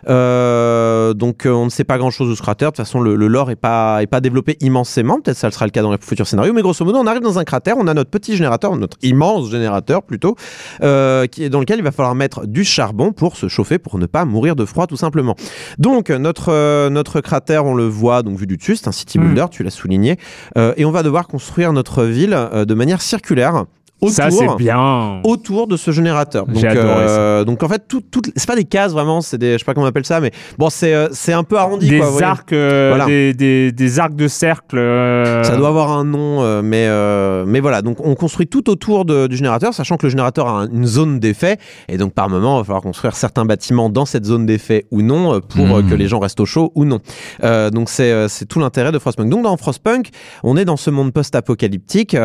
Euh, 0.08 1.14
donc 1.14 1.46
euh, 1.46 1.50
on 1.50 1.66
ne 1.66 1.70
sait 1.70 1.84
pas 1.84 1.98
grand 1.98 2.10
chose 2.10 2.30
de 2.30 2.34
ce 2.34 2.42
cratère, 2.42 2.72
de 2.72 2.76
toute 2.76 2.84
façon 2.84 3.00
le, 3.00 3.14
le 3.14 3.26
lore 3.26 3.50
est 3.50 3.56
pas, 3.56 4.02
est 4.02 4.06
pas 4.06 4.20
développé 4.20 4.56
immensément, 4.60 5.20
peut-être 5.20 5.36
ça 5.36 5.50
sera 5.50 5.66
le 5.66 5.70
cas 5.70 5.82
dans 5.82 5.92
les 5.92 5.98
futurs 6.00 6.26
scénarios, 6.26 6.52
mais 6.52 6.62
grosso 6.62 6.84
modo 6.84 6.98
on 6.98 7.06
arrive 7.06 7.22
dans 7.22 7.38
un 7.38 7.44
cratère, 7.44 7.76
on 7.78 7.86
a 7.86 7.94
notre 7.94 8.10
petit 8.10 8.36
générateur, 8.36 8.76
notre 8.76 8.96
immense 9.02 9.50
générateur 9.50 10.02
plutôt, 10.02 10.36
euh, 10.82 11.26
qui 11.26 11.44
est 11.44 11.50
dans 11.50 11.60
lequel 11.60 11.78
il 11.78 11.84
va 11.84 11.92
falloir 11.92 12.14
mettre 12.14 12.46
du 12.46 12.64
charbon 12.64 13.12
pour 13.12 13.36
se 13.36 13.48
chauffer, 13.48 13.78
pour 13.78 13.98
ne 13.98 14.06
pas 14.06 14.24
mourir 14.24 14.56
de 14.56 14.64
froid 14.64 14.86
tout 14.86 14.96
simplement. 14.96 15.36
Donc 15.78 16.10
notre, 16.10 16.52
euh, 16.52 16.90
notre 16.90 17.20
cratère, 17.20 17.66
on 17.66 17.74
le 17.74 17.86
voit 17.86 18.22
donc 18.22 18.38
vu 18.38 18.46
du 18.46 18.56
dessus, 18.56 18.76
c'est 18.76 18.88
un 18.88 18.92
city 18.92 19.18
Mm. 19.18 19.22
builder, 19.22 19.46
tu 19.50 19.62
l'as 19.62 19.70
souligné, 19.70 20.16
et 20.76 20.84
on 20.84 20.90
va 20.90 21.02
devoir 21.02 21.26
construire 21.26 21.72
notre 21.72 22.04
ville 22.04 22.36
de 22.54 22.74
manière 22.74 23.00
circulaire. 23.00 23.64
Autour, 24.00 24.14
Ça, 24.14 24.30
c'est 24.30 24.56
bien. 24.58 25.20
autour 25.24 25.66
de 25.66 25.76
ce 25.76 25.90
générateur. 25.90 26.46
Donc, 26.46 26.62
euh, 26.62 27.44
donc 27.44 27.64
en 27.64 27.68
fait, 27.68 27.82
tout, 27.88 28.00
tout, 28.00 28.22
c'est 28.36 28.46
pas 28.46 28.54
des 28.54 28.62
cases 28.64 28.92
vraiment, 28.92 29.20
c'est 29.20 29.38
des, 29.38 29.54
je 29.54 29.58
sais 29.58 29.64
pas 29.64 29.74
comment 29.74 29.86
on 29.86 29.88
appelle 29.88 30.04
ça, 30.06 30.20
mais 30.20 30.30
bon, 30.56 30.70
c'est, 30.70 30.94
euh, 30.94 31.08
c'est 31.10 31.32
un 31.32 31.42
peu 31.42 31.56
arrondi. 31.58 31.88
Des 31.88 31.98
quoi, 31.98 32.22
arcs, 32.22 32.52
euh, 32.52 32.90
Voilà. 32.90 33.06
des, 33.06 33.34
des, 33.34 33.72
des 33.72 33.98
arcs 33.98 34.14
de 34.14 34.28
cercle. 34.28 34.78
euh, 34.78 35.42
Ça 35.42 35.56
doit 35.56 35.66
avoir 35.66 35.90
un 35.90 36.04
nom, 36.04 36.62
mais, 36.62 36.86
mais 37.46 37.58
voilà. 37.58 37.82
Donc 37.82 37.96
on 38.06 38.14
construit 38.14 38.46
tout 38.46 38.70
autour 38.70 39.04
de- 39.04 39.26
du 39.26 39.36
générateur, 39.36 39.74
sachant 39.74 39.96
que 39.96 40.06
le 40.06 40.10
générateur 40.10 40.46
a 40.46 40.60
un- 40.62 40.68
une 40.70 40.86
zone 40.86 41.18
d'effet, 41.18 41.58
et 41.88 41.96
donc 41.96 42.12
par 42.14 42.28
moment, 42.30 42.56
il 42.56 42.60
va 42.60 42.64
falloir 42.64 42.82
construire 42.82 43.16
certains 43.16 43.44
bâtiments 43.46 43.90
dans 43.90 44.04
cette 44.06 44.24
zone 44.26 44.46
d'effet 44.46 44.86
ou 44.92 45.02
non, 45.02 45.40
pour 45.40 45.66
que 45.88 45.94
les 45.96 46.06
gens 46.06 46.20
restent 46.20 46.38
au 46.40 46.46
chaud 46.46 46.70
ou 46.76 46.84
non. 46.84 47.00
Donc 47.72 47.88
c'est, 47.88 48.28
c'est 48.28 48.46
tout 48.46 48.60
l'intérêt 48.60 48.92
de 48.92 48.98
Frostpunk. 49.00 49.28
Donc 49.28 49.42
dans 49.42 49.56
Frostpunk, 49.56 50.10
on 50.44 50.56
est 50.56 50.64
dans 50.64 50.76
ce 50.76 50.90
monde 50.90 51.12
post-apocalyptique 51.12 52.14
où, 52.14 52.18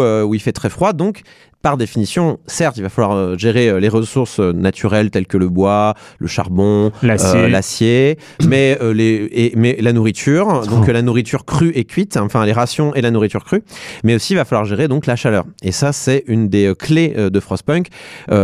euh, 0.00 0.22
il 0.36 0.40
fait 0.40 0.52
très 0.52 0.70
froid, 0.70 0.92
donc 0.92 1.22
par 1.66 1.76
définition, 1.76 2.38
certes, 2.46 2.76
il 2.76 2.84
va 2.84 2.88
falloir 2.88 3.16
euh, 3.16 3.36
gérer 3.36 3.68
euh, 3.68 3.80
les 3.80 3.88
ressources 3.88 4.38
euh, 4.38 4.52
naturelles 4.52 5.10
telles 5.10 5.26
que 5.26 5.36
le 5.36 5.48
bois, 5.48 5.94
le 6.20 6.28
charbon, 6.28 6.92
L'acier. 7.02 8.18
euh, 8.40 8.46
mais, 8.48 8.78
euh, 8.80 8.94
les, 8.94 9.28
et- 9.32 9.52
mais 9.56 9.76
la 9.80 9.92
nourriture, 9.92 10.64
donc 10.68 10.86
la 10.86 11.02
nourriture 11.02 11.44
crue 11.44 11.72
et 11.74 11.82
cuite, 11.82 12.16
enfin 12.18 12.46
les 12.46 12.52
rations 12.52 12.94
et 12.94 13.00
la 13.00 13.10
nourriture 13.10 13.44
crue, 13.44 13.64
mais 14.04 14.14
aussi 14.14 14.34
il 14.34 14.36
va 14.36 14.44
falloir 14.44 14.64
gérer 14.64 14.86
donc 14.86 15.06
la 15.06 15.16
chaleur. 15.16 15.44
Et 15.64 15.72
ça, 15.72 15.90
c'est 15.92 16.22
une 16.28 16.48
des 16.48 16.72
clés 16.78 17.08
de 17.16 17.40
Frostpunk, 17.40 17.88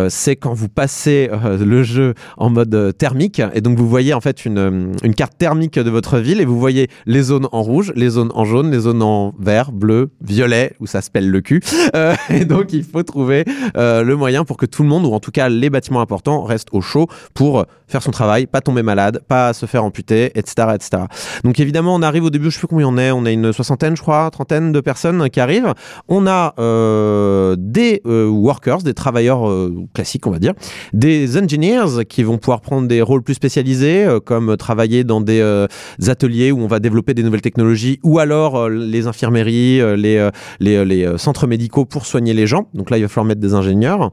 c'est 0.08 0.34
quand 0.34 0.52
vous 0.54 0.68
passez 0.68 1.30
le 1.60 1.82
jeu 1.84 2.14
en 2.38 2.50
mode 2.50 2.92
thermique, 2.98 3.40
et 3.54 3.60
donc 3.60 3.78
vous 3.78 3.88
voyez 3.88 4.14
en 4.14 4.20
fait 4.20 4.44
une, 4.44 4.94
une 5.04 5.14
carte 5.14 5.34
thermique 5.38 5.78
de 5.78 5.90
votre 5.90 6.18
ville, 6.18 6.40
et 6.40 6.44
vous 6.44 6.58
voyez 6.58 6.88
les 7.06 7.22
zones 7.22 7.46
en 7.52 7.62
rouge, 7.62 7.92
les 7.94 8.08
zones 8.08 8.32
en 8.34 8.44
jaune, 8.44 8.72
les 8.72 8.80
zones 8.80 9.02
en 9.02 9.32
vert, 9.38 9.70
bleu, 9.70 10.10
violet, 10.20 10.72
où 10.80 10.86
ça 10.88 11.00
se 11.02 11.10
pèle 11.10 11.30
le 11.30 11.40
cul. 11.40 11.60
Et 12.30 12.44
donc 12.44 12.72
il 12.72 12.82
faut 12.82 13.04
trouver 13.12 13.44
euh, 13.76 14.02
le 14.02 14.16
moyen 14.16 14.44
pour 14.44 14.56
que 14.56 14.66
tout 14.66 14.82
le 14.82 14.88
monde, 14.88 15.06
ou 15.06 15.12
en 15.12 15.20
tout 15.20 15.30
cas 15.30 15.48
les 15.48 15.70
bâtiments 15.70 16.00
importants, 16.00 16.42
restent 16.42 16.70
au 16.72 16.80
chaud 16.80 17.06
pour 17.34 17.64
faire 17.86 18.02
son 18.02 18.10
travail, 18.10 18.46
pas 18.46 18.60
tomber 18.60 18.82
malade, 18.82 19.20
pas 19.28 19.52
se 19.52 19.66
faire 19.66 19.84
amputer, 19.84 20.32
etc., 20.34 20.68
etc. 20.74 21.04
Donc 21.44 21.60
évidemment, 21.60 21.94
on 21.94 22.02
arrive 22.02 22.24
au 22.24 22.30
début, 22.30 22.50
je 22.50 22.54
sais 22.54 22.58
plus 22.58 22.68
combien 22.68 22.88
on 22.88 22.98
est, 22.98 23.10
on 23.12 23.24
a 23.24 23.30
une 23.30 23.52
soixantaine, 23.52 23.96
je 23.96 24.02
crois, 24.02 24.30
trentaine 24.30 24.72
de 24.72 24.80
personnes 24.80 25.28
qui 25.30 25.40
arrivent. 25.40 25.74
On 26.08 26.26
a 26.26 26.54
euh, 26.58 27.54
des 27.58 28.00
euh, 28.06 28.26
workers, 28.28 28.78
des 28.78 28.94
travailleurs 28.94 29.48
euh, 29.48 29.74
classiques, 29.94 30.26
on 30.26 30.30
va 30.30 30.38
dire, 30.38 30.54
des 30.92 31.36
engineers 31.36 32.04
qui 32.08 32.22
vont 32.22 32.38
pouvoir 32.38 32.62
prendre 32.62 32.88
des 32.88 33.02
rôles 33.02 33.22
plus 33.22 33.34
spécialisés, 33.34 34.04
euh, 34.04 34.20
comme 34.20 34.56
travailler 34.56 35.04
dans 35.04 35.20
des 35.20 35.40
euh, 35.40 35.66
ateliers 36.08 36.50
où 36.50 36.60
on 36.60 36.66
va 36.66 36.80
développer 36.80 37.14
des 37.14 37.22
nouvelles 37.22 37.42
technologies, 37.42 38.00
ou 38.02 38.18
alors 38.18 38.56
euh, 38.56 38.68
les 38.70 39.06
infirmeries, 39.06 39.80
euh, 39.80 39.96
les, 39.96 40.16
euh, 40.16 40.30
les, 40.60 40.76
euh, 40.76 41.12
euh, 41.12 41.18
centres 41.18 41.46
médicaux 41.46 41.84
pour 41.84 42.06
soigner 42.06 42.34
les 42.34 42.46
gens. 42.46 42.68
Donc 42.74 42.90
là, 42.90 42.98
il 43.02 43.04
va 43.04 43.08
falloir 43.08 43.26
mettre 43.26 43.40
des 43.40 43.54
ingénieurs 43.54 44.12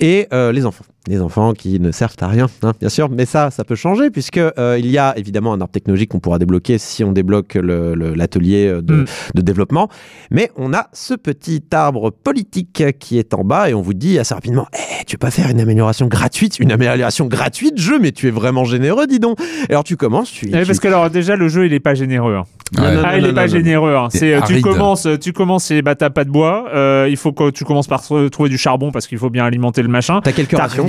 et 0.00 0.26
euh, 0.32 0.52
les 0.52 0.66
enfants. 0.66 0.84
Les 1.06 1.20
enfants 1.20 1.52
qui 1.52 1.78
ne 1.80 1.90
servent 1.92 2.16
à 2.20 2.28
rien, 2.28 2.46
hein, 2.62 2.72
bien 2.80 2.88
sûr, 2.88 3.10
mais 3.10 3.26
ça, 3.26 3.50
ça 3.50 3.62
peut 3.64 3.74
changer 3.74 4.10
puisque 4.10 4.38
euh, 4.38 4.76
il 4.78 4.86
y 4.90 4.96
a 4.96 5.12
évidemment 5.18 5.52
un 5.52 5.60
arbre 5.60 5.72
technologique 5.72 6.10
qu'on 6.10 6.18
pourra 6.20 6.38
débloquer 6.38 6.78
si 6.78 7.04
on 7.04 7.12
débloque 7.12 7.54
le- 7.56 7.94
le- 7.94 8.14
l'atelier 8.14 8.68
euh, 8.68 8.80
de, 8.80 8.94
Mm. 8.94 9.04
de 9.34 9.42
développement. 9.42 9.88
Mais 10.30 10.50
on 10.56 10.72
a 10.72 10.86
ce 10.94 11.12
petit 11.12 11.62
arbre 11.72 12.10
politique 12.10 12.82
qui 12.98 13.18
est 13.18 13.34
en 13.34 13.44
bas 13.44 13.68
et 13.68 13.74
on 13.74 13.82
vous 13.82 13.92
dit 13.94 14.18
assez 14.18 14.32
rapidement 14.34 14.66
Eh, 14.72 15.04
Tu 15.04 15.18
peux 15.18 15.26
pas 15.26 15.30
faire 15.30 15.50
une 15.50 15.60
amélioration 15.60 16.06
gratuite 16.06 16.58
Une 16.58 16.72
amélioration 16.72 17.26
gratuite, 17.26 17.78
jeu, 17.78 17.98
mais 18.00 18.12
tu 18.12 18.28
es 18.28 18.30
vraiment 18.30 18.64
généreux, 18.64 19.06
dis 19.06 19.18
donc 19.20 19.38
Et 19.68 19.72
Alors 19.72 19.84
tu 19.84 19.96
commences, 19.98 20.30
tu. 20.32 20.46
Ouais, 20.46 20.60
tu- 20.62 20.66
parce 20.66 20.80
que 20.80 20.88
alors 20.88 21.10
déjà 21.10 21.36
le 21.36 21.48
jeu 21.48 21.66
il 21.66 21.74
est 21.74 21.80
pas 21.80 21.94
généreux. 21.94 22.34
hein. 22.36 22.44
Ouais. 22.78 22.80
Non, 22.82 22.94
non, 22.94 23.02
ah 23.04 23.16
il 23.18 23.22
non, 23.22 23.28
est 23.28 23.30
non, 23.32 23.34
pas 23.36 23.46
non, 23.46 23.52
généreux. 23.52 23.94
hein. 23.94 24.08
C'est 24.10 24.38
tu 24.46 24.60
commences, 24.62 25.06
tu 25.20 25.32
commences 25.34 25.70
et 25.70 25.82
bah 25.82 25.94
t'as 25.94 26.08
pas 26.10 26.24
de 26.24 26.30
bois. 26.30 26.64
euh, 26.74 27.06
il 27.10 27.16
faut 27.18 27.32
que 27.32 27.50
tu 27.50 27.64
commences 27.64 27.86
par 27.86 28.00
tr- 28.00 28.30
trouver 28.30 28.48
du 28.48 28.56
charbon 28.58 28.90
parce 28.90 29.06
qu'il 29.06 29.18
faut 29.18 29.28
bien 29.30 29.44
alimenter 29.44 29.82
le 29.82 29.88
machin. 29.88 30.20
T'as 30.24 30.32
quelques 30.32 30.56
rations. 30.56 30.84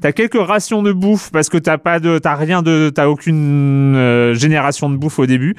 T'as 0.00 0.12
quelques 0.12 0.40
rations 0.40 0.82
de 0.82 0.92
bouffe 0.92 1.30
parce 1.30 1.48
que 1.48 1.58
t'as 1.58 1.78
pas 1.78 2.00
de, 2.00 2.18
t'as 2.18 2.34
rien 2.34 2.62
de, 2.62 2.90
t'as 2.94 3.08
aucune 3.08 3.94
euh, 3.96 4.34
génération 4.34 4.90
de 4.90 4.96
bouffe 4.96 5.18
au 5.18 5.26
début. 5.26 5.54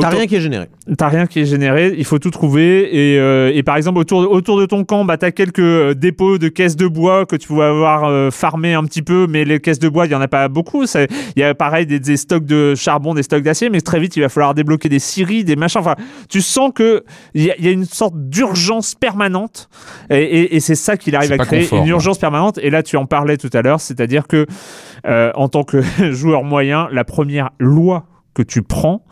T'as 0.00 0.08
rien 0.08 0.26
qui 0.26 0.36
est 0.36 0.40
généré. 0.40 0.68
T'as 0.98 1.08
rien 1.08 1.26
qui 1.26 1.40
est 1.40 1.44
généré, 1.46 1.94
il 1.96 2.04
faut 2.04 2.18
tout 2.18 2.30
trouver. 2.30 2.88
Et, 3.14 3.18
euh, 3.18 3.50
et 3.54 3.62
par 3.62 3.76
exemple, 3.76 3.98
autour, 3.98 4.30
autour 4.30 4.58
de 4.58 4.66
ton 4.66 4.84
camp, 4.84 5.04
bah, 5.04 5.16
t'as 5.16 5.30
quelques 5.30 5.58
euh, 5.58 5.94
dépôts 5.94 6.38
de 6.38 6.48
caisses 6.48 6.76
de 6.76 6.86
bois 6.86 7.26
que 7.26 7.36
tu 7.36 7.48
pouvais 7.48 7.64
avoir 7.64 8.04
euh, 8.04 8.30
farmé 8.30 8.74
un 8.74 8.84
petit 8.84 9.02
peu, 9.02 9.26
mais 9.28 9.44
les 9.44 9.60
caisses 9.60 9.78
de 9.78 9.88
bois, 9.88 10.06
il 10.06 10.12
y 10.12 10.14
en 10.14 10.20
a 10.20 10.28
pas 10.28 10.48
beaucoup. 10.48 10.84
Il 10.94 11.06
y 11.40 11.42
a 11.42 11.54
pareil 11.54 11.86
des, 11.86 11.98
des 12.00 12.16
stocks 12.16 12.44
de 12.44 12.74
charbon, 12.74 13.14
des 13.14 13.22
stocks 13.22 13.42
d'acier, 13.42 13.68
mais 13.70 13.80
très 13.80 14.00
vite, 14.00 14.16
il 14.16 14.20
va 14.20 14.28
falloir 14.28 14.54
débloquer 14.54 14.88
des 14.88 14.98
scieries, 14.98 15.44
des 15.44 15.56
machins. 15.56 15.80
Enfin, 15.80 15.96
tu 16.28 16.40
sens 16.40 16.70
que 16.74 17.04
il 17.34 17.42
y, 17.44 17.50
a- 17.50 17.56
y 17.60 17.68
a 17.68 17.70
une 17.72 17.84
sorte 17.84 18.14
d'urgence 18.16 18.94
permanente. 18.94 19.68
Et, 20.10 20.16
et- 20.22 20.56
et 20.56 20.60
c'est 20.60 20.74
ça 20.74 20.96
qu'il 20.96 21.16
arrive 21.16 21.32
à 21.32 21.38
créer, 21.38 21.60
confort, 21.62 21.78
une 21.78 21.84
quoi. 21.84 21.90
urgence 21.92 22.18
permanente. 22.18 22.58
Et 22.62 22.70
là, 22.70 22.82
tu 22.82 22.96
en 22.96 23.06
parlais 23.06 23.36
tout 23.36 23.50
à 23.52 23.62
l'heure, 23.62 23.80
c'est-à-dire 23.80 24.26
que 24.28 24.46
euh, 25.06 25.30
en 25.34 25.48
tant 25.48 25.64
que 25.64 25.80
joueur 26.12 26.44
moyen, 26.44 26.88
la 26.92 27.04
première 27.04 27.50
loi 27.58 28.06
que 28.34 28.42
tu 28.42 28.62
prends, 28.62 29.04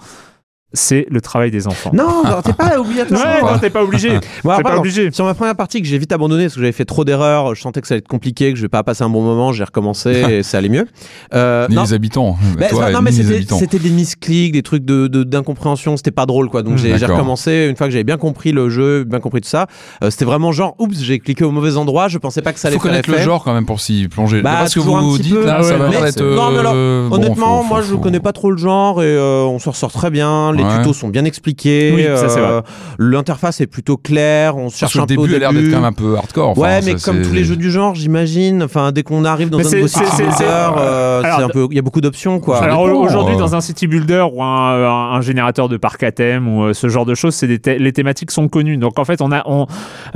c'est 0.75 1.07
le 1.11 1.21
travail 1.21 1.51
des 1.51 1.67
enfants. 1.67 1.91
Non, 1.95 2.23
non, 2.25 2.43
t'es 2.43 2.53
pas 2.53 2.79
obligatoire. 2.79 3.21
Ouais, 3.23 3.43
non, 3.53 3.59
t'es 3.59 3.71
pas 3.71 3.83
obligé. 3.83 4.11
Bon, 4.11 4.21
T'es 4.21 4.49
alors, 4.51 4.63
pas 4.63 4.77
obligé. 4.79 5.11
Sur 5.13 5.25
ma 5.25 5.35
première 5.35 5.57
partie 5.57 5.81
que 5.81 5.89
j'ai 5.89 5.97
vite 5.99 6.13
abandonné 6.13 6.45
parce 6.45 6.55
que 6.55 6.61
j'avais 6.61 6.73
fait 6.73 6.85
trop 6.85 7.05
d'erreurs, 7.05 7.55
je 7.55 7.61
sentais 7.63 7.81
que 7.81 7.87
ça 7.87 7.95
allait 7.95 8.01
être 8.01 8.09
compliqué, 8.09 8.51
que 8.53 8.57
je 8.57 8.63
vais 8.63 8.69
pas 8.69 8.83
passer 8.83 9.03
un 9.05 9.09
bon 9.09 9.23
moment, 9.23 9.53
j'ai 9.53 9.65
recommencé 9.65 10.11
et 10.31 10.43
ça 10.43 10.59
allait 10.59 10.69
mieux. 10.69 10.87
Euh, 11.33 11.67
Ni 11.69 11.77
non, 11.77 11.83
les 11.85 11.95
habitants. 11.95 12.37
bah, 12.59 12.67
Toi, 12.69 12.85
ça- 12.87 12.91
non, 12.91 13.01
mais 13.03 13.13
c'était 13.13 13.79
des 13.79 13.91
misclics, 13.91 14.53
des 14.53 14.63
trucs 14.63 14.85
de 14.85 15.07
de- 15.07 15.23
d'incompréhension, 15.25 15.97
c'était 15.97 16.11
pas 16.11 16.27
drôle 16.27 16.49
quoi. 16.51 16.63
Donc 16.63 16.75
Mmh, 16.75 16.97
j'ai 16.99 17.07
recommencé 17.07 17.67
une 17.71 17.77
fois 17.77 17.87
que 17.87 17.93
j'avais 17.93 18.05
bien 18.05 18.17
compris 18.17 18.53
le 18.53 18.69
jeu, 18.69 19.05
bien 19.05 19.21
compris 19.21 19.41
tout 19.41 19.49
ça. 19.49 19.67
Euh, 20.03 20.11
c'était 20.11 20.25
vraiment 20.25 20.51
genre, 20.53 20.75
oups, 20.79 20.99
j'ai 21.01 21.19
cliqué 21.19 21.45
au 21.45 21.51
mauvais 21.51 21.77
endroit, 21.77 22.09
je 22.09 22.19
pensais 22.19 22.43
pas 22.43 22.53
que 22.53 22.59
ça 22.59 22.69
allait 22.69 22.77
faut 22.77 22.83
faire 22.83 22.91
connaître 22.93 23.11
le 23.11 23.19
genre 23.19 23.45
quand 23.45 23.55
même 23.55 23.67
pour 23.67 23.81
s'y 23.81 24.09
plonger. 24.09 24.43
Bah, 24.43 24.57
Parce 24.59 24.75
que 24.75 24.81
toujours 24.81 24.99
un 24.99 25.03
vous 25.03 25.13
petit 25.17 25.23
dites 25.25 25.35
peu. 25.35 25.47
là, 25.47 25.57
Ah 25.61 25.63
ça 25.63 25.77
va 25.77 25.89
d'être. 25.89 26.23
non, 26.23 26.51
mais 26.51 26.59
alors, 26.59 26.73
euh, 26.75 27.09
bon, 27.09 27.17
Honnêtement, 27.17 27.63
moi 27.63 27.81
je 27.83 27.95
connais 27.95 28.21
pas 28.21 28.33
trop 28.33 28.51
le 28.51 28.57
genre 28.59 29.03
et 29.03 29.17
on 29.19 29.59
s'en 29.59 29.71
ressort 29.71 29.93
très 29.93 30.11
bien. 30.11 30.53
Les 30.69 30.75
Ouais. 30.77 30.79
tutos 30.83 30.93
sont 30.95 31.09
bien 31.09 31.25
expliqués. 31.25 31.93
Oui, 31.95 32.05
ça, 32.05 32.29
c'est 32.29 32.41
euh, 32.41 32.61
L'interface 32.99 33.61
est 33.61 33.67
plutôt 33.67 33.97
claire. 33.97 34.57
On 34.57 34.69
se 34.71 34.79
cherche 34.79 34.97
un 34.97 35.01
le 35.03 35.07
peu 35.07 35.15
au 35.17 35.27
début 35.27 35.37
a 35.37 35.39
l'air 35.39 35.51
début. 35.53 35.63
d'être 35.65 35.73
quand 35.75 35.81
même 35.81 35.89
un 35.89 35.93
peu 35.93 36.17
hardcore. 36.17 36.49
Enfin, 36.51 36.61
ouais, 36.61 36.81
mais 36.83 36.97
ça, 36.99 37.11
comme 37.11 37.23
tous 37.23 37.33
les 37.33 37.45
jeux 37.45 37.57
du 37.57 37.71
genre, 37.71 37.95
j'imagine. 37.95 38.63
Enfin, 38.63 38.93
dès 38.93 39.03
qu'on 39.03 39.25
arrive 39.25 39.51
dans 39.51 39.59
Mais 39.59 39.67
un 39.67 39.71
nouveau 39.77 39.89
city 39.89 40.01
builder, 40.17 40.45
euh, 40.79 41.23
Alors, 41.23 41.39
c'est 41.39 41.45
un 41.45 41.49
peu, 41.49 41.67
il 41.71 41.77
y 41.77 41.79
a 41.79 41.83
beaucoup 41.83 42.01
d'options, 42.01 42.41
quoi. 42.41 42.59
Alors 42.63 42.83
aujourd'hui, 42.83 43.35
euh. 43.35 43.39
dans 43.39 43.55
un 43.55 43.61
city 43.61 43.87
builder 43.87 44.25
ou 44.33 44.43
un, 44.43 44.47
un- 44.47 45.17
un 45.17 45.21
générateur 45.21 45.69
de 45.69 45.77
parc 45.77 46.03
à 46.03 46.13
thème 46.13 46.49
ou 46.49 46.65
euh, 46.65 46.73
ce 46.75 46.89
genre 46.89 47.05
de 47.07 47.15
choses, 47.15 47.35
c'est 47.35 47.47
des 47.47 47.59
thé- 47.59 47.79
les 47.79 47.93
thématiques 47.93 48.31
sont 48.31 48.49
connues. 48.49 48.77
Donc 48.77 48.99
en 48.99 49.05
fait, 49.05 49.21
on 49.21 49.33
a, 49.33 49.43
on, 49.47 49.67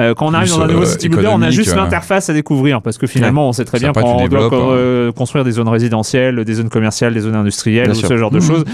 euh, 0.00 0.14
quand 0.14 0.26
on 0.26 0.34
arrive 0.34 0.48
Plus, 0.50 0.58
dans 0.58 0.64
un 0.64 0.68
nouveau 0.68 0.84
city 0.84 1.08
builder, 1.08 1.28
on 1.32 1.42
a 1.42 1.50
juste 1.50 1.74
l'interface 1.74 2.30
à 2.30 2.32
découvrir 2.32 2.80
parce 2.82 2.98
que 2.98 3.06
finalement, 3.06 3.48
on 3.48 3.52
sait 3.52 3.64
très 3.64 3.78
bien 3.78 3.90
après, 3.90 4.02
quand 4.02 4.16
tu 4.18 4.24
on 4.24 4.28
doit 4.28 4.44
hein. 4.52 5.12
construire 5.16 5.44
des 5.44 5.52
zones 5.52 5.68
résidentielles, 5.68 6.44
des 6.44 6.54
zones 6.54 6.68
commerciales, 6.70 7.14
des 7.14 7.20
zones 7.20 7.34
industrielles 7.36 7.94
ce 7.94 8.16
genre 8.16 8.30
de 8.30 8.38
Mhm. 8.38 8.42
choses. 8.46 8.64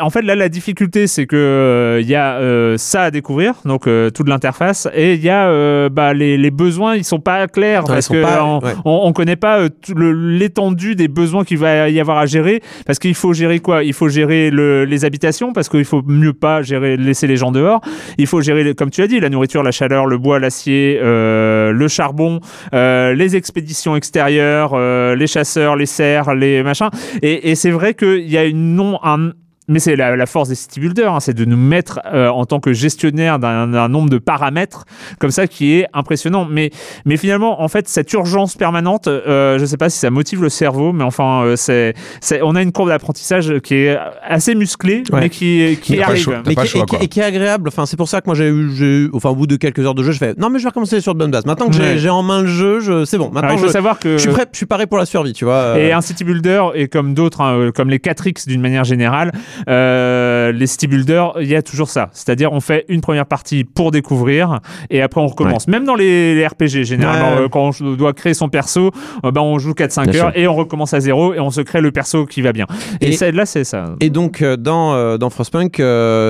En 0.00 0.10
fait, 0.10 0.22
là, 0.22 0.34
la 0.34 0.48
difficulté, 0.48 0.85
c'est 1.06 1.26
que 1.26 1.36
euh, 1.36 2.00
il 2.00 2.08
y 2.08 2.14
a 2.14 2.36
euh, 2.38 2.76
ça 2.76 3.02
à 3.04 3.10
découvrir, 3.10 3.54
donc 3.64 3.86
euh, 3.86 4.10
toute 4.10 4.28
l'interface, 4.28 4.88
et 4.94 5.14
il 5.14 5.22
y 5.22 5.28
a 5.28 5.48
euh, 5.48 5.88
bah, 5.88 6.12
les, 6.14 6.36
les 6.38 6.50
besoins, 6.50 6.96
ils 6.96 7.04
sont 7.04 7.20
pas 7.20 7.46
clairs 7.48 7.84
parce 7.84 8.08
que 8.08 8.22
pas- 8.22 8.44
on, 8.44 8.60
ouais. 8.60 8.72
on, 8.84 9.00
on 9.04 9.12
connaît 9.12 9.36
pas 9.36 9.60
euh, 9.60 9.68
l'étendue 10.14 10.94
des 10.94 11.08
besoins 11.08 11.44
qu'il 11.44 11.58
va 11.58 11.88
y 11.88 12.00
avoir 12.00 12.18
à 12.18 12.26
gérer, 12.26 12.62
parce 12.86 12.98
qu'il 12.98 13.14
faut 13.14 13.32
gérer 13.32 13.58
quoi? 13.60 13.82
Il 13.84 13.92
faut 13.92 14.08
gérer 14.08 14.50
le- 14.50 14.84
les 14.84 15.04
habitations, 15.04 15.52
parce 15.52 15.68
qu'il 15.68 15.84
faut 15.84 16.02
mieux 16.06 16.32
pas 16.32 16.62
gérer 16.62 16.96
laisser 16.96 17.26
les 17.26 17.36
gens 17.36 17.52
dehors. 17.52 17.80
Il 18.18 18.26
faut 18.26 18.40
gérer, 18.40 18.74
comme 18.74 18.90
tu 18.90 19.02
as 19.02 19.06
dit, 19.06 19.20
la 19.20 19.28
nourriture, 19.28 19.62
la 19.62 19.72
chaleur, 19.72 20.06
le 20.06 20.18
bois, 20.18 20.38
l'acier, 20.38 20.98
euh, 21.02 21.72
le 21.72 21.88
charbon, 21.88 22.40
euh, 22.74 23.14
les 23.14 23.36
expéditions 23.36 23.96
extérieures, 23.96 24.72
euh, 24.74 25.14
les 25.16 25.26
chasseurs, 25.26 25.76
les 25.76 25.86
cerfs, 25.86 26.34
les 26.34 26.62
machins. 26.62 26.90
Et, 27.22 27.50
et 27.50 27.54
c'est 27.54 27.70
vrai 27.70 27.94
qu'il 27.94 28.28
y 28.30 28.36
a 28.38 28.44
une 28.44 28.74
non 28.74 28.98
un 29.02 29.32
mais 29.68 29.78
c'est 29.78 29.96
la, 29.96 30.16
la 30.16 30.26
force 30.26 30.48
des 30.48 30.54
city 30.54 30.80
builders, 30.80 31.12
hein, 31.14 31.20
c'est 31.20 31.34
de 31.34 31.44
nous 31.44 31.56
mettre 31.56 32.00
euh, 32.12 32.28
en 32.28 32.44
tant 32.46 32.60
que 32.60 32.72
gestionnaire 32.72 33.38
d'un 33.38 33.66
d'un 33.66 33.88
nombre 33.88 34.10
de 34.10 34.18
paramètres 34.18 34.84
comme 35.18 35.30
ça 35.30 35.46
qui 35.46 35.72
est 35.74 35.86
impressionnant. 35.92 36.46
Mais, 36.50 36.70
mais 37.04 37.16
finalement, 37.16 37.60
en 37.62 37.68
fait, 37.68 37.88
cette 37.88 38.12
urgence 38.12 38.54
permanente, 38.56 39.08
euh, 39.08 39.56
je 39.58 39.62
ne 39.62 39.66
sais 39.66 39.76
pas 39.76 39.88
si 39.90 39.98
ça 39.98 40.10
motive 40.10 40.42
le 40.42 40.48
cerveau, 40.48 40.92
mais 40.92 41.04
enfin, 41.04 41.42
euh, 41.44 41.56
c'est, 41.56 41.94
c'est, 42.20 42.40
on 42.42 42.54
a 42.54 42.62
une 42.62 42.72
courbe 42.72 42.88
d'apprentissage 42.88 43.58
qui 43.60 43.74
est 43.74 43.98
assez 44.22 44.54
musclée, 44.54 45.02
Ouais. 45.12 45.20
mais 45.20 45.30
qui, 45.30 45.78
qui 45.82 46.00
arrive. 46.02 46.42
Mais 46.46 46.54
qui, 46.54 46.66
choix, 46.66 46.82
et, 46.82 46.84
qui, 46.84 46.90
quoi. 46.90 47.02
et 47.02 47.08
qui 47.08 47.20
est 47.20 47.24
agréable. 47.24 47.68
Enfin, 47.68 47.86
c'est 47.86 47.96
pour 47.96 48.08
ça 48.08 48.20
que 48.20 48.26
moi 48.26 48.34
j'ai 48.34 48.48
eu, 48.48 48.70
j'ai 48.74 48.84
eu- 49.04 49.10
enfin, 49.14 49.30
au 49.30 49.34
bout 49.34 49.46
de 49.46 49.56
quelques 49.56 49.80
heures 49.80 49.94
de 49.94 50.02
jeu, 50.02 50.12
je 50.12 50.18
fais 50.18 50.34
non, 50.38 50.50
mais 50.50 50.58
je 50.58 50.64
vais 50.64 50.68
recommencer 50.70 51.00
sur 51.00 51.14
de 51.14 51.18
bonnes 51.18 51.30
bases. 51.30 51.46
Maintenant 51.46 51.66
que 51.68 51.74
j'ai- 51.74 51.80
Ouais. 51.82 51.98
j'ai 51.98 52.10
en 52.10 52.22
main 52.22 52.42
le 52.42 52.48
jeu, 52.48 52.80
je, 52.80 53.04
c'est 53.04 53.18
bon. 53.18 53.24
Alors, 53.24 53.34
Maintenant, 53.34 53.50
il 53.54 53.58
faut 53.60 53.66
je, 53.66 53.72
savoir 53.72 53.98
que 53.98 54.12
je 54.16 54.22
suis 54.22 54.30
prêt, 54.30 54.46
je 54.52 54.56
suis 54.56 54.66
paré 54.66 54.86
pour 54.86 54.98
la 54.98 55.06
survie, 55.06 55.32
tu 55.32 55.44
vois. 55.44 55.54
euh. 55.54 55.76
Et 55.76 55.92
un 55.92 56.00
city 56.00 56.24
builder, 56.24 56.62
et 56.74 56.88
comme 56.88 57.14
d'autres, 57.14 57.40
hein, 57.40 57.56
euh, 57.58 57.72
comme 57.72 57.88
les 57.90 57.98
4X 57.98 58.46
d'une 58.48 58.60
manière 58.60 58.84
générale, 58.84 59.32
euh, 59.68 60.52
les 60.52 60.66
city 60.66 60.86
builders, 60.86 61.34
il 61.40 61.48
y 61.48 61.54
a 61.56 61.62
toujours 61.62 61.88
ça. 61.88 62.08
C'est-à-dire, 62.12 62.52
on 62.52 62.60
fait 62.60 62.84
une 62.88 63.00
première 63.00 63.26
partie 63.26 63.64
pour 63.64 63.90
découvrir, 63.90 64.60
et 64.90 65.02
après 65.02 65.20
on 65.20 65.26
recommence. 65.26 65.68
Même 65.68 65.84
dans 65.84 65.94
les, 65.94 66.34
les 66.34 66.46
RPG, 66.46 66.84
généralement, 66.84 67.36
Ouais. 67.36 67.42
euh, 67.44 67.48
quand 67.48 67.70
on 67.80 67.92
doit 67.94 68.12
créer 68.12 68.34
son 68.34 68.48
perso, 68.48 68.90
euh, 69.24 69.30
ben, 69.30 69.40
on 69.40 69.58
joue 69.58 69.72
4-5 69.72 70.10
Bien 70.10 70.20
heures, 70.24 70.32
sûr. 70.32 70.40
et 70.42 70.48
on 70.48 70.54
recommence 70.54 70.94
à 70.94 71.00
zéro, 71.00 71.34
et 71.34 71.40
on 71.40 71.50
se 71.50 71.60
crée 71.60 71.80
le 71.80 71.90
perso 71.90 72.26
qui 72.26 72.42
va 72.42 72.52
bien. 72.52 72.66
Et, 73.00 73.08
Et- 73.08 73.12
ça- 73.12 73.30
là, 73.30 73.46
c'est 73.46 73.64
ça. 73.64 73.94
Et 74.00 74.10
donc 74.10 74.42
dans 74.42 75.16
dans 75.18 75.30
Frostpunk, 75.30 75.82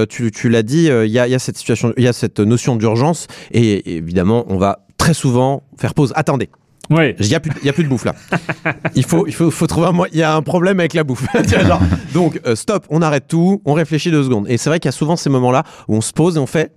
tu, 0.08 0.30
tu 0.30 0.48
l'as 0.48 0.62
dit, 0.62 0.86
il 0.86 1.10
y, 1.10 1.18
a, 1.18 1.26
il 1.26 1.30
y 1.30 1.34
a 1.34 1.38
cette 1.38 1.56
situation, 1.56 1.92
il 1.96 2.04
y 2.04 2.08
a 2.08 2.12
cette 2.12 2.40
notion 2.40 2.76
d'urgence 2.76 3.26
et 3.52 3.96
évidemment 3.96 4.44
on 4.48 4.56
va 4.56 4.80
très 4.98 5.14
souvent 5.14 5.62
faire 5.78 5.94
pause. 5.94 6.12
Attendez, 6.16 6.48
Ouais. 6.90 7.16
il 7.18 7.26
y 7.26 7.34
a 7.34 7.40
plus, 7.40 7.50
a 7.68 7.72
de 7.72 7.88
bouffe 7.88 8.04
là. 8.04 8.14
Il 8.94 9.04
faut 9.04 9.26
il 9.26 9.34
faut, 9.34 9.50
faut 9.50 9.66
trouver 9.66 9.86
un 9.88 9.92
moyen. 9.92 10.10
Il 10.12 10.18
y 10.18 10.22
a 10.22 10.34
un 10.34 10.42
problème 10.42 10.78
avec 10.80 10.94
la 10.94 11.04
bouffe. 11.04 11.26
Genre, 11.66 11.80
donc 12.14 12.40
euh, 12.46 12.54
stop, 12.54 12.86
on 12.90 13.02
arrête 13.02 13.24
tout, 13.28 13.60
on 13.64 13.72
réfléchit 13.72 14.10
deux 14.10 14.24
secondes. 14.24 14.46
Et 14.48 14.56
c'est 14.58 14.70
vrai 14.70 14.78
qu'il 14.80 14.88
y 14.88 14.90
a 14.90 14.92
souvent 14.92 15.16
ces 15.16 15.30
moments 15.30 15.50
là 15.52 15.64
où 15.88 15.96
on 15.96 16.00
se 16.00 16.12
pose 16.12 16.36
et 16.36 16.40
on 16.40 16.46
fait. 16.46 16.72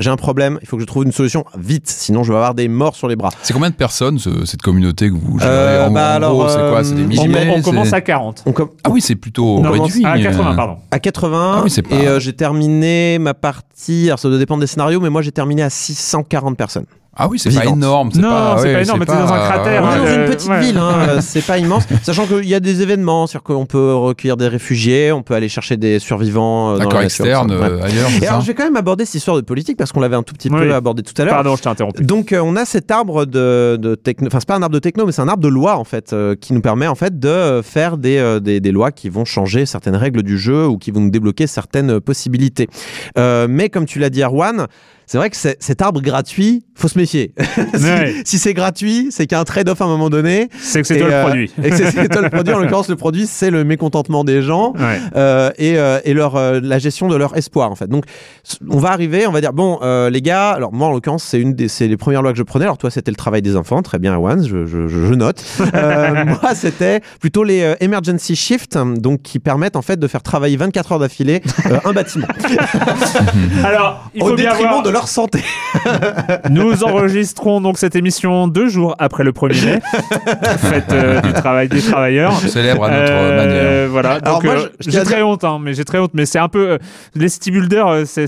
J'ai 0.00 0.10
un 0.10 0.16
problème, 0.16 0.58
il 0.60 0.66
faut 0.66 0.74
que 0.76 0.82
je 0.82 0.88
trouve 0.88 1.04
une 1.04 1.12
solution 1.12 1.44
vite, 1.56 1.86
sinon 1.86 2.24
je 2.24 2.32
vais 2.32 2.36
avoir 2.36 2.54
des 2.54 2.66
morts 2.66 2.96
sur 2.96 3.06
les 3.06 3.14
bras. 3.14 3.28
C'est 3.42 3.52
combien 3.52 3.70
de 3.70 3.76
personnes 3.76 4.18
ce- 4.18 4.44
cette 4.44 4.60
communauté 4.60 5.08
que 5.08 5.14
vous 5.14 5.38
gérez 5.38 5.48
Euh, 5.52 5.86
En, 5.86 5.92
bah 5.92 6.10
en 6.10 6.16
alors, 6.16 6.32
gros, 6.32 6.48
c'est 6.48 6.68
quoi 6.68 6.82
C'est 6.82 6.94
des 6.94 7.02
euh, 7.02 7.06
milliers 7.06 7.48
On, 7.54 7.58
on 7.58 7.62
commence 7.62 7.92
à 7.92 8.00
40. 8.00 8.42
On 8.44 8.50
com- 8.52 8.70
Ah 8.82 8.90
oui, 8.90 9.00
c'est 9.00 9.14
plutôt 9.14 9.58
On 9.58 9.62
commence 9.62 9.92
réduit. 9.92 10.04
à 10.04 10.18
80, 10.18 10.52
euh. 10.52 10.56
pardon. 10.56 10.76
à 10.90 10.98
80 10.98 11.54
Ah 11.58 11.60
oui, 11.62 11.70
c'est 11.70 11.82
pas- 11.82 11.94
et 11.94 12.08
euh, 12.08 12.18
j'ai 12.18 12.32
terminé 12.32 13.18
ma 13.20 13.34
partie. 13.34 14.06
Alors 14.06 14.18
ça 14.18 14.28
doit 14.28 14.38
dépendre 14.38 14.62
des 14.62 14.66
scénarios, 14.66 14.98
mais 15.00 15.10
moi 15.10 15.22
j'ai 15.22 15.30
terminé 15.30 15.62
à 15.62 15.70
640 15.70 16.56
personnes. 16.56 16.86
Ah 17.16 17.28
oui, 17.28 17.38
c'est 17.38 17.54
pas 17.54 17.64
énorme. 17.66 18.10
Non, 18.16 18.28
pas, 18.30 18.56
c'est 18.58 18.64
ouais, 18.64 18.72
pas 18.74 18.82
énorme, 18.82 18.98
mais 19.00 19.06
t'es 19.06 19.12
dans 19.12 19.32
un 19.32 19.38
cratère, 19.38 19.82
On 19.82 19.86
Ouais, 19.88 19.94
est 19.94 19.98
dans 19.98 20.06
euh, 20.06 20.24
une 20.26 20.30
petite 20.34 20.48
ouais. 20.50 20.60
ville, 20.60 20.78
hein, 20.78 20.92
euh, 21.08 21.18
c'est 21.20 21.44
pas 21.46 21.58
immense. 21.58 21.84
Sachant 22.02 22.26
qu'il 22.26 22.48
y 22.48 22.54
a 22.54 22.60
des 22.60 22.82
événements, 22.82 23.26
c'est-à-dire 23.26 23.44
qu'on 23.44 23.66
peut 23.66 23.94
recueillir 23.94 24.36
des 24.36 24.48
réfugiés, 24.48 25.12
on 25.12 25.22
peut 25.22 25.34
aller 25.34 25.48
chercher 25.48 25.76
des 25.76 25.98
survivants 25.98 26.72
euh, 26.74 26.78
D'accord, 26.78 27.02
externe, 27.02 27.50
euh, 27.52 27.82
ailleurs, 27.82 28.08
c'est 28.10 28.24
Et 28.24 28.26
alors 28.26 28.40
je 28.40 28.46
vais 28.46 28.54
quand 28.54 28.64
même 28.64 28.76
aborder 28.76 29.04
cette 29.04 29.16
histoire 29.16 29.36
de 29.36 29.42
politique 29.42 29.76
parce 29.76 29.92
qu'on 29.92 30.00
l'avait 30.00 30.16
un 30.16 30.22
tout 30.22 30.34
petit 30.34 30.48
Oui. 30.50 30.58
peu 30.60 30.74
abordé 30.74 31.02
tout 31.02 31.14
à 31.20 31.24
l'heure. 31.24 31.34
Pardon, 31.34 31.56
je 31.56 31.62
t'ai 31.62 31.68
interrompu. 31.68 32.02
Donc 32.02 32.32
euh, 32.32 32.40
on 32.44 32.56
a 32.56 32.64
cet 32.64 32.90
arbre 32.90 33.24
de, 33.26 33.76
de 33.80 33.94
techno, 33.94 34.26
enfin 34.26 34.40
c'est 34.40 34.48
pas 34.48 34.56
un 34.56 34.62
arbre 34.62 34.74
de 34.74 34.80
techno, 34.80 35.06
mais 35.06 35.12
c'est 35.12 35.22
un 35.22 35.28
arbre 35.28 35.42
de 35.42 35.48
loi 35.48 35.76
en 35.76 35.84
fait, 35.84 36.12
euh, 36.12 36.34
qui 36.34 36.52
nous 36.52 36.60
permet 36.60 36.86
en 36.86 36.94
fait 36.94 37.18
de 37.18 37.28
euh, 37.28 37.62
faire 37.62 37.96
des, 37.96 38.18
euh, 38.18 38.40
des, 38.40 38.60
des 38.60 38.72
lois 38.72 38.90
qui 38.90 39.08
vont 39.08 39.24
changer 39.24 39.66
certaines 39.66 39.96
règles 39.96 40.22
du 40.22 40.38
jeu 40.38 40.66
ou 40.66 40.78
qui 40.78 40.90
vont 40.90 41.00
nous 41.00 41.10
débloquer 41.10 41.46
certaines 41.46 41.92
euh, 41.96 42.00
possibilités. 42.00 42.68
Euh, 43.18 43.46
mais 43.48 43.68
comme 43.68 43.86
tu 43.86 43.98
l'as 43.98 44.10
dit 44.10 44.22
Erwan, 44.22 44.66
c'est 45.06 45.18
vrai 45.18 45.30
que 45.30 45.36
cet 45.36 45.82
arbre 45.82 46.00
gratuit, 46.00 46.64
faut 46.74 46.88
se 46.88 46.98
méfier. 46.98 47.34
si 47.74 47.84
Ouais. 47.84 48.14
si 48.24 48.38
c'est 48.38 48.54
gratuit, 48.54 49.08
c'est 49.10 49.26
qu'il 49.26 49.34
y 49.36 49.38
a 49.38 49.40
un 49.40 49.44
trade-off 49.44 49.80
à 49.80 49.84
un 49.84 49.88
moment 49.88 50.10
donné. 50.10 50.48
C'est 50.58 50.80
que 50.80 50.86
c'est 50.86 50.98
toi 50.98 51.08
le 51.08 51.14
euh, 51.14 51.22
produit. 51.24 51.52
Et 51.62 51.70
que 51.70 51.76
c'est 51.76 52.08
toi 52.08 52.22
le 52.22 52.30
produit. 52.30 52.54
En 52.54 52.58
l'occurrence, 52.58 52.88
le 52.88 52.96
produit, 52.96 53.26
c'est 53.26 53.50
le 53.50 53.64
mécontentement 53.64 54.24
des 54.24 54.42
gens 54.42 54.72
Ouais. 54.74 54.98
euh, 55.16 55.50
et, 55.58 55.78
euh, 55.78 56.00
et 56.04 56.14
leur, 56.14 56.36
la 56.60 56.78
gestion 56.78 57.08
de 57.08 57.16
leur 57.16 57.36
espoir 57.36 57.70
en 57.70 57.74
fait. 57.74 57.86
Donc 57.88 58.04
on 58.68 58.78
va 58.78 58.90
arriver, 58.90 59.26
on 59.26 59.32
va 59.32 59.40
dire 59.40 59.52
bon 59.52 59.78
les 60.10 60.22
gars, 60.22 60.50
alors 60.50 60.72
moi 60.72 60.88
en 60.88 60.92
l'occurrence 60.92 61.22
c'est 61.24 61.40
une 61.40 61.54
des 61.54 61.68
les 61.80 61.96
premières 61.96 62.22
lois 62.22 62.32
que 62.32 62.38
je 62.38 62.42
prenais. 62.42 62.64
Alors 62.64 62.78
toi 62.78 62.90
c'était 62.90 63.10
le 63.10 63.16
travail 63.16 63.42
des 63.42 63.56
enfants, 63.56 63.82
très 63.82 63.98
bien 63.98 64.16
One, 64.18 64.46
je, 64.46 64.66
je, 64.66 64.88
je- 64.88 65.06
je 65.06 65.14
note. 65.14 65.44
Moi 65.60 66.54
c'était 66.54 67.00
plutôt 67.20 67.44
les 67.44 67.74
emergency 67.80 68.36
shift, 68.36 68.78
donc 68.96 69.22
qui 69.22 69.38
permettent 69.38 69.76
en 69.76 69.82
fait 69.82 69.98
de 69.98 70.06
faire 70.08 70.22
travailler 70.22 70.56
24 70.56 70.92
heures 70.92 70.98
d'affilée 70.98 71.42
un 71.84 71.92
bâtiment 71.92 72.26
Alors, 73.64 74.10
il 74.14 74.22
au 74.22 74.34
bien 74.34 74.50
détriment 74.50 74.70
voir. 74.70 74.82
de 74.82 74.90
leur 74.94 75.08
santé. 75.08 75.40
Nous 76.50 76.84
enregistrons 76.84 77.60
donc 77.60 77.78
cette 77.78 77.96
émission 77.96 78.48
deux 78.48 78.68
jours 78.68 78.94
après 78.98 79.24
le 79.24 79.32
1er 79.32 79.64
mai, 79.66 79.80
fête 80.58 80.92
euh, 80.92 81.20
du 81.20 81.32
travail 81.32 81.68
des 81.68 81.80
travailleurs. 81.82 82.32
On 82.32 82.48
célèbre 82.48 82.84
à 82.84 82.90
notre 82.90 83.12
Euh, 83.12 83.36
manière. 83.82 83.90
Voilà. 83.90 84.10
Alors 84.22 84.34
Donc, 84.40 84.44
moi, 84.44 84.54
euh, 84.54 84.68
j'ai 84.80 85.02
très 85.02 85.16
dire- 85.16 85.28
honte, 85.28 85.44
hein, 85.44 85.58
mais 85.60 85.74
j'ai 85.74 85.84
très 85.84 85.98
honte. 85.98 86.12
Mais 86.14 86.26
c'est 86.26 86.38
un 86.38 86.48
peu 86.48 86.70
euh, 86.70 86.78
les 87.14 87.28
city 87.28 87.50
builders. 87.50 87.88
euh, 87.88 88.04
C'est, 88.06 88.26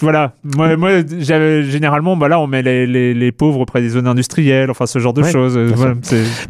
voilà. 0.00 0.32
Moi, 0.44 0.76
moi, 0.76 0.90
j'avais 1.18 1.64
généralement, 1.64 2.16
bah 2.16 2.28
là, 2.28 2.38
on 2.38 2.46
met 2.46 2.62
les, 2.62 2.86
les, 2.86 3.14
les 3.14 3.32
pauvres 3.32 3.60
auprès 3.60 3.80
des 3.80 3.88
zones 3.88 4.06
industrielles, 4.06 4.70
enfin 4.70 4.86
ce 4.86 4.98
genre 4.98 5.14
de 5.14 5.22
Ouais, 5.22 5.32
choses. 5.32 5.56
voilà, 5.56 5.94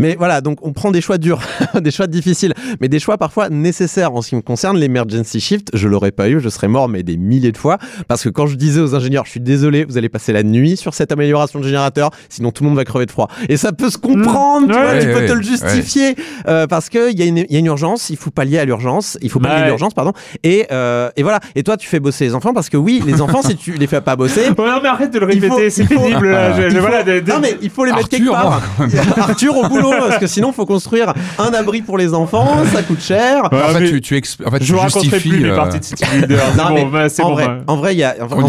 Mais 0.01 0.17
voilà, 0.19 0.41
donc 0.41 0.59
on 0.63 0.73
prend 0.73 0.91
des 0.91 1.01
choix 1.01 1.19
durs, 1.19 1.41
des 1.81 1.91
choix 1.93 2.07
difficiles, 2.09 2.53
mais 2.81 2.89
des 2.89 2.99
choix 2.99 3.17
parfois 3.17 3.49
nécessaires. 3.49 4.13
En 4.13 4.23
ce 4.23 4.31
qui 4.31 4.37
me 4.37 4.41
concerne, 4.43 4.77
l'emergency 4.79 5.41
shift, 5.41 5.69
je 5.73 5.87
l'aurais 5.89 6.11
pas 6.11 6.29
eu, 6.29 6.41
je 6.41 6.49
serais 6.49 6.69
mort, 6.69 6.89
mais 6.89 7.03
des 7.05 7.17
milliers 7.17 7.53
de 7.53 7.57
fois. 7.59 7.79
Parce 8.09 8.25
que 8.25 8.29
quand 8.29 8.47
je 8.47 8.57
disais 8.57 8.81
aux 8.81 8.95
ingénieurs 8.97 9.04
ingénieurs, 9.05 9.25
je 9.27 9.31
suis 9.31 9.41
désolé, 9.41 9.85
vous 9.85 9.99
allez 9.99 10.09
passer 10.09 10.33
la 10.33 10.43
nuit 10.43 10.77
sur 10.77 10.95
cette 10.95 11.13
amélioration 11.13 11.59
de 11.61 11.65
générateur, 11.65 12.11
sinon 12.29 12.51
tout 12.51 12.63
le 12.65 12.71
monde 12.71 12.77
va 12.79 12.85
crever 12.85 13.07
de 13.07 13.11
froid. 13.11 13.29
Et 13.49 13.57
ça 13.57 13.73
peut 13.73 13.91
se 13.91 13.99
comprendre, 13.99 14.67
tu, 14.69 14.73
Mmh. 14.73 14.83
vois, 14.83 14.93
Ouais, 14.93 14.99
tu 15.01 15.07
peux 15.07 15.15
ouais, 15.21 15.27
te 15.27 15.33
le 15.33 15.39
ouais. 15.39 15.45
justifier 15.45 16.17
euh, 16.49 16.67
parce 16.67 16.89
que 16.89 17.11
il 17.13 17.19
y, 17.19 17.23
a 17.23 17.27
une- 17.27 17.39
il 17.39 17.53
y 17.53 17.57
a 17.57 17.59
une 17.59 17.67
urgence, 17.67 18.11
il 18.11 18.17
faut 18.17 18.31
pallier 18.31 18.59
à 18.59 18.65
l'urgence, 18.65 19.19
il 19.23 19.31
faut 19.31 19.39
pallier 19.41 19.55
Ouais. 19.57 19.63
à 19.63 19.67
l'urgence, 19.67 19.95
pardon. 19.95 20.13
Et, 20.43 20.67
euh, 20.73 21.11
et 21.17 21.23
voilà. 21.23 21.41
Et 21.55 21.63
toi, 21.63 21.77
tu 21.77 21.89
fais 21.89 22.01
bosser 22.01 22.25
les 22.25 22.35
enfants 22.35 22.53
parce 22.55 22.69
que 22.69 22.77
oui, 22.77 23.03
les 23.07 23.21
enfants, 23.21 23.43
si 23.47 23.57
tu 23.57 23.73
les 23.73 23.87
fais 23.87 24.01
pas 24.01 24.17
bosser, 24.17 24.43
Oh, 24.57 24.63
non 24.63 24.81
mais 24.83 24.89
arrête 24.89 25.13
de 25.13 25.19
le 25.19 25.33
Il 25.35 25.41
répéter, 25.41 25.71
c'est 25.71 25.83
il 25.83 25.89
pénible. 25.89 26.31
là, 26.31 26.53
je- 26.57 26.63
il 26.63 26.71
je- 26.71 26.75
faut- 26.77 26.81
voilà, 26.81 27.03
de- 27.03 27.21
de- 27.21 27.31
non 27.31 27.39
mais 27.41 27.57
il 27.63 27.71
faut 27.71 27.85
les 27.85 27.93
mettre 27.93 28.05
Arthur, 28.05 28.19
quelque 28.19 28.31
part. 28.31 28.63
moi, 28.79 28.89
Arthur 29.19 29.57
au 29.57 29.69
boulot 29.69 29.93
parce 29.99 30.19
que 30.19 30.27
sinon 30.27 30.53
faut 30.53 30.67
construire 30.67 31.13
un 31.39 31.53
abri 31.55 31.83
pour 31.83 31.99
les 31.99 32.15
enfants, 32.15 32.49
ça 32.73 32.83
coûte 32.83 33.01
cher. 33.01 33.49
Ouais, 33.53 33.59
en 33.63 33.69
fait, 33.69 33.81
mais 33.81 33.89
tu, 33.91 34.01
tu, 34.01 34.17
exp- 34.17 34.47
en 34.47 34.51
fait, 34.51 34.63
je 34.63 34.75
tu 34.75 34.81
justifies 34.81 35.29
plus 35.31 35.41
mes 35.41 35.51
euh, 35.51 35.57
parties 35.57 35.79
de 35.81 35.85
City 35.85 36.05
Builder. 36.13 36.39
C'est 36.53 36.57
Non, 36.63 36.69
bon, 36.69 36.75
mais 36.75 36.85
bah, 36.87 37.09
c'est 37.09 37.23
en 37.23 37.29
bon. 37.29 37.35
vrai, 37.35 37.47
bah. 37.47 37.57
en 37.67 37.77
vrai, 37.77 37.95
il 37.95 37.99
y 37.99 38.05
a 38.05 38.15
en, 38.21 38.25
en 38.43 38.49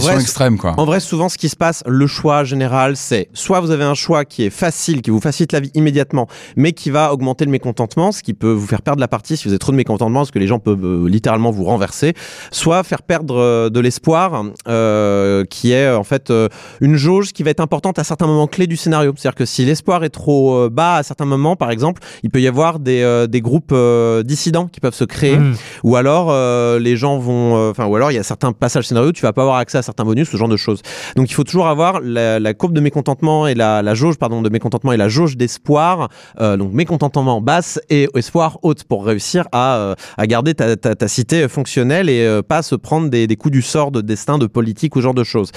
quoi. 0.58 0.76
en 0.78 0.86
vrai, 0.86 1.00
souvent, 1.00 1.30
ce 1.30 1.38
qui 1.38 1.50
se 1.50 1.56
passe, 1.56 1.84
le 1.86 2.08
choix 2.08 2.44
général, 2.44 2.96
c'est 2.96 3.30
soit 3.34 3.60
vous 3.60 3.72
avez 3.72 3.84
un 3.84 3.94
choix 3.94 4.26
qui 4.26 4.44
est 4.44 4.50
facile, 4.50 5.02
qui 5.02 5.12
vous 5.12 5.20
facilite 5.20 5.52
la 5.52 5.60
vie 5.60 5.72
immédiatement, 5.74 6.28
mais 6.56 6.72
qui 6.74 6.90
va 6.90 7.12
augmenter 7.14 7.46
le 7.46 7.52
mécontentement, 7.52 8.12
ce 8.12 8.24
qui 8.24 8.34
peut 8.34 8.52
vous 8.52 8.66
faire 8.68 8.82
perdre 8.82 9.00
la 9.00 9.08
partie 9.08 9.38
si 9.38 9.46
vous 9.46 9.52
avez 9.52 9.60
trop 9.60 9.72
de 9.72 9.78
mécontentement, 9.78 10.20
parce 10.22 10.32
que 10.32 10.40
les 10.40 10.48
gens 10.48 10.60
peuvent 10.60 10.86
euh, 10.86 11.08
littéralement 11.10 11.52
vous 11.52 11.64
renverser, 11.66 12.14
soit 12.52 12.84
faire 12.84 13.02
perdre 13.02 13.38
euh, 13.38 13.70
de 13.70 13.80
l'espoir, 13.80 14.44
euh, 14.68 15.44
qui 15.46 15.72
est 15.72 15.90
en 15.92 16.04
fait 16.04 16.30
euh, 16.30 16.48
une 16.82 16.96
jauge 16.96 17.34
qui 17.34 17.44
va 17.44 17.52
être 17.52 17.60
importante 17.60 18.00
à 18.00 18.04
certains 18.04 18.28
moments 18.28 18.48
clés 18.48 18.68
du 18.68 18.78
scénario. 18.78 19.14
C'est-à-dire 19.16 19.36
que 19.36 19.46
si 19.46 19.66
l'espoir 19.66 20.04
est 20.04 20.10
trop 20.10 20.56
euh, 20.56 20.70
bas 20.70 20.96
à 20.96 21.04
certains 21.04 21.26
moments, 21.26 21.56
par 21.56 21.72
exemple, 21.72 22.02
il 22.24 22.30
peut 22.30 22.42
y 22.42 22.48
avoir 22.48 22.80
des, 22.80 23.02
euh, 23.02 23.28
des 23.28 23.42
groupes 23.42 23.72
euh, 23.74 24.24
dissidents 24.24 24.68
qui 24.68 24.80
peuvent 24.80 24.96
se 24.96 25.04
créer 25.04 25.36
Mm. 25.36 25.56
ou 25.84 25.96
alors 25.96 26.28
euh, 26.30 26.80
les 26.80 26.96
gens 26.98 27.18
vont 27.18 27.58
euh, 27.58 27.72
enfin 27.72 27.86
ou 27.86 27.96
alors 27.96 28.12
il 28.12 28.16
y 28.16 28.18
a 28.18 28.24
certains 28.24 28.52
passages 28.54 28.88
scénario 28.88 29.10
où 29.10 29.12
tu 29.12 29.22
vas 29.22 29.34
pas 29.34 29.42
avoir 29.42 29.58
accès 29.58 29.78
à 29.78 29.82
certains 29.82 30.04
bonus 30.06 30.34
genre 30.38 30.48
de 30.48 30.58
choses. 30.58 30.82
Donc 31.16 31.30
il 31.30 31.34
faut 31.34 31.44
toujours 31.44 31.68
avoir 31.68 32.00
la, 32.02 32.40
la 32.40 32.54
courbe 32.54 32.74
de 32.74 32.82
mécontentement 32.82 33.48
et 33.48 33.56
la, 33.56 33.82
la 33.82 33.94
jauge 33.94 34.18
pardon 34.18 34.42
de 34.42 34.50
mécontentement 34.50 34.92
et 34.92 34.98
la 34.98 35.10
jauge 35.10 35.38
d'espoir. 35.38 36.10
Euh, 36.40 36.58
donc 36.58 36.74
mécontentement 36.74 37.42
basse 37.42 37.80
et 37.90 38.08
espoir 38.16 38.60
haute 38.64 38.84
pour 38.84 39.06
réussir 39.06 39.48
à, 39.52 39.78
euh, 39.78 39.96
à 40.18 40.28
garder 40.28 40.54
ta, 40.54 40.76
ta, 40.76 40.96
ta 40.96 41.08
cité 41.08 41.48
fonctionnelle 41.48 42.10
et 42.10 42.26
euh, 42.26 42.42
pas 42.42 42.62
se 42.62 42.76
prendre 42.76 43.10
des, 43.10 43.28
des 43.28 43.36
coups 43.36 43.52
du 43.52 43.62
sort 43.62 43.92
de 43.92 44.02
destin 44.02 44.38
de 44.38 44.48
politique 44.48 44.96
ou 44.96 45.02
genre 45.02 45.14
de 45.14 45.24
choses 45.24 45.52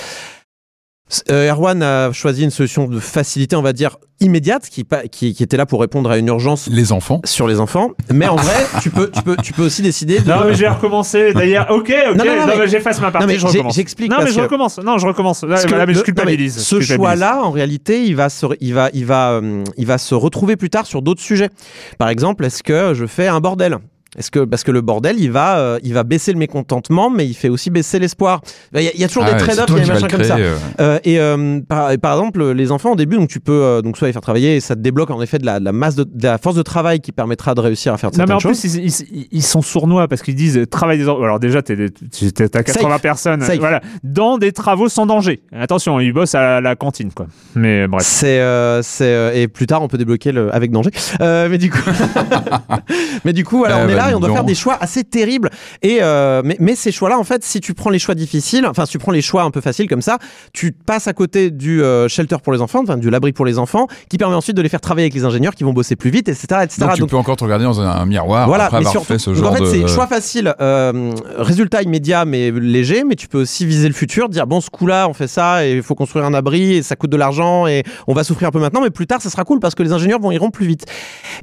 euh, 1.30 1.50
Erwan 1.50 1.82
a 1.82 2.12
choisi 2.12 2.44
une 2.44 2.50
solution 2.50 2.86
de 2.86 2.98
facilité, 3.00 3.56
on 3.56 3.62
va 3.62 3.72
dire 3.72 3.96
immédiate, 4.20 4.68
qui, 4.68 4.84
qui, 5.12 5.32
qui 5.32 5.42
était 5.42 5.56
là 5.56 5.64
pour 5.64 5.80
répondre 5.80 6.10
à 6.10 6.18
une 6.18 6.26
urgence 6.26 6.68
Les 6.70 6.90
enfants. 6.92 7.20
sur 7.24 7.46
les 7.46 7.60
enfants. 7.60 7.92
Mais 8.12 8.26
en 8.26 8.34
vrai, 8.36 8.66
tu 8.82 8.90
peux, 8.90 9.10
tu 9.10 9.22
peux, 9.22 9.36
tu 9.36 9.52
peux 9.52 9.62
aussi 9.62 9.80
décider 9.82 10.18
de. 10.20 10.28
Non 10.28 10.44
mais 10.44 10.54
j'ai 10.54 10.66
recommencé. 10.68 11.32
D'ailleurs, 11.32 11.66
ok, 11.70 11.92
ok. 12.10 12.16
Non, 12.16 12.24
Non, 12.24 12.30
non, 12.32 12.40
non, 12.40 12.46
mais- 12.48 12.56
mais 12.58 12.68
j'efface 12.68 13.00
ma 13.00 13.10
partie. 13.10 13.26
Non, 13.26 13.32
mais 13.32 13.38
je 13.38 13.46
recommence. 13.46 13.74
j'explique 13.74 14.10
Non 14.10 14.18
mais 14.22 14.30
je 14.30 14.36
que- 14.36 14.40
recommence. 14.40 14.78
Non, 14.78 14.98
je 14.98 15.06
recommence. 15.06 15.44
Là, 15.44 15.56
que 15.62 15.62
mais 15.62 15.68
je 15.68 15.74
le- 15.76 15.80
non, 15.80 15.86
mais 15.98 16.02
culpabilise. 16.02 16.58
ce 16.58 16.80
choix-là, 16.80 17.42
en 17.44 17.50
réalité, 17.50 18.04
il 18.04 18.16
va 18.16 18.28
se, 18.28 18.46
il 18.60 18.74
va, 18.74 18.90
il 18.92 19.04
va, 19.06 19.32
euh, 19.32 19.62
il 19.76 19.86
va 19.86 19.98
se 19.98 20.14
retrouver 20.14 20.56
plus 20.56 20.70
tard 20.70 20.84
sur 20.86 21.00
d'autres 21.02 21.22
sujets. 21.22 21.50
Par 21.98 22.08
exemple, 22.08 22.44
est-ce 22.44 22.62
que 22.62 22.94
je 22.94 23.06
fais 23.06 23.28
un 23.28 23.40
bordel? 23.40 23.78
Est-ce 24.16 24.30
que 24.30 24.40
parce 24.44 24.64
que 24.64 24.70
le 24.70 24.80
bordel, 24.80 25.16
il 25.18 25.30
va, 25.30 25.58
euh, 25.58 25.78
il 25.82 25.92
va 25.92 26.02
baisser 26.02 26.32
le 26.32 26.38
mécontentement, 26.38 27.10
mais 27.10 27.26
il 27.26 27.34
fait 27.34 27.50
aussi 27.50 27.68
baisser 27.68 27.98
l'espoir. 27.98 28.40
Il 28.74 28.80
y, 28.82 28.88
a- 28.88 28.90
il 28.94 29.00
y 29.00 29.04
a 29.04 29.08
toujours 29.08 29.24
Ah 29.26 29.32
des 29.34 29.38
trade-offs, 29.38 29.66
il 29.68 29.76
y 29.76 29.78
a 29.78 29.82
qui 29.82 29.86
des 29.86 29.92
machins 29.92 30.08
comme 30.08 30.24
ça. 30.24 30.36
euh. 30.38 30.56
Euh, 30.80 30.98
et 31.04 31.20
euh, 31.20 31.60
par, 31.68 31.90
par 31.98 32.12
exemple, 32.14 32.52
les 32.52 32.72
enfants 32.72 32.92
au 32.92 32.96
début, 32.96 33.16
donc 33.16 33.28
tu 33.28 33.38
peux 33.40 33.52
euh, 33.62 33.82
donc 33.82 33.98
soit 33.98 34.06
les 34.06 34.12
faire 34.12 34.22
travailler 34.22 34.56
et 34.56 34.60
ça 34.60 34.74
te 34.76 34.80
débloque 34.80 35.10
en 35.10 35.20
effet 35.20 35.38
de 35.38 35.44
la, 35.44 35.60
de 35.60 35.64
la 35.66 35.72
masse 35.72 35.94
de, 35.94 36.04
de 36.04 36.26
la 36.26 36.38
force 36.38 36.56
de 36.56 36.62
travail 36.62 37.00
qui 37.00 37.12
permettra 37.12 37.54
de 37.54 37.60
réussir 37.60 37.92
à 37.92 37.98
faire 37.98 38.10
Non 38.16 38.24
mais 38.26 38.32
en 38.34 38.38
choses. 38.38 38.58
plus 38.60 38.74
ils, 38.76 38.86
ils- 39.12 39.28
ils 39.30 39.42
sont 39.42 39.60
sournois 39.62 40.08
parce 40.08 40.22
qu'ils 40.22 40.34
disent 40.36 40.58
travail 40.70 40.96
des 40.98 41.06
enfants. 41.08 41.22
Alors 41.22 41.38
déjà 41.38 41.60
t'es 41.60 41.76
t'es- 41.76 42.30
t'es- 42.32 42.48
t'as 42.48 42.62
80 42.62 42.90
Safe. 42.94 43.02
personnes, 43.02 43.40
Safe. 43.42 43.58
voilà, 43.58 43.80
dans 44.04 44.38
des 44.38 44.52
travaux 44.52 44.88
sans 44.88 45.04
danger. 45.04 45.42
Attention, 45.52 46.00
ils 46.00 46.12
bossent 46.14 46.34
à 46.34 46.60
la 46.62 46.76
cantine 46.76 47.12
quoi. 47.12 47.26
Mais 47.54 47.86
bref. 47.86 48.02
C'est, 48.06 48.40
euh, 48.40 48.80
c'est, 48.82 49.04
euh, 49.04 49.32
et 49.34 49.48
plus 49.48 49.66
tard 49.66 49.82
on 49.82 49.88
peut 49.88 49.98
débloquer 49.98 50.32
le 50.32 50.54
avec 50.54 50.70
danger. 50.70 50.90
Euh, 51.20 51.48
mais 51.50 51.58
du 51.58 51.70
coup, 51.70 51.78
mais 53.24 53.32
du 53.32 53.44
coup, 53.44 53.58
voilà, 53.58 53.80
Eh 53.80 53.84
on 53.84 53.88
est 53.88 53.94
bah, 53.96 53.97
là 53.98 54.10
et 54.10 54.14
on 54.14 54.20
doit 54.20 54.32
faire 54.32 54.44
des 54.44 54.54
choix 54.54 54.76
assez 54.80 55.04
terribles. 55.04 55.50
Et 55.82 55.98
euh, 56.00 56.42
mais, 56.44 56.56
mais 56.60 56.74
ces 56.74 56.92
choix-là, 56.92 57.18
en 57.18 57.24
fait, 57.24 57.44
si 57.44 57.60
tu 57.60 57.74
prends 57.74 57.90
les 57.90 57.98
choix 57.98 58.14
difficiles, 58.14 58.66
enfin, 58.66 58.86
si 58.86 58.92
tu 58.92 58.98
prends 58.98 59.12
les 59.12 59.22
choix 59.22 59.42
un 59.42 59.50
peu 59.50 59.60
faciles 59.60 59.88
comme 59.88 60.02
ça, 60.02 60.18
tu 60.52 60.72
passes 60.72 61.08
à 61.08 61.12
côté 61.12 61.50
du 61.50 61.82
euh, 61.82 62.08
shelter 62.08 62.36
pour 62.42 62.52
les 62.52 62.60
enfants, 62.60 62.80
enfin, 62.82 62.96
du 62.96 63.10
l'abri 63.10 63.32
pour 63.32 63.44
les 63.46 63.58
enfants, 63.58 63.86
qui 64.08 64.18
permet 64.18 64.34
ensuite 64.34 64.56
de 64.56 64.62
les 64.62 64.68
faire 64.68 64.80
travailler 64.80 65.04
avec 65.06 65.14
les 65.14 65.24
ingénieurs 65.24 65.54
qui 65.54 65.64
vont 65.64 65.72
bosser 65.72 65.96
plus 65.96 66.10
vite, 66.10 66.28
etc., 66.28 66.46
etc. 66.62 66.80
Donc, 66.80 66.94
tu 66.94 67.00
Donc, 67.00 67.10
peux 67.10 67.16
encore 67.16 67.36
te 67.36 67.44
regarder 67.44 67.64
dans 67.64 67.80
un, 67.80 67.88
un 67.90 68.06
miroir 68.06 68.46
voilà, 68.48 68.64
après 68.66 68.78
avoir 68.78 68.92
surtout- 68.92 69.06
fait 69.08 69.18
ce 69.18 69.30
donc 69.30 69.38
genre 69.38 69.52
en 69.52 69.56
fait, 69.56 69.60
de. 69.62 69.66
c'est 69.66 69.88
choix 69.88 70.06
facile, 70.06 70.54
euh, 70.60 71.12
résultat 71.36 71.82
immédiat 71.82 72.24
mais 72.24 72.50
léger, 72.50 73.04
mais 73.04 73.14
tu 73.14 73.28
peux 73.28 73.40
aussi 73.40 73.66
viser 73.66 73.88
le 73.88 73.94
futur, 73.94 74.28
dire 74.28 74.46
bon, 74.46 74.60
ce 74.60 74.70
coup-là, 74.70 75.08
on 75.08 75.14
fait 75.14 75.28
ça 75.28 75.66
et 75.66 75.76
il 75.76 75.82
faut 75.82 75.94
construire 75.94 76.24
un 76.24 76.34
abri 76.34 76.74
et 76.74 76.82
ça 76.82 76.96
coûte 76.96 77.10
de 77.10 77.16
l'argent 77.16 77.66
et 77.66 77.82
on 78.06 78.14
va 78.14 78.24
souffrir 78.24 78.48
un 78.48 78.50
peu 78.52 78.60
maintenant, 78.60 78.80
mais 78.82 78.90
plus 78.90 79.06
tard, 79.06 79.20
ça 79.22 79.30
sera 79.30 79.44
cool 79.44 79.60
parce 79.60 79.74
que 79.74 79.82
les 79.82 79.92
ingénieurs 79.92 80.20
vont 80.20 80.30
iront 80.30 80.50
plus 80.50 80.66
vite. 80.66 80.86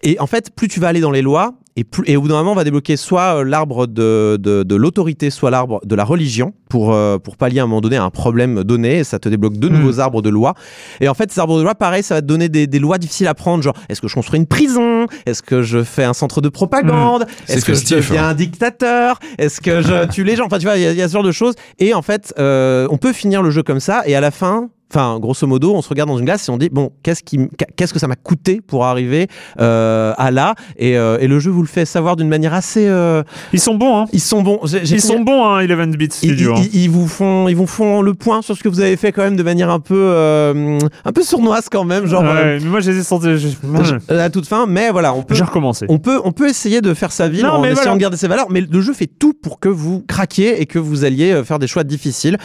Et 0.03 0.19
en 0.19 0.27
fait, 0.27 0.51
plus 0.55 0.67
tu 0.67 0.79
vas 0.79 0.87
aller 0.87 0.99
dans 1.01 1.11
les 1.11 1.21
lois, 1.21 1.53
et, 1.77 1.83
plus, 1.83 2.03
et 2.07 2.15
au 2.15 2.21
bout 2.21 2.27
d'un 2.29 2.35
moment, 2.35 2.53
on 2.53 2.55
va 2.55 2.63
débloquer 2.63 2.95
soit 2.97 3.37
euh, 3.39 3.43
l'arbre 3.43 3.85
de, 3.87 4.37
de, 4.39 4.63
de 4.63 4.75
l'autorité, 4.75 5.29
soit 5.29 5.49
l'arbre 5.51 5.81
de 5.85 5.93
la 5.95 6.03
religion 6.05 6.53
pour, 6.69 6.93
euh, 6.93 7.17
pour 7.17 7.35
pallier 7.37 7.59
à 7.59 7.63
un 7.63 7.67
moment 7.67 7.81
donné 7.81 7.97
à 7.97 8.03
un 8.03 8.09
problème 8.09 8.63
donné. 8.63 8.99
Et 8.99 9.03
ça 9.03 9.19
te 9.19 9.27
débloque 9.29 9.57
deux 9.57 9.69
Mm. 9.69 9.77
nouveaux 9.79 9.99
arbres 9.99 10.21
de 10.21 10.29
loi. 10.29 10.53
Et 11.01 11.09
en 11.09 11.13
fait, 11.13 11.31
ces 11.31 11.39
arbres 11.39 11.57
de 11.57 11.63
loi, 11.63 11.75
pareil, 11.75 12.01
ça 12.03 12.15
va 12.15 12.21
te 12.21 12.27
donner 12.27 12.47
des, 12.49 12.65
des 12.67 12.79
lois 12.79 12.97
difficiles 12.97 13.27
à 13.27 13.33
prendre. 13.33 13.61
Genre, 13.63 13.75
est-ce 13.89 13.99
que 14.01 14.07
je 14.07 14.15
construis 14.15 14.39
une 14.39 14.47
prison? 14.47 15.07
Est-ce 15.25 15.43
que 15.43 15.61
je 15.63 15.83
fais 15.83 16.03
un 16.05 16.13
centre 16.13 16.39
de 16.41 16.49
propagande? 16.49 17.25
C'est 17.45 17.55
Est-ce 17.57 17.65
que 17.65 17.73
je 17.73 17.79
festif, 17.79 17.97
deviens 18.09 18.25
hein. 18.25 18.29
un 18.29 18.33
dictateur? 18.35 19.19
Est-ce 19.37 19.59
que 19.59 19.81
je 19.81 20.07
tue 20.07 20.23
les 20.23 20.35
gens? 20.35 20.45
Enfin, 20.45 20.59
tu 20.59 20.65
vois, 20.65 20.77
il 20.77 20.81
y, 20.81 20.95
y 20.95 21.01
a 21.01 21.07
ce 21.07 21.13
genre 21.13 21.23
de 21.23 21.31
choses. 21.31 21.55
Et 21.79 21.93
en 21.93 22.01
fait, 22.01 22.33
euh, 22.39 22.87
on 22.89 22.97
peut 22.97 23.11
finir 23.13 23.41
le 23.43 23.49
jeu 23.49 23.63
comme 23.63 23.79
ça. 23.79 24.01
Et 24.05 24.15
à 24.15 24.21
la 24.21 24.31
fin. 24.31 24.69
Enfin, 24.93 25.19
grosso 25.19 25.47
modo, 25.47 25.73
on 25.73 25.81
se 25.81 25.89
regarde 25.89 26.09
dans 26.09 26.17
une 26.19 26.25
glace 26.25 26.47
et 26.47 26.51
on 26.51 26.57
dit 26.57 26.69
bon, 26.69 26.91
qu'est-ce 27.03 27.23
qui, 27.23 27.39
qu'est-ce 27.75 27.91
que 27.91 27.99
ça 27.99 28.07
m'a 28.07 28.15
coûté 28.15 28.61
pour 28.61 28.85
arriver 28.85 29.27
euh, 29.59 30.13
à 30.17 30.29
là? 30.29 30.53
Et, 30.77 30.95
euh, 30.97 31.17
et 31.19 31.27
le 31.27 31.39
jeu 31.39 31.49
vous 31.49 31.63
le 31.63 31.67
fait 31.67 31.85
savoir 31.85 32.15
d'une 32.15 32.29
manière 32.29 32.53
assez. 32.53 32.87
euh, 32.87 33.23
Ils 33.51 33.59
sont 33.59 33.73
bons 33.75 34.01
hein. 34.01 34.05
ils 34.13 34.21
sont 34.21 34.43
bons. 34.43 34.59
J'ai- 34.63 34.85
j'ai 34.85 34.95
Ils 34.97 35.01
sont 35.01 35.19
bons 35.21 35.43
hein, 35.45 35.65
11 35.67 35.97
bits 35.97 36.07
studio. 36.11 36.53
hein. 36.55 36.61
ils- 36.71 36.83
ils 36.83 36.89
vous 36.89 37.07
font, 37.07 37.47
ils 37.47 37.55
vous 37.55 37.65
font 37.67 38.03
le 38.03 38.13
point 38.13 38.41
sur 38.43 38.55
ce 38.55 38.61
que 38.63 38.69
vous 38.69 38.79
avez 38.79 38.95
fait 38.95 39.11
quand 39.11 39.23
même 39.23 39.35
de 39.35 39.43
manière 39.43 39.71
un 39.71 39.79
peu, 39.79 39.95
euh, 39.97 40.77
un 41.03 41.11
peu 41.11 41.23
sournoise 41.23 41.67
quand 41.69 41.83
même, 41.83 42.05
genre 42.05 42.23
euh, 42.23 42.33
Ouais, 42.33 42.59
mais 42.61 42.69
moi 42.69 42.79
je 42.79 42.91
les 42.91 42.99
ai 42.99 43.03
sentis. 43.03 43.37
je- 43.37 43.95
à 44.07 44.13
la 44.13 44.29
toute 44.29 44.47
fin. 44.47 44.65
Mais 44.67 44.91
voilà, 44.91 45.13
on 45.15 45.23
peut, 45.23 45.33
J'ai 45.35 45.43
recommencé. 45.43 45.87
on 45.89 45.97
peut, 45.97 46.21
on 46.23 46.31
peut 46.31 46.47
essayer 46.47 46.81
de 46.81 46.93
faire 46.93 47.11
sa 47.11 47.27
vie 47.27 47.43
en 47.43 47.63
essayant 47.63 47.75
voilà. 47.75 47.93
de 47.95 47.99
garder 47.99 48.17
ses 48.17 48.27
valeurs, 48.27 48.47
mais 48.51 48.61
le 48.61 48.81
jeu 48.81 48.93
fait 48.93 49.07
tout 49.07 49.33
pour 49.33 49.59
que 49.59 49.67
vous 49.69 50.03
craquiez 50.07 50.61
et 50.61 50.67
que 50.67 50.77
vous 50.79 51.03
alliez 51.05 51.31
euh, 51.31 51.43
faire 51.43 51.57
des 51.59 51.67
choix 51.67 51.83
difficiles. 51.83 52.37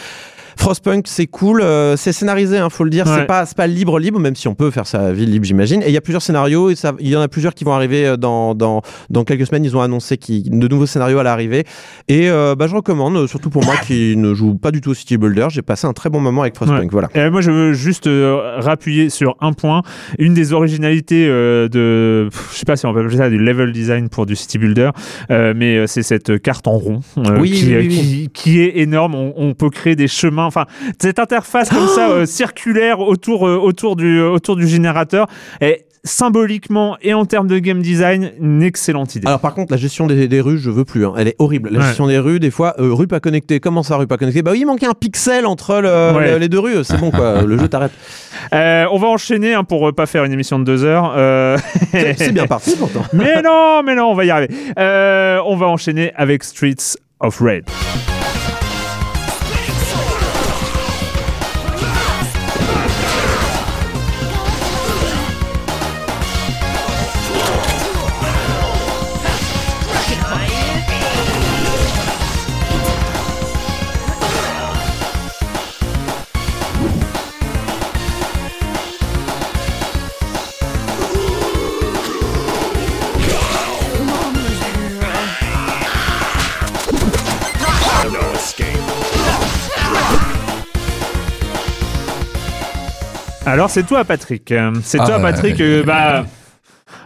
Frostpunk, 0.57 1.05
c'est 1.07 1.27
cool, 1.27 1.61
euh, 1.61 1.95
c'est 1.97 2.11
scénarisé, 2.13 2.57
hein, 2.57 2.69
faut 2.69 2.83
le 2.83 2.89
dire, 2.89 3.05
Ouais. 3.07 3.25
c'est 3.45 3.55
pas, 3.55 3.67
libre 3.67 3.99
libre, 3.99 4.19
même 4.19 4.35
si 4.35 4.47
on 4.47 4.55
peut 4.55 4.71
faire 4.71 4.87
sa 4.87 5.11
vie 5.13 5.25
libre, 5.25 5.45
j'imagine. 5.45 5.81
Et 5.81 5.87
il 5.87 5.93
y 5.93 5.97
a 5.97 6.01
plusieurs 6.01 6.21
scénarios, 6.21 6.69
et 6.69 6.75
ça, 6.75 6.93
il 6.99 7.07
y 7.09 7.15
en 7.15 7.21
a 7.21 7.27
plusieurs 7.27 7.53
qui 7.53 7.63
vont 7.63 7.73
arriver 7.73 8.05
euh, 8.05 8.17
dans, 8.17 8.53
dans, 8.55 8.81
dans 9.09 9.23
quelques 9.23 9.47
semaines. 9.47 9.65
Ils 9.65 9.75
ont 9.77 9.81
annoncé 9.81 10.17
qui, 10.17 10.43
de 10.43 10.67
nouveaux 10.67 10.85
scénarios 10.85 11.19
à 11.19 11.23
l'arrivée. 11.23 11.63
Et 12.07 12.29
euh, 12.29 12.55
bah, 12.55 12.67
je 12.67 12.75
recommande, 12.75 13.27
surtout 13.27 13.49
pour 13.49 13.63
moi 13.65 13.75
qui 13.85 14.15
ne 14.17 14.33
joue 14.33 14.55
pas 14.55 14.71
du 14.71 14.81
tout 14.81 14.91
au 14.91 14.93
City 14.93 15.17
Builder, 15.17 15.47
j'ai 15.49 15.61
passé 15.61 15.87
un 15.87 15.93
très 15.93 16.09
bon 16.09 16.19
moment 16.19 16.41
avec 16.41 16.55
Frostpunk. 16.55 16.81
Ouais. 16.83 16.87
Voilà. 16.91 17.09
Et 17.15 17.29
moi, 17.29 17.41
je 17.41 17.51
veux 17.51 17.73
juste 17.73 18.09
rappuyer 18.57 19.09
sur 19.09 19.35
un 19.39 19.53
point. 19.53 19.81
Une 20.19 20.33
des 20.33 20.53
originalités 20.53 21.27
de, 21.27 22.29
je 22.51 22.57
sais 22.57 22.65
pas 22.65 22.75
si 22.75 22.85
on 22.85 22.93
peut 22.93 22.99
appeler 23.01 23.17
ça 23.17 23.29
du 23.29 23.37
level 23.37 23.71
design 23.71 24.09
pour 24.09 24.25
du 24.25 24.35
city 24.35 24.57
builder, 24.57 24.91
mais 25.29 25.87
c'est 25.87 26.03
cette 26.03 26.41
carte 26.41 26.67
en 26.67 26.77
rond 26.77 26.99
Oui, 27.39 27.51
qui, 27.51 27.65
oui, 27.75 27.87
oui, 27.87 27.89
qui, 27.89 28.29
qui 28.33 28.61
est 28.61 28.79
énorme. 28.79 29.15
On, 29.15 29.33
on 29.37 29.53
peut 29.53 29.69
créer 29.69 29.95
des 29.95 30.07
chemins. 30.07 30.40
Enfin, 30.45 30.65
cette 31.01 31.19
interface 31.19 31.69
comme 31.69 31.87
ça 31.87 32.09
euh, 32.09 32.25
circulaire 32.25 32.99
autour 32.99 33.47
euh, 33.47 33.57
autour 33.57 33.95
du 33.95 34.19
euh, 34.19 34.29
autour 34.29 34.55
du 34.55 34.67
générateur 34.67 35.27
est 35.61 35.85
symboliquement 36.03 36.97
et 37.03 37.13
en 37.13 37.25
termes 37.25 37.45
de 37.45 37.59
game 37.59 37.79
design 37.79 38.31
une 38.39 38.63
excellente 38.63 39.13
idée. 39.15 39.27
Alors 39.27 39.39
par 39.39 39.53
contre, 39.53 39.71
la 39.71 39.77
gestion 39.77 40.07
des, 40.07 40.27
des 40.27 40.41
rues, 40.41 40.57
je 40.57 40.71
veux 40.71 40.83
plus. 40.83 41.05
hein. 41.05 41.13
Elle 41.15 41.27
est 41.27 41.35
horrible. 41.37 41.69
La 41.71 41.79
Ouais. 41.79 41.85
gestion 41.85 42.07
des 42.07 42.17
rues, 42.17 42.39
des 42.39 42.49
fois, 42.49 42.73
euh, 42.79 42.91
rue 42.91 43.05
pas 43.05 43.19
connectée. 43.19 43.59
Comment 43.59 43.83
ça, 43.83 43.97
rue 43.97 44.07
pas 44.07 44.17
connectée 44.17 44.41
Bah 44.41 44.49
oui, 44.53 44.61
il 44.61 44.65
manquait 44.65 44.87
un 44.87 44.95
pixel 44.95 45.45
entre 45.45 45.75
le- 45.79 46.17
Ouais. 46.17 46.31
le- 46.31 46.37
les 46.39 46.49
deux 46.49 46.57
rues. 46.57 46.83
C'est 46.83 46.97
bon 46.99 47.11
quoi. 47.11 47.43
Le 47.43 47.57
jeu 47.57 47.67
t'arrête. 47.67 47.91
Euh, 48.53 48.85
on 48.91 48.97
va 48.97 49.07
enchaîner 49.07 49.53
hein, 49.53 49.63
pour 49.63 49.87
euh, 49.87 49.91
pas 49.93 50.07
faire 50.07 50.23
une 50.23 50.31
émission 50.33 50.57
de 50.57 50.63
deux 50.63 50.83
heures. 50.83 51.13
C'est 52.17 52.31
bien 52.33 52.47
parti 52.47 52.75
pourtant. 52.79 53.03
Mais 53.13 53.41
non, 53.43 53.81
mais 53.85 53.93
non, 53.95 54.05
on 54.05 54.15
va 54.15 54.25
y 54.25 54.31
arriver. 54.31 54.49
On 54.77 55.55
va 55.55 55.67
enchaîner 55.67 56.11
avec 56.15 56.43
Streets 56.43 56.97
of 57.19 57.39
Rage. 57.39 57.63
Alors 93.51 93.69
c'est 93.69 93.83
toi 93.83 94.05
Patrick. 94.05 94.51
Euh, 94.51 94.71
C'est 94.81 94.99
Ah, 95.01 95.05
toi 95.05 95.17
ouais, 95.17 95.21
Patrick. 95.23 95.57
ouais, 95.59 95.65
euh, 95.65 95.83
bah 95.83 96.23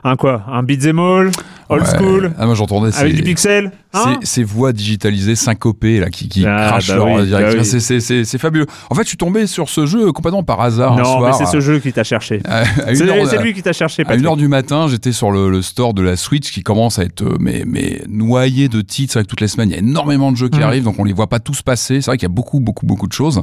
un 0.04 0.16
quoi 0.16 0.43
Un 0.48 0.62
beat'em 0.64 1.00
all, 1.00 1.32
old 1.70 1.84
Ouais. 1.84 1.89
school, 1.97 2.34
Ah, 2.38 2.45
moi 2.45 2.55
j'entendais 2.55 2.95
avec 2.95 3.16
du 3.16 3.24
pixel. 3.24 3.72
Hein 3.93 4.18
ces, 4.22 4.26
ces 4.28 4.43
voix 4.43 4.74
digitalisées 4.74 5.36
syncopées 5.36 5.99
là 6.01 6.09
qui, 6.09 6.28
qui 6.28 6.45
Ah, 6.45 6.68
crachent 6.68 6.88
bah 6.89 6.95
leur 6.95 7.05
oui, 7.07 7.30
bah 7.32 7.39
oui. 7.53 7.63
C'est- 7.66 7.80
c'est- 7.80 7.99
C'est 8.01 8.26
c'est 8.26 8.38
fabuleux. 8.38 8.66
En 8.89 8.95
fait, 8.95 9.03
je 9.03 9.07
suis 9.07 9.18
tombé 9.18 9.47
sur 9.47 9.70
ce 9.70 9.86
jeu 9.86 10.11
complètement 10.11 10.43
par 10.43 10.59
hasard 10.61 10.95
mais 10.97 11.03
soir. 11.03 11.34
c'est 11.36 11.45
ce 11.45 11.59
jeu 11.61 11.80
qui 11.80 11.93
t'a 11.93 12.03
cherché. 12.03 12.41
une 12.88 12.95
C'est 12.95 13.07
heure- 13.09 13.28
c'est 13.30 13.41
lui 13.41 13.53
qui 13.53 13.61
t'a 13.63 13.72
cherché, 13.74 14.01
À 14.01 14.05
Patrick. 14.05 14.26
1h 14.26 14.36
du 14.38 14.47
matin, 14.49 14.88
j'étais 14.89 15.11
sur 15.13 15.32
le, 15.32 15.49
le 15.49 15.61
store 15.61 15.93
de 15.93 16.01
la 16.01 16.18
Switch 16.18 16.51
qui 16.51 16.61
commence 16.61 16.99
à 16.99 17.03
être 17.03 17.22
euh, 17.24 17.38
mais, 17.39 17.63
mais 17.66 18.01
noyé 18.09 18.68
de 18.68 18.82
titres 18.82 19.16
avec 19.18 19.28
toutes 19.28 19.41
les 19.41 19.47
semaines. 19.47 19.70
Il 19.70 19.74
y 19.74 19.76
a 19.76 19.80
énormément 19.80 20.32
de 20.32 20.38
jeux 20.38 20.49
qui 20.49 20.59
Mm. 20.59 20.63
arrivent, 20.63 20.84
donc 20.84 20.95
on 20.99 21.03
les 21.05 21.13
voit 21.13 21.28
pas 21.28 21.39
tous 21.39 21.61
passer. 21.61 22.01
C'est 22.01 22.07
vrai 22.11 22.18
qu'il 22.18 22.28
y 22.28 22.32
a 22.32 22.36
beaucoup, 22.36 22.59
beaucoup, 22.59 22.86
beaucoup 22.86 23.07
de 23.07 23.13
choses. 23.13 23.41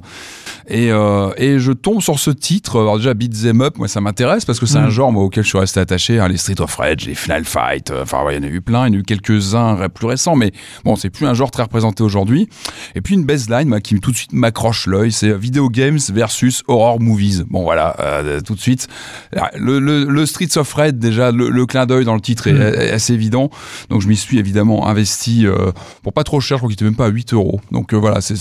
Et, 0.68 0.90
euh, 0.92 1.30
et 1.38 1.58
je 1.58 1.72
tombe 1.72 2.00
sur 2.02 2.18
ce 2.18 2.30
titre. 2.30 2.78
Alors 2.80 2.98
déjà, 2.98 3.14
Beat 3.14 3.32
Them 3.42 3.62
Up, 3.62 3.78
moi 3.78 3.88
ça 3.88 4.00
m'intéresse 4.00 4.44
parce 4.44 4.60
que 4.60 4.66
c'est 4.66 4.78
Mm. 4.80 4.84
un 4.84 4.90
genre 4.90 5.12
moi, 5.12 5.24
auquel 5.24 5.44
je 5.44 5.48
suis 5.48 5.58
resté 5.58 5.80
attaché. 5.80 6.20
hein, 6.20 6.28
les 6.28 6.36
Street 6.36 6.60
of 6.60 6.74
Rage, 6.76 7.06
les 7.06 7.14
Final 7.14 7.44
Fight. 7.44 7.90
euh, 7.90 8.04
Enfin, 8.12 8.24
ouais, 8.26 8.36
il 8.36 8.42
y 8.42 8.46
en 8.46 8.48
a 8.48 8.52
eu 8.52 8.60
plein. 8.60 8.86
Il 8.86 8.92
y 8.92 8.96
en 8.96 8.98
a 8.98 9.00
eu 9.00 9.02
quelques-uns 9.04 9.88
plus 9.88 10.06
récents, 10.06 10.36
mais 10.36 10.52
bon, 10.84 10.96
c'est 10.96 11.10
plus 11.10 11.26
un 11.26 11.34
genre 11.34 11.50
très 11.50 11.62
représenté 11.62 12.02
aujourd'hui. 12.02 12.48
Et 12.94 13.00
puis 13.00 13.14
une 13.14 13.24
baseline 13.24 13.68
moi, 13.68 13.80
qui 13.80 13.98
tout 14.00 14.10
de 14.10 14.16
suite 14.16 14.32
m'accroche 14.32 14.86
l'œil, 14.86 15.12
c'est 15.12 15.32
Video 15.36 15.68
Games 15.68 15.98
versus 16.12 16.62
Horror 16.68 17.00
Movies. 17.00 17.44
Bon 17.48 17.62
voilà, 17.62 17.96
euh, 18.00 18.40
tout 18.40 18.54
de 18.54 18.60
suite. 18.60 18.88
Le, 19.58 19.78
le, 19.78 20.04
le 20.04 20.26
Streets 20.26 20.56
of 20.58 20.72
Red, 20.74 20.98
déjà, 20.98 21.32
le, 21.32 21.48
le 21.48 21.66
clin 21.66 21.86
d'œil 21.86 22.04
dans 22.04 22.14
le 22.14 22.20
titre 22.20 22.46
est, 22.48 22.52
Mm. 22.52 22.60
est 22.80 22.90
assez 22.90 23.14
évident. 23.14 23.50
Donc 23.88 24.02
je 24.02 24.08
m'y 24.08 24.16
suis 24.16 24.38
évidemment 24.38 24.86
investi 24.88 25.46
euh, 25.46 25.72
pour 26.02 26.12
pas 26.12 26.22
trop 26.24 26.40
cher, 26.40 26.58
je 26.58 26.60
crois 26.60 26.68
qu'il 26.68 26.74
était 26.74 26.84
même 26.84 26.96
pas 26.96 27.06
à 27.06 27.08
8 27.08 27.32
euros. 27.32 27.60
Donc 27.70 27.94
euh, 27.94 27.96
voilà, 27.96 28.20
c'est 28.20 28.36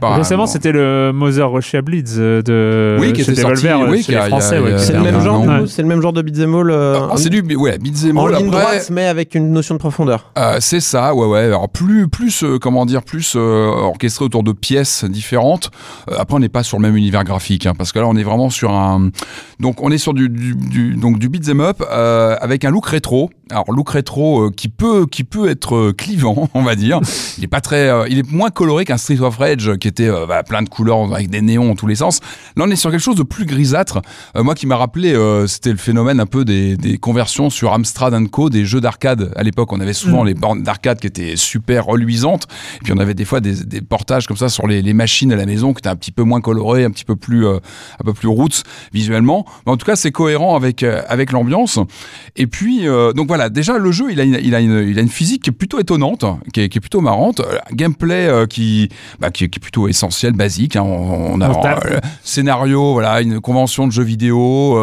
pas... 0.00 0.16
Récemment, 0.16 0.46
c'était 0.46 0.72
le 0.72 1.12
Mother 1.14 1.50
Russia 1.50 1.80
Bleeds 1.82 2.16
de 2.16 2.96
Oui, 3.00 3.12
qui 3.12 3.20
était 3.22 3.34
sorti, 3.36 3.66
oui, 3.88 3.98
chez 3.98 4.12
qui 4.12 4.14
a- 4.16 4.26
Français. 4.26 4.58
ouais, 4.58 4.78
C'est 4.78 4.92
le 4.94 5.00
même 5.00 5.20
genre, 5.20 5.42
Ouais. 5.46 5.66
c'est 5.68 5.82
le 5.82 5.88
même 5.88 6.00
genre 6.02 6.12
de 6.12 6.22
beat'em 6.22 6.54
all 6.54 6.70
euh, 6.70 6.94
Alors, 6.96 7.18
c'est 7.18 7.30
du 7.30 7.40
ouais, 7.56 7.78
beat'em 7.78 8.18
en 8.18 8.26
ligne 8.26 8.50
droite, 8.50 8.88
mais 8.90 9.06
avec 9.12 9.34
une 9.36 9.52
notion 9.52 9.74
de 9.74 9.78
profondeur. 9.78 10.32
Euh, 10.38 10.56
c'est 10.60 10.80
ça, 10.80 11.14
ouais, 11.14 11.26
ouais. 11.26 11.40
Alors 11.44 11.68
plus, 11.68 12.08
plus, 12.08 12.42
euh, 12.42 12.58
comment 12.58 12.84
dire, 12.86 13.02
plus 13.02 13.34
euh, 13.36 13.66
orchestré 13.68 14.24
autour 14.24 14.42
de 14.42 14.52
pièces 14.52 15.04
différentes. 15.04 15.70
Après, 16.10 16.34
on 16.34 16.40
n'est 16.40 16.48
pas 16.48 16.62
sur 16.62 16.78
le 16.78 16.82
même 16.82 16.96
univers 16.96 17.22
graphique, 17.24 17.66
hein, 17.66 17.74
parce 17.76 17.92
que 17.92 17.98
là, 17.98 18.06
on 18.08 18.16
est 18.16 18.22
vraiment 18.22 18.50
sur 18.50 18.72
un. 18.72 19.10
Donc, 19.60 19.80
on 19.82 19.90
est 19.92 19.98
sur 19.98 20.14
du, 20.14 20.28
du, 20.28 20.54
du- 20.56 20.94
donc 20.96 21.18
du 21.18 21.28
beat'em 21.28 21.60
up 21.60 21.82
avec 21.90 22.64
un 22.64 22.70
look 22.70 22.86
rétro. 22.86 23.30
Alors, 23.50 23.70
look 23.70 23.90
rétro 23.90 24.50
qui 24.50 24.68
peut, 24.68 25.06
qui 25.06 25.24
peut 25.24 25.48
être 25.50 25.92
clivant, 25.92 26.48
on 26.54 26.62
va 26.62 26.74
dire. 26.74 27.00
Il 27.38 27.44
est 27.44 27.48
pas 27.48 27.60
très, 27.60 27.90
il 28.10 28.18
est 28.18 28.30
moins 28.32 28.50
coloré 28.50 28.84
qu'un 28.84 28.96
Street 28.96 29.20
of 29.20 29.36
Rage 29.36 29.76
qui 29.78 29.88
était 29.88 30.10
bah, 30.26 30.42
plein 30.42 30.62
de 30.62 30.68
couleurs 30.68 31.12
avec 31.14 31.28
des 31.28 31.42
néons 31.42 31.70
en 31.70 31.74
tous 31.74 31.86
les 31.86 31.96
sens. 31.96 32.20
Là, 32.56 32.64
on 32.66 32.70
est 32.70 32.76
sur 32.76 32.90
quelque 32.90 33.00
chose 33.00 33.16
de 33.16 33.22
plus 33.22 33.44
grisâtre. 33.44 34.00
Moi, 34.34 34.54
qui 34.54 34.66
m'a 34.66 34.76
rappelé, 34.76 35.14
c'était 35.46 35.70
le 35.70 35.76
phénomène 35.76 36.18
un 36.18 36.26
peu 36.26 36.44
des, 36.44 36.76
des 36.76 36.96
conversions 36.98 37.50
sur 37.50 37.72
Amstrad 37.72 38.12
Co, 38.30 38.48
des 38.50 38.64
jeux 38.64 38.80
d'arcade. 38.80 39.01
À 39.06 39.42
l'époque, 39.42 39.72
on 39.72 39.80
avait 39.80 39.92
souvent 39.92 40.24
les 40.24 40.34
bornes 40.34 40.62
d'arcade 40.62 41.00
qui 41.00 41.06
étaient 41.06 41.36
super 41.36 41.86
reluisantes. 41.86 42.46
Et 42.76 42.84
puis, 42.84 42.92
on 42.92 42.98
avait 42.98 43.14
des 43.14 43.24
fois 43.24 43.40
des, 43.40 43.64
des 43.64 43.80
portages 43.80 44.26
comme 44.26 44.36
ça 44.36 44.48
sur 44.48 44.66
les, 44.66 44.82
les 44.82 44.92
machines 44.94 45.32
à 45.32 45.36
la 45.36 45.46
maison 45.46 45.72
qui 45.72 45.78
étaient 45.80 45.88
un 45.88 45.96
petit 45.96 46.12
peu 46.12 46.22
moins 46.22 46.40
colorées, 46.40 46.84
un 46.84 46.90
petit 46.90 47.04
peu 47.04 47.16
plus, 47.16 47.46
euh, 47.46 47.56
un 48.00 48.04
peu 48.04 48.12
plus 48.12 48.28
roots 48.28 48.62
visuellement. 48.92 49.44
Mais 49.66 49.72
en 49.72 49.76
tout 49.76 49.86
cas, 49.86 49.96
c'est 49.96 50.10
cohérent 50.12 50.56
avec 50.56 50.82
euh, 50.82 51.02
avec 51.08 51.32
l'ambiance. 51.32 51.78
Et 52.36 52.46
puis, 52.46 52.86
euh, 52.88 53.12
donc 53.12 53.28
voilà, 53.28 53.48
déjà 53.48 53.78
le 53.78 53.92
jeu, 53.92 54.10
il 54.12 54.20
a 54.20 54.24
une, 54.24 54.38
il 54.42 54.54
a 54.54 54.60
une, 54.60 54.86
il 54.88 54.98
a 54.98 55.02
une 55.02 55.08
physique 55.08 55.42
qui 55.42 55.50
est 55.50 55.52
plutôt 55.52 55.78
étonnante, 55.80 56.24
qui 56.52 56.60
est, 56.60 56.68
qui 56.68 56.78
est 56.78 56.80
plutôt 56.80 57.00
marrante. 57.00 57.42
Gameplay 57.72 58.46
qui, 58.48 58.88
bah, 59.20 59.30
qui, 59.30 59.44
est- 59.44 59.48
qui 59.48 59.58
est 59.58 59.60
plutôt 59.62 59.88
essentiel, 59.88 60.32
basique. 60.32 60.76
hein. 60.76 60.82
On, 60.82 61.34
on 61.34 61.40
a 61.40 61.50
On 61.50 61.64
euh, 61.66 61.98
scénario, 62.22 62.92
voilà, 62.92 63.20
une 63.20 63.40
convention 63.40 63.86
de 63.86 63.92
jeux 63.92 64.02
vidéo, 64.02 64.78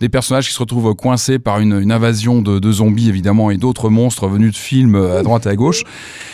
des 0.00 0.08
personnages 0.08 0.48
qui 0.48 0.54
se 0.54 0.58
retrouvent 0.58 0.94
coincés 0.94 1.38
par 1.38 1.60
une, 1.60 1.80
une 1.80 1.92
invasion 1.92 2.42
de, 2.42 2.58
de 2.58 2.72
zombies 2.72 3.08
évidemment 3.08 3.50
et 3.54 3.56
d'autres 3.56 3.88
monstres 3.88 4.28
venus 4.28 4.52
de 4.52 4.56
films 4.56 4.94
euh, 4.96 5.20
à 5.20 5.22
droite 5.22 5.46
et 5.46 5.48
à 5.48 5.56
gauche. 5.56 5.82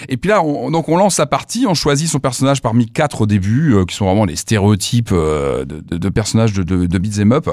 Et 0.08 0.16
puis 0.16 0.28
là, 0.30 0.42
on, 0.42 0.70
donc 0.70 0.88
on 0.88 0.96
lance 0.96 1.16
sa 1.16 1.26
partie, 1.26 1.66
on 1.68 1.74
choisit 1.74 2.08
son 2.08 2.18
personnage 2.18 2.60
parmi 2.62 2.86
quatre 2.86 3.20
au 3.22 3.26
début, 3.26 3.74
euh, 3.74 3.84
qui 3.84 3.94
sont 3.94 4.06
vraiment 4.06 4.24
les 4.24 4.36
stéréotypes 4.36 5.10
euh, 5.12 5.64
de, 5.64 5.80
de- 5.80 5.98
de 5.98 6.08
personnages 6.08 6.52
de, 6.52 6.62
de, 6.62 6.86
de 6.86 6.98
beat'em 6.98 7.32
up. 7.32 7.48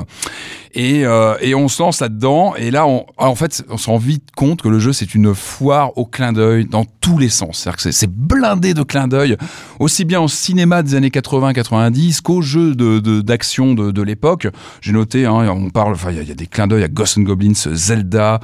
Et, 0.74 1.06
euh, 1.06 1.36
et 1.42 1.56
on 1.56 1.68
se 1.68 1.82
lance 1.82 2.02
là-dedans. 2.02 2.56
Et 2.56 2.72
là, 2.72 2.86
on, 2.88 3.06
alors, 3.18 3.32
en 3.32 3.36
fait, 3.36 3.64
on 3.70 3.78
se 3.78 3.90
rend 3.90 3.98
vite 3.98 4.30
compte 4.36 4.62
que 4.62 4.70
le 4.70 4.80
jeu, 4.80 4.94
c'est 4.94 5.16
une 5.16 5.34
foire 5.34 5.98
au 5.98 6.06
clin 6.06 6.34
d'œil 6.34 6.66
dans 6.66 6.86
tous 7.02 7.18
les 7.18 7.30
sens. 7.30 7.60
C'est-à-dire 7.60 7.78
que 7.84 7.92
c'est- 7.92 8.08
blindé 8.10 8.74
de 8.74 8.84
clins 8.84 9.08
d'œil, 9.08 9.38
aussi 9.80 10.06
bien 10.06 10.22
au 10.22 10.28
cinéma 10.28 10.84
des 10.84 10.96
années 10.96 11.10
80-90 11.10 12.22
qu'aux 12.22 12.42
jeux 12.42 12.74
d'action 12.76 13.74
de, 13.74 13.92
de, 13.92 14.02
l'époque. 14.02 14.48
J'ai 14.82 14.92
noté, 14.92 15.26
hein, 15.26 15.48
on 15.50 15.70
parle, 15.70 15.94
enfin, 15.94 16.12
il 16.12 16.18
y, 16.18 16.20
a- 16.20 16.24
il 16.24 16.30
y 16.30 16.32
a 16.32 16.36
des 16.36 16.48
clins 16.48 16.68
d'œil 16.68 16.84
à 16.84 16.88
Ghosts 16.88 17.18
and 17.18 17.22
Goblins, 17.24 17.54
Zelda, 17.54 18.40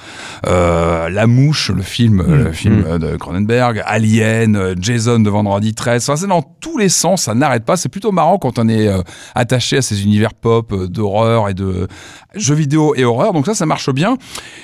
euh, 0.47 1.09
La 1.13 1.27
Mouche, 1.27 1.69
le 1.69 1.81
film, 1.83 2.21
euh, 2.21 2.45
le 2.45 2.51
film 2.51 2.79
Mm. 2.81 2.85
euh, 2.87 2.97
de 2.97 3.15
Cronenberg, 3.17 3.81
Alien, 3.85 4.55
euh, 4.55 4.73
Jason 4.79 5.19
de 5.19 5.29
Vendredi 5.29 5.73
13. 5.73 6.03
Enfin, 6.09 6.15
c'est 6.15 6.27
dans 6.27 6.41
tous 6.41 6.77
les 6.77 6.89
sens, 6.89 7.23
ça 7.23 7.35
n'arrête 7.35 7.65
pas. 7.65 7.77
C'est 7.77 7.89
plutôt 7.89 8.11
marrant 8.11 8.37
quand 8.37 8.57
on 8.59 8.67
est 8.67 8.89
attaché 9.35 9.77
à 9.77 9.81
ces 9.81 10.03
univers 10.03 10.33
pop 10.33 10.73
d'horreur 10.85 11.49
et 11.49 11.53
de 11.53 11.87
jeux 12.35 12.55
vidéo 12.55 12.93
et 12.95 13.05
horreur. 13.05 13.33
Donc 13.33 13.45
ça, 13.45 13.53
ça 13.53 13.65
marche 13.65 13.91
bien. 13.91 14.17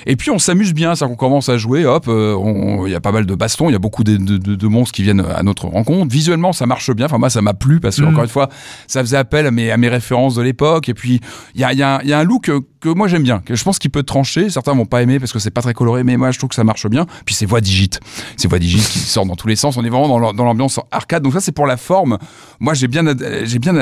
Et 0.06 0.16
puis 0.16 0.30
on 0.30 0.38
s'amuse 0.38 0.74
bien, 0.74 0.94
ça 0.94 1.06
qu'on 1.06 1.14
commence 1.16 1.48
à 1.48 1.56
jouer. 1.56 1.86
Hop, 1.86 2.06
il 2.08 2.90
y 2.90 2.94
a 2.94 3.00
pas 3.00 3.12
mal 3.12 3.26
de 3.26 3.34
bastons, 3.34 3.68
il 3.68 3.72
y 3.72 3.76
a 3.76 3.78
beaucoup 3.78 4.02
de, 4.04 4.16
de- 4.16 4.36
de- 4.38 4.54
de 4.56 4.66
monstres 4.66 4.92
qui 4.94 5.02
viennent 5.02 5.24
à 5.34 5.42
notre 5.42 5.66
rencontre. 5.66 6.10
Visuellement, 6.12 6.52
ça 6.52 6.66
marche 6.66 6.90
bien. 6.92 7.06
Enfin 7.06 7.18
moi, 7.18 7.30
ça 7.30 7.42
m'a 7.42 7.54
plu 7.54 7.80
parce 7.80 7.96
que 7.96 8.02
Mm. 8.02 8.08
encore 8.08 8.24
une 8.24 8.30
fois, 8.30 8.48
ça 8.86 9.00
faisait 9.00 9.16
appel 9.16 9.46
à 9.46 9.50
mes, 9.50 9.70
à 9.70 9.76
mes 9.76 9.88
références 9.88 10.34
de 10.34 10.42
l'époque. 10.42 10.88
Et 10.88 10.94
puis 10.94 11.20
il 11.54 11.60
y 11.60 11.64
a, 11.64 11.72
y 11.72 11.82
a 11.82 12.00
y 12.04 12.12
a 12.12 12.18
un 12.18 12.24
look 12.24 12.50
que, 12.80 12.88
moi 12.88 13.06
j'aime 13.08 13.22
bien, 13.22 13.40
que 13.40 13.54
je 13.54 13.62
pense 13.64 13.78
qu'il 13.78 13.90
peut 13.90 14.02
trancher. 14.02 14.50
Certains 14.50 14.74
vont 14.74 14.86
pas 14.86 15.02
aimer 15.02 15.18
parce 15.20 15.32
que 15.32 15.38
c'est 15.38 15.50
pas 15.50 15.62
très 15.62 15.74
coloré, 15.74 16.02
mais 16.04 16.16
moi 16.16 16.30
je 16.30 16.38
trouve 16.38 16.48
que 16.48 16.54
ça 16.56 16.64
marche 16.64 16.86
bien. 16.88 17.06
Puis 17.24 17.34
c'est 17.34 17.46
voix 17.46 17.60
digite, 17.60 18.00
c'est 18.36 18.48
voix 18.48 18.58
digite 18.58 18.82
qui 18.88 18.98
sortent 18.98 19.28
dans 19.28 19.36
tous 19.36 19.48
les 19.48 19.56
sens. 19.56 19.76
On 19.76 19.84
est 19.84 19.88
vraiment 19.90 20.08
dans 20.08 20.18
l'am- 20.18 20.34
dans 20.36 20.44
l'ambiance 20.44 20.80
arcade. 20.90 21.22
Donc 21.22 21.32
ça 21.34 21.40
c'est 21.40 21.52
pour 21.52 21.66
la 21.66 21.76
forme. 21.76 22.18
Moi 22.58 22.74
j'ai 22.74 22.88
bien 22.88 23.04
j'ai 23.44 23.58
bien 23.58 23.74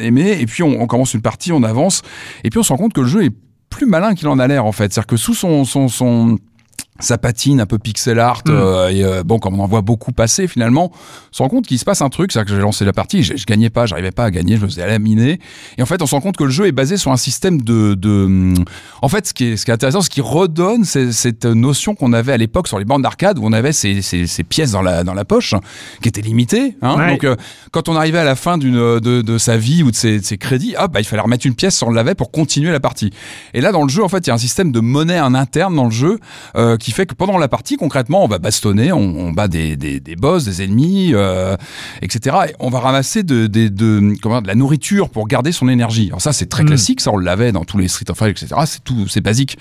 aimé. 0.00 0.36
Et 0.40 0.46
puis 0.46 0.62
on, 0.62 0.80
on 0.80 0.86
commence 0.86 1.14
une 1.14 1.22
partie, 1.22 1.52
on 1.52 1.62
avance, 1.62 2.02
et 2.44 2.50
puis 2.50 2.58
on 2.58 2.62
se 2.62 2.72
rend 2.72 2.78
compte 2.78 2.92
que 2.92 3.00
le 3.00 3.06
jeu 3.08 3.24
est 3.24 3.32
plus 3.70 3.86
malin 3.86 4.14
qu'il 4.14 4.28
en 4.28 4.38
a 4.38 4.46
l'air 4.46 4.64
en 4.66 4.72
fait. 4.72 4.92
C'est-à-dire 4.92 5.06
que 5.08 5.16
sous 5.16 5.34
son, 5.34 5.64
son, 5.64 5.88
son 5.88 6.38
sa 7.00 7.18
patine 7.18 7.60
un 7.60 7.66
peu 7.66 7.78
pixel 7.78 8.20
art 8.20 8.42
Mm. 8.46 8.50
euh, 8.50 8.88
et 8.90 9.02
euh, 9.04 9.22
bon 9.24 9.38
comme 9.38 9.58
on 9.58 9.64
en 9.64 9.66
voit 9.66 9.80
beaucoup 9.80 10.12
passer 10.12 10.46
finalement 10.46 10.92
on 10.92 11.36
se 11.36 11.42
rend 11.42 11.48
compte 11.48 11.66
qu'il 11.66 11.78
se 11.78 11.84
passe 11.84 12.02
un 12.02 12.08
truc 12.08 12.30
c'est 12.30 12.38
à 12.38 12.42
dire 12.44 12.50
que 12.50 12.56
j'ai 12.56 12.62
lancé 12.62 12.84
la 12.84 12.92
partie 12.92 13.22
je, 13.24 13.36
je 13.36 13.46
gagnais 13.46 13.70
pas 13.70 13.86
j'arrivais 13.86 14.12
pas 14.12 14.24
à 14.24 14.30
gagner 14.30 14.56
je 14.56 14.62
me 14.62 14.68
faisais 14.68 14.86
laminer 14.86 15.40
et 15.76 15.82
en 15.82 15.86
fait 15.86 16.02
on 16.02 16.06
se 16.06 16.14
rend 16.14 16.20
compte 16.20 16.36
que 16.36 16.44
le 16.44 16.50
jeu 16.50 16.66
est 16.66 16.72
basé 16.72 16.96
sur 16.96 17.10
un 17.10 17.16
système 17.16 17.62
de, 17.62 17.94
de 17.94 18.54
en 19.02 19.08
fait 19.08 19.26
ce 19.26 19.34
qui 19.34 19.44
est, 19.46 19.56
ce 19.56 19.64
qui 19.64 19.70
est 19.70 19.74
intéressant 19.74 20.02
c'est 20.02 20.10
qu'il 20.10 20.22
redonne 20.22 20.84
cette 20.84 21.46
notion 21.46 21.94
qu'on 21.96 22.12
avait 22.12 22.32
à 22.32 22.36
l'époque 22.36 22.68
sur 22.68 22.78
les 22.78 22.84
bandes 22.84 23.02
d'arcade 23.02 23.38
où 23.38 23.44
on 23.44 23.52
avait 23.52 23.72
ces, 23.72 24.00
ces, 24.02 24.26
ces 24.28 24.44
pièces 24.44 24.70
dans 24.72 24.82
la, 24.82 25.02
dans 25.04 25.14
la 25.14 25.24
poche 25.24 25.54
qui 26.00 26.08
étaient 26.08 26.20
limitées 26.22 26.76
hein. 26.82 26.96
Ouais. 26.96 27.10
donc 27.10 27.24
euh, 27.24 27.34
quand 27.72 27.88
on 27.88 27.96
arrivait 27.96 28.18
à 28.18 28.24
la 28.24 28.36
fin 28.36 28.56
d'une 28.56 28.74
de, 29.00 29.22
de 29.22 29.38
sa 29.38 29.56
vie 29.56 29.82
ou 29.82 29.90
de 29.90 29.96
ses, 29.96 30.20
de 30.20 30.24
ses 30.24 30.38
crédits 30.38 30.74
hop 30.78 30.92
bah, 30.92 31.00
il 31.00 31.04
fallait 31.04 31.22
remettre 31.22 31.46
une 31.46 31.54
pièce 31.56 31.76
si 31.76 31.84
on 31.84 31.90
l'avait 31.90 32.14
pour 32.14 32.30
continuer 32.30 32.70
la 32.70 32.80
partie 32.80 33.10
et 33.52 33.60
là 33.60 33.72
dans 33.72 33.82
le 33.82 33.88
jeu 33.88 34.04
en 34.04 34.08
fait 34.08 34.26
il 34.26 34.28
y 34.28 34.30
a 34.30 34.34
un 34.34 34.38
système 34.38 34.70
de 34.70 34.80
monnaie 34.80 35.20
en 35.20 35.34
interne 35.34 35.74
dans 35.74 35.84
le 35.86 35.90
jeu 35.90 36.18
qui 36.84 36.90
fait 36.92 37.06
que 37.06 37.14
pendant 37.14 37.38
la 37.38 37.48
partie, 37.48 37.76
concrètement, 37.76 38.22
on 38.24 38.28
va 38.28 38.38
bastonner, 38.38 38.92
on, 38.92 38.98
on 38.98 39.32
bat 39.32 39.48
des, 39.48 39.74
des, 39.76 40.00
des 40.00 40.16
boss, 40.16 40.44
des 40.44 40.62
ennemis, 40.62 41.12
euh, 41.14 41.56
etc. 42.02 42.36
Et 42.50 42.54
on 42.60 42.68
va 42.68 42.80
ramasser 42.80 43.22
de, 43.22 43.46
de, 43.46 43.68
de, 43.68 44.12
comment, 44.20 44.42
de 44.42 44.46
la 44.46 44.54
nourriture 44.54 45.08
pour 45.08 45.26
garder 45.26 45.50
son 45.50 45.68
énergie. 45.68 46.08
Alors 46.08 46.20
ça, 46.20 46.32
c'est 46.34 46.46
très 46.46 46.62
Mm. 46.62 46.66
classique, 46.66 47.00
ça 47.00 47.10
on 47.10 47.16
l'avait 47.18 47.52
dans 47.52 47.64
tous 47.64 47.78
les 47.78 47.88
Street 47.88 48.10
of 48.10 48.18
Rage, 48.20 48.30
etc. 48.32 48.54
C'est 48.66 48.84
tout, 48.84 49.08
c'est 49.08 49.20
basique. 49.22 49.56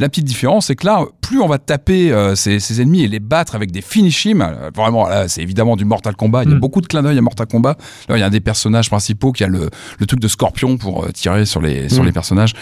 La 0.00 0.08
petite 0.08 0.24
différence, 0.24 0.66
c'est 0.66 0.74
que 0.76 0.86
là, 0.86 1.04
plus 1.20 1.40
on 1.40 1.46
va 1.46 1.58
taper 1.58 2.10
euh, 2.12 2.34
ces, 2.34 2.58
ces 2.58 2.80
ennemis 2.82 3.02
et 3.04 3.08
les 3.08 3.20
battre 3.20 3.54
avec 3.54 3.70
des 3.70 3.80
finishim, 3.80 4.40
euh, 4.40 4.70
vraiment, 4.74 5.06
là, 5.08 5.28
c'est 5.28 5.40
évidemment 5.42 5.76
du 5.76 5.84
Mortal 5.84 6.16
Kombat. 6.16 6.42
Il 6.44 6.48
y 6.50 6.52
a 6.52 6.56
Mm. 6.56 6.60
beaucoup 6.60 6.80
de 6.80 6.86
clins 6.86 7.02
d'œil 7.02 7.16
à 7.16 7.20
Mortal 7.20 7.46
Kombat. 7.46 7.76
Là, 8.08 8.16
il 8.16 8.20
y 8.20 8.22
a 8.22 8.26
un 8.26 8.30
des 8.30 8.40
personnages 8.40 8.88
principaux 8.90 9.30
qui 9.32 9.44
a 9.44 9.46
le, 9.46 9.70
le 10.00 10.06
truc 10.06 10.18
de 10.20 10.28
scorpion 10.28 10.76
pour 10.78 11.04
euh, 11.04 11.10
tirer 11.12 11.44
sur 11.46 11.60
les, 11.60 11.88
sur 11.88 12.02
Mm. 12.02 12.06
les 12.06 12.12
personnages. 12.12 12.52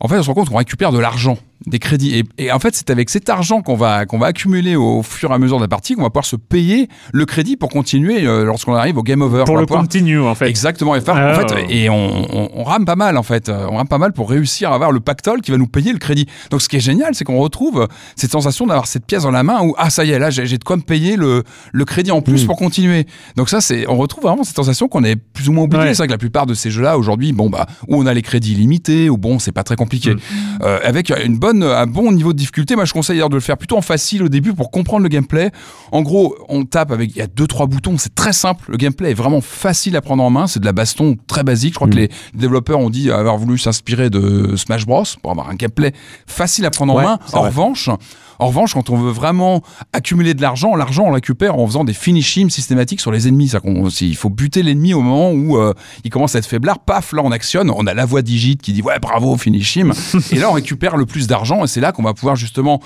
En 0.00 0.08
fait, 0.08 0.18
on 0.18 0.22
se 0.22 0.26
rend 0.28 0.34
compte 0.34 0.50
qu'on 0.50 0.58
récupère 0.58 0.92
de 0.92 0.98
l'argent, 0.98 1.38
des 1.66 1.78
crédits. 1.78 2.18
Et, 2.18 2.24
et 2.44 2.52
en 2.52 2.58
fait, 2.58 2.74
c'est 2.74 2.90
avec 2.90 3.08
cet 3.08 3.30
argent 3.30 3.62
qu'on 3.62 3.76
va, 3.76 4.04
qu'on 4.04 4.18
va 4.18 4.26
accumuler 4.26 4.76
au 4.76 5.02
fur 5.02 5.30
et 5.30 5.34
à 5.34 5.38
mesure 5.38 5.56
de 5.56 5.62
la 5.62 5.68
partie 5.68 5.94
qu'on 5.94 6.02
va 6.02 6.10
pouvoir 6.10 6.26
se 6.26 6.36
payer 6.36 6.90
le 7.14 7.24
crédit 7.24 7.56
pour 7.56 7.70
continuer 7.70 8.26
euh, 8.26 8.44
lorsqu'on 8.44 8.74
arrive 8.74 8.98
au 8.98 9.02
game 9.02 9.22
over. 9.22 9.44
Pour 9.46 9.56
le 9.56 9.64
pouvoir- 9.64 9.80
continue, 9.80 10.20
en 10.20 10.34
fait. 10.34 10.48
Exactement. 10.50 10.94
Et, 10.96 11.00
faire- 11.00 11.16
Ah, 11.16 11.32
en 11.32 11.34
fait, 11.34 11.54
ouais. 11.54 11.66
et 11.74 11.88
on, 11.88 12.26
on, 12.30 12.50
on 12.52 12.62
rame 12.64 12.84
pas 12.84 12.94
mal, 12.94 13.16
en 13.16 13.22
fait. 13.22 13.48
On 13.48 13.76
rame 13.78 13.88
pas 13.88 13.96
mal 13.96 14.12
pour 14.12 14.28
réussir 14.28 14.70
à 14.70 14.74
avoir 14.74 14.92
le 14.92 15.00
pactole 15.00 15.40
qui 15.40 15.50
va 15.50 15.56
nous 15.56 15.66
payer 15.66 15.94
le 15.94 15.98
crédit. 15.98 16.26
Donc, 16.50 16.60
ce 16.66 16.68
qui 16.68 16.76
est 16.76 16.80
génial, 16.80 17.14
c'est 17.14 17.24
qu'on 17.24 17.38
retrouve 17.38 17.86
cette 18.16 18.30
sensation 18.32 18.66
d'avoir 18.66 18.86
cette 18.86 19.06
pièce 19.06 19.22
dans 19.22 19.30
la 19.30 19.42
main 19.42 19.62
où 19.62 19.74
ah 19.78 19.88
ça 19.88 20.04
y 20.04 20.10
est 20.10 20.18
là 20.18 20.30
j'ai 20.30 20.58
de 20.58 20.64
quoi 20.64 20.76
me 20.76 20.82
payer 20.82 21.16
le, 21.16 21.42
le 21.72 21.84
crédit 21.84 22.10
en 22.10 22.20
plus 22.22 22.42
Mm. 22.42 22.46
pour 22.46 22.56
continuer. 22.56 23.06
Donc 23.36 23.48
ça 23.48 23.60
c'est 23.60 23.86
on 23.88 23.96
retrouve 23.96 24.24
vraiment 24.24 24.44
cette 24.44 24.56
sensation 24.56 24.88
qu'on 24.88 25.04
est 25.04 25.16
plus 25.16 25.48
ou 25.48 25.52
moins 25.52 25.64
oublié. 25.64 25.82
Ouais. 25.82 25.88
C'est 25.94 25.98
vrai 25.98 26.06
que 26.08 26.12
la 26.12 26.18
plupart 26.18 26.44
de 26.46 26.54
ces 26.54 26.70
jeux-là 26.70 26.98
aujourd'hui, 26.98 27.32
bon 27.32 27.48
bah 27.48 27.66
où 27.88 27.96
on 27.96 28.06
a 28.06 28.12
les 28.14 28.22
crédits 28.22 28.54
limités 28.54 29.08
ou 29.08 29.16
bon 29.16 29.38
c'est 29.38 29.52
pas 29.52 29.62
très 29.64 29.76
compliqué. 29.76 30.14
Mm. 30.14 30.18
Euh, 30.62 30.78
avec 30.84 31.10
une 31.24 31.38
bonne 31.38 31.62
un 31.62 31.86
bon 31.86 32.10
niveau 32.12 32.32
de 32.32 32.38
difficulté, 32.38 32.74
moi 32.76 32.84
je 32.84 32.92
conseille 32.92 33.16
d'ailleurs 33.16 33.30
de 33.30 33.34
le 33.36 33.40
faire 33.40 33.56
plutôt 33.56 33.76
en 33.76 33.82
facile 33.82 34.22
au 34.24 34.28
début 34.28 34.52
pour 34.52 34.70
comprendre 34.70 35.02
le 35.04 35.08
gameplay. 35.08 35.50
En 35.92 36.02
gros, 36.02 36.36
on 36.48 36.64
tape 36.64 36.90
avec 36.90 37.10
il 37.14 37.18
y 37.18 37.22
a 37.22 37.26
deux 37.26 37.46
trois 37.46 37.66
boutons, 37.66 37.96
c'est 37.98 38.14
très 38.14 38.32
simple. 38.32 38.64
Le 38.70 38.76
gameplay 38.76 39.12
est 39.12 39.14
vraiment 39.14 39.40
facile 39.40 39.94
à 39.96 40.00
prendre 40.00 40.22
en 40.22 40.30
main. 40.30 40.46
C'est 40.46 40.60
de 40.60 40.64
la 40.64 40.72
baston 40.72 41.16
très 41.28 41.42
basique. 41.44 41.74
Je 41.74 41.76
crois 41.76 41.86
Mm. 41.88 41.90
que 41.90 41.96
les 41.96 42.08
développeurs 42.34 42.78
ont 42.80 42.90
dit 42.90 43.10
avoir 43.10 43.36
voulu 43.38 43.58
s'inspirer 43.58 44.10
de 44.10 44.56
Smash 44.56 44.86
Bros 44.86 45.04
pour 45.22 45.30
avoir 45.30 45.48
un 45.50 45.54
gameplay 45.54 45.92
facile 46.26 46.55
à 46.64 46.70
prendre 46.70 46.94
en 46.94 47.02
main. 47.02 47.18
En 47.32 47.40
vrai. 47.40 47.48
revanche, 47.48 47.90
en 48.38 48.48
revanche, 48.48 48.74
quand 48.74 48.90
on 48.90 48.96
veut 48.96 49.10
vraiment 49.10 49.62
accumuler 49.92 50.34
de 50.34 50.42
l'argent, 50.42 50.74
l'argent 50.74 51.04
on 51.06 51.12
récupère 51.12 51.58
en 51.58 51.66
faisant 51.66 51.84
des 51.84 51.92
finishing 51.92 52.50
systématiques 52.50 53.00
sur 53.00 53.12
les 53.12 53.28
ennemis. 53.28 53.48
Ça, 53.48 53.60
il 54.00 54.16
faut 54.16 54.30
buter 54.30 54.62
l'ennemi 54.62 54.94
au 54.94 55.00
moment 55.00 55.30
où 55.30 55.58
euh, 55.58 55.72
il 56.04 56.10
commence 56.10 56.34
à 56.34 56.38
être 56.38 56.46
faiblard. 56.46 56.78
Paf, 56.80 57.12
là 57.12 57.22
on 57.24 57.30
actionne. 57.30 57.70
On 57.70 57.86
a 57.86 57.94
la 57.94 58.04
voix 58.04 58.22
digit 58.22 58.56
qui 58.56 58.72
dit 58.72 58.82
ouais 58.82 58.98
bravo 58.98 59.36
finish 59.36 59.76
him. 59.76 59.92
et 60.32 60.36
là 60.36 60.50
on 60.50 60.54
récupère 60.54 60.96
le 60.96 61.06
plus 61.06 61.26
d'argent 61.26 61.64
et 61.64 61.66
c'est 61.66 61.80
là 61.80 61.92
qu'on 61.92 62.02
va 62.02 62.14
pouvoir 62.14 62.36
justement 62.36 62.80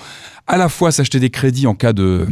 à 0.47 0.57
la 0.57 0.69
fois 0.69 0.91
s'acheter 0.91 1.19
des 1.19 1.29
crédits 1.29 1.67
en 1.67 1.75
cas 1.75 1.93
de 1.93 2.27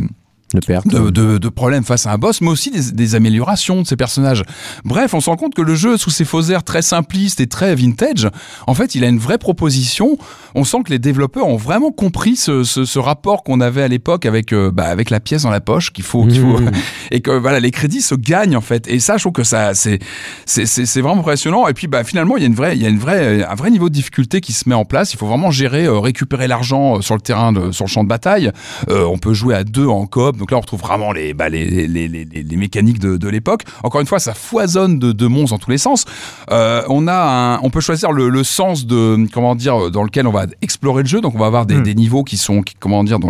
De 0.53 0.59
perte. 0.59 0.87
de, 0.87 1.09
de, 1.09 1.37
de 1.37 1.49
problèmes 1.49 1.83
face 1.83 2.05
à 2.05 2.13
un 2.13 2.17
boss, 2.17 2.41
mais 2.41 2.49
aussi 2.49 2.71
des, 2.71 2.91
des 2.91 3.15
améliorations 3.15 3.81
de 3.81 3.87
ces 3.87 3.95
personnages. 3.95 4.43
Bref, 4.83 5.13
on 5.13 5.21
se 5.21 5.29
rend 5.29 5.37
compte 5.37 5.55
que 5.55 5.61
le 5.61 5.75
jeu, 5.75 5.97
sous 5.97 6.09
ses 6.09 6.25
faux 6.25 6.41
airs 6.43 6.63
très 6.63 6.81
simplistes 6.81 7.39
et 7.39 7.47
très 7.47 7.75
vintage, 7.75 8.29
en 8.67 8.73
fait, 8.73 8.95
il 8.95 9.03
a 9.03 9.07
une 9.07 9.19
vraie 9.19 9.37
proposition. 9.37 10.17
On 10.55 10.63
sent 10.63 10.79
que 10.85 10.91
les 10.91 10.99
développeurs 10.99 11.47
ont 11.47 11.57
vraiment 11.57 11.91
compris 11.91 12.35
ce, 12.35 12.63
ce, 12.63 12.85
ce 12.85 12.99
rapport 12.99 13.43
qu'on 13.43 13.61
avait 13.61 13.83
à 13.83 13.87
l'époque 13.87 14.25
avec, 14.25 14.53
euh, 14.53 14.71
bah, 14.71 14.85
avec 14.85 15.09
la 15.09 15.19
pièce 15.19 15.43
dans 15.43 15.49
la 15.49 15.61
poche, 15.61 15.93
qu'il 15.93 16.03
faut, 16.03 16.25
qu'il 16.25 16.41
faut 16.41 16.59
Mmh. 16.59 16.71
et 17.11 17.21
que 17.21 17.31
voilà, 17.31 17.59
les 17.59 17.71
crédits 17.71 18.01
se 18.01 18.15
gagnent 18.15 18.55
en 18.55 18.61
fait. 18.61 18.87
Et 18.87 18.99
ça, 18.99 19.17
je 19.17 19.23
trouve 19.23 19.33
que 19.33 19.43
ça, 19.43 19.73
c'est, 19.73 19.99
c'est, 20.45 21.01
vraiment 21.01 21.19
impressionnant. 21.19 21.67
Et 21.67 21.73
puis, 21.73 21.87
bah, 21.87 22.03
finalement, 22.03 22.37
il 22.37 22.41
y 22.41 22.45
a 22.45 22.47
une 22.47 22.55
vraie, 22.55 22.75
il 22.75 22.81
y 22.81 22.85
a 22.85 22.89
une 22.89 22.99
vraie, 22.99 23.43
un 23.43 23.55
vrai 23.55 23.71
niveau 23.71 23.89
de 23.89 23.93
difficulté 23.93 24.41
qui 24.41 24.53
se 24.53 24.67
met 24.67 24.75
en 24.75 24.85
place. 24.85 25.13
Il 25.13 25.17
faut 25.17 25.27
vraiment 25.27 25.51
gérer, 25.51 25.85
euh, 25.85 25.99
récupérer 25.99 26.47
l'argent 26.47 26.97
euh, 26.97 27.01
sur 27.01 27.15
le 27.15 27.21
terrain, 27.21 27.51
de, 27.51 27.71
sur 27.71 27.85
le 27.85 27.89
champ 27.89 28.03
de 28.03 28.09
bataille. 28.09 28.51
Euh, 28.89 29.03
on 29.05 29.17
peut 29.17 29.33
jouer 29.33 29.55
à 29.55 29.63
deux 29.63 29.87
en 29.87 30.05
coop. 30.05 30.38
Donc 30.39 30.51
là, 30.51 30.57
on 30.57 30.61
retrouve 30.61 30.79
vraiment 30.79 31.11
les, 31.11 31.33
bah, 31.33 31.49
les, 31.49 31.65
les, 31.65 32.07
les, 32.07 32.25
les, 32.25 32.55
mécaniques 32.57 32.99
de, 32.99 33.17
de 33.17 33.27
l'époque. 33.29 33.63
Encore 33.83 34.01
une 34.01 34.07
fois, 34.07 34.19
ça 34.19 34.33
foisonne 34.33 34.97
de, 34.99 35.11
de 35.11 35.27
monstres 35.27 35.55
dans 35.55 35.59
tous 35.59 35.71
les 35.71 35.77
sens. 35.77 36.05
Euh, 36.51 36.81
on 36.89 37.07
a, 37.07 37.13
un, 37.13 37.59
on 37.61 37.69
peut 37.69 37.81
choisir 37.81 38.11
le, 38.11 38.29
le 38.29 38.43
sens 38.43 38.85
de, 38.85 39.27
comment 39.33 39.55
dire, 39.55 39.91
dans 39.91 40.03
lequel 40.03 40.25
on 40.27 40.31
va 40.31 40.45
explorer 40.61 41.03
le 41.03 41.09
jeu. 41.09 41.21
Donc 41.21 41.35
on 41.35 41.39
va 41.39 41.45
avoir 41.45 41.65
des, 41.65 41.75
Mm. 41.75 41.83
des 41.83 41.95
niveaux 41.95 42.23
qui 42.23 42.37
sont, 42.37 42.61
qui, 42.61 42.75
comment 42.79 43.03
dire, 43.03 43.19
dont 43.19 43.29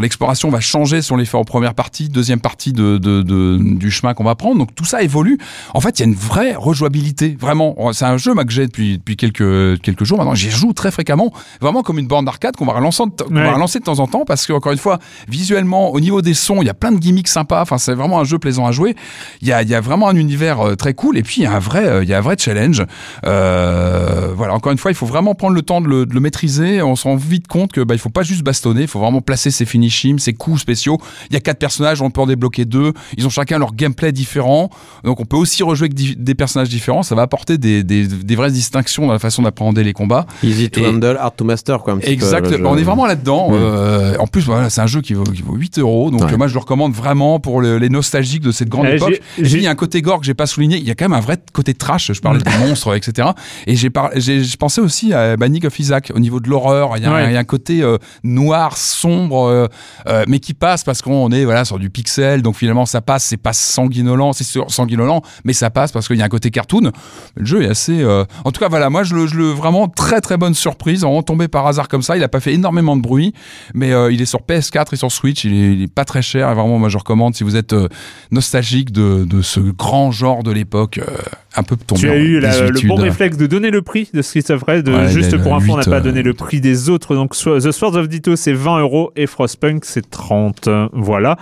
l'exploration 0.00 0.50
va 0.50 0.60
changer 0.60 1.02
si 1.02 1.12
on 1.12 1.16
les 1.16 1.24
fait 1.24 1.36
en 1.36 1.44
première 1.44 1.74
partie, 1.74 2.08
deuxième 2.08 2.40
partie 2.40 2.72
de, 2.72 2.98
de, 2.98 3.22
du 3.60 3.90
chemin 3.90 4.14
qu'on 4.14 4.24
va 4.24 4.34
prendre. 4.34 4.58
Donc 4.58 4.74
tout 4.74 4.84
ça 4.84 5.02
évolue. 5.02 5.38
En 5.74 5.80
fait, 5.80 5.98
il 5.98 6.02
y 6.02 6.04
a 6.04 6.08
une 6.08 6.14
vraie 6.14 6.54
rejouabilité. 6.54 7.36
Vraiment, 7.40 7.76
c'est 7.92 8.04
un 8.04 8.16
jeu 8.16 8.34
moi, 8.34 8.44
que 8.44 8.52
j'ai 8.52 8.66
depuis, 8.66 8.98
depuis 8.98 9.16
quelques, 9.16 9.80
quelques 9.82 10.04
jours 10.04 10.18
maintenant. 10.18 10.34
J'y 10.34 10.50
joue 10.50 10.72
très 10.72 10.90
fréquemment, 10.90 11.32
vraiment 11.60 11.82
comme 11.82 11.98
une 11.98 12.06
borne 12.06 12.24
d'arcade 12.24 12.56
qu'on 12.56 12.66
va 12.66 12.72
relancer, 12.74 13.02
Ouais. 13.30 13.42
va 13.44 13.52
relancer 13.54 13.78
de 13.78 13.84
temps 13.84 13.98
en 14.00 14.06
temps 14.06 14.24
parce 14.26 14.46
que 14.46 14.52
encore 14.52 14.72
une 14.72 14.78
fois, 14.78 14.98
visuellement, 15.28 15.92
au 16.00 16.02
niveau 16.02 16.22
des 16.22 16.32
sons, 16.32 16.62
il 16.62 16.66
y 16.66 16.70
a 16.70 16.74
plein 16.74 16.92
de 16.92 16.98
gimmicks 16.98 17.28
sympas. 17.28 17.60
Enfin, 17.60 17.76
c'est 17.76 17.92
vraiment 17.92 18.20
un 18.20 18.24
jeu 18.24 18.38
plaisant 18.38 18.66
à 18.66 18.72
jouer. 18.72 18.96
Il 19.42 19.48
y 19.48 19.52
a, 19.52 19.60
il 19.60 19.68
y 19.68 19.74
a 19.74 19.82
vraiment 19.82 20.08
un 20.08 20.16
univers 20.16 20.60
euh, 20.60 20.74
très 20.74 20.94
cool 20.94 21.18
et 21.18 21.22
puis 21.22 21.42
il 21.42 21.44
y 21.44 21.46
a 21.46 21.52
un 21.52 21.58
vrai, 21.58 21.86
euh, 21.86 22.02
il 22.02 22.08
y 22.08 22.14
a 22.14 22.18
un 22.18 22.22
vrai 22.22 22.36
challenge. 22.38 22.82
Euh, 23.44 24.32
voilà, 24.34 24.54
encore 24.54 24.72
une 24.72 24.78
fois, 24.78 24.90
il 24.90 24.94
faut 24.94 25.06
vraiment 25.06 25.34
prendre 25.34 25.54
le 25.54 25.62
temps 25.62 25.80
de 25.80 25.88
le, 25.88 26.06
de 26.06 26.14
le 26.14 26.20
maîtriser. 26.20 26.80
On 26.82 26.96
se 26.96 27.04
rend 27.04 27.16
vite 27.16 27.46
compte 27.48 27.72
que 27.72 27.82
bah, 27.82 27.94
il 27.94 27.98
faut 27.98 28.08
pas 28.10 28.22
juste 28.22 28.42
bastonner, 28.42 28.82
il 28.82 28.88
faut 28.88 28.98
vraiment 29.00 29.20
placer 29.20 29.50
ses 29.50 29.64
finishing, 29.66 30.18
ses 30.18 30.32
coups 30.32 30.60
spéciaux. 30.60 30.98
Il 31.30 31.34
y 31.34 31.36
a 31.36 31.40
quatre 31.40 31.58
personnages, 31.58 32.00
on 32.02 32.10
peut 32.10 32.20
en 32.22 32.26
débloquer 32.26 32.64
deux. 32.64 32.92
Ils 33.16 33.26
ont 33.26 33.30
chacun 33.30 33.58
leur 33.58 33.74
gameplay 33.74 34.12
différent, 34.12 34.70
donc 35.04 35.20
on 35.20 35.24
peut 35.24 35.36
aussi 35.36 35.62
rejouer 35.62 35.88
avec 35.92 36.22
des 36.24 36.34
personnages 36.34 36.68
différents. 36.68 37.02
Ça 37.02 37.14
va 37.14 37.22
apporter 37.22 37.58
des, 37.58 37.82
des, 37.84 38.06
des 38.06 38.36
vraies 38.36 38.50
distinctions 38.50 39.06
dans 39.06 39.12
la 39.12 39.18
façon 39.18 39.42
d'appréhender 39.42 39.84
les 39.84 39.92
combats. 39.92 40.26
Easy 40.42 40.70
to 40.70 40.80
Et- 40.80 40.86
handle, 40.86 41.16
hard 41.20 41.36
to 41.36 41.44
master, 41.44 41.80
quoi. 41.82 41.94
Un 41.94 41.98
petit 41.98 42.10
Exact. 42.12 42.48
peu, 42.48 42.66
on 42.66 42.76
est 42.78 42.82
vraiment 42.82 43.06
là-dedans. 43.06 43.50
Mm. 43.50 44.20
En 44.20 44.26
plus, 44.26 44.42
voilà, 44.46 44.70
c'est 44.70 44.80
un 44.80 44.86
jeu 44.86 45.00
qui 45.00 45.14
vaut, 45.14 45.24
qui 45.24 45.42
vaut 45.42 45.54
8 45.56 45.78
euros. 45.78 45.89
Donc, 46.10 46.22
Ouais. 46.22 46.32
euh, 46.32 46.36
moi, 46.36 46.46
je 46.48 46.54
le 46.54 46.60
recommande 46.60 46.92
vraiment 46.92 47.40
pour 47.40 47.60
le- 47.60 47.78
les 47.78 47.88
nostalgiques 47.88 48.42
de 48.42 48.52
cette 48.52 48.68
grande 48.68 48.86
Euh, 48.86 48.96
époque. 48.96 49.20
j'ai- 49.40 49.66
a 49.66 49.70
un 49.70 49.74
côté 49.74 50.02
gore 50.02 50.20
que 50.20 50.26
j'ai 50.26 50.34
pas 50.34 50.46
souligné. 50.46 50.76
Il 50.78 50.84
y 50.86 50.90
a 50.90 50.94
quand 50.94 51.04
même 51.04 51.12
un 51.18 51.20
vrai 51.20 51.38
côté 51.52 51.74
trash. 51.74 52.12
Je 52.12 52.20
parlais 52.20 52.40
des 52.40 52.56
monstres, 52.66 52.94
etc. 52.96 53.28
Et 53.66 53.76
j'ai 53.76 53.90
par... 53.90 54.10
j'ai 54.16 54.42
je 54.44 54.56
pensais 54.56 54.80
aussi 54.80 55.12
à 55.12 55.36
Banning 55.36 55.66
of 55.66 55.78
Isaac 55.78 56.12
au 56.14 56.18
niveau 56.18 56.40
de 56.40 56.48
l'horreur. 56.48 56.96
Il 56.96 57.02
y 57.02 57.06
a, 57.06 57.10
un- 57.10 57.14
Ouais. 57.14 57.30
il 57.30 57.32
y 57.32 57.36
a 57.36 57.40
un 57.40 57.44
côté 57.44 57.82
euh, 57.82 57.98
noir, 58.24 58.76
sombre, 58.76 59.46
euh, 59.48 59.66
euh, 60.08 60.24
mais 60.28 60.38
qui 60.40 60.54
passe 60.54 60.84
parce 60.84 61.02
qu'on 61.02 61.30
est 61.30 61.44
voilà 61.44 61.64
sur 61.64 61.78
du 61.78 61.90
pixel. 61.90 62.42
Donc 62.42 62.56
finalement, 62.56 62.86
ça 62.86 63.00
passe. 63.00 63.24
C'est 63.24 63.36
pas 63.36 63.52
sanguinolent, 63.52 64.32
c'est 64.32 64.46
sanguinolent, 64.68 65.22
mais 65.44 65.52
ça 65.52 65.70
passe 65.70 65.92
parce 65.92 66.06
qu'il 66.08 66.16
y 66.16 66.22
a 66.22 66.24
un 66.24 66.28
côté 66.28 66.50
cartoon. 66.50 66.90
Le 67.36 67.44
jeu 67.44 67.62
est 67.62 67.68
assez. 67.68 68.00
euh, 68.00 68.24
En 68.44 68.52
tout 68.52 68.60
cas, 68.60 68.68
voilà, 68.68 68.90
moi, 68.90 69.02
je 69.04 69.14
le, 69.14 69.26
je 69.26 69.36
le 69.36 69.46
vraiment 69.50 69.88
très 69.88 70.20
très 70.20 70.36
bonne 70.36 70.54
surprise. 70.54 71.04
En 71.04 71.22
tombé 71.22 71.48
par 71.48 71.66
hasard 71.66 71.88
comme 71.88 72.02
ça. 72.02 72.16
Il 72.16 72.22
a 72.24 72.28
pas 72.28 72.40
fait 72.40 72.52
énormément 72.54 72.96
de 72.96 73.02
bruit, 73.02 73.32
mais 73.74 73.92
euh, 73.92 74.12
il 74.12 74.20
est 74.22 74.26
sur 74.26 74.40
PS4 74.40 74.92
et 74.94 74.96
sur 74.96 75.10
Switch. 75.12 75.44
Il 75.44 75.79
est, 75.79 75.79
il 75.80 75.84
est 75.84 75.92
pas 75.92 76.04
très 76.04 76.22
cher. 76.22 76.50
Et 76.50 76.54
vraiment, 76.54 76.78
moi, 76.78 76.88
je 76.88 76.98
recommande 76.98 77.34
si 77.34 77.44
vous 77.44 77.56
êtes 77.56 77.72
euh, 77.72 77.88
nostalgique 78.30 78.92
de, 78.92 79.24
de 79.24 79.42
ce 79.42 79.60
grand 79.60 80.12
genre 80.12 80.42
de 80.42 80.50
l'époque, 80.50 80.98
euh, 80.98 81.16
un 81.56 81.62
peu 81.62 81.76
tombé 81.76 82.00
Tu 82.00 82.08
as 82.08 82.12
en 82.12 82.16
eu 82.16 82.38
la- 82.40 82.68
le 82.68 82.88
bon 82.88 82.94
réflexe 82.94 83.36
de 83.36 83.46
donner 83.46 83.70
le 83.70 83.82
prix 83.82 84.08
de 84.14 84.22
Streets 84.22 84.50
of 84.52 84.62
Rage. 84.62 84.84
De, 84.84 84.92
Ouais, 84.92 85.08
juste 85.08 85.36
pour 85.42 85.54
info, 85.54 85.72
on 85.72 85.76
n'a 85.76 85.84
pas 85.84 85.96
euh, 85.96 86.00
donné 86.00 86.22
le 86.22 86.32
prix 86.34 86.60
des 86.60 86.88
autres. 86.90 87.14
Donc, 87.14 87.32
The 87.32 87.70
Swords 87.72 87.96
of 87.96 88.08
Ditto, 88.08 88.36
c'est 88.36 88.52
20 88.52 88.80
euros 88.80 89.10
et 89.16 89.26
Frostpunk, 89.26 89.84
c'est 89.84 90.08
30. 90.08 90.68
Voilà. 90.92 91.36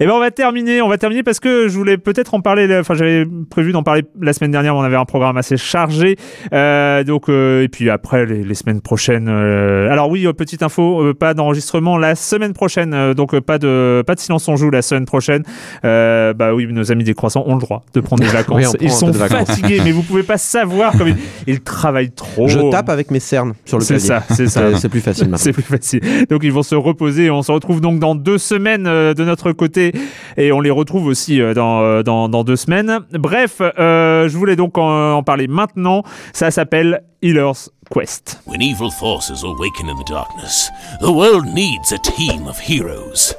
Et 0.00 0.06
ben, 0.06 0.12
on 0.12 0.20
va 0.20 0.30
terminer. 0.30 0.82
On 0.82 0.88
va 0.88 0.98
terminer 0.98 1.22
parce 1.22 1.40
que 1.40 1.68
je 1.68 1.76
voulais 1.76 1.96
peut-être 1.98 2.34
en 2.34 2.40
parler. 2.40 2.68
Enfin, 2.78 2.94
j'avais 2.94 3.26
prévu 3.50 3.72
d'en 3.72 3.82
parler 3.82 4.04
la 4.20 4.32
semaine 4.32 4.50
dernière. 4.50 4.74
mais 4.74 4.80
On 4.80 4.82
avait 4.82 4.96
un 4.96 5.04
programme 5.04 5.36
assez 5.36 5.56
chargé. 5.56 6.16
Euh, 6.52 7.02
donc, 7.04 7.28
euh, 7.28 7.62
et 7.62 7.68
puis 7.68 7.88
après, 7.90 8.26
les, 8.26 8.42
les 8.44 8.54
semaines 8.54 8.80
prochaines. 8.80 9.28
euh, 9.28 9.90
alors, 9.90 10.10
oui, 10.10 10.26
euh, 10.26 10.32
petite 10.32 10.62
info, 10.62 11.14
pas 11.14 11.34
d'enregistrement 11.34 11.96
la 11.98 12.14
semaine 12.14 12.52
prochaine. 12.52 13.14
donc, 13.14 13.38
pas 13.40 13.58
de, 13.58 14.02
pas 14.06 14.14
de 14.14 14.20
silence 14.20 14.48
on 14.48 14.56
joue 14.56 14.70
la 14.70 14.82
semaine 14.82 15.06
prochaine. 15.06 15.42
Euh, 15.84 16.34
bah 16.34 16.54
oui, 16.54 16.66
nos 16.70 16.92
amis 16.92 17.04
des 17.04 17.14
croissants 17.14 17.44
ont 17.46 17.54
le 17.54 17.60
droit 17.60 17.84
de 17.94 18.00
prendre 18.00 18.22
des 18.22 18.28
vacances. 18.32 18.72
Oui, 18.74 18.78
ils 18.80 18.90
sont 18.90 19.10
de 19.10 19.16
vacances. 19.16 19.45
Mais 19.84 19.92
vous 19.92 20.02
pouvez 20.02 20.22
pas 20.22 20.38
savoir 20.38 20.96
comme 20.96 21.08
ils, 21.08 21.16
ils 21.46 21.60
travaillent 21.60 22.10
trop. 22.12 22.48
Je 22.48 22.58
tape 22.70 22.88
avec 22.88 23.10
mes 23.10 23.20
cernes 23.20 23.54
sur 23.64 23.78
le 23.78 23.84
C'est 23.84 23.94
clavier. 23.98 24.08
ça, 24.08 24.22
c'est 24.34 24.48
ça. 24.48 24.72
C'est 24.72 24.78
c'est 24.80 24.88
plus 24.88 25.00
facile 25.00 25.24
maintenant. 25.24 25.38
C'est 25.38 25.52
plus 25.52 25.62
facile. 25.62 26.00
Donc 26.30 26.42
ils 26.44 26.52
vont 26.52 26.62
se 26.62 26.74
reposer. 26.74 27.30
On 27.30 27.42
se 27.42 27.52
retrouve 27.52 27.80
donc 27.80 27.98
dans 27.98 28.14
deux 28.14 28.38
semaines 28.38 28.86
euh, 28.86 29.14
de 29.14 29.24
notre 29.24 29.52
côté 29.52 29.92
et 30.36 30.52
on 30.52 30.60
les 30.60 30.70
retrouve 30.70 31.06
aussi 31.06 31.40
euh, 31.40 31.54
dans, 31.54 31.82
euh, 31.82 32.02
dans, 32.02 32.28
dans 32.28 32.44
deux 32.44 32.56
semaines. 32.56 33.00
Bref, 33.12 33.60
euh, 33.60 34.28
je 34.28 34.36
voulais 34.36 34.56
donc 34.56 34.78
en, 34.78 35.12
en 35.14 35.22
parler 35.22 35.46
maintenant. 35.48 36.02
Ça 36.32 36.50
s'appelle 36.50 37.02
Healer's 37.22 37.70
Quest. 37.92 38.40
When 38.46 38.60
evil 38.62 38.90
forces 38.90 39.42
awaken 39.44 39.88
in 39.88 39.96
the 40.02 40.08
darkness, 40.08 40.70
the 41.00 41.10
world 41.10 41.46
needs 41.54 41.92
a 41.92 41.98
team 41.98 42.46
of 42.48 42.58
heroes. 42.58 43.34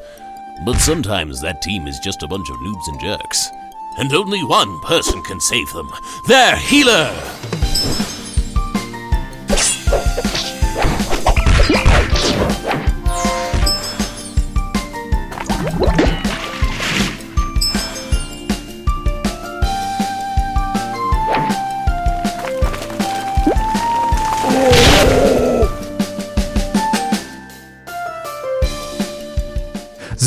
But 0.65 0.77
sometimes 0.79 1.41
that 1.41 1.61
team 1.61 1.87
is 1.87 1.99
just 2.03 2.23
a 2.23 2.27
bunch 2.27 2.49
of 2.49 2.55
noobs 2.57 2.87
and 2.91 2.99
jerks. 2.99 3.49
And 3.97 4.13
only 4.13 4.43
one 4.43 4.79
person 4.79 5.23
can 5.23 5.39
save 5.39 5.73
them 5.73 5.91
their 6.23 6.55
healer! 6.55 7.11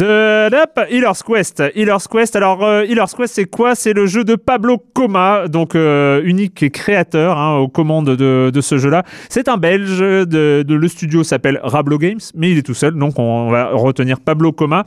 The 0.01 0.55
Up, 0.55 0.81
Healer's 0.89 1.23
Quest. 1.23 1.63
Healer's 1.75 2.09
Quest. 2.09 2.35
Alors, 2.35 2.65
euh, 2.65 2.85
Healer's 2.85 3.15
Quest, 3.15 3.35
c'est 3.35 3.45
quoi? 3.45 3.75
C'est 3.75 3.93
le 3.93 4.07
jeu 4.07 4.25
de 4.25 4.35
Pablo 4.35 4.79
Coma, 4.95 5.47
donc 5.47 5.75
euh, 5.75 6.23
unique 6.25 6.73
créateur 6.73 7.37
hein, 7.37 7.59
aux 7.59 7.69
commandes 7.69 8.17
de, 8.17 8.61
ce 8.63 8.79
jeu-là. 8.79 9.03
C'est 9.29 9.47
un 9.49 9.59
Belge. 9.59 10.01
Le 10.01 10.89
studio 10.89 11.23
s'appelle 11.23 11.61
Rablo 11.63 11.99
Games, 11.99 12.21
mais 12.35 12.51
il 12.51 12.57
est 12.57 12.63
tout 12.63 12.73
seul, 12.73 12.95
donc 12.95 13.19
on 13.19 13.51
va 13.51 13.73
retenir 13.75 14.21
Pablo 14.21 14.53
Coma. 14.53 14.85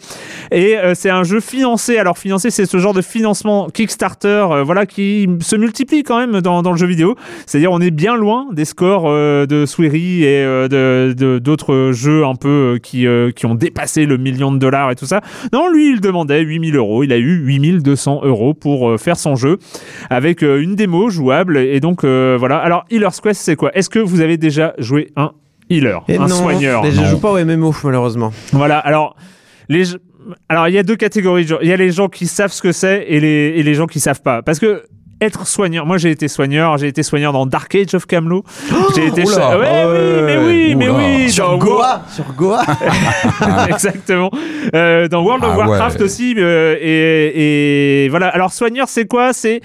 Et 0.49 0.80
euh, 0.80 0.95
c'est 0.95 1.11
un 1.11 1.24
jeu 1.24 1.41
financé. 1.41 1.99
Alors, 1.99 2.18
financé, 2.18 2.49
c'est 2.49 2.66
ce 2.66 2.78
genre 2.80 2.95
de 2.95 3.03
financement 3.03 3.70
Kickstarter, 3.70 4.64
voilà, 4.66 4.88
qui 4.88 5.30
se 5.41 5.55
multiplie 5.55 6.01
quand 6.01 6.18
même 6.18 6.41
dans, 6.41 6.64
le 6.64 6.78
jeu 6.78 6.88
vidéo. 6.88 7.16
C'est-à-dire, 7.45 7.72
on 7.72 7.82
est 7.82 7.91
bien 7.91 8.16
loin 8.16 8.47
des 8.51 8.66
scores 8.66 9.11
de 9.11 9.66
Swery 9.68 10.24
et 10.24 10.68
d'autres 11.39 11.91
jeux 11.91 12.26
un 12.26 12.34
peu 12.34 12.80
qui, 12.82 13.05
qui 13.36 13.45
ont 13.45 13.53
dépassé 13.53 14.07
le 14.07 14.18
million 14.18 14.51
de 14.51 14.57
dollars 14.57 14.89
et 14.89 14.95
tout 14.95 15.02
ça. 15.05 15.21
Non, 15.51 15.69
lui, 15.69 15.91
il 15.91 16.01
demandait 16.01 16.41
8000 16.41 16.75
euros. 16.75 17.03
Il 17.03 17.11
a 17.13 17.17
eu 17.17 17.35
8200 17.45 18.21
euros 18.23 18.53
pour 18.53 18.89
euh, 18.89 18.97
faire 18.97 19.17
son 19.17 19.35
jeu 19.35 19.57
avec 20.09 20.43
euh, 20.43 20.61
une 20.61 20.75
démo 20.75 21.09
jouable. 21.09 21.57
Et 21.57 21.79
donc, 21.79 22.03
euh, 22.03 22.35
voilà. 22.39 22.57
Alors, 22.57 22.85
Healer's 22.91 23.19
Quest, 23.21 23.41
c'est 23.41 23.55
quoi? 23.55 23.71
Est-ce 23.75 23.89
que 23.89 23.99
vous 23.99 24.21
avez 24.21 24.37
déjà 24.37 24.73
joué 24.77 25.11
un 25.15 25.31
healer, 25.69 25.99
Et 26.07 26.17
un 26.17 26.27
non, 26.27 26.35
soigneur? 26.35 26.83
mais 26.83 26.91
je 26.91 27.03
joue 27.03 27.19
pas 27.19 27.31
au 27.31 27.43
MMO, 27.43 27.73
malheureusement. 27.83 28.31
Voilà, 28.51 28.77
alors 28.79 29.15
les 29.69 29.85
alors 30.49 30.67
il 30.67 30.73
y 30.73 30.77
a 30.77 30.84
deux 30.84 30.95
catégories 30.95 31.43
de 31.43 31.49
gens. 31.49 31.57
Il 31.61 31.67
y 31.67 31.73
a 31.73 31.77
les 31.77 31.91
gens 31.91 32.07
qui 32.07 32.27
savent 32.27 32.51
ce 32.51 32.61
que 32.61 32.71
c'est 32.71 33.05
et 33.07 33.19
les, 33.19 33.53
et 33.57 33.63
les 33.63 33.73
gens 33.73 33.88
qui 33.88 33.99
savent 33.99 34.21
pas. 34.21 34.41
Parce 34.41 34.59
que 34.59 34.84
être 35.23 35.47
soigneur, 35.47 35.85
moi 35.85 35.97
j'ai 35.97 36.11
été 36.11 36.27
soigneur, 36.27 36.77
j'ai 36.77 36.87
été 36.87 37.03
soigneur 37.03 37.33
dans 37.33 37.45
Dark 37.45 37.73
Age 37.75 37.93
of 37.95 38.05
Camelot. 38.05 38.43
j'ai 38.95 39.07
été 39.07 39.23
ouais, 39.57 39.85
ouais, 39.85 39.85
oui, 39.85 40.21
mais 40.25 40.37
oui, 40.37 40.75
mais 40.75 40.87
dans 40.87 40.93
War- 41.77 42.01
Sur 42.13 42.33
Goa 42.33 42.63
Exactement. 43.69 44.29
Euh, 44.75 45.07
dans 45.07 45.21
World 45.23 45.43
of 45.43 45.51
Ah 45.53 45.57
Warcraft 45.57 45.99
ouais. 45.99 46.05
aussi. 46.05 46.35
euh, 46.37 46.75
et, 46.79 48.05
et 48.05 48.09
voilà. 48.09 48.27
Alors 48.27 48.51
soigneur, 48.53 48.87
c'est 48.87 49.05
quoi? 49.07 49.33
C'est 49.33 49.61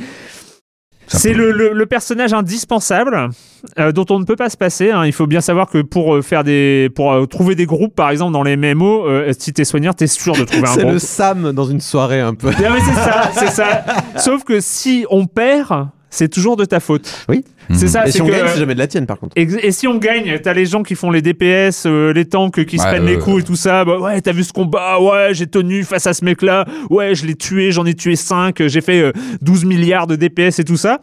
c'est 1.09 1.33
le, 1.35 1.51
le- 1.51 1.73
le 1.73 1.87
personnage 1.87 2.33
indispensable 2.33 3.31
euh, 3.79 3.91
dont 3.93 4.07
on 4.11 4.19
ne 4.21 4.25
peut 4.25 4.37
pas 4.37 4.49
se 4.51 4.57
passer. 4.57 4.91
hein. 4.93 5.05
Il 5.05 5.13
faut 5.13 5.27
bien 5.27 5.41
savoir 5.41 5.69
que 5.69 5.83
pour 5.83 6.15
euh, 6.15 6.23
faire 6.23 6.45
des, 6.45 6.91
pour 6.95 7.13
euh, 7.13 7.27
trouver 7.27 7.55
des 7.57 7.67
groupes, 7.67 7.95
par 7.97 8.11
exemple 8.11 8.33
dans 8.33 8.43
les 8.45 8.57
MMO, 8.57 9.07
si 9.37 9.53
t'es 9.53 9.65
soigneur, 9.65 9.95
t'es 9.95 10.07
sûr 10.07 10.35
de 10.37 10.45
trouver 10.45 10.63
un 10.69 10.73
C'est 10.75 10.81
groupe. 10.83 10.93
le 10.93 10.99
Sam 11.01 11.53
dans 11.53 11.65
une 11.65 11.81
soirée 11.81 12.21
un 12.21 12.35
peu. 12.35 12.51
C'est 12.53 12.95
ça, 12.95 13.31
c'est 13.35 13.51
ça. 13.51 13.85
Sauf 14.17 14.45
que 14.45 14.61
si 14.61 15.05
on 15.11 15.27
perd, 15.27 15.89
c'est 16.11 16.29
toujours 16.29 16.57
de 16.57 16.65
ta 16.65 16.81
faute. 16.81 17.11
Oui. 17.29 17.45
C'est 17.71 17.83
Mhm. 17.83 17.89
ça. 17.89 18.03
Et 18.03 18.07
c'est 18.07 18.13
si 18.19 18.23
on 18.23 18.27
que- 18.27 18.31
gagne, 18.33 18.47
c'est 18.49 18.59
jamais 18.61 18.75
de 18.75 18.79
la 18.79 18.87
tienne 18.87 19.07
par 19.07 19.19
contre. 19.19 19.33
et, 19.37 19.43
et 19.63 19.73
si 19.73 19.87
on 19.87 19.97
gagne, 19.99 20.39
t'as 20.43 20.55
les 20.55 20.67
gens 20.67 20.83
qui 20.83 20.95
font 20.95 21.11
les 21.11 21.21
DPS, 21.23 21.85
euh, 21.87 22.13
les 22.13 22.25
tanks 22.25 22.65
qui 22.65 22.79
se 22.79 22.83
Ouais, 22.83 22.89
prennent 22.91 23.07
les 23.07 23.17
euh, 23.17 23.21
coups 23.21 23.43
et 23.43 23.45
tout 23.45 23.57
ça. 23.57 23.85
Bah, 23.85 23.99
ouais, 23.99 24.21
t'as 24.21 24.33
vu 24.33 24.43
ce 24.45 24.53
combat 24.53 25.01
Ouais, 25.01 25.31
j'ai 25.33 25.47
tenu 25.47 25.85
face 25.85 26.07
à 26.07 26.15
ce 26.15 26.25
mec-là. 26.25 26.65
Ouais, 26.91 27.15
je 27.15 27.27
l'ai 27.27 27.35
tué, 27.35 27.71
j'en 27.73 27.85
ai 27.87 27.95
tué 27.95 28.17
5. 28.17 28.67
J'ai 28.67 28.81
fait 28.81 29.01
euh, 29.01 29.13
12 29.43 29.65
milliards 29.65 30.07
de 30.07 30.17
DPS 30.17 30.59
et 30.61 30.65
tout 30.65 30.77
ça. 30.77 30.99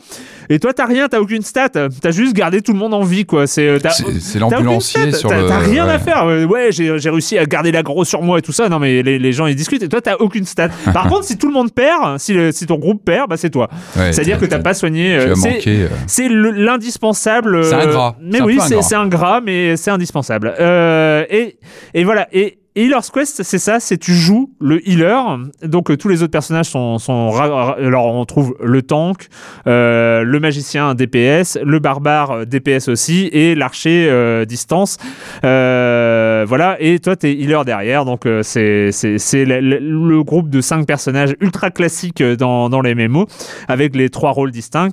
Et 0.50 0.60
toi, 0.60 0.74
t'as 0.74 0.86
rien, 0.86 1.08
t'as 1.08 1.20
aucune 1.20 1.42
stat. 1.42 1.70
T'as 1.70 2.12
juste 2.12 2.34
gardé 2.36 2.62
tout 2.62 2.74
le 2.74 2.80
monde 2.80 2.94
en 2.94 3.04
vie, 3.04 3.26
quoi. 3.26 3.48
C'est 3.48 3.68
euh, 3.68 3.80
C'est- 3.92 4.20
c'est 4.20 4.40
l'ambulancier 4.40 5.12
sur 5.12 5.30
t'as- 5.30 5.42
le- 5.42 5.48
T'as 5.48 5.60
rien 5.60 5.88
à 5.88 6.00
faire. 6.00 6.24
Euh, 6.26 6.46
Ouais, 6.46 6.70
j'ai 6.72 6.92
réussi 7.10 7.38
à 7.38 7.46
garder 7.46 7.72
l'aggro 7.72 8.04
sur 8.06 8.22
moi 8.22 8.40
et 8.40 8.42
tout 8.42 8.52
ça. 8.52 8.70
Non, 8.70 8.80
mais 8.80 9.02
les, 9.04 9.20
les 9.20 9.32
gens 9.34 9.46
ils 9.48 9.56
discutent. 9.56 9.84
Et 9.84 9.90
toi, 9.90 10.02
t'as 10.02 10.16
aucune 10.18 10.46
stat. 10.46 10.70
Par 10.94 11.08
contre, 11.08 11.24
si 11.26 11.38
tout 11.38 11.48
le 11.48 11.54
monde 11.54 11.72
perd, 11.74 12.20
si, 12.20 12.34
le- 12.34 12.52
si 12.52 12.66
ton 12.66 12.78
groupe 12.78 13.04
perd, 13.04 13.30
bah 13.30 13.38
c'est 13.38 13.50
toi. 13.50 13.70
Ouais, 13.98 14.12
C'est-à-dire 14.14 14.40
que 14.40 14.46
t'as 14.46 14.60
pas 14.60 14.74
soigné. 14.74 15.18
Tu 15.20 15.28
euh, 15.28 15.32
as 15.32 15.36
c'est- 15.36 15.50
manqué. 15.50 15.72
euh, 15.84 15.88
c'est 16.08 16.28
le- 16.28 16.52
l'indispensable. 16.56 17.64
C'est 17.64 17.76
euh, 17.76 17.88
ingrat. 17.88 18.16
Mais 18.22 18.38
C'est 18.38 18.42
un 18.42 18.46
oui, 18.46 18.60
c'est 18.82 18.96
ingrat. 18.96 19.42
mais 19.42 19.78
c'est 19.78 19.92
indispensable. 19.92 20.54
Euh, 20.60 21.26
et, 21.30 21.58
et 21.94 22.04
voilà. 22.04 22.28
Et, 22.32 22.60
et 22.78 22.84
Healer's 22.84 23.10
Quest, 23.10 23.42
c'est 23.44 23.58
ça, 23.58 23.80
c'est 23.80 23.98
tu 23.98 24.14
joues 24.14 24.52
le 24.60 24.86
healer. 24.86 25.16
Donc 25.64 25.90
euh, 25.90 25.96
tous 25.96 26.10
les 26.10 26.24
autres 26.24 26.32
personnages 26.34 26.66
sont, 26.66 26.98
alors 27.08 28.08
on 28.08 28.26
trouve 28.26 28.54
le 28.62 28.82
tank, 28.82 29.30
euh, 29.66 30.24
le 30.24 30.40
magicien 30.42 30.94
DPS, 30.94 31.58
le 31.64 31.80
barbare 31.80 32.32
euh, 32.32 32.46
DPS 32.46 32.90
aussi 32.90 33.30
et 33.32 33.56
l'archer 33.56 34.10
euh, 34.10 34.44
distance. 34.44 34.98
Euh, 35.46 36.44
voilà. 36.46 36.76
Et 36.82 37.00
toi 37.00 37.16
t'es 37.16 37.32
healer 37.32 37.64
derrière. 37.64 38.04
Donc 38.04 38.26
euh, 38.26 38.44
c'est 38.44 38.92
c'est 38.92 39.46
le, 39.46 40.24
groupe 40.24 40.50
de 40.50 40.60
cinq 40.60 40.86
personnages 40.86 41.34
ultra 41.40 41.72
classiques 41.72 42.20
euh, 42.20 42.36
dans 42.36 42.70
dans 42.70 42.82
les 42.82 42.94
MMO 42.94 43.26
avec 43.70 43.96
les 43.96 44.10
trois 44.10 44.32
rôles 44.32 44.52
distincts. 44.52 44.90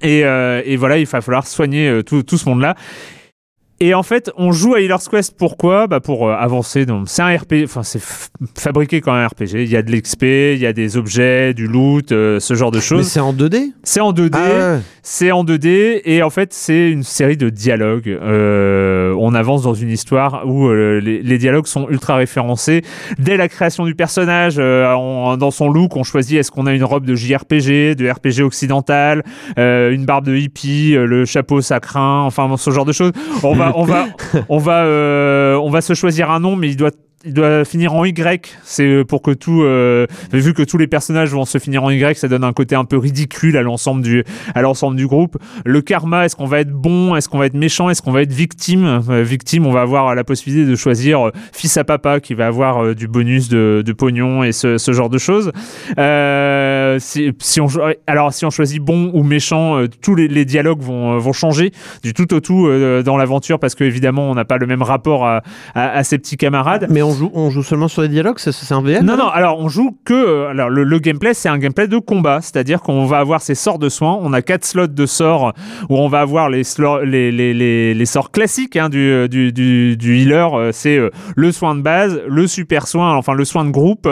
Et, 0.00 0.24
euh, 0.24 0.62
et 0.64 0.76
voilà, 0.76 0.98
il 0.98 1.06
va 1.06 1.20
falloir 1.20 1.46
soigner 1.46 1.88
euh, 1.88 2.02
tout, 2.02 2.22
tout 2.22 2.38
ce 2.38 2.48
monde-là. 2.48 2.74
Et 3.84 3.94
en 3.94 4.04
fait, 4.04 4.30
on 4.36 4.52
joue 4.52 4.74
à 4.74 4.80
Healer's 4.80 5.08
Quest. 5.08 5.34
Pourquoi? 5.36 5.88
Bah 5.88 5.98
Pour 5.98 6.28
euh, 6.28 6.34
avancer. 6.38 6.86
Donc, 6.86 7.08
c'est 7.08 7.20
un 7.22 7.36
RPG. 7.36 7.64
Enfin, 7.64 7.82
c'est 7.82 8.00
fabriqué 8.56 9.00
comme 9.00 9.14
un 9.14 9.26
RPG. 9.26 9.54
Il 9.54 9.68
y 9.68 9.76
a 9.76 9.82
de 9.82 9.90
l'XP, 9.90 10.22
il 10.22 10.58
y 10.58 10.66
a 10.66 10.72
des 10.72 10.96
objets, 10.96 11.52
du 11.52 11.66
loot, 11.66 12.12
euh, 12.12 12.38
ce 12.38 12.54
genre 12.54 12.70
de 12.70 12.76
Mais 12.76 12.82
choses. 12.82 13.08
c'est 13.08 13.18
en 13.18 13.32
2D 13.32 13.72
C'est 13.82 13.98
en 14.00 14.12
2D. 14.12 14.30
Ah 14.34 14.74
ouais. 14.76 14.80
C'est 15.04 15.32
en 15.32 15.42
2D 15.42 16.00
et 16.04 16.22
en 16.22 16.30
fait 16.30 16.52
c'est 16.52 16.88
une 16.88 17.02
série 17.02 17.36
de 17.36 17.48
dialogues. 17.50 18.06
Euh, 18.08 19.12
on 19.18 19.34
avance 19.34 19.62
dans 19.62 19.74
une 19.74 19.90
histoire 19.90 20.46
où 20.46 20.70
les, 20.72 21.00
les 21.22 21.38
dialogues 21.38 21.66
sont 21.66 21.88
ultra 21.90 22.14
référencés. 22.14 22.82
Dès 23.18 23.36
la 23.36 23.48
création 23.48 23.84
du 23.84 23.96
personnage, 23.96 24.60
on- 24.60 25.36
dans 25.36 25.50
son 25.50 25.68
look, 25.68 25.96
on 25.96 26.04
choisit 26.04 26.38
est-ce 26.38 26.52
qu'on 26.52 26.66
a 26.66 26.72
une 26.72 26.84
robe 26.84 27.04
de 27.04 27.16
JRPG, 27.16 27.96
de 27.96 28.08
RPG 28.08 28.42
occidental, 28.44 29.24
une 29.56 30.04
barbe 30.04 30.26
de 30.26 30.36
hippie, 30.36 30.92
le 30.92 31.24
chapeau 31.24 31.60
sacrin, 31.62 32.20
enfin 32.20 32.48
ce 32.56 32.70
genre 32.70 32.84
de 32.84 32.92
choses. 32.92 33.10
On 33.42 33.54
va, 33.54 33.71
on 33.74 33.84
va, 33.84 34.06
on 34.48 34.58
va, 34.58 34.84
euh, 34.84 35.56
on 35.56 35.70
va 35.70 35.80
se 35.80 35.94
choisir 35.94 36.30
un 36.30 36.40
nom, 36.40 36.56
mais 36.56 36.68
il 36.68 36.76
doit 36.76 36.90
il 37.24 37.34
doit 37.34 37.64
finir 37.64 37.94
en 37.94 38.04
Y. 38.04 38.58
C'est 38.64 38.86
euh, 38.86 39.04
pour 39.04 39.22
que 39.22 39.30
tout, 39.30 39.62
euh, 39.62 40.06
vu 40.32 40.54
que 40.54 40.62
tous 40.62 40.78
les 40.78 40.86
personnages 40.86 41.30
vont 41.30 41.44
se 41.44 41.58
finir 41.58 41.84
en 41.84 41.90
Y, 41.90 42.16
ça 42.16 42.28
donne 42.28 42.44
un 42.44 42.52
côté 42.52 42.74
un 42.74 42.84
peu 42.84 42.98
ridicule 42.98 43.56
à 43.56 43.62
l'ensemble 43.62 44.02
du, 44.02 44.24
à 44.54 44.62
l'ensemble 44.62 44.96
du 44.96 45.06
groupe. 45.06 45.38
Le 45.64 45.80
karma, 45.82 46.24
est-ce 46.24 46.36
qu'on 46.36 46.46
va 46.46 46.60
être 46.60 46.72
bon, 46.72 47.14
est-ce 47.14 47.28
qu'on 47.28 47.38
va 47.38 47.46
être 47.46 47.54
méchant, 47.54 47.90
est-ce 47.90 48.02
qu'on 48.02 48.12
va 48.12 48.22
être 48.22 48.32
victime? 48.32 49.02
Euh, 49.08 49.22
Victime, 49.22 49.66
on 49.66 49.72
va 49.72 49.82
avoir 49.82 50.14
la 50.14 50.24
possibilité 50.24 50.68
de 50.68 50.76
choisir 50.76 51.30
fils 51.52 51.76
à 51.76 51.84
papa 51.84 52.20
qui 52.20 52.34
va 52.34 52.46
avoir 52.46 52.94
du 52.94 53.08
bonus 53.08 53.48
de, 53.48 53.94
pognon 53.96 54.42
et 54.42 54.52
ce, 54.52 54.78
genre 54.92 55.08
de 55.08 55.18
choses. 55.18 55.52
Si, 56.98 57.60
on, 57.60 57.66
alors 58.06 58.32
si 58.32 58.44
on 58.44 58.50
choisit 58.50 58.82
bon 58.82 59.10
ou 59.14 59.22
méchant, 59.22 59.84
tous 60.02 60.14
les, 60.14 60.44
dialogues 60.44 60.80
vont, 60.80 61.18
vont 61.18 61.32
changer 61.32 61.72
du 62.02 62.14
tout 62.14 62.34
au 62.34 62.40
tout 62.40 62.68
dans 63.04 63.16
l'aventure 63.16 63.58
parce 63.58 63.74
que 63.74 63.84
évidemment 63.84 64.30
on 64.30 64.34
n'a 64.34 64.44
pas 64.44 64.58
le 64.58 64.66
même 64.66 64.82
rapport 64.82 65.26
à, 65.26 65.42
à, 65.74 65.90
à 65.90 66.04
ses 66.04 66.18
petits 66.18 66.36
camarades. 66.36 66.88
Mais 66.90 67.02
on 67.02 67.11
joue, 67.14 67.30
on 67.34 67.50
joue 67.50 67.62
seulement 67.62 67.88
sur 67.88 68.02
les 68.02 68.08
dialogues 68.08 68.38
C'est 68.38 68.72
un 68.72 68.82
VN 68.82 69.04
Non, 69.04 69.16
non, 69.16 69.28
alors 69.28 69.58
on 69.58 69.68
joue 69.68 69.96
que. 70.04 70.12
euh, 70.14 70.48
Alors 70.48 70.68
le, 70.70 70.84
le 70.84 70.98
gameplay, 70.98 71.34
c'est 71.34 71.48
un 71.48 71.58
gameplay 71.58 71.88
de 71.88 71.98
combat, 71.98 72.40
c'est-à-dire 72.40 72.80
qu'on 72.82 73.06
va 73.06 73.18
avoir 73.18 73.40
ses 73.40 73.54
sorts 73.54 73.78
de 73.78 73.88
soins. 73.88 74.18
On 74.22 74.32
a 74.32 74.42
quatre 74.42 74.64
slots 74.64 74.86
de 74.86 75.06
sorts 75.06 75.52
où 75.88 75.98
on 75.98 76.08
va 76.08 76.20
avoir 76.20 76.48
les, 76.50 76.62
les, 77.04 77.30
les, 77.32 77.54
les, 77.54 77.94
les 77.94 78.06
sorts 78.06 78.30
classiques 78.30 78.76
hein, 78.76 78.88
du, 78.88 79.28
du, 79.28 79.52
du, 79.52 79.96
du 79.96 80.18
healer. 80.18 80.46
Euh, 80.54 80.70
C'est 80.72 80.96
euh, 80.98 81.10
le 81.36 81.52
soin 81.52 81.74
de 81.74 81.80
base, 81.82 82.20
le 82.28 82.46
super 82.46 82.86
soin, 82.86 83.14
enfin 83.14 83.34
le 83.34 83.44
soin 83.44 83.64
de 83.64 83.70
groupe, 83.70 84.08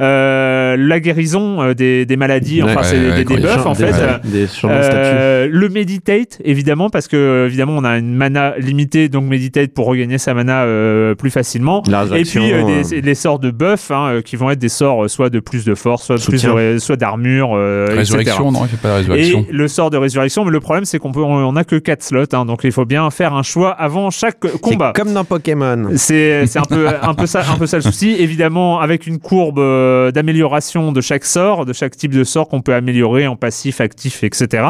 euh, 0.00 0.76
la 0.78 1.00
guérison 1.00 1.62
euh, 1.62 1.74
des, 1.74 2.06
des 2.06 2.16
maladies, 2.16 2.62
enfin 2.62 2.76
Ouais, 2.76 2.82
c'est 2.84 2.96
ouais, 3.10 3.16
des, 3.16 3.24
des 3.24 3.36
buffs 3.36 3.66
en 3.66 3.74
fait. 3.74 3.92
Des 4.24 4.46
changements 4.46 4.78
de 4.78 4.82
statut. 4.82 4.98
Euh, 4.98 5.48
le 5.50 5.68
meditate 5.68 6.40
évidemment 6.44 6.90
parce 6.90 7.08
que 7.08 7.16
euh, 7.16 7.46
évidemment 7.46 7.74
on 7.76 7.84
a 7.84 7.98
une 7.98 8.14
mana 8.14 8.54
limitée 8.58 9.08
donc 9.08 9.24
meditate 9.24 9.72
pour 9.72 9.86
regagner 9.86 10.18
sa 10.18 10.34
mana 10.34 10.62
euh, 10.64 11.14
plus 11.14 11.30
facilement 11.30 11.82
La 11.88 11.98
et 11.98 12.00
résurrection, 12.02 12.41
puis 12.42 12.52
euh, 12.52 12.62
euh, 12.64 12.82
des, 12.82 13.00
les 13.00 13.14
sorts 13.14 13.38
de 13.38 13.50
buff 13.50 13.90
hein, 13.90 14.08
euh, 14.14 14.20
qui 14.22 14.36
vont 14.36 14.50
être 14.50 14.58
des 14.58 14.68
sorts 14.68 15.04
euh, 15.04 15.08
soit 15.08 15.30
de 15.30 15.40
plus 15.40 15.64
de 15.64 15.74
force 15.74 16.04
soit 16.06 16.16
de 16.16 16.22
plus 16.24 16.42
de 16.44 16.78
soit 16.78 16.96
d'armure 16.96 17.50
euh, 17.54 17.86
etc. 17.86 17.98
Résurrection, 17.98 18.52
non, 18.52 18.60
il 18.64 18.68
fait 18.68 18.76
pas 18.76 18.88
de 18.88 18.94
résurrection. 18.94 19.46
et 19.48 19.52
le 19.52 19.68
sort 19.68 19.90
de 19.90 19.96
résurrection 19.96 20.44
mais 20.44 20.50
le 20.50 20.60
problème 20.60 20.84
c'est 20.84 20.98
qu'on 20.98 21.12
peut 21.12 21.20
on 21.22 21.56
a 21.56 21.64
que 21.64 21.76
4 21.76 22.02
slots 22.02 22.24
hein, 22.34 22.44
donc 22.44 22.60
il 22.64 22.72
faut 22.72 22.84
bien 22.84 23.10
faire 23.10 23.34
un 23.34 23.42
choix 23.42 23.70
avant 23.70 24.10
chaque 24.10 24.40
combat 24.60 24.92
C'est 24.94 25.02
comme 25.02 25.12
dans 25.14 25.24
Pokémon. 25.24 25.90
c'est 25.96 26.46
c'est 26.46 26.58
un 26.58 26.62
peu 26.62 26.88
un 27.02 27.14
peu 27.14 27.26
ça 27.26 27.42
un 27.52 27.56
peu 27.58 27.66
ça 27.66 27.76
le 27.78 27.82
souci 27.82 28.10
évidemment 28.18 28.80
avec 28.80 29.06
une 29.06 29.18
courbe 29.18 29.58
euh, 29.58 30.10
d'amélioration 30.10 30.92
de 30.92 31.00
chaque 31.00 31.24
sort 31.24 31.64
de 31.64 31.72
chaque 31.72 31.96
type 31.96 32.12
de 32.14 32.24
sort 32.24 32.48
qu'on 32.48 32.62
peut 32.62 32.74
améliorer 32.74 33.26
en 33.26 33.36
passif 33.36 33.80
actif 33.80 34.24
etc 34.24 34.68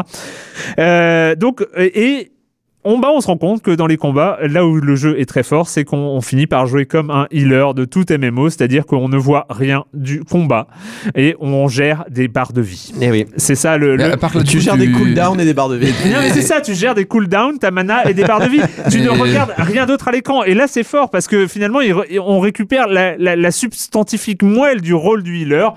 Euh, 0.79 1.35
donc 1.35 1.65
et 1.77 2.31
on, 2.85 2.99
bah, 2.99 3.09
on 3.13 3.21
se 3.21 3.27
rend 3.27 3.37
compte 3.37 3.61
que 3.61 3.71
dans 3.71 3.87
les 3.87 3.97
combats, 3.97 4.37
là 4.41 4.65
où 4.65 4.75
le 4.75 4.95
jeu 4.95 5.19
est 5.19 5.25
très 5.25 5.43
fort, 5.43 5.67
c'est 5.67 5.83
qu'on 5.85 5.97
on 5.97 6.21
finit 6.21 6.47
par 6.47 6.67
jouer 6.67 6.85
comme 6.85 7.09
un 7.11 7.27
healer 7.31 7.73
de 7.73 7.85
tout 7.85 8.05
MMO, 8.09 8.49
c'est-à-dire 8.49 8.85
qu'on 8.85 9.09
ne 9.09 9.17
voit 9.17 9.45
rien 9.49 9.83
du 9.93 10.23
combat 10.23 10.67
et 11.15 11.35
on 11.39 11.67
gère 11.67 12.05
des 12.09 12.27
barres 12.27 12.53
de 12.53 12.61
vie. 12.61 12.91
Eh 13.01 13.09
oui. 13.11 13.25
C'est 13.37 13.55
ça 13.55 13.77
le. 13.77 13.95
Le- 13.95 14.13
à 14.13 14.17
part 14.17 14.31
le 14.35 14.43
Tu 14.43 14.59
gères 14.59 14.77
des 14.77 14.91
cooldowns 14.91 15.39
et 15.39 15.45
des 15.45 15.53
barres 15.53 15.69
de 15.69 15.75
vie. 15.77 15.93
non 16.11 16.19
mais 16.21 16.29
c'est 16.31 16.41
ça, 16.41 16.61
tu 16.61 16.73
gères 16.75 16.95
des 16.95 17.05
cooldowns, 17.05 17.57
ta 17.59 17.71
mana 17.71 18.09
et 18.09 18.13
des 18.13 18.23
barres 18.25 18.41
de 18.41 18.49
vie. 18.49 18.61
Tu 18.91 19.01
ne 19.01 19.09
regardes 19.09 19.53
rien 19.57 19.85
d'autre 19.85 20.07
à 20.07 20.11
l'écran. 20.11 20.43
Et 20.43 20.53
là 20.53 20.65
c'est 20.67 20.83
fort 20.83 21.09
parce 21.09 21.27
que 21.27 21.47
finalement 21.47 21.79
on 22.25 22.39
récupère 22.39 22.87
la, 22.87 23.15
la, 23.17 23.35
la 23.35 23.51
substantifique 23.51 24.43
moelle 24.43 24.81
du 24.81 24.93
rôle 24.93 25.23
du 25.23 25.37
healer. 25.39 25.69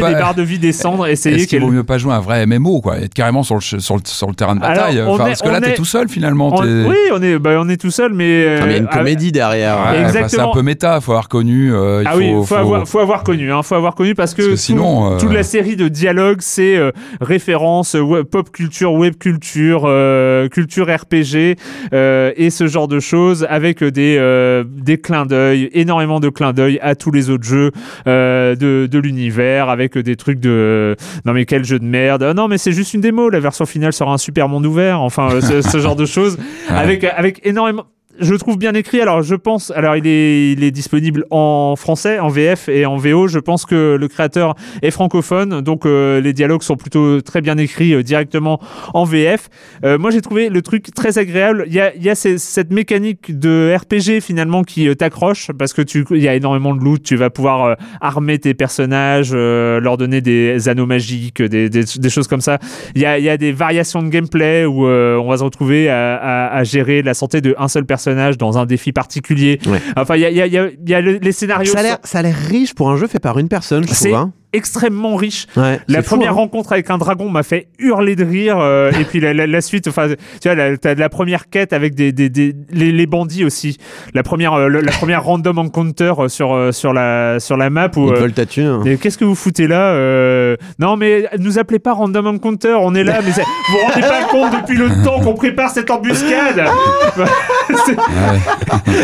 Pas- 0.00 0.08
des 0.12 0.18
barres 0.18 0.34
de 0.34 0.42
vie 0.42 0.58
descendre, 0.58 1.06
essayer 1.06 1.36
Est-ce 1.36 1.46
qu'il 1.46 1.58
qu'elles- 1.58 1.66
vaut 1.66 1.72
mieux 1.72 1.84
pas 1.84 1.98
jouer 1.98 2.12
un 2.14 2.20
vrai 2.20 2.46
MMO, 2.46 2.80
quoi 2.80 2.98
Être 2.98 3.14
carrément 3.14 3.42
sur 3.42 3.54
le, 3.54 3.60
ch- 3.60 3.80
sur 3.82 3.96
le, 3.96 4.02
sur 4.04 4.28
le 4.28 4.34
terrain 4.34 4.54
de 4.54 4.60
bataille 4.60 5.00
on 5.02 5.12
Enfin, 5.14 5.24
est- 5.26 5.28
Parce 5.28 5.42
que 5.42 5.48
là, 5.48 5.58
on 5.58 5.60
t'es 5.60 5.70
est- 5.70 5.74
tout 5.74 5.84
seul 5.84 6.08
finalement. 6.08 6.31
On- 6.40 6.88
Oui, 6.88 6.96
on 7.12 7.22
est, 7.22 7.38
bah, 7.38 7.58
on 7.60 7.68
est 7.68 7.76
tout 7.76 7.90
seul, 7.90 8.12
mais. 8.12 8.58
Il 8.64 8.70
y 8.70 8.74
a 8.74 8.76
une 8.78 8.84
euh, 8.84 8.88
comédie 8.88 9.32
derrière. 9.32 9.76
Ouais, 9.92 10.00
Exactement. 10.02 10.28
c'est 10.28 10.40
un 10.40 10.52
peu 10.52 10.62
méta, 10.62 11.00
faut 11.00 11.12
avoir 11.12 11.28
connu. 11.28 11.72
euh, 11.74 12.02
il 12.02 12.06
Ah 12.08 12.12
faut, 12.12 12.18
oui, 12.18 12.30
faut, 12.32 12.42
faut- 12.44 12.54
avoir, 12.54 12.86
faut 12.88 12.98
avoir 13.00 13.22
connu, 13.24 13.52
hein, 13.52 13.62
faut 13.62 13.74
avoir 13.74 13.94
connu 13.94 14.14
parce 14.14 14.32
que, 14.34 14.42
Parce 14.42 14.46
que 14.48 14.52
tout- 14.52 14.56
sinon, 14.56 15.12
euh, 15.14 15.18
toute 15.18 15.32
la 15.32 15.42
série 15.42 15.76
de 15.76 15.88
dialogues, 15.88 16.38
c'est 16.40 16.76
euh, 16.76 16.90
référence 17.20 17.94
web- 17.94 18.24
pop 18.26 18.50
culture, 18.50 18.92
web 18.92 19.14
culture, 19.18 19.82
euh, 19.86 20.48
culture 20.48 20.86
RPG 20.88 21.56
euh, 21.92 22.32
et 22.36 22.50
ce 22.50 22.66
genre 22.66 22.88
de 22.88 23.00
choses 23.00 23.46
avec 23.48 23.82
des 23.82 24.16
euh, 24.18 24.64
des 24.68 24.98
clins 24.98 25.26
d'œil, 25.26 25.70
énormément 25.72 26.20
de 26.20 26.28
clins 26.28 26.52
d'œil 26.52 26.78
à 26.82 26.94
tous 26.94 27.10
les 27.10 27.30
autres 27.30 27.44
jeux 27.44 27.70
euh, 28.06 28.54
de, 28.54 28.86
de 28.90 28.98
l'univers 28.98 29.68
avec 29.68 29.96
des 29.98 30.16
trucs 30.16 30.40
de 30.40 30.96
non 31.24 31.32
mais 31.32 31.44
quel 31.46 31.64
jeu 31.64 31.78
de 31.78 31.84
merde, 31.84 32.22
Ah 32.22 32.34
non 32.34 32.48
mais 32.48 32.58
c'est 32.58 32.72
juste 32.72 32.94
une 32.94 33.00
démo, 33.00 33.28
la 33.30 33.40
version 33.40 33.66
finale 33.66 33.92
sera 33.92 34.12
un 34.12 34.18
super 34.18 34.48
monde 34.48 34.66
ouvert, 34.66 35.00
enfin 35.00 35.28
ce, 35.40 35.62
ce 35.62 35.78
genre 35.78 35.96
de 35.96 36.06
choses 36.06 36.21
Ouais. 36.30 36.76
avec 36.76 37.04
avec 37.04 37.40
énormément 37.46 37.86
je 38.20 38.34
trouve 38.34 38.58
bien 38.58 38.74
écrit. 38.74 39.00
Alors, 39.00 39.22
je 39.22 39.34
pense, 39.34 39.70
alors 39.70 39.96
il 39.96 40.06
est, 40.06 40.52
il 40.52 40.62
est 40.62 40.70
disponible 40.70 41.24
en 41.30 41.74
français, 41.76 42.18
en 42.18 42.28
VF 42.28 42.68
et 42.68 42.84
en 42.84 42.96
VO. 42.96 43.26
Je 43.26 43.38
pense 43.38 43.64
que 43.64 43.96
le 43.98 44.08
créateur 44.08 44.54
est 44.82 44.90
francophone, 44.90 45.62
donc 45.62 45.86
euh, 45.86 46.20
les 46.20 46.32
dialogues 46.34 46.62
sont 46.62 46.76
plutôt 46.76 47.20
très 47.22 47.40
bien 47.40 47.56
écrits 47.56 47.94
euh, 47.94 48.02
directement 48.02 48.60
en 48.92 49.04
VF. 49.04 49.48
Euh, 49.84 49.98
moi, 49.98 50.10
j'ai 50.10 50.20
trouvé 50.20 50.50
le 50.50 50.60
truc 50.60 50.92
très 50.94 51.16
agréable. 51.16 51.64
Il 51.68 51.72
y 51.72 51.80
a, 51.80 51.94
y 51.96 52.10
a 52.10 52.14
cette 52.14 52.70
mécanique 52.70 53.38
de 53.38 53.74
RPG 53.76 54.20
finalement 54.20 54.62
qui 54.62 54.88
euh, 54.88 54.94
t'accroche 54.94 55.50
parce 55.58 55.72
que 55.72 55.80
tu, 55.80 56.04
il 56.10 56.22
y 56.22 56.28
a 56.28 56.34
énormément 56.34 56.74
de 56.74 56.80
loot. 56.84 57.02
Tu 57.02 57.16
vas 57.16 57.30
pouvoir 57.30 57.64
euh, 57.64 57.74
armer 58.02 58.38
tes 58.38 58.52
personnages, 58.52 59.32
leur 59.32 59.96
donner 59.96 60.20
des 60.20 60.68
anneaux 60.68 60.86
magiques, 60.86 61.40
des, 61.40 61.70
des, 61.70 62.10
choses 62.10 62.28
comme 62.28 62.42
ça. 62.42 62.58
Il 62.94 63.00
y 63.00 63.06
a, 63.06 63.18
y 63.18 63.28
a 63.30 63.38
des 63.38 63.52
variations 63.52 64.02
de 64.02 64.08
gameplay 64.08 64.66
où 64.66 64.86
on 64.86 65.28
va 65.28 65.38
se 65.38 65.44
retrouver 65.44 65.88
à, 65.88 66.16
à- 66.16 66.56
à 66.56 66.64
gérer 66.64 67.02
la 67.02 67.14
santé 67.14 67.40
de 67.40 67.54
un 67.58 67.68
seul 67.68 67.86
personnage 67.86 68.01
dans 68.38 68.58
un 68.58 68.66
défi 68.66 68.92
particulier. 68.92 69.58
Ouais. 69.66 69.80
Enfin, 69.96 70.16
il 70.16 70.20
y 70.20 70.24
a, 70.26 70.30
il 70.30 70.36
y 70.36 70.40
a- 70.42 70.46
il 70.46 70.52
y 70.52 70.58
a- 70.58 70.66
il 70.68 70.88
y 70.90 70.94
a 70.94 71.00
le- 71.00 71.18
les 71.18 71.32
scénarios 71.32 71.72
Ça 71.72 71.80
a 71.80 71.82
l'air- 71.82 71.98
riche 72.36 72.74
pour 72.74 72.90
un 72.90 72.96
jeu 72.96 73.06
fait 73.06 73.18
par 73.20 73.38
une 73.38 73.48
personne, 73.48 73.82
je 73.84 73.88
trouve. 73.88 74.14
hein. 74.14 74.32
Extrêmement. 74.52 75.16
Ouais, 75.56 75.80
La 75.88 76.02
fou, 76.02 76.10
première 76.16 76.30
hein. 76.32 76.34
rencontre 76.34 76.72
avec 76.72 76.90
un 76.90 76.98
dragon 76.98 77.28
m'a 77.28 77.42
fait 77.42 77.68
hurler 77.78 78.16
de 78.16 78.24
rire 78.24 78.58
euh, 78.58 78.90
et 78.92 79.04
puis 79.04 79.20
la, 79.20 79.32
la- 79.34 79.46
la 79.46 79.60
suite, 79.60 79.88
enfin, 79.88 80.08
tu 80.40 80.48
vois, 80.48 80.54
la, 80.54 81.08
première 81.08 81.48
quête 81.50 81.72
avec 81.72 81.94
des, 81.94 82.12
des, 82.12 82.28
des- 82.28 82.54
les, 82.70 82.92
les 82.92 83.06
bandits 83.06 83.44
aussi. 83.44 83.76
La 84.14 84.22
première, 84.22 84.54
euh, 84.54 84.68
la 84.68 84.92
première 84.92 85.24
random 85.24 85.58
encounter 85.58 86.12
euh, 86.18 86.28
sur 86.28 86.72
sur 86.72 86.92
la 86.92 87.38
sur 87.40 87.56
la 87.56 87.70
map 87.70 87.90
où 87.96 88.06
Ils 88.06 88.10
te 88.10 88.14
euh, 88.16 88.20
volent 88.20 88.32
ta 88.34 88.46
thune. 88.46 88.80
mais 88.84 88.96
qu'est-ce 88.96 89.18
que 89.18 89.24
vous 89.24 89.34
foutez 89.34 89.66
là 89.66 89.92
euh, 89.92 90.56
Non, 90.78 90.96
mais 90.96 91.26
nous 91.38 91.58
appelez 91.58 91.78
pas 91.78 91.92
Random 91.92 92.26
Encounter, 92.26 92.76
on 92.80 92.94
est 92.94 93.04
là, 93.04 93.20
mais 93.24 93.30
vous 93.30 93.42
vous 93.72 93.78
rendez 93.86 94.00
pas 94.00 94.24
compte 94.30 94.60
depuis 94.60 94.76
le 94.76 94.88
temps 95.04 95.20
qu'on 95.20 95.34
prépare 95.34 95.70
cette 95.70 95.90
embuscade? 95.90 96.62
C'est- 97.86 97.96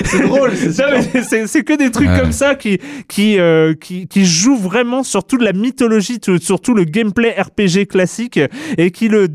C'est 0.04 0.22
drôle, 0.22 0.52
c'est 0.54 1.64
que 1.64 1.76
des 1.76 1.90
trucs 1.90 2.08
Ouais. 2.08 2.20
comme 2.20 2.32
ça 2.32 2.54
qui 2.54 2.78
qui, 3.08 3.38
euh, 3.38 3.74
qui 3.74 4.06
qui 4.08 4.24
jouent 4.24 4.56
vraiment 4.58 5.02
sur 5.02 5.24
toute 5.38 5.44
la 5.46 5.52
mythologie, 5.52 6.20
tout- 6.20 6.38
sur 6.38 6.60
tout 6.60 6.74
le 6.74 6.84
gameplay 6.84 7.30
RPG 7.40 7.86
classique 7.88 8.40
et 8.76 8.90
qui 8.90 9.08
le 9.08 9.28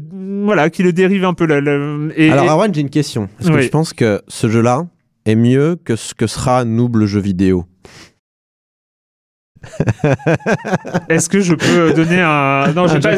voilà, 0.45 0.69
qui 0.69 0.83
le 0.83 0.91
dérive 0.91 1.23
un 1.25 1.33
peu. 1.33 1.45
Et, 2.15 2.29
Alors, 2.29 2.45
et- 2.45 2.49
Arwan, 2.49 2.73
j'ai 2.73 2.81
une 2.81 2.89
question. 2.89 3.29
Est-ce 3.39 3.49
que 3.49 3.55
Oui. 3.55 3.63
tu 3.63 3.69
penses 3.69 3.93
que 3.93 4.21
ce 4.27 4.49
jeu-là 4.49 4.85
est 5.25 5.35
mieux 5.35 5.77
que 5.83 5.95
ce 5.95 6.13
que 6.13 6.27
sera 6.27 6.65
Noob 6.65 6.97
le 6.97 7.05
jeu 7.05 7.21
vidéo? 7.21 7.65
Est-ce 11.09 11.29
que 11.29 11.39
je 11.39 11.53
peux 11.53 11.93
donner 11.93 12.21
un 12.21 12.71
non 12.73 12.87
j'ai 12.87 12.99
pas 12.99 13.15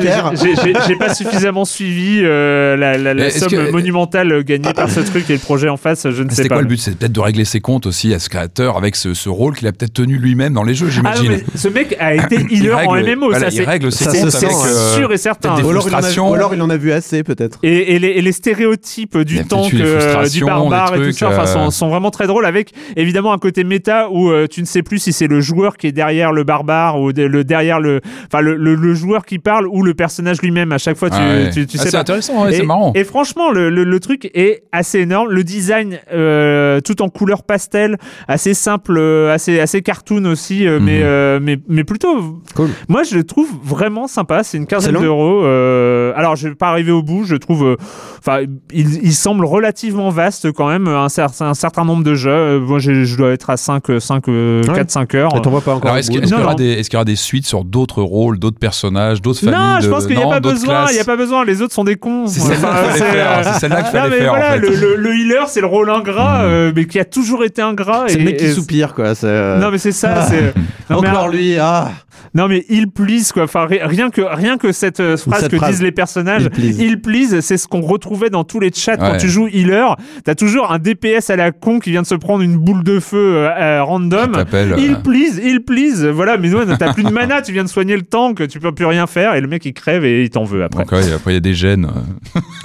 pas 1.07 1.13
suffisamment 1.13 1.65
suivi 1.65 2.21
euh, 2.23 2.75
la, 2.77 2.97
la, 2.97 3.13
la 3.13 3.27
Est-ce 3.27 3.39
somme 3.39 3.49
que- 3.49 3.71
monumentale 3.71 4.43
gagnée 4.43 4.73
par 4.73 4.89
ce 4.89 4.99
truc 5.01 5.29
et 5.29 5.33
le 5.33 5.39
projet 5.39 5.69
en 5.69 5.77
face 5.77 6.07
je 6.09 6.23
ne 6.23 6.29
sais 6.29 6.35
C'était 6.37 6.49
pas. 6.49 6.55
quoi 6.55 6.61
le 6.61 6.67
but? 6.67 6.77
C'est 6.77 6.97
peut-être 6.97 7.11
de 7.11 7.19
régler 7.19 7.45
ses 7.45 7.59
comptes 7.61 7.85
aussi 7.85 8.13
à 8.13 8.19
ce 8.19 8.29
créateur 8.29 8.77
avec 8.77 8.95
ce, 8.95 9.13
ce 9.13 9.29
rôle 9.29 9.55
qu'il 9.55 9.67
a 9.67 9.71
peut-être 9.71 9.93
tenu 9.93 10.17
lui-même 10.17 10.53
dans 10.53 10.63
les 10.63 10.73
jeux, 10.75 10.87
Ah 10.89 10.91
j'imagine. 11.15 11.39
ce 11.55 11.67
mec 11.67 11.95
a 11.99 12.15
été 12.15 12.37
Il 12.49 12.63
healer 12.65 12.73
en 12.87 12.95
MMO, 12.95 13.29
voilà, 13.29 13.49
ça 13.51 13.75
il 13.77 13.91
c'est 13.91 14.05
se 14.05 14.29
sent, 14.29 14.45
euh, 14.47 14.95
sûr 14.95 15.11
et 15.11 15.17
certain. 15.17 15.61
ou, 15.61 15.69
alors 15.69 15.87
il 15.87 15.93
en 15.95 15.97
a, 15.97 16.01
frustrations. 16.01 16.29
ou 16.29 16.33
alors 16.33 16.53
il 16.53 16.61
en 16.61 16.69
a 16.69 16.77
vu 16.77 16.91
assez, 16.91 17.23
peut-être. 17.23 17.59
Et, 17.63 17.95
et 17.95 17.99
les, 17.99 18.09
et 18.09 18.21
les 18.21 18.31
stéréotypes 18.31 19.17
du 19.19 19.43
tank, 19.45 19.73
euh, 19.73 20.27
du 20.29 20.43
barbare 20.43 20.95
et 20.95 21.07
tout 21.07 21.11
ça, 21.11 21.29
enfin, 21.29 21.43
euh, 21.43 21.45
sont, 21.45 21.71
sont 21.71 21.89
vraiment 21.89 22.11
très 22.11 22.27
drôles 22.27 22.45
avec 22.45 22.71
évidemment 22.95 23.33
un 23.33 23.37
côté 23.37 23.63
méta 23.63 24.09
où 24.11 24.31
tu 24.47 24.61
ne 24.61 24.65
sais 24.65 24.83
plus 24.83 24.99
si 24.99 25.13
c'est 25.13 25.27
le 25.27 25.41
joueur 25.41 25.77
qui 25.77 25.87
est 25.87 25.91
derrière 25.91 26.31
le 26.35 26.43
barbare 26.43 26.99
ou 27.01 27.11
de- 27.13 27.23
le 27.23 27.43
derrière 27.43 27.79
le, 27.79 28.01
enfin 28.27 28.41
le, 28.41 28.55
le- 28.55 28.75
le 28.75 28.93
joueur 28.93 29.25
qui 29.25 29.39
parle 29.39 29.67
ou 29.67 29.81
le 29.81 29.93
personnage 29.95 30.41
lui-même. 30.41 30.71
À 30.71 30.77
chaque 30.77 30.97
fois, 30.97 31.09
tu, 31.09 31.15
Ah 31.19 31.27
ouais. 31.27 31.49
tu, 31.51 31.65
tu 31.65 31.77
Ah, 31.79 31.83
sais 31.83 31.89
c'est 31.89 31.97
pas. 31.97 32.01
intéressant, 32.01 32.43
ouais, 32.45 32.51
c'est 32.53 32.63
marrant. 32.63 32.91
Et 32.95 33.03
franchement, 33.03 33.51
le, 33.51 33.69
le- 33.69 33.83
le 33.85 33.99
truc 33.99 34.29
est 34.33 34.63
assez 34.71 34.99
énorme. 34.99 35.29
Le 35.31 35.43
design, 35.43 35.97
euh, 36.13 36.79
tout 36.81 37.01
en 37.01 37.09
couleur 37.09 37.43
pastel, 37.43 37.97
assez 38.27 38.53
simple, 38.53 38.97
euh, 38.97 39.33
assez, 39.33 39.59
assez 39.59 39.81
cartoon 39.81 40.25
aussi, 40.25 40.67
euh, 40.67 40.79
mais, 40.81 40.97
Mhm. 40.99 41.03
euh, 41.05 41.39
mais, 41.41 41.57
mais 41.67 41.83
plutôt. 41.83 42.41
Cool. 42.55 42.69
Moi, 42.89 43.03
je 43.03 43.15
le 43.15 43.23
trouve 43.23 43.49
vraiment 43.63 44.07
sympa. 44.07 44.43
C'est 44.43 44.57
une 44.57 44.67
quinzaine 44.67 44.99
d'euros. 44.99 45.43
euh, 45.45 46.04
alors, 46.15 46.35
je 46.35 46.47
vais 46.49 46.55
pas 46.55 46.69
arriver 46.69 46.91
au 46.91 47.03
bout. 47.03 47.23
Je 47.25 47.35
trouve. 47.35 47.65
euh, 47.65 47.75
Enfin, 48.19 48.39
il, 48.73 49.03
il 49.03 49.13
semble 49.13 49.45
relativement 49.45 50.09
vaste 50.09 50.51
quand 50.51 50.67
même. 50.67 50.87
Un, 50.87 51.07
cer- 51.07 51.43
un 51.43 51.53
certain 51.53 51.85
nombre 51.85 52.03
de 52.03 52.15
jeux. 52.15 52.31
Euh, 52.31 52.59
Moi, 52.59 52.79
j'ai- 52.79 53.05
je 53.05 53.15
dois 53.17 53.31
être 53.31 53.49
à 53.51 53.57
5, 53.57 53.83
5, 53.99 54.27
Ouais. 54.27 54.61
4, 54.73 54.89
5 54.89 55.13
heures. 55.13 55.41
T'en 55.41 55.51
vois 55.51 55.61
pas 55.61 55.75
encore. 55.75 55.95
Est-ce 55.95 56.09
qu'il 56.09 56.21
Non, 56.21 56.27
qu'il 56.27 56.37
y, 56.37 56.41
aura 56.41 56.55
des- 56.55 56.71
est-ce 56.73 56.89
qu'il 56.89 56.95
y 56.97 56.99
aura 56.99 57.05
des 57.05 57.15
suites 57.15 57.45
sur 57.45 57.63
d'autres 57.63 58.01
rôles, 58.01 58.39
d'autres 58.39 58.57
personnages, 58.57 59.21
d'autres 59.21 59.41
familles 59.41 59.55
Non, 59.59 59.79
je 59.81 59.89
pense 59.89 60.07
qu'il 60.07 60.15
n'y 60.17 60.23
a 60.23 60.27
pas 60.27 60.39
besoin. 60.39 60.85
Il 60.89 60.93
n'y 60.95 60.99
a 60.99 61.03
pas 61.05 61.15
besoin. 61.17 61.45
Les 61.45 61.61
autres 61.61 61.73
sont 61.73 61.83
des 61.83 61.97
cons. 61.97 62.25
C'est 62.27 62.39
celle-là 62.39 62.55
qu'il 62.55 62.67
fallait 62.67 62.93
c'est, 62.97 63.11
faire. 63.11 63.39
euh, 63.39 63.43
faire. 64.11 64.31
en 64.33 64.35
voilà, 64.35 64.51
fait. 64.53 64.59
le, 64.59 64.69
le- 64.75 64.95
le 64.95 65.15
healer, 65.15 65.47
c'est 65.47 65.61
le 65.61 65.67
rôle 65.67 65.89
ingrat, 65.91 66.39
Mhm. 66.39 66.45
euh, 66.49 66.71
mais 66.75 66.85
qui 66.85 66.99
a 66.99 67.05
toujours 67.05 67.43
été 67.43 67.61
ingrat. 67.61 68.05
C'est 68.07 68.17
le 68.17 68.23
mec 68.25 68.37
qui 68.37 68.45
et- 68.45 68.51
soupire, 68.53 68.93
quoi. 68.95 69.13
euh, 69.23 69.59
Non, 69.59 69.69
mais 69.71 69.77
c'est 69.77 69.91
ça. 69.91 70.23
c'est... 70.23 70.53
Non, 70.89 71.01
mais, 71.01 71.09
Encore 71.09 71.29
lui, 71.29 71.57
ah 71.59 71.89
non, 72.35 72.47
mais 72.47 72.63
il 72.69 72.91
please, 72.91 73.31
quoi. 73.33 73.43
Enfin, 73.45 73.65
ri- 73.65 73.79
rien 73.81 74.09
que, 74.11 74.21
rien 74.21 74.57
que 74.57 74.71
cette 74.71 74.99
euh, 74.99 75.17
phrase 75.17 75.41
Cette 75.41 75.51
que 75.51 75.57
phrase. 75.57 75.71
disent 75.71 75.81
les 75.81 75.91
personnages, 75.91 76.04
Il 76.41 76.49
please. 76.49 76.77
il 76.79 77.01
please, 77.01 77.41
c'est 77.41 77.57
ce 77.57 77.67
qu'on 77.67 77.81
retrouvait 77.81 78.29
dans 78.29 78.43
tous 78.43 78.59
les 78.59 78.71
chats 78.73 78.97
quand 78.97 79.17
tu 79.17 79.27
joues 79.29 79.47
healer. 79.47 79.95
T'as 80.23 80.35
toujours 80.35 80.71
un 80.71 80.79
DPS 80.79 81.29
à 81.29 81.35
la 81.35 81.51
con 81.51 81.79
qui 81.79 81.91
vient 81.91 82.01
de 82.01 82.07
se 82.07 82.15
prendre 82.15 82.41
une 82.43 82.57
boule 82.57 82.83
de 82.83 82.99
feu 82.99 83.17
euh, 83.37 83.49
euh, 83.49 83.83
random. 83.83 84.33
Euh, 84.35 84.75
Il 84.77 84.95
please, 85.01 85.39
il 85.43 85.61
please. 85.63 86.05
Voilà, 86.07 86.37
mais 86.37 86.53
ouais, 86.53 86.65
t'as 86.77 86.93
plus 86.93 87.03
de 87.03 87.09
mana, 87.11 87.41
tu 87.41 87.51
viens 87.51 87.63
de 87.63 87.69
soigner 87.69 87.95
le 87.95 88.03
tank, 88.03 88.47
tu 88.47 88.59
peux 88.59 88.71
plus 88.71 88.85
rien 88.85 89.07
faire 89.07 89.35
et 89.35 89.41
le 89.41 89.47
mec 89.47 89.65
il 89.65 89.73
crève 89.73 90.03
et 90.05 90.23
il 90.23 90.29
t'en 90.29 90.43
veut 90.43 90.63
après. 90.63 90.83
Donc, 90.83 90.91
ouais, 90.91 91.13
après, 91.13 91.31
il 91.31 91.35
y 91.35 91.37
a 91.37 91.41
des 91.41 91.53
gènes. 91.53 91.89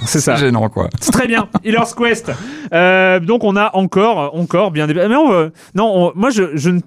C'est 0.05 0.19
ça. 0.19 0.35
Gênant, 0.41 0.69
quoi. 0.69 0.89
C'est 0.99 1.11
très 1.11 1.27
bien. 1.27 1.47
Healer's 1.63 1.93
Quest. 1.93 2.31
Euh, 2.73 3.19
donc 3.19 3.43
on 3.43 3.55
a 3.55 3.71
encore, 3.75 4.35
encore 4.35 4.71
bien 4.71 4.87
des. 4.87 4.93
Mais 4.93 5.15
on, 5.15 5.51
non, 5.75 5.91
on- 5.93 6.11
moi 6.15 6.29
je, 6.29 6.43
je, 6.55 6.69
ne- 6.69 6.79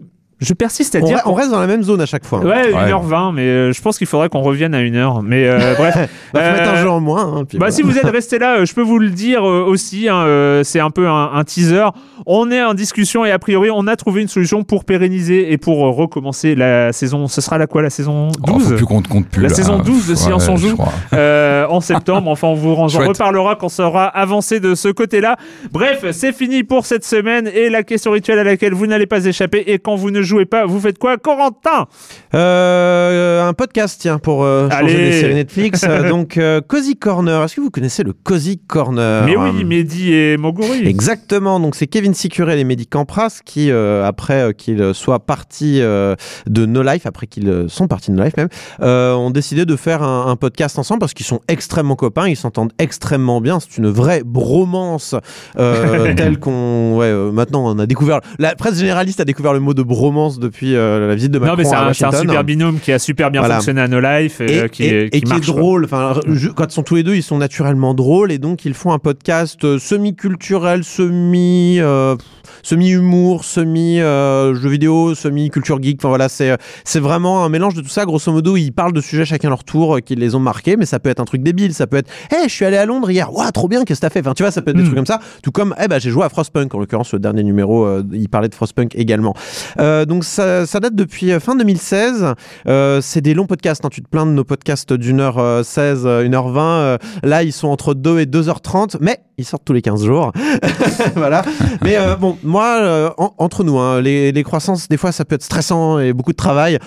je 0.44 0.54
persiste 0.54 0.94
à 0.94 1.00
on, 1.00 1.04
dire. 1.06 1.18
re- 1.18 1.22
on 1.26 1.32
reste 1.34 1.50
dans 1.50 1.60
la 1.60 1.66
même 1.66 1.82
zone 1.82 2.00
à 2.00 2.06
chaque 2.06 2.24
fois. 2.24 2.40
Ouais, 2.40 2.72
Ouais. 2.72 2.90
1h20, 2.92 3.32
mais 3.34 3.42
euh, 3.42 3.72
je 3.72 3.80
pense 3.82 3.98
qu'il 3.98 4.06
faudrait 4.06 4.28
qu'on 4.28 4.42
revienne 4.42 4.74
à 4.74 4.80
1h. 4.80 5.22
Mais 5.24 5.48
euh, 5.48 5.74
bref. 5.78 6.08
Bah, 6.32 6.40
faut 6.42 6.52
mettre 6.56 6.70
un 6.70 6.74
Euh, 6.76 6.82
jeu 6.82 6.90
en 6.90 7.00
moins. 7.00 7.22
hein, 7.38 7.44
puis 7.48 7.58
Bah, 7.58 7.66
voilà. 7.66 7.72
si 7.74 7.82
vous 7.82 7.96
êtes 7.98 8.04
resté 8.10 8.38
là, 8.38 8.58
euh, 8.58 8.64
je 8.66 8.74
peux 8.74 8.82
vous 8.82 8.98
le 8.98 9.10
dire 9.10 9.44
euh, 9.48 9.64
aussi. 9.64 10.08
hein, 10.08 10.16
euh, 10.26 10.62
c'est 10.64 10.80
un 10.80 10.90
peu 10.90 11.08
un, 11.08 11.30
un 11.34 11.44
teaser. 11.44 11.86
On 12.26 12.50
est 12.50 12.62
en 12.62 12.74
discussion 12.74 13.24
et 13.24 13.30
a 13.30 13.38
priori, 13.38 13.70
on 13.72 13.86
a 13.86 13.96
trouvé 13.96 14.22
une 14.22 14.28
solution 14.28 14.62
pour 14.64 14.84
pérenniser 14.84 15.52
et 15.52 15.58
pour 15.58 15.86
euh, 15.86 15.90
recommencer 15.90 16.54
la 16.54 16.92
saison. 16.92 17.26
Ce 17.28 17.40
sera 17.40 17.58
la 17.58 17.66
quoi, 17.66 17.82
la 17.82 17.90
saison 17.90 18.28
12 18.28 18.38
Oh, 18.48 18.58
faut 18.60 18.74
plus 18.76 18.84
qu'on 18.86 19.02
compte 19.02 19.28
plus. 19.28 19.42
La 19.42 19.48
là. 19.48 19.54
saison 19.54 19.78
12 19.78 20.08
de 20.08 20.14
Silence 20.14 20.48
on 20.48 20.56
je 20.56 20.68
joue. 20.68 20.76
euh, 21.12 21.66
en 21.68 21.80
septembre. 21.80 22.30
Enfin, 22.30 22.48
on 22.48 22.54
vous 22.54 22.72
en 22.74 22.88
Chouette. 22.88 23.06
reparlera 23.08 23.56
quand 23.56 23.68
ça 23.68 23.86
aura 23.86 24.06
avancé 24.06 24.58
de 24.60 24.74
ce 24.74 24.88
côté-là. 24.88 25.36
Bref, 25.72 26.04
c'est 26.12 26.32
fini 26.32 26.64
pour 26.64 26.86
cette 26.86 27.04
semaine 27.04 27.48
et 27.54 27.70
la 27.70 27.82
question 27.84 28.10
rituelle 28.10 28.38
à 28.38 28.44
laquelle 28.44 28.74
vous 28.74 28.86
n'allez 28.86 29.06
pas 29.06 29.24
échapper. 29.24 29.64
Et 29.66 29.78
quand 29.78 29.94
vous 29.94 30.10
ne 30.10 30.22
jouez 30.22 30.33
pas, 30.44 30.66
vous 30.66 30.80
faites 30.80 30.98
quoi, 30.98 31.16
Corentin? 31.16 31.86
Euh, 32.34 33.48
un 33.48 33.52
podcast, 33.52 33.98
tiens, 34.00 34.18
pour 34.18 34.44
euh, 34.44 34.68
changer 34.70 34.94
Allez. 34.94 35.10
des 35.10 35.20
séries 35.20 35.34
Netflix. 35.34 35.84
Euh, 35.88 36.08
donc, 36.08 36.36
euh, 36.36 36.60
Cozy 36.60 36.96
Corner. 36.96 37.42
Est-ce 37.42 37.56
que 37.56 37.60
vous 37.60 37.70
connaissez 37.70 38.02
le 38.02 38.12
Cozy 38.12 38.58
Corner 38.58 39.24
Mais 39.24 39.36
oui, 39.36 39.64
Mehdi 39.64 40.12
et 40.12 40.36
Moguri. 40.36 40.86
Exactement, 40.86 41.60
donc 41.60 41.74
c'est 41.74 41.86
Kevin 41.86 42.14
Sicurel 42.14 42.58
et 42.58 42.64
Mehdi 42.64 42.86
Campras 42.86 43.40
qui, 43.44 43.70
euh, 43.70 44.04
après 44.04 44.54
qu'ils 44.56 44.94
soient 44.94 45.20
partis 45.20 45.80
de 45.80 46.66
No 46.66 46.82
Life, 46.82 47.06
après 47.06 47.26
qu'ils 47.26 47.66
sont 47.68 47.86
partis 47.86 48.10
de 48.10 48.16
No 48.16 48.24
Life 48.24 48.36
même, 48.36 48.48
ont 48.80 49.30
décidé 49.30 49.64
de 49.64 49.76
faire 49.76 50.02
un, 50.02 50.26
un 50.28 50.36
podcast 50.36 50.78
ensemble 50.78 51.00
parce 51.00 51.14
qu'ils 51.14 51.26
sont 51.26 51.40
extrêmement 51.48 51.96
copains, 51.96 52.28
ils 52.28 52.36
s'entendent 52.36 52.72
extrêmement 52.78 53.40
bien, 53.40 53.60
c'est 53.60 53.76
une 53.78 53.88
vraie 53.88 54.22
bromance 54.24 55.14
telle 55.56 56.38
qu'on... 56.38 56.96
Ouais, 56.96 57.12
maintenant 57.32 57.66
on 57.66 57.78
a 57.78 57.86
découvert... 57.86 58.20
La 58.38 58.54
presse 58.54 58.78
généraliste 58.78 59.20
a 59.20 59.24
découvert 59.24 59.52
le 59.52 59.60
mot 59.60 59.74
de 59.74 59.82
bromance 59.82 60.23
depuis 60.30 60.74
euh, 60.74 61.08
la 61.08 61.14
visite 61.14 61.30
de 61.30 61.38
Macron 61.38 61.52
Non, 61.56 61.58
mais 61.62 61.64
c'est 61.68 61.74
un, 61.74 61.92
c'est 61.92 62.04
un 62.04 62.08
Washington. 62.08 62.28
super 62.30 62.44
binôme 62.44 62.80
qui 62.80 62.92
a 62.92 62.98
super 62.98 63.30
bien 63.30 63.40
Voilà. 63.40 63.56
fonctionné 63.56 63.80
à 63.80 63.88
No 63.88 64.00
Life 64.00 64.40
et, 64.40 64.44
et, 64.52 64.58
euh, 64.60 64.68
qui, 64.68 64.84
et- 64.84 65.04
est, 65.04 65.14
et 65.14 65.20
qui 65.20 65.28
marche. 65.28 65.48
est 65.48 65.52
drôle. 65.52 65.84
Enfin, 65.84 66.18
je- 66.26 66.48
quand 66.48 66.64
ils 66.66 66.72
sont 66.72 66.82
tous 66.82 66.94
les 66.96 67.02
deux, 67.02 67.14
ils 67.14 67.22
sont 67.22 67.38
naturellement 67.38 67.94
drôles 67.94 68.32
et 68.32 68.38
donc 68.38 68.64
ils 68.64 68.74
font 68.74 68.92
un 68.92 68.98
podcast 68.98 69.64
euh, 69.64 69.78
semi-culturel, 69.78 70.84
semi, 70.84 71.76
euh, 71.80 72.16
semi-humour, 72.62 73.44
semi 73.44 74.00
euh, 74.00 74.54
jeux 74.54 74.68
vidéo, 74.70 75.14
semi-culture 75.14 75.80
geek. 75.82 75.98
Enfin 76.00 76.08
voilà, 76.08 76.28
c'est 76.28 76.56
c'est 76.84 77.00
vraiment 77.00 77.44
un 77.44 77.48
mélange 77.48 77.74
de 77.74 77.80
tout 77.82 77.88
ça. 77.88 78.04
Grosso 78.04 78.32
modo, 78.32 78.56
ils 78.56 78.72
parlent 78.72 78.92
de 78.92 79.00
sujets 79.00 79.24
chacun 79.24 79.48
leur 79.50 79.64
tour 79.64 79.96
euh, 79.96 80.00
qui 80.00 80.14
les 80.16 80.34
ont 80.34 80.40
marqués, 80.40 80.76
mais 80.76 80.86
ça 80.86 80.98
peut 80.98 81.10
être 81.10 81.20
un 81.20 81.24
truc 81.24 81.42
débile. 81.42 81.74
Ça 81.74 81.86
peut 81.86 81.96
être, 81.98 82.10
hey, 82.32 82.48
je 82.48 82.52
suis 82.54 82.64
allé 82.64 82.76
à 82.76 82.86
Londres 82.86 83.10
hier. 83.10 83.32
Waouh, 83.32 83.50
trop 83.52 83.68
bien, 83.68 83.84
qu'est-ce 83.84 84.00
que 84.00 84.06
t'as 84.06 84.10
fait? 84.10 84.20
Enfin, 84.20 84.34
tu 84.34 84.42
vois, 84.42 84.50
ça 84.50 84.62
peut 84.62 84.70
être 84.70 84.76
des 84.76 84.82
Mm. 84.82 84.86
trucs 84.86 84.96
comme 84.96 85.06
ça. 85.06 85.20
Tout 85.42 85.50
comme, 85.52 85.74
eh 85.82 85.88
ben, 85.88 85.98
j'ai 86.00 86.10
joué 86.10 86.24
à 86.24 86.28
Frostpunk 86.28 86.74
en 86.74 86.78
l'occurrence, 86.78 87.12
le 87.12 87.18
dernier 87.18 87.42
numéro, 87.42 87.84
euh, 87.84 88.02
il 88.12 88.28
parlait 88.28 88.48
de 88.48 88.54
Frostpunk 88.54 88.94
également. 88.94 89.34
Euh, 89.80 90.03
donc 90.06 90.24
ça, 90.24 90.64
date 90.66 90.94
depuis 90.94 91.32
euh, 91.32 91.40
fin 91.40 91.54
2016. 91.56 92.34
Euh, 92.66 93.00
c'est 93.00 93.20
des 93.20 93.34
longs 93.34 93.46
podcasts. 93.46 93.84
hein. 93.84 93.88
Tu 93.90 94.02
te 94.02 94.08
plains 94.08 94.26
de 94.26 94.32
nos 94.32 94.44
podcasts 94.44 94.92
d'une 94.92 95.20
heure 95.20 95.38
euh, 95.38 95.62
16, 95.62 96.02
euh, 96.06 96.24
une 96.24 96.34
heure 96.34 96.48
20. 96.48 96.62
Euh, 96.62 96.98
là, 97.22 97.42
ils 97.42 97.52
sont 97.52 97.68
entre 97.68 97.94
2 97.94 98.20
et 98.20 98.26
2h30, 98.26 98.96
mais 99.00 99.18
ils 99.38 99.44
sortent 99.44 99.64
tous 99.64 99.72
les 99.72 99.82
15 99.82 100.04
jours. 100.04 100.32
voilà. 101.16 101.42
Mais 101.82 101.96
euh, 101.98 102.16
bon, 102.16 102.36
moi, 102.42 102.78
euh, 102.80 103.10
en- 103.18 103.34
entre 103.38 103.64
nous, 103.64 103.78
hein, 103.78 104.00
les, 104.00 104.32
les 104.32 104.42
croissances, 104.42 104.88
des 104.88 104.96
fois, 104.96 105.12
ça 105.12 105.24
peut 105.24 105.34
être 105.34 105.42
stressant 105.42 105.98
et 105.98 106.12
beaucoup 106.12 106.32
de 106.32 106.36
travail. 106.36 106.78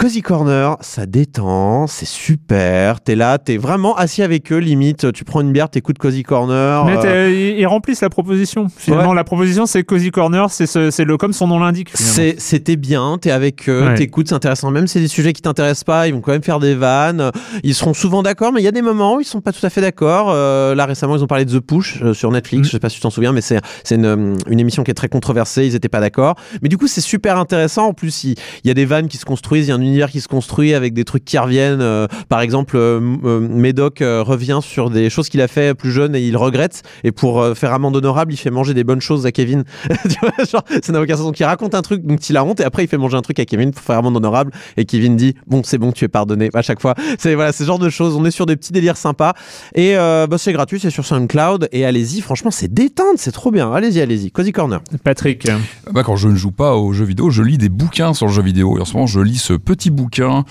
Cozy 0.00 0.22
Corner, 0.22 0.78
ça 0.80 1.04
détend, 1.04 1.86
c'est 1.86 2.06
super. 2.06 3.02
T'es 3.02 3.14
là, 3.14 3.36
t'es 3.36 3.58
vraiment 3.58 3.94
assis 3.96 4.22
avec 4.22 4.50
eux, 4.50 4.56
limite. 4.56 5.12
Tu 5.12 5.24
prends 5.24 5.42
une 5.42 5.52
bière, 5.52 5.68
t'écoutes 5.68 5.98
Cozy 5.98 6.22
Corner. 6.22 6.86
Mais 6.86 6.96
euh, 7.04 7.54
ils 7.58 7.66
remplissent 7.66 8.00
la 8.00 8.08
proposition. 8.08 8.68
Finalement, 8.74 9.12
la 9.12 9.24
proposition, 9.24 9.66
c'est 9.66 9.84
Cozy 9.84 10.10
Corner, 10.10 10.48
c'est 10.50 10.64
ce- 10.64 10.90
c'est 10.90 11.04
le 11.04 11.18
comme 11.18 11.34
son 11.34 11.48
nom 11.48 11.58
l'indique. 11.58 11.90
C'était 11.94 12.76
bien, 12.76 13.18
t'es 13.20 13.30
avec 13.30 13.68
eux, 13.68 13.88
Ouais. 13.88 13.94
t'écoutes, 13.94 14.28
c'est 14.28 14.34
intéressant. 14.34 14.70
Même 14.70 14.86
si 14.86 14.94
c'est 14.94 15.00
des 15.00 15.08
sujets 15.08 15.34
qui 15.34 15.42
t'intéressent 15.42 15.84
pas, 15.84 16.08
ils 16.08 16.14
vont 16.14 16.22
quand 16.22 16.32
même 16.32 16.42
faire 16.42 16.60
des 16.60 16.74
vannes. 16.74 17.30
Ils 17.62 17.74
seront 17.74 17.92
souvent 17.92 18.22
d'accord, 18.22 18.54
mais 18.54 18.62
il 18.62 18.64
y 18.64 18.68
a 18.68 18.72
des 18.72 18.80
moments 18.80 19.16
où 19.16 19.20
ils 19.20 19.24
sont 19.26 19.42
pas 19.42 19.52
tout 19.52 19.66
à 19.66 19.68
fait 19.68 19.82
d'accord. 19.82 20.30
Euh, 20.30 20.74
là 20.74 20.86
récemment, 20.86 21.14
ils 21.16 21.22
ont 21.22 21.26
parlé 21.26 21.44
de 21.44 21.58
The 21.58 21.60
Push 21.60 22.00
euh, 22.02 22.14
sur 22.14 22.30
Netflix. 22.32 22.62
Mm. 22.62 22.64
Je 22.64 22.70
sais 22.70 22.78
pas 22.80 22.88
si 22.88 22.96
tu 22.96 23.02
t'en 23.02 23.10
souviens, 23.10 23.32
mais 23.34 23.42
c'est 23.42 23.60
une, 23.90 24.06
euh, 24.06 24.34
une 24.48 24.60
émission 24.60 24.82
qui 24.82 24.90
est 24.90 24.94
très 24.94 25.10
controversée. 25.10 25.66
Ils 25.66 25.74
étaient 25.74 25.90
pas 25.90 26.00
d'accord, 26.00 26.36
mais 26.62 26.70
du 26.70 26.78
coup, 26.78 26.86
c'est 26.86 27.02
super 27.02 27.36
intéressant. 27.38 27.88
En 27.88 27.92
plus, 27.92 28.24
il, 28.24 28.34
y 28.64 28.70
a 28.70 28.74
des 28.74 28.86
vannes 28.86 29.08
qui 29.08 29.18
se 29.18 29.26
construisent, 29.26 29.66
il 29.66 29.68
y 29.68 29.72
a 29.72 29.74
un 29.74 29.89
univers 29.90 30.10
qui 30.10 30.20
se 30.20 30.28
construit 30.28 30.74
avec 30.74 30.94
des 30.94 31.04
trucs 31.04 31.24
qui 31.24 31.38
reviennent. 31.38 31.80
Euh, 31.80 32.06
par 32.28 32.40
exemple, 32.40 32.76
euh, 32.76 33.00
euh, 33.24 33.40
Médoc 33.40 34.02
euh, 34.02 34.22
revient 34.22 34.60
sur 34.62 34.90
des 34.90 35.10
choses 35.10 35.28
qu'il 35.28 35.40
a 35.40 35.48
fait 35.48 35.74
plus 35.74 35.92
jeune 35.92 36.14
et 36.14 36.20
il 36.20 36.36
regrette. 36.36 36.82
Et 37.04 37.12
pour 37.12 37.40
euh, 37.40 37.54
faire 37.54 37.72
amende 37.72 37.96
honorable, 37.96 38.32
il 38.32 38.36
fait 38.36 38.50
manger 38.50 38.74
des 38.74 38.84
bonnes 38.84 39.00
choses 39.00 39.26
à 39.26 39.32
Kevin. 39.32 39.64
tu 39.88 40.16
vois, 40.20 40.44
genre, 40.44 40.64
ça 40.82 40.92
n'a 40.92 41.00
aucun 41.00 41.16
sens. 41.16 41.26
Donc, 41.26 41.40
il 41.40 41.44
raconte 41.44 41.74
un 41.74 41.82
truc 41.82 42.04
dont 42.04 42.16
il 42.16 42.36
a 42.36 42.44
honte 42.44 42.60
et 42.60 42.64
après, 42.64 42.84
il 42.84 42.88
fait 42.88 42.98
manger 42.98 43.16
un 43.16 43.22
truc 43.22 43.38
à 43.38 43.44
Kevin 43.44 43.72
pour 43.72 43.82
faire 43.82 43.98
amende 43.98 44.16
honorable. 44.16 44.52
Et 44.76 44.84
Kevin 44.84 45.16
dit 45.16 45.34
Bon, 45.46 45.62
c'est 45.64 45.78
bon, 45.78 45.92
tu 45.92 46.04
es 46.04 46.08
pardonné 46.08 46.50
à 46.54 46.62
chaque 46.62 46.80
fois. 46.80 46.94
C'est 47.18 47.34
voilà, 47.34 47.52
ce 47.52 47.64
genre 47.64 47.78
de 47.78 47.90
choses. 47.90 48.16
On 48.16 48.24
est 48.24 48.30
sur 48.30 48.46
des 48.46 48.56
petits 48.56 48.72
délires 48.72 48.96
sympas. 48.96 49.34
Et 49.74 49.96
euh, 49.96 50.26
bah, 50.26 50.38
c'est 50.38 50.52
gratuit, 50.52 50.80
c'est 50.80 50.90
sur 50.90 51.04
SoundCloud. 51.04 51.68
Et 51.72 51.84
allez-y, 51.84 52.20
franchement, 52.20 52.50
c'est 52.50 52.72
détente, 52.72 53.16
c'est 53.16 53.32
trop 53.32 53.50
bien. 53.50 53.72
Allez-y, 53.72 54.00
allez-y. 54.00 54.30
Cozy 54.30 54.52
Corner. 54.52 54.80
Patrick. 55.04 55.48
Bah, 55.90 56.02
quand 56.02 56.16
je 56.16 56.28
ne 56.28 56.36
joue 56.36 56.52
pas 56.52 56.76
aux 56.76 56.92
jeux 56.92 57.04
vidéo, 57.04 57.30
je 57.30 57.42
lis 57.42 57.58
des 57.58 57.68
bouquins 57.68 58.14
sur 58.14 58.26
le 58.26 58.32
jeu 58.32 58.42
vidéo. 58.42 58.76
Et 58.78 58.80
en 58.80 58.84
ce 58.84 58.94
moment, 58.94 59.06
je 59.06 59.20
lis 59.20 59.38
ce 59.38 59.54
petit 59.54 59.79
bouquin, 59.88 60.44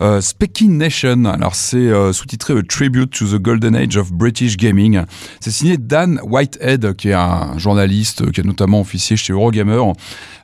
euh, 0.00 0.22
Speaking 0.22 0.78
Nation. 0.78 1.26
Alors, 1.26 1.54
c'est 1.54 1.76
euh, 1.76 2.14
sous-titré 2.14 2.54
A 2.56 2.62
Tribute 2.62 3.10
to 3.10 3.26
the 3.26 3.42
Golden 3.42 3.76
Age 3.76 3.98
of 3.98 4.12
British 4.12 4.56
Gaming. 4.56 5.02
C'est 5.40 5.50
signé 5.50 5.76
Dan 5.76 6.18
Whitehead, 6.22 6.94
qui 6.94 7.08
est 7.10 7.12
un 7.12 7.58
journaliste 7.58 8.30
qui 8.32 8.40
est 8.40 8.44
notamment 8.44 8.80
officier 8.80 9.18
chez 9.18 9.34
Eurogamer. 9.34 9.82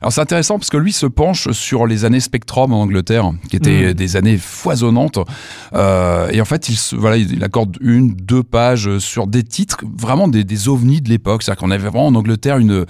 Alors, 0.01 0.11
c'est 0.11 0.21
intéressant 0.21 0.59
parce 0.59 0.69
que 0.69 0.77
lui 0.77 0.93
se 0.93 1.07
penche 1.07 1.49
sur 1.51 1.87
les 1.87 2.05
années 2.05 2.19
Spectrum 2.19 2.73
en 2.73 2.81
Angleterre, 2.81 3.31
qui 3.49 3.55
étaient 3.55 3.93
des 3.93 4.15
années 4.17 4.37
foisonnantes. 4.37 5.19
Euh, 5.73 6.29
et 6.31 6.41
en 6.41 6.45
fait, 6.45 6.67
il, 6.69 6.75
se- 6.75 6.95
voilà, 6.95 7.17
il 7.17 7.43
accorde 7.43 7.77
une, 7.79 8.13
deux 8.13 8.43
pages 8.43 8.97
sur 8.99 9.25
des 9.25 9.43
titres, 9.43 9.77
vraiment 9.97 10.27
des, 10.27 10.43
des 10.43 10.67
ovnis 10.67 10.99
de 10.99 11.07
l'époque. 11.09 11.43
C'est-à-dire 11.43 11.61
qu'on 11.61 11.71
avait 11.71 11.87
vraiment 11.87 12.07
en 12.07 12.15
Angleterre 12.15 12.57
une, 12.57 12.85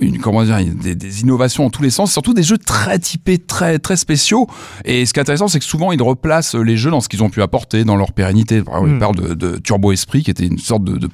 une 0.00 0.18
comment 0.18 0.42
dire, 0.42 0.58
des, 0.82 0.94
des 0.94 1.20
innovations 1.20 1.66
en 1.66 1.70
tous 1.70 1.82
les 1.82 1.90
sens, 1.90 2.10
surtout 2.10 2.32
des 2.32 2.42
jeux 2.42 2.56
très 2.56 2.98
typés, 2.98 3.38
très 3.38 3.78
très 3.78 3.96
spéciaux. 3.96 4.46
Et 4.84 5.06
ce 5.06 5.12
qui 5.12 5.18
est 5.18 5.22
intéressant, 5.22 5.48
c'est 5.48 5.58
que 5.58 5.64
souvent 5.64 5.92
ils 5.92 6.02
replacent 6.02 6.54
les 6.54 6.76
jeux 6.76 6.90
dans 6.90 7.00
ce 7.00 7.08
qu'ils 7.08 7.22
ont 7.22 7.30
pu 7.30 7.42
apporter, 7.42 7.84
dans 7.84 7.96
leur 7.96 8.12
pérennité. 8.12 8.62
Par 8.62 8.74
exemple, 8.74 8.88
Mm. 8.90 8.94
Ils 8.94 8.98
parlent 9.00 9.16
de, 9.16 9.34
de 9.34 9.56
Turbo 9.58 9.92
Esprit, 9.92 10.22
qui 10.22 10.30
était 10.30 10.46
une 10.46 10.58
sorte 10.58 10.84
de, 10.84 10.96
de- 10.96 11.08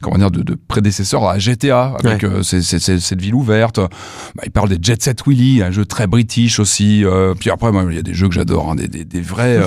comment 0.00 0.18
dire, 0.18 0.30
de, 0.30 0.42
de 0.42 0.54
prédécesseur 0.68 1.24
à 1.26 1.38
GTA, 1.38 1.96
avec 2.04 2.24
euh, 2.24 2.42
ces- 2.42 2.62
ces- 2.62 2.78
ces- 2.78 3.00
cette 3.00 3.20
ville 3.20 3.34
ouverte. 3.34 3.78
Bah, 3.80 4.42
ils 4.44 4.50
parlent 4.52 4.68
des 4.68 4.78
Jet 4.80 5.02
Set 5.02 5.26
Willy, 5.26 5.62
un 5.62 5.70
jeu 5.70 5.84
très 5.84 6.06
british 6.06 6.58
aussi. 6.60 7.04
Euh, 7.04 7.34
puis 7.38 7.50
après, 7.50 7.70
il 7.88 7.94
y 7.94 7.98
a 7.98 8.02
des 8.02 8.14
jeux 8.14 8.28
que 8.28 8.34
j'adore, 8.34 8.70
hein, 8.70 8.74
des, 8.76 8.88
des, 8.88 9.04
des 9.04 9.20
vrais. 9.20 9.58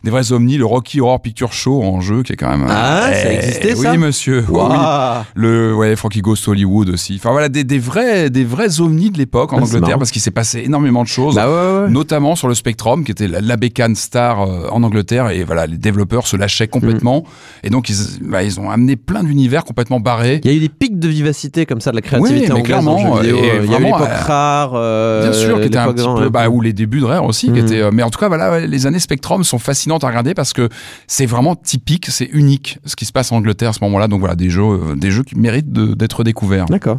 Euh, 0.00 0.04
Des 0.04 0.10
vrais 0.10 0.32
omnis, 0.32 0.56
le 0.56 0.64
Rocky 0.66 1.00
Horror 1.00 1.20
Picture 1.20 1.52
Show 1.52 1.82
en 1.82 2.00
jeu 2.00 2.22
qui 2.22 2.32
est 2.32 2.36
quand 2.36 2.48
même. 2.50 2.66
Ah, 2.68 3.10
ça 3.12 3.32
Eh, 3.32 3.34
existait, 3.36 3.74
ça 3.76 3.90
Oui, 3.92 3.98
monsieur. 3.98 4.38
Oui, 4.48 4.54
oui. 4.60 4.68
Waouh. 4.68 5.22
Le 5.34 5.74
ouais, 5.74 5.96
Frankie 5.96 6.20
Ghost 6.22 6.46
Hollywood 6.48 6.88
aussi. 6.90 7.16
Enfin 7.16 7.30
voilà, 7.32 7.48
des, 7.48 7.64
des 7.64 7.78
vrais 7.78 8.30
des 8.30 8.44
vrais 8.44 8.80
ovnis 8.80 9.10
de 9.10 9.18
l'époque 9.18 9.52
en 9.52 9.58
Ah, 9.58 9.62
Angleterre 9.62 9.98
parce 9.98 10.10
qu'il 10.10 10.22
s'est 10.22 10.30
passé 10.30 10.62
énormément 10.64 11.02
de 11.02 11.08
choses. 11.08 11.34
Bah 11.34 11.48
ouais, 11.48 11.82
ouais. 11.84 11.90
Notamment 11.90 12.34
sur 12.36 12.48
le 12.48 12.54
Spectrum, 12.54 13.04
qui 13.04 13.12
était 13.12 13.28
la, 13.28 13.40
la 13.40 13.56
bécane 13.56 13.94
star 13.94 14.40
euh, 14.42 14.68
en 14.70 14.82
Angleterre, 14.82 15.30
et 15.30 15.44
voilà, 15.44 15.66
les 15.66 15.76
développeurs 15.78 16.26
se 16.26 16.36
lâchaient 16.36 16.68
complètement, 16.68 17.20
Mm. 17.20 17.66
et 17.66 17.70
donc 17.70 17.88
ils, 17.88 17.96
bah, 18.22 18.42
ils 18.42 18.58
ont 18.60 18.70
amené 18.70 18.96
plein 18.96 19.22
d'univers 19.24 19.64
complètement 19.64 20.00
barrés. 20.00 20.40
Il 20.44 20.50
y 20.50 20.54
a 20.54 20.56
eu 20.56 20.60
des 20.60 20.68
pics 20.68 20.98
de 20.98 21.08
vivacité 21.08 21.66
comme 21.66 21.80
ça, 21.80 21.90
de 21.90 21.96
la 21.96 22.02
créativité 22.02 22.46
Oui, 22.48 22.54
mais 22.58 22.62
clairement, 22.62 22.98
jeu 23.16 23.20
vidéo. 23.22 23.36
et 23.38 23.40
Il 23.64 23.70
y 23.70 23.74
a 23.74 23.80
eu 23.80 23.84
l'époque 23.84 24.00
euh, 24.02 24.24
rare. 24.26 24.72
euh, 24.74 25.22
Bien 25.22 25.32
sûr, 25.32 25.60
qui 25.60 25.66
était 25.66 25.76
un 25.78 25.92
petit 25.92 26.02
grand, 26.04 26.16
peu, 26.16 26.28
bah, 26.28 26.48
ou 26.48 26.60
les 26.60 26.72
débuts 26.72 27.00
de 27.00 27.04
Rare 27.04 27.24
aussi, 27.24 27.46
qui 27.46 27.52
Mm. 27.52 27.56
étaient, 27.66 27.80
euh, 27.82 27.90
mais 27.92 28.02
en 28.02 28.10
tout 28.10 28.18
cas, 28.18 28.28
voilà, 28.28 28.60
les 28.60 28.86
années 28.86 28.98
Spectrum 28.98 29.42
sont 29.44 29.58
fascinantes 29.58 29.89
à 29.98 30.08
regarder 30.08 30.34
parce 30.34 30.52
que 30.52 30.68
c'est 31.06 31.26
vraiment 31.26 31.56
typique, 31.56 32.06
c'est 32.06 32.28
unique 32.32 32.78
ce 32.84 32.96
qui 32.96 33.04
se 33.04 33.12
passe 33.12 33.32
en 33.32 33.36
Angleterre 33.36 33.70
à 33.70 33.72
ce 33.72 33.82
moment-là. 33.84 34.08
Donc 34.08 34.20
voilà, 34.20 34.34
des 34.34 34.50
jeux, 34.50 34.62
euh, 34.62 34.96
des 34.96 35.10
jeux 35.10 35.22
qui 35.22 35.36
méritent 35.36 35.72
d'être 35.72 36.24
découverts. 36.24 36.66
D'accord. 36.66 36.98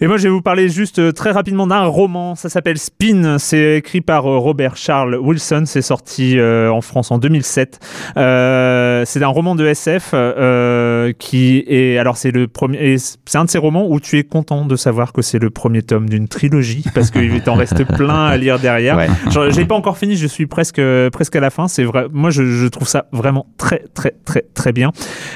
Et 0.00 0.06
moi, 0.06 0.16
je 0.16 0.24
vais 0.24 0.28
vous 0.30 0.42
parler 0.42 0.68
juste 0.68 0.98
euh, 0.98 1.12
très 1.12 1.30
rapidement 1.30 1.66
d'un 1.66 1.84
roman. 1.84 2.34
Ça 2.34 2.48
s'appelle 2.48 2.78
Spin. 2.78 3.36
C'est 3.38 3.76
écrit 3.76 4.00
par 4.00 4.26
euh, 4.26 4.38
Robert 4.38 4.76
Charles 4.76 5.16
Wilson. 5.16 5.64
C'est 5.66 5.82
sorti 5.82 6.38
euh, 6.38 6.70
en 6.70 6.80
France 6.80 7.10
en 7.10 7.18
2007. 7.18 7.78
Euh, 8.16 9.04
c'est 9.06 9.22
un 9.22 9.28
roman 9.28 9.54
de 9.54 9.66
SF 9.66 10.10
euh, 10.14 11.12
qui 11.18 11.64
est. 11.66 11.98
Alors, 11.98 12.16
c'est 12.16 12.30
le 12.30 12.48
premier. 12.48 12.96
C'est 12.98 13.38
un 13.38 13.44
de 13.44 13.50
ces 13.50 13.58
romans 13.58 13.86
où 13.88 14.00
tu 14.00 14.18
es 14.18 14.24
content 14.24 14.64
de 14.64 14.76
savoir 14.76 15.12
que 15.12 15.22
c'est 15.22 15.38
le 15.38 15.50
premier 15.50 15.82
tome 15.82 16.08
d'une 16.08 16.28
trilogie 16.28 16.84
parce 16.94 17.10
qu'il 17.10 17.40
t'en 17.44 17.54
reste 17.54 17.84
plein 17.84 18.26
à 18.26 18.36
lire 18.36 18.58
derrière. 18.58 18.96
Ouais. 18.96 19.08
Genre, 19.30 19.50
J'ai 19.50 19.64
pas 19.64 19.74
encore 19.74 19.98
fini. 19.98 20.16
Je 20.16 20.26
suis 20.26 20.46
presque 20.46 20.80
presque 21.12 21.36
à 21.36 21.40
la 21.40 21.50
fin. 21.50 21.68
C'est 21.68 21.84
vrai. 21.84 22.06
Moi, 22.12 22.30
je, 22.30 22.42
je 22.44 22.66
trouve 22.66 22.88
ça 22.88 23.06
vraiment 23.12 23.46
très 23.56 23.84
très 23.94 24.14
très 24.24 24.44
très 24.54 24.72
bien. 24.72 24.90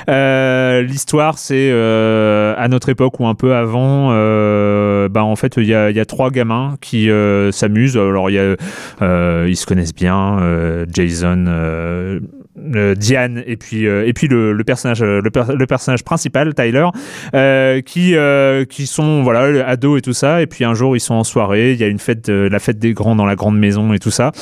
L'histoire, 0.08 1.38
c'est 1.38 1.70
à 1.70 2.68
notre 2.68 2.88
époque 2.88 3.20
ou 3.20 3.26
un 3.26 3.34
peu 3.34 3.54
avant. 3.54 4.10
Euh, 4.36 5.08
bah, 5.08 5.24
en 5.24 5.36
fait, 5.36 5.56
il 5.56 5.64
y 5.66 5.74
a, 5.74 6.04
trois 6.04 6.30
gamins 6.30 6.76
qui 6.80 7.10
euh, 7.10 7.50
s'amusent. 7.52 7.96
Alors, 7.96 8.30
y 8.30 8.38
euh, 8.38 9.46
ils 9.48 9.56
se 9.56 9.66
connaissent 9.66 9.94
bien. 9.94 10.38
euh, 10.40 10.86
Jason, 10.92 11.44
Diane 12.96 13.42
et 13.46 13.56
puis 13.56 13.84
et 13.84 14.12
puis 14.12 14.28
le, 14.28 14.56
personnage 14.64 15.02
le, 15.02 15.30
per- 15.30 15.54
le 15.56 15.66
personnage 15.66 16.02
principal 16.04 16.54
Tyler 16.54 16.86
qui 17.84 18.14
qui 18.68 18.86
sont 18.86 19.22
voilà 19.22 19.66
ados 19.68 19.98
et 19.98 20.00
tout 20.02 20.14
ça 20.14 20.40
et 20.42 20.46
puis 20.46 20.64
un 20.64 20.74
jour 20.74 20.96
ils 20.96 21.00
sont 21.00 21.14
en 21.14 21.24
soirée 21.24 21.72
il 21.72 21.78
y 21.78 21.84
a 21.84 21.86
une 21.86 21.98
fête 21.98 22.28
la 22.28 22.58
fête 22.58 22.78
des 22.78 22.92
grands 22.94 23.14
dans 23.14 23.26
la 23.26 23.36
grande 23.36 23.58
maison 23.58 23.92
et 23.92 23.98
tout 23.98 24.10
ça 24.10 24.32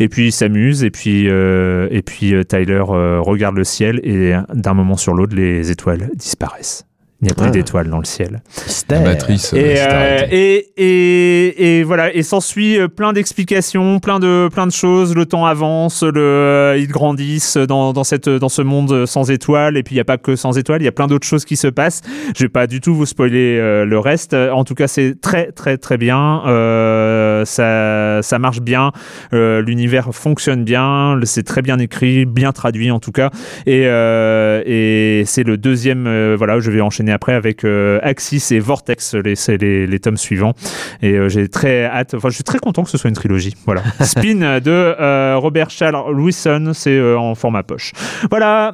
et 0.00 0.08
puis 0.08 0.26
ils 0.26 0.32
s'amusent 0.32 0.82
et 0.84 0.90
puis 0.90 1.26
et 1.26 2.02
puis 2.04 2.34
Tyler 2.46 2.82
regarde 2.86 3.56
le 3.56 3.64
ciel 3.64 4.00
et 4.02 4.34
d'un 4.52 4.74
moment 4.74 4.96
sur 4.96 5.14
l'autre 5.14 5.36
les 5.36 5.70
étoiles 5.70 6.10
disparaissent 6.16 6.89
il 7.22 7.26
n'y 7.26 7.30
a 7.30 7.34
plus 7.34 7.48
Ah. 7.48 7.50
d'étoiles 7.50 7.88
dans 7.90 7.98
le 7.98 8.04
ciel 8.04 8.40
La 8.88 9.00
matrice. 9.00 9.52
euh, 9.54 9.56
et, 9.58 9.76
euh, 9.78 10.26
et, 10.30 10.66
et, 10.76 11.78
et 11.78 11.82
voilà, 11.84 12.14
et 12.14 12.22
s'ensuit 12.22 12.78
euh, 12.78 12.88
plein 12.88 13.12
d'explications, 13.12 14.00
plein 14.00 14.18
de, 14.18 14.48
plein 14.52 14.66
de 14.66 14.72
choses. 14.72 15.14
Le 15.14 15.26
temps 15.26 15.44
avance, 15.46 16.02
le, 16.02 16.12
euh, 16.20 16.76
ils 16.78 16.88
grandissent 16.88 17.56
dans, 17.56 17.92
dans, 17.92 18.04
cette, 18.04 18.28
dans 18.28 18.48
ce 18.48 18.62
monde 18.62 19.06
sans 19.06 19.30
étoiles. 19.30 19.76
Et 19.76 19.82
puis 19.82 19.94
il 19.94 19.98
n'y 19.98 20.02
a 20.02 20.04
pas 20.04 20.18
que 20.18 20.34
sans 20.36 20.56
étoiles, 20.58 20.82
il 20.82 20.84
y 20.84 20.88
a 20.88 20.92
plein 20.92 21.06
d'autres 21.06 21.26
choses 21.26 21.44
qui 21.44 21.56
se 21.56 21.68
passent. 21.68 22.00
Je 22.36 22.44
vais 22.44 22.48
pas 22.48 22.66
du 22.66 22.80
tout 22.80 22.94
vous 22.94 23.06
spoiler 23.06 23.58
euh, 23.58 23.84
le 23.84 23.98
reste. 23.98 24.34
En 24.34 24.64
tout 24.64 24.74
cas, 24.74 24.88
c'est 24.88 25.20
très 25.20 25.52
très 25.52 25.76
très 25.78 25.98
bien. 25.98 26.42
Euh, 26.46 27.29
ça, 27.44 28.20
ça 28.22 28.38
marche 28.38 28.60
bien. 28.60 28.92
Euh, 29.32 29.62
L'univers 29.62 30.14
fonctionne 30.14 30.64
bien. 30.64 31.18
C'est 31.24 31.42
très 31.42 31.62
bien 31.62 31.78
écrit, 31.78 32.24
bien 32.26 32.52
traduit 32.52 32.90
en 32.90 33.00
tout 33.00 33.12
cas. 33.12 33.30
Et, 33.66 33.82
euh, 33.86 34.62
et 34.66 35.24
c'est 35.26 35.44
le 35.44 35.56
deuxième. 35.56 36.06
euh, 36.06 36.34
voilà, 36.36 36.60
je 36.60 36.70
vais 36.70 36.80
enchaîner 36.80 37.12
après 37.12 37.34
avec 37.34 37.64
Axis 38.02 38.52
et 38.52 38.58
Vortex, 38.58 39.14
les, 39.14 39.34
les, 39.60 39.86
les 39.86 39.98
tomes 39.98 40.16
suivants. 40.16 40.54
Et 41.02 41.16
j'ai 41.28 41.48
très 41.48 41.84
hâte. 41.84 42.14
Enfin, 42.14 42.28
je 42.28 42.34
suis 42.34 42.44
très 42.44 42.58
content 42.58 42.82
que 42.84 42.90
ce 42.90 42.98
soit 42.98 43.08
une 43.08 43.16
trilogie. 43.16 43.54
Voilà. 43.66 43.82
Spin 44.00 44.60
de 44.60 45.34
Robert 45.36 45.70
Charles 45.70 46.14
Lewison, 46.16 46.72
c'est 46.74 47.00
en 47.14 47.34
format 47.34 47.62
poche. 47.62 47.92
Voilà. 48.30 48.72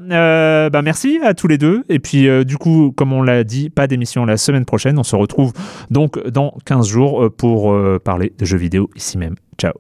Bah 0.71 0.83
merci 0.83 1.19
à 1.25 1.35
tous 1.35 1.49
les 1.49 1.59
deux. 1.59 1.85
Et 1.89 1.99
puis, 1.99 2.29
du 2.45 2.57
coup, 2.59 2.93
comme 2.97 3.13
on 3.13 3.23
l'a 3.23 3.45
dit, 3.45 3.71
pas 3.71 3.87
d'émission 3.87 4.25
la 4.25 4.37
semaine 4.37 4.65
prochaine. 4.65 4.99
On 4.99 5.05
se 5.05 5.17
retrouve 5.17 5.53
donc 5.91 6.23
dans 6.29 6.55
15 6.65 6.89
jours 6.89 7.31
pour 7.37 7.77
parler 8.05 8.33
de 8.39 8.45
vidéo 8.57 8.91
ici 8.95 9.19
même. 9.19 9.37
Ciao 9.59 9.73